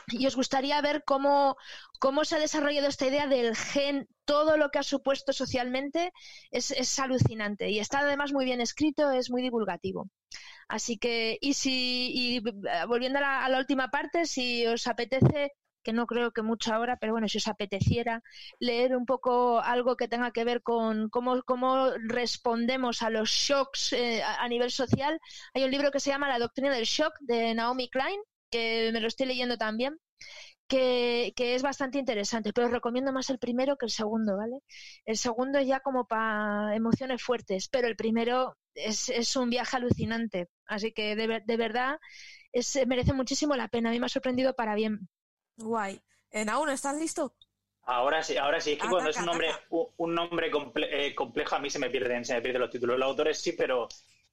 y 0.08 0.26
os 0.26 0.36
gustaría 0.36 0.80
ver 0.80 1.02
cómo, 1.04 1.56
cómo 1.98 2.24
se 2.24 2.36
ha 2.36 2.38
desarrollado 2.38 2.88
esta 2.88 3.06
idea 3.06 3.26
del 3.26 3.56
gen, 3.56 4.08
todo 4.24 4.56
lo 4.56 4.70
que 4.70 4.78
ha 4.78 4.82
supuesto 4.82 5.32
socialmente, 5.32 6.12
es, 6.50 6.70
es 6.70 6.98
alucinante. 6.98 7.70
Y 7.70 7.78
está 7.78 8.00
además 8.00 8.32
muy 8.32 8.44
bien 8.44 8.60
escrito, 8.60 9.10
es 9.10 9.30
muy 9.30 9.42
divulgativo. 9.42 10.08
Así 10.68 10.98
que, 10.98 11.38
y 11.40 11.54
si, 11.54 12.10
y 12.14 12.36
eh, 12.38 12.84
volviendo 12.86 13.18
a 13.18 13.48
la, 13.48 13.58
última 13.58 13.88
parte, 13.90 14.26
si 14.26 14.66
os 14.66 14.86
apetece, 14.86 15.52
que 15.82 15.92
no 15.94 16.06
creo 16.06 16.32
que 16.32 16.42
mucho 16.42 16.74
ahora, 16.74 16.98
pero 16.98 17.12
bueno, 17.12 17.28
si 17.28 17.38
os 17.38 17.48
apeteciera 17.48 18.22
leer 18.60 18.94
un 18.96 19.06
poco 19.06 19.60
algo 19.60 19.96
que 19.96 20.08
tenga 20.08 20.30
que 20.32 20.44
ver 20.44 20.62
con 20.62 21.08
cómo, 21.08 21.42
cómo 21.44 21.90
respondemos 22.08 23.02
a 23.02 23.10
los 23.10 23.30
shocks 23.30 23.94
eh, 23.94 24.22
a, 24.22 24.46
nivel 24.48 24.70
social, 24.70 25.18
hay 25.54 25.64
un 25.64 25.70
libro 25.70 25.90
que 25.90 26.00
se 26.00 26.10
llama 26.10 26.28
La 26.28 26.38
doctrina 26.38 26.70
del 26.74 26.84
shock 26.84 27.14
de 27.20 27.54
Naomi 27.54 27.88
Klein, 27.88 28.20
que 28.50 28.90
me 28.92 29.00
lo 29.00 29.08
estoy 29.08 29.26
leyendo 29.26 29.56
también. 29.56 29.98
Que, 30.66 31.32
que, 31.34 31.54
es 31.54 31.62
bastante 31.62 31.98
interesante, 31.98 32.52
pero 32.52 32.66
os 32.66 32.72
recomiendo 32.72 33.10
más 33.10 33.30
el 33.30 33.38
primero 33.38 33.78
que 33.78 33.86
el 33.86 33.90
segundo, 33.90 34.36
¿vale? 34.36 34.58
El 35.06 35.16
segundo 35.16 35.58
es 35.58 35.66
ya 35.66 35.80
como 35.80 36.06
para 36.06 36.76
emociones 36.76 37.22
fuertes, 37.22 37.68
pero 37.70 37.88
el 37.88 37.96
primero 37.96 38.54
es, 38.74 39.36
un 39.36 39.48
viaje 39.48 39.76
alucinante. 39.76 40.48
Así 40.66 40.92
que 40.92 41.16
de, 41.16 41.42
de 41.44 41.56
verdad 41.56 41.98
es, 42.52 42.86
merece 42.86 43.12
muchísimo 43.12 43.56
la 43.56 43.68
pena. 43.68 43.88
A 43.88 43.92
mí 43.92 44.00
me 44.00 44.06
ha 44.06 44.10
sorprendido 44.10 44.54
para 44.54 44.74
bien. 44.74 45.08
Guay. 45.56 46.00
¿En 46.30 46.48
aún 46.48 46.68
estás 46.70 46.96
listo? 46.96 47.34
Ahora 47.82 48.22
sí, 48.22 48.36
ahora 48.36 48.60
sí. 48.60 48.72
Es 48.72 48.78
que 48.78 48.88
cuando 48.88 49.10
es 49.10 49.16
un 49.16 49.26
nombre, 49.26 49.48
un, 49.70 50.14
nombre 50.14 50.50
eh, 50.90 51.14
complejo 51.14 51.56
a 51.56 51.58
mí 51.58 51.70
se 51.70 51.78
me 51.78 51.88
pierden, 51.88 52.24
se 52.24 52.34
me 52.34 52.42
pierden 52.42 52.60
los 52.60 52.70
títulos. 52.70 52.98
Los 52.98 53.08
autores 53.08 53.40
sí, 53.40 53.52
pero, 53.52 53.88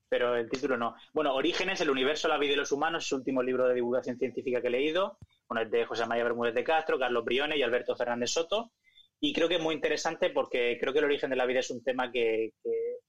pero 0.09 0.35
el 0.35 0.49
título 0.49 0.77
no. 0.77 0.95
Bueno, 1.13 1.33
Orígenes, 1.33 1.81
el 1.81 1.89
universo, 1.89 2.27
la 2.27 2.37
vida 2.37 2.53
y 2.53 2.57
los 2.57 2.71
humanos, 2.71 3.05
es 3.05 3.11
el 3.11 3.19
último 3.19 3.41
libro 3.41 3.67
de 3.67 3.75
divulgación 3.75 4.17
científica 4.17 4.61
que 4.61 4.67
he 4.67 4.71
leído. 4.71 5.17
Bueno, 5.47 5.63
es 5.63 5.71
de 5.71 5.85
José 5.85 6.05
María 6.05 6.23
Bermúdez 6.23 6.53
de 6.53 6.63
Castro, 6.63 6.99
Carlos 6.99 7.23
Briones 7.23 7.57
y 7.57 7.63
Alberto 7.63 7.95
Fernández 7.95 8.31
Soto. 8.31 8.71
Y 9.19 9.33
creo 9.33 9.47
que 9.47 9.55
es 9.55 9.61
muy 9.61 9.73
interesante 9.73 10.29
porque 10.29 10.77
creo 10.79 10.93
que 10.93 10.99
el 10.99 11.05
origen 11.05 11.29
de 11.29 11.35
la 11.35 11.45
vida 11.45 11.59
es 11.59 11.69
un 11.71 11.83
tema 11.83 12.11
que, 12.11 12.51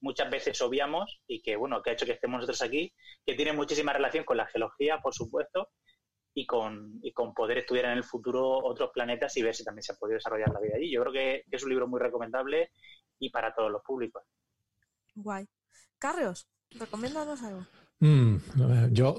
muchas 0.01 0.31
veces 0.31 0.61
obviamos 0.61 1.21
y 1.27 1.43
que, 1.43 1.57
bueno, 1.57 1.83
que 1.83 1.91
ha 1.91 1.93
hecho 1.95 2.07
que 2.07 2.13
estemos 2.13 2.39
nosotros 2.39 2.63
aquí, 2.63 2.93
que 3.25 3.35
tiene 3.35 3.53
muchísima 3.53 3.93
relación 3.93 4.25
con 4.25 4.37
la 4.37 4.47
geología, 4.47 5.01
por 5.01 5.15
supuesto, 5.15 5.71
y 6.35 6.47
con, 6.47 7.01
y 7.03 7.13
con 7.13 7.35
poder 7.35 7.59
estudiar 7.59 7.87
en 7.87 7.93
el 7.93 8.05
futuro 8.05 8.59
otros 8.65 8.91
planetas 8.93 9.37
y 9.37 9.43
ver 9.43 9.55
si 9.55 9.65
también 9.65 9.83
se 9.83 9.93
ha 9.93 9.97
podido 9.97 10.17
desarrollar 10.17 10.51
la 10.51 10.61
vida 10.61 10.77
allí. 10.77 10.93
Yo 10.93 11.01
creo 11.03 11.13
que, 11.13 11.45
es 11.51 11.63
un 11.63 11.71
libro 11.71 11.89
muy 11.89 11.99
recomendable 11.99 12.71
y 13.19 13.31
para 13.31 13.55
todos 13.55 13.71
los 13.71 13.83
públicos. 13.83 14.23
Guay. 15.15 15.47
Carlos, 15.99 16.47
recomiéndanos 16.71 17.43
algo. 17.43 17.67
Mm, 18.01 18.37
yo 18.93 19.17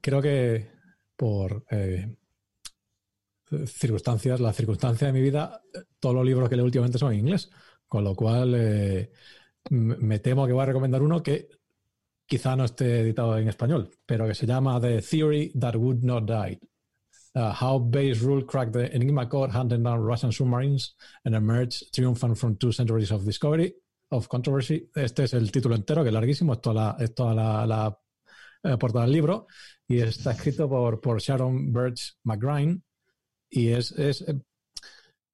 creo 0.00 0.22
que 0.22 0.70
por 1.16 1.64
eh, 1.70 2.16
circunstancias, 3.66 4.40
la 4.40 4.52
circunstancia 4.52 5.06
de 5.06 5.12
mi 5.12 5.20
vida, 5.20 5.62
todos 6.00 6.14
los 6.14 6.24
libros 6.24 6.48
que 6.48 6.56
leo 6.56 6.64
últimamente 6.64 6.98
son 6.98 7.12
en 7.12 7.20
inglés, 7.20 7.50
con 7.86 8.04
lo 8.04 8.14
cual 8.14 8.54
eh, 8.56 9.10
me 9.70 10.18
temo 10.18 10.46
que 10.46 10.52
voy 10.52 10.62
a 10.62 10.66
recomendar 10.66 11.02
uno 11.02 11.22
que 11.22 11.48
quizá 12.26 12.56
no 12.56 12.64
esté 12.64 13.00
editado 13.00 13.38
en 13.38 13.48
español, 13.48 13.90
pero 14.04 14.26
que 14.26 14.34
se 14.34 14.46
llama 14.46 14.80
The 14.80 15.00
Theory 15.02 15.52
That 15.58 15.76
Would 15.76 16.02
Not 16.02 16.24
Die. 16.24 16.58
Uh, 17.34 17.52
how 17.52 17.78
Base 17.78 18.20
Rule 18.20 18.44
Cracked 18.44 18.72
the 18.72 18.94
Enigma 18.94 19.28
Code, 19.28 19.50
Hunting 19.50 19.82
Down 19.82 20.00
Russian 20.00 20.32
Submarines 20.32 20.96
and 21.24 21.34
Emerged 21.34 21.94
Triumphant 21.94 22.36
from 22.36 22.56
Two 22.56 22.72
Centuries 22.72 23.12
of 23.12 23.24
Discovery, 23.24 23.74
of 24.10 24.28
Controversy. 24.28 24.90
Este 24.94 25.24
es 25.24 25.34
el 25.34 25.50
título 25.52 25.74
entero, 25.74 26.02
que 26.02 26.08
es 26.08 26.14
larguísimo, 26.14 26.54
es 26.54 26.60
toda 26.60 26.74
la, 26.74 27.04
es 27.04 27.14
toda 27.14 27.34
la, 27.34 27.66
la 27.66 27.98
eh, 28.62 28.76
portada 28.76 29.04
del 29.04 29.12
libro, 29.12 29.46
y 29.86 30.00
está 30.00 30.32
escrito 30.32 30.68
por, 30.68 31.00
por 31.00 31.20
Sharon 31.20 31.72
Birch 31.72 32.18
McGrine, 32.24 32.82
y 33.50 33.68
es, 33.68 33.92
es, 33.92 34.24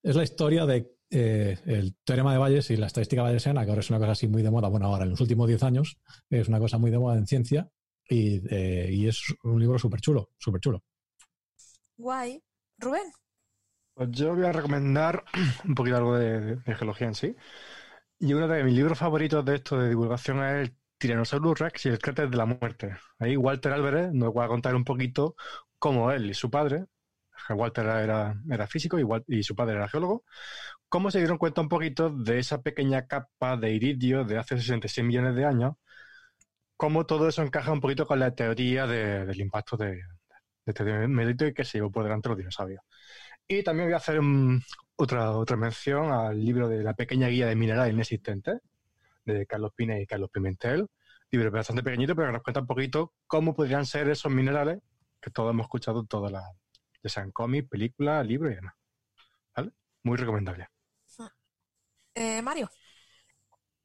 es 0.03 0.17
la 0.17 0.23
historia 0.23 0.67
de 0.67 0.95
eh, 1.11 1.59
el 1.67 1.97
teorema 2.05 2.33
de 2.33 2.39
Bayes 2.39 2.71
y 2.71 2.77
la 2.77 2.87
estadística 2.87 3.23
bayesiana, 3.23 3.65
que 3.65 3.71
ahora 3.71 3.81
es 3.81 3.91
una 3.91 3.99
cosa 3.99 4.13
así 4.13 4.27
muy 4.27 4.43
de 4.43 4.51
moda, 4.51 4.69
bueno, 4.69 4.87
ahora 4.87 5.05
en 5.05 5.11
los 5.11 5.21
últimos 5.21 5.49
10 5.49 5.63
años 5.63 5.99
es 6.29 6.49
una 6.49 6.59
cosa 6.59 6.79
muy 6.79 6.91
de 6.91 6.99
moda 6.99 7.17
en 7.17 7.27
ciencia 7.27 7.69
y, 8.09 8.43
eh, 8.53 8.89
y 8.91 9.07
es 9.09 9.23
un 9.45 9.61
libro 9.61 9.79
súper 9.79 10.01
chulo, 10.01 10.31
súper 10.39 10.61
chulo. 10.61 10.83
Guay. 11.97 12.43
Rubén. 12.79 13.13
Pues 13.95 14.11
yo 14.11 14.35
voy 14.35 14.45
a 14.45 14.53
recomendar 14.53 15.25
un 15.65 15.75
poquito 15.75 15.97
algo 15.97 16.19
de, 16.19 16.57
de 16.57 16.75
geología 16.75 17.07
en 17.07 17.15
sí. 17.15 17.37
Y 18.25 18.33
uno 18.33 18.49
de 18.49 18.65
mis 18.65 18.75
libros 18.75 18.99
favoritos 18.99 19.45
de 19.45 19.57
esto 19.57 19.79
de 19.79 19.91
divulgación 19.91 20.43
es 20.43 20.69
el 20.69 20.77
Tyrannosaurus 20.99 21.59
Rex 21.59 21.85
y 21.85 21.89
el 21.91 21.99
cráter 21.99 22.31
de 22.31 22.37
la 22.39 22.47
muerte. 22.47 22.97
Ahí 23.19 23.37
Walter 23.37 23.73
Álvarez 23.73 24.13
nos 24.15 24.31
va 24.35 24.47
a 24.47 24.49
contar 24.49 24.75
un 24.75 24.85
poquito 24.85 25.37
cómo 25.79 26.11
él 26.11 26.31
y 26.31 26.35
su 26.35 26.51
padre, 26.51 26.87
Walter 27.51 27.85
era, 27.85 28.35
era 28.51 28.67
físico 28.67 28.99
y, 29.29 29.43
su 29.43 29.55
padre 29.55 29.77
era 29.77 29.89
geólogo, 29.89 30.25
cómo 30.89 31.11
se 31.11 31.19
dieron 31.19 31.37
cuenta 31.39 31.61
un 31.61 31.69
poquito 31.69 32.09
de 32.11 32.39
esa 32.39 32.63
pequeña 32.63 33.07
capa 33.07 33.59
de 33.59 33.73
iridio 33.75 34.25
de 34.25 34.39
hace 34.39 34.57
66 34.59 35.07
millones 35.07 35.35
de 35.37 35.45
años, 35.45 35.75
cómo 36.77 37.07
todo 37.07 37.29
eso 37.29 37.43
encaja 37.43 37.73
un 37.73 37.81
poquito 37.81 38.07
con 38.07 38.19
la 38.21 38.35
teoría 38.35 38.87
de- 38.87 39.27
del 39.27 39.41
impacto 39.41 39.77
de, 39.77 39.87
de 39.97 40.03
este 40.67 40.85
meteorito 41.09 41.47
y 41.47 41.55
que 41.55 41.65
se 41.65 41.79
llevó 41.79 41.91
por 41.91 42.05
delante 42.05 42.29
los 42.29 42.39
dinosaurios. 42.39 42.83
Y 43.49 43.63
también 43.63 43.89
voy 43.89 43.95
a 43.95 43.99
hacer 43.99 44.21
un- 44.21 44.63
otra, 44.97 45.33
otra 45.33 45.57
mención 45.57 46.13
al 46.13 46.43
libro 46.43 46.69
de 46.69 46.83
La 46.83 46.95
pequeña 46.95 47.29
guía 47.29 47.47
de 47.47 47.57
minerales 47.57 47.95
inexistentes, 47.95 48.61
de 49.25 49.47
Carlos 49.47 49.73
Pina 49.75 49.99
y 49.99 50.07
Carlos 50.07 50.31
Pimentel. 50.31 50.87
Libro 51.31 51.51
bastante 51.51 51.83
pequeñito, 51.83 52.15
pero 52.15 52.29
que 52.29 52.33
nos 52.35 52.43
cuenta 52.43 52.61
un 52.61 52.67
poquito 52.67 53.13
cómo 53.27 53.55
podrían 53.55 53.87
ser 53.87 54.09
esos 54.09 54.31
minerales 54.31 54.81
que 55.21 55.31
todos 55.31 55.51
hemos 55.51 55.65
escuchado 55.65 56.01
en 56.01 56.07
todas 56.07 56.31
las, 56.31 56.45
ya 57.03 57.11
sean 57.11 57.33
cómics, 57.33 57.69
películas, 57.69 58.25
libros 58.27 58.53
y 58.53 58.57
demás. 58.57 58.75
¿Vale? 59.57 59.73
Muy 60.03 60.17
recomendable. 60.17 60.69
Eh, 62.15 62.41
Mario. 62.43 62.71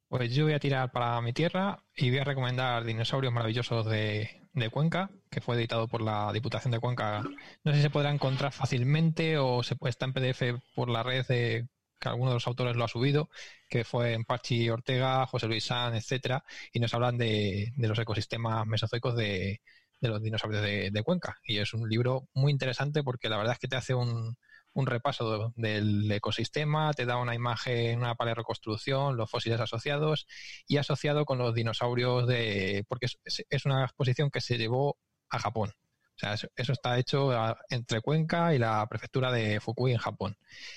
Pues 0.08 0.32
yo 0.34 0.44
voy 0.44 0.52
a 0.52 0.60
tirar 0.60 0.92
para 0.92 1.20
mi 1.20 1.32
tierra 1.32 1.82
y 1.94 2.10
voy 2.10 2.18
a 2.18 2.24
recomendar 2.24 2.84
Dinosaurios 2.84 3.32
Maravillosos 3.32 3.86
de, 3.86 4.39
de 4.52 4.70
Cuenca, 4.70 5.10
que 5.30 5.40
fue 5.40 5.56
editado 5.56 5.88
por 5.88 6.02
la 6.02 6.32
Diputación 6.32 6.72
de 6.72 6.80
Cuenca. 6.80 7.22
No 7.64 7.72
sé 7.72 7.78
si 7.78 7.82
se 7.82 7.90
podrá 7.90 8.10
encontrar 8.10 8.52
fácilmente 8.52 9.38
o 9.38 9.62
se 9.62 9.76
puede, 9.76 9.90
está 9.90 10.06
en 10.06 10.12
PDF 10.12 10.42
por 10.74 10.88
la 10.88 11.02
red 11.02 11.26
de 11.26 11.68
que 11.98 12.08
alguno 12.08 12.30
de 12.30 12.34
los 12.34 12.46
autores 12.46 12.76
lo 12.76 12.84
ha 12.84 12.88
subido, 12.88 13.28
que 13.68 13.84
fue 13.84 14.14
en 14.14 14.24
Pachi 14.24 14.70
Ortega, 14.70 15.26
José 15.26 15.46
Luis 15.46 15.64
San, 15.64 15.94
etcétera, 15.94 16.44
y 16.72 16.80
nos 16.80 16.94
hablan 16.94 17.18
de, 17.18 17.72
de 17.76 17.88
los 17.88 17.98
ecosistemas 17.98 18.66
mesozoicos 18.66 19.14
de, 19.16 19.60
de 20.00 20.08
los 20.08 20.22
dinosaurios 20.22 20.62
de, 20.62 20.90
de 20.90 21.02
Cuenca. 21.02 21.38
Y 21.44 21.58
es 21.58 21.74
un 21.74 21.88
libro 21.88 22.28
muy 22.34 22.52
interesante 22.52 23.02
porque 23.02 23.28
la 23.28 23.36
verdad 23.36 23.52
es 23.54 23.58
que 23.58 23.68
te 23.68 23.76
hace 23.76 23.94
un, 23.94 24.36
un 24.72 24.86
repaso 24.86 25.52
de- 25.56 25.70
del 25.70 26.10
ecosistema, 26.12 26.92
te 26.92 27.06
da 27.06 27.16
una 27.16 27.34
imagen, 27.34 27.98
una 27.98 28.14
paleoreconstrucción, 28.14 29.16
los 29.16 29.30
fósiles 29.30 29.60
asociados 29.60 30.26
y 30.66 30.76
asociado 30.78 31.24
con 31.24 31.38
los 31.38 31.54
dinosaurios 31.54 32.26
de... 32.26 32.84
porque 32.88 33.06
es, 33.24 33.66
una 33.66 33.84
exposición 33.84 34.30
que 34.30 34.40
se 34.40 34.58
llevó 34.58 34.98
a 35.28 35.38
Japón. 35.38 35.72
O 36.16 36.18
sea, 36.20 36.34
eso, 36.34 36.72
está 36.72 36.98
hecho 36.98 37.30
entre 37.70 38.00
Cuenca 38.02 38.54
y 38.54 38.58
la 38.58 38.86
prefectura 38.88 39.32
de 39.32 39.58
Fukui 39.60 39.92
en 39.92 39.98
Japón. 39.98 40.36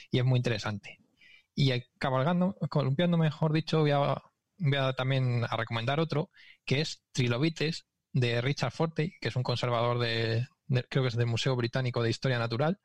Y 0.09 0.19
es 0.19 0.25
muy 0.25 0.37
interesante. 0.37 0.99
Y 1.55 1.71
cabalgando, 1.99 2.55
columpiando, 2.69 3.17
mejor 3.17 3.53
dicho, 3.53 3.81
voy 3.81 3.91
a, 3.91 4.15
voy 4.57 4.77
a 4.77 4.93
también 4.93 5.43
a 5.49 5.57
recomendar 5.57 5.99
otro, 5.99 6.29
que 6.65 6.81
es 6.81 7.03
Trilobites, 7.11 7.85
de 8.13 8.41
Richard 8.41 8.71
Fortey, 8.71 9.13
que 9.19 9.29
es 9.29 9.35
un 9.35 9.43
conservador 9.43 9.99
de- 9.99 10.47
creo 10.89 11.03
que 11.03 11.07
es 11.09 11.15
del 11.17 11.27
Museo 11.27 11.55
Británico 11.55 12.01
de 12.01 12.09
Historia 12.09 12.39
Natural, 12.39 12.79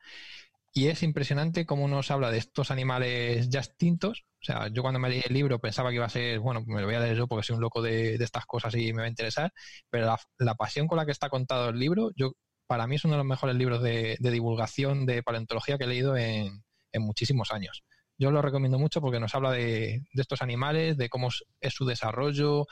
y 0.79 0.87
es 0.87 1.03
impresionante 1.03 1.67
cómo 1.67 1.89
nos 1.89 2.13
habla 2.13 2.31
de 2.31 2.39
estos 2.39 2.71
animales 2.71 3.49
ya 3.49 3.59
extintos. 3.59 4.27
O 4.41 4.45
sea, 4.45 4.69
yo 4.69 4.83
cuando 4.83 5.01
me 5.01 5.09
leí 5.09 5.23
el 5.27 5.35
libro 5.35 5.59
pensaba 5.59 5.91
que 5.91 5.97
iba 5.97 6.05
a 6.07 6.09
ser, 6.09 6.39
bueno, 6.39 6.63
me 6.65 6.81
lo 6.81 6.87
voy 6.87 6.95
a 6.95 7.01
leer 7.01 7.17
yo 7.17 7.27
porque 7.27 7.45
soy 7.45 7.57
un 7.57 7.63
loco 7.63 7.83
de, 7.83 8.17
de 8.17 8.25
estas 8.25 8.47
cosas 8.47 8.73
y 8.77 8.93
me 8.93 9.03
va 9.03 9.07
a 9.07 9.09
interesar, 9.09 9.53
pero 9.91 10.17
la, 10.39 10.55
pasión 10.55 10.87
con 10.87 10.97
la 10.97 11.05
que 11.05 11.11
está 11.11 11.31
contado 11.31 11.71
el 11.71 11.81
libro, 11.81 12.13
yo 12.15 12.35
para 12.69 12.87
mí 12.87 12.95
es 12.95 13.05
uno 13.05 13.15
de 13.15 13.19
los 13.19 13.27
mejores 13.27 13.57
libros 13.57 13.83
de, 13.83 14.19
de 14.21 14.31
divulgación 14.31 15.05
de 15.05 15.25
paleontología 15.25 15.79
que 15.79 15.85
he 15.85 15.89
leído 15.89 16.17
en, 16.17 16.63
en 16.93 17.03
muchísimos 17.03 17.51
años. 17.51 17.83
Yo 18.17 18.31
lo 18.31 18.41
recomiendo 18.41 18.79
mucho 18.79 19.01
porque 19.01 19.19
nos 19.19 19.35
habla 19.35 19.51
de, 19.51 20.05
de 20.13 20.23
estos 20.23 20.43
animales, 20.43 20.97
de 20.97 21.09
cómo 21.09 21.31
es, 21.61 21.75
su 21.75 21.87
desarrollo, 21.87 22.67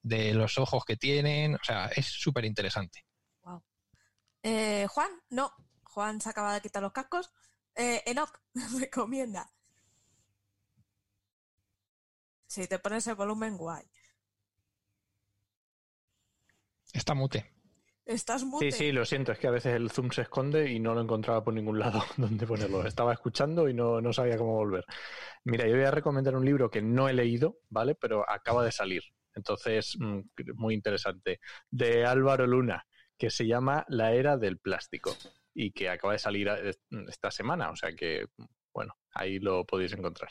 de 0.00 0.32
los 0.32 0.56
ojos 0.56 0.86
que 0.86 0.96
tienen, 0.96 1.56
o 1.56 1.62
sea, 1.62 1.88
es 1.88 2.06
súper 2.06 2.46
interesante. 2.46 3.04
Eh, 4.42 4.86
Juan, 4.88 5.10
no. 5.28 5.52
Juan 5.90 6.20
se 6.20 6.30
acaba 6.30 6.54
de 6.54 6.60
quitar 6.60 6.82
los 6.82 6.92
cascos. 6.92 7.30
Eh, 7.74 8.02
Enoch, 8.06 8.32
recomienda. 8.80 9.50
Si 12.46 12.66
te 12.66 12.78
pones 12.78 13.06
el 13.06 13.14
volumen, 13.14 13.56
guay. 13.56 13.84
Está 16.92 17.14
mute. 17.14 17.52
Estás 18.04 18.40
Sí, 18.40 18.46
mute. 18.46 18.72
sí, 18.72 18.90
lo 18.92 19.04
siento, 19.04 19.30
es 19.30 19.38
que 19.38 19.46
a 19.46 19.52
veces 19.52 19.74
el 19.74 19.90
zoom 19.90 20.10
se 20.10 20.22
esconde 20.22 20.68
y 20.70 20.80
no 20.80 20.94
lo 20.94 21.00
encontraba 21.00 21.44
por 21.44 21.54
ningún 21.54 21.78
lado 21.78 22.02
donde 22.16 22.46
ponerlo. 22.46 22.84
Estaba 22.84 23.12
escuchando 23.12 23.68
y 23.68 23.74
no, 23.74 24.00
no 24.00 24.12
sabía 24.12 24.36
cómo 24.36 24.54
volver. 24.54 24.84
Mira, 25.44 25.66
yo 25.68 25.76
voy 25.76 25.84
a 25.84 25.92
recomendar 25.92 26.34
un 26.34 26.44
libro 26.44 26.70
que 26.70 26.82
no 26.82 27.08
he 27.08 27.12
leído, 27.12 27.58
¿vale? 27.68 27.94
Pero 27.94 28.28
acaba 28.28 28.64
de 28.64 28.72
salir. 28.72 29.02
Entonces, 29.34 29.96
mm, 30.00 30.20
muy 30.56 30.74
interesante. 30.74 31.38
De 31.70 32.04
Álvaro 32.04 32.46
Luna, 32.48 32.84
que 33.16 33.30
se 33.30 33.46
llama 33.46 33.84
La 33.88 34.12
Era 34.12 34.36
del 34.36 34.58
Plástico 34.58 35.16
y 35.54 35.72
que 35.72 35.88
acaba 35.88 36.12
de 36.12 36.18
salir 36.18 36.48
eh, 36.48 36.74
esta 37.08 37.30
semana. 37.30 37.70
O 37.70 37.76
sea 37.76 37.92
que, 37.92 38.26
bueno, 38.72 38.94
ahí 39.12 39.38
lo 39.38 39.64
podéis 39.64 39.92
encontrar. 39.92 40.30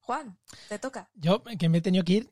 Juan, 0.00 0.38
te 0.68 0.78
toca. 0.78 1.08
Yo, 1.14 1.42
que 1.58 1.68
me 1.68 1.78
he 1.78 1.80
tenido 1.80 2.04
que 2.04 2.12
ir, 2.12 2.28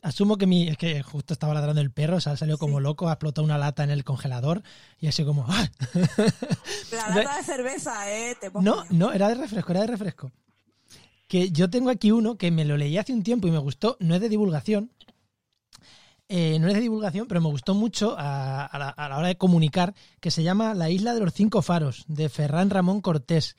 asumo 0.00 0.38
que 0.38 0.46
mi. 0.46 0.68
Es 0.68 0.76
que 0.78 1.02
justo 1.02 1.34
estaba 1.34 1.54
ladrando 1.54 1.80
el 1.80 1.92
perro, 1.92 2.16
o 2.16 2.20
sea, 2.20 2.32
ha 2.32 2.36
salido 2.36 2.58
como 2.58 2.78
Sí. 2.78 2.82
loco, 2.84 3.08
ha 3.08 3.12
explotado 3.12 3.44
una 3.44 3.58
lata 3.58 3.84
en 3.84 3.90
el 3.90 4.02
congelador 4.04 4.62
y 4.98 5.06
así 5.08 5.24
como. 5.24 5.44
¡ah! 5.48 5.68
La 6.90 7.08
lata 7.14 7.36
de 7.36 7.42
cerveza, 7.44 8.10
¿eh? 8.12 8.36
Te 8.40 8.50
pongo 8.50 8.64
No, 8.64 8.84
no, 8.90 9.12
era 9.12 9.28
de 9.28 9.34
refresco, 9.36 9.72
era 9.72 9.82
de 9.82 9.86
refresco. 9.88 10.32
Que 11.28 11.50
yo 11.50 11.70
tengo 11.70 11.88
aquí 11.90 12.10
uno 12.12 12.36
que 12.36 12.50
me 12.50 12.64
lo 12.64 12.76
leí 12.76 12.98
hace 12.98 13.12
un 13.12 13.22
tiempo 13.22 13.46
y 13.48 13.50
me 13.50 13.58
gustó, 13.58 13.96
no 14.00 14.14
es 14.14 14.20
de 14.20 14.28
divulgación. 14.28 14.90
Eh, 16.28 16.58
no 16.58 16.68
es 16.68 16.74
de 16.74 16.80
divulgación, 16.80 17.26
pero 17.26 17.40
me 17.40 17.48
gustó 17.48 17.74
mucho 17.74 18.16
a, 18.18 18.64
a 18.64 18.78
la, 18.78 18.88
a 18.88 19.08
la 19.08 19.18
hora 19.18 19.28
de 19.28 19.36
comunicar, 19.36 19.94
que 20.20 20.30
se 20.30 20.42
llama 20.42 20.74
La 20.74 20.90
isla 20.90 21.14
de 21.14 21.20
los 21.20 21.34
cinco 21.34 21.62
faros, 21.62 22.04
de 22.08 22.28
Ferran 22.28 22.70
Ramón 22.70 23.00
Cortés. 23.00 23.56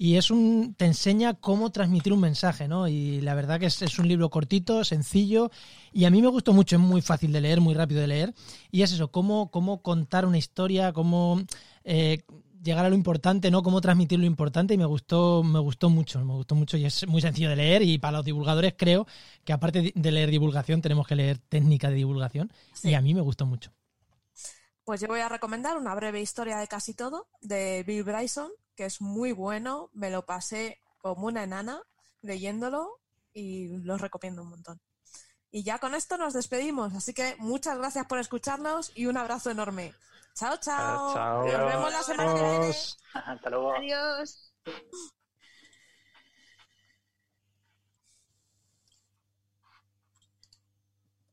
Y 0.00 0.14
es 0.14 0.30
un, 0.30 0.74
te 0.76 0.84
enseña 0.84 1.34
cómo 1.34 1.70
transmitir 1.70 2.12
un 2.12 2.20
mensaje, 2.20 2.68
¿no? 2.68 2.86
Y 2.86 3.20
la 3.20 3.34
verdad 3.34 3.58
que 3.58 3.66
es, 3.66 3.82
es 3.82 3.98
un 3.98 4.06
libro 4.06 4.30
cortito, 4.30 4.84
sencillo, 4.84 5.50
y 5.92 6.04
a 6.04 6.10
mí 6.10 6.22
me 6.22 6.28
gustó 6.28 6.52
mucho, 6.52 6.76
es 6.76 6.82
muy 6.82 7.02
fácil 7.02 7.32
de 7.32 7.40
leer, 7.40 7.60
muy 7.60 7.74
rápido 7.74 8.00
de 8.00 8.06
leer. 8.06 8.34
Y 8.70 8.82
es 8.82 8.92
eso, 8.92 9.10
cómo, 9.10 9.50
cómo 9.50 9.82
contar 9.82 10.24
una 10.24 10.38
historia, 10.38 10.92
cómo 10.92 11.42
eh, 11.82 12.22
llegar 12.68 12.84
a 12.84 12.88
lo 12.88 12.94
importante, 12.94 13.50
¿no? 13.50 13.62
Cómo 13.62 13.80
transmitir 13.80 14.18
lo 14.18 14.26
importante, 14.26 14.74
y 14.74 14.78
me 14.78 14.84
gustó, 14.84 15.42
me 15.42 15.58
gustó 15.58 15.90
mucho, 15.90 16.24
me 16.24 16.34
gustó 16.34 16.54
mucho, 16.54 16.76
y 16.76 16.84
es 16.84 17.06
muy 17.08 17.20
sencillo 17.20 17.50
de 17.50 17.56
leer, 17.56 17.82
y 17.82 17.98
para 17.98 18.18
los 18.18 18.24
divulgadores 18.24 18.74
creo 18.76 19.06
que 19.44 19.52
aparte 19.52 19.92
de- 19.94 20.12
leer 20.12 20.30
divulgación, 20.30 20.80
tenemos 20.80 21.06
que 21.06 21.16
leer 21.16 21.38
técnica 21.38 21.88
de 21.88 21.96
divulgación, 21.96 22.52
Sí. 22.72 22.90
y 22.90 22.94
a 22.94 23.00
mí 23.00 23.14
me 23.14 23.20
gustó 23.20 23.46
mucho. 23.46 23.72
Pues 24.84 25.00
yo 25.00 25.08
voy 25.08 25.20
a 25.20 25.28
recomendar 25.28 25.76
una 25.76 25.94
breve 25.94 26.20
historia 26.20 26.58
de 26.58 26.66
casi 26.66 26.94
todo 26.94 27.26
de 27.42 27.84
Bill 27.86 28.04
Bryson, 28.04 28.50
que 28.74 28.86
es 28.86 29.00
muy 29.02 29.32
bueno. 29.32 29.90
Me 29.92 30.10
lo 30.10 30.24
pasé 30.24 30.78
como 30.98 31.26
una 31.26 31.42
enana 31.44 31.82
leyéndolo 32.22 32.88
y 33.34 33.68
lo 33.84 33.98
recomiendo 33.98 34.42
un 34.42 34.48
montón. 34.48 34.80
Y 35.50 35.62
ya 35.62 35.78
con 35.78 35.94
esto 35.94 36.16
nos 36.16 36.32
despedimos, 36.34 36.94
así 36.94 37.12
que 37.12 37.34
muchas 37.38 37.76
gracias 37.76 38.06
por 38.06 38.18
escucharnos 38.18 38.92
y 38.94 39.06
un 39.06 39.16
abrazo 39.16 39.50
enorme. 39.50 39.92
Chao, 40.38 40.56
chao. 40.58 41.14
Chao. 41.14 41.44
Nos 41.44 41.66
vemos 41.66 41.92
la 41.92 42.02
semana 42.04 42.34
que 42.34 42.40
viene. 42.40 42.76
Hasta 43.12 43.50
luego. 43.50 43.74
Adiós. 43.74 44.52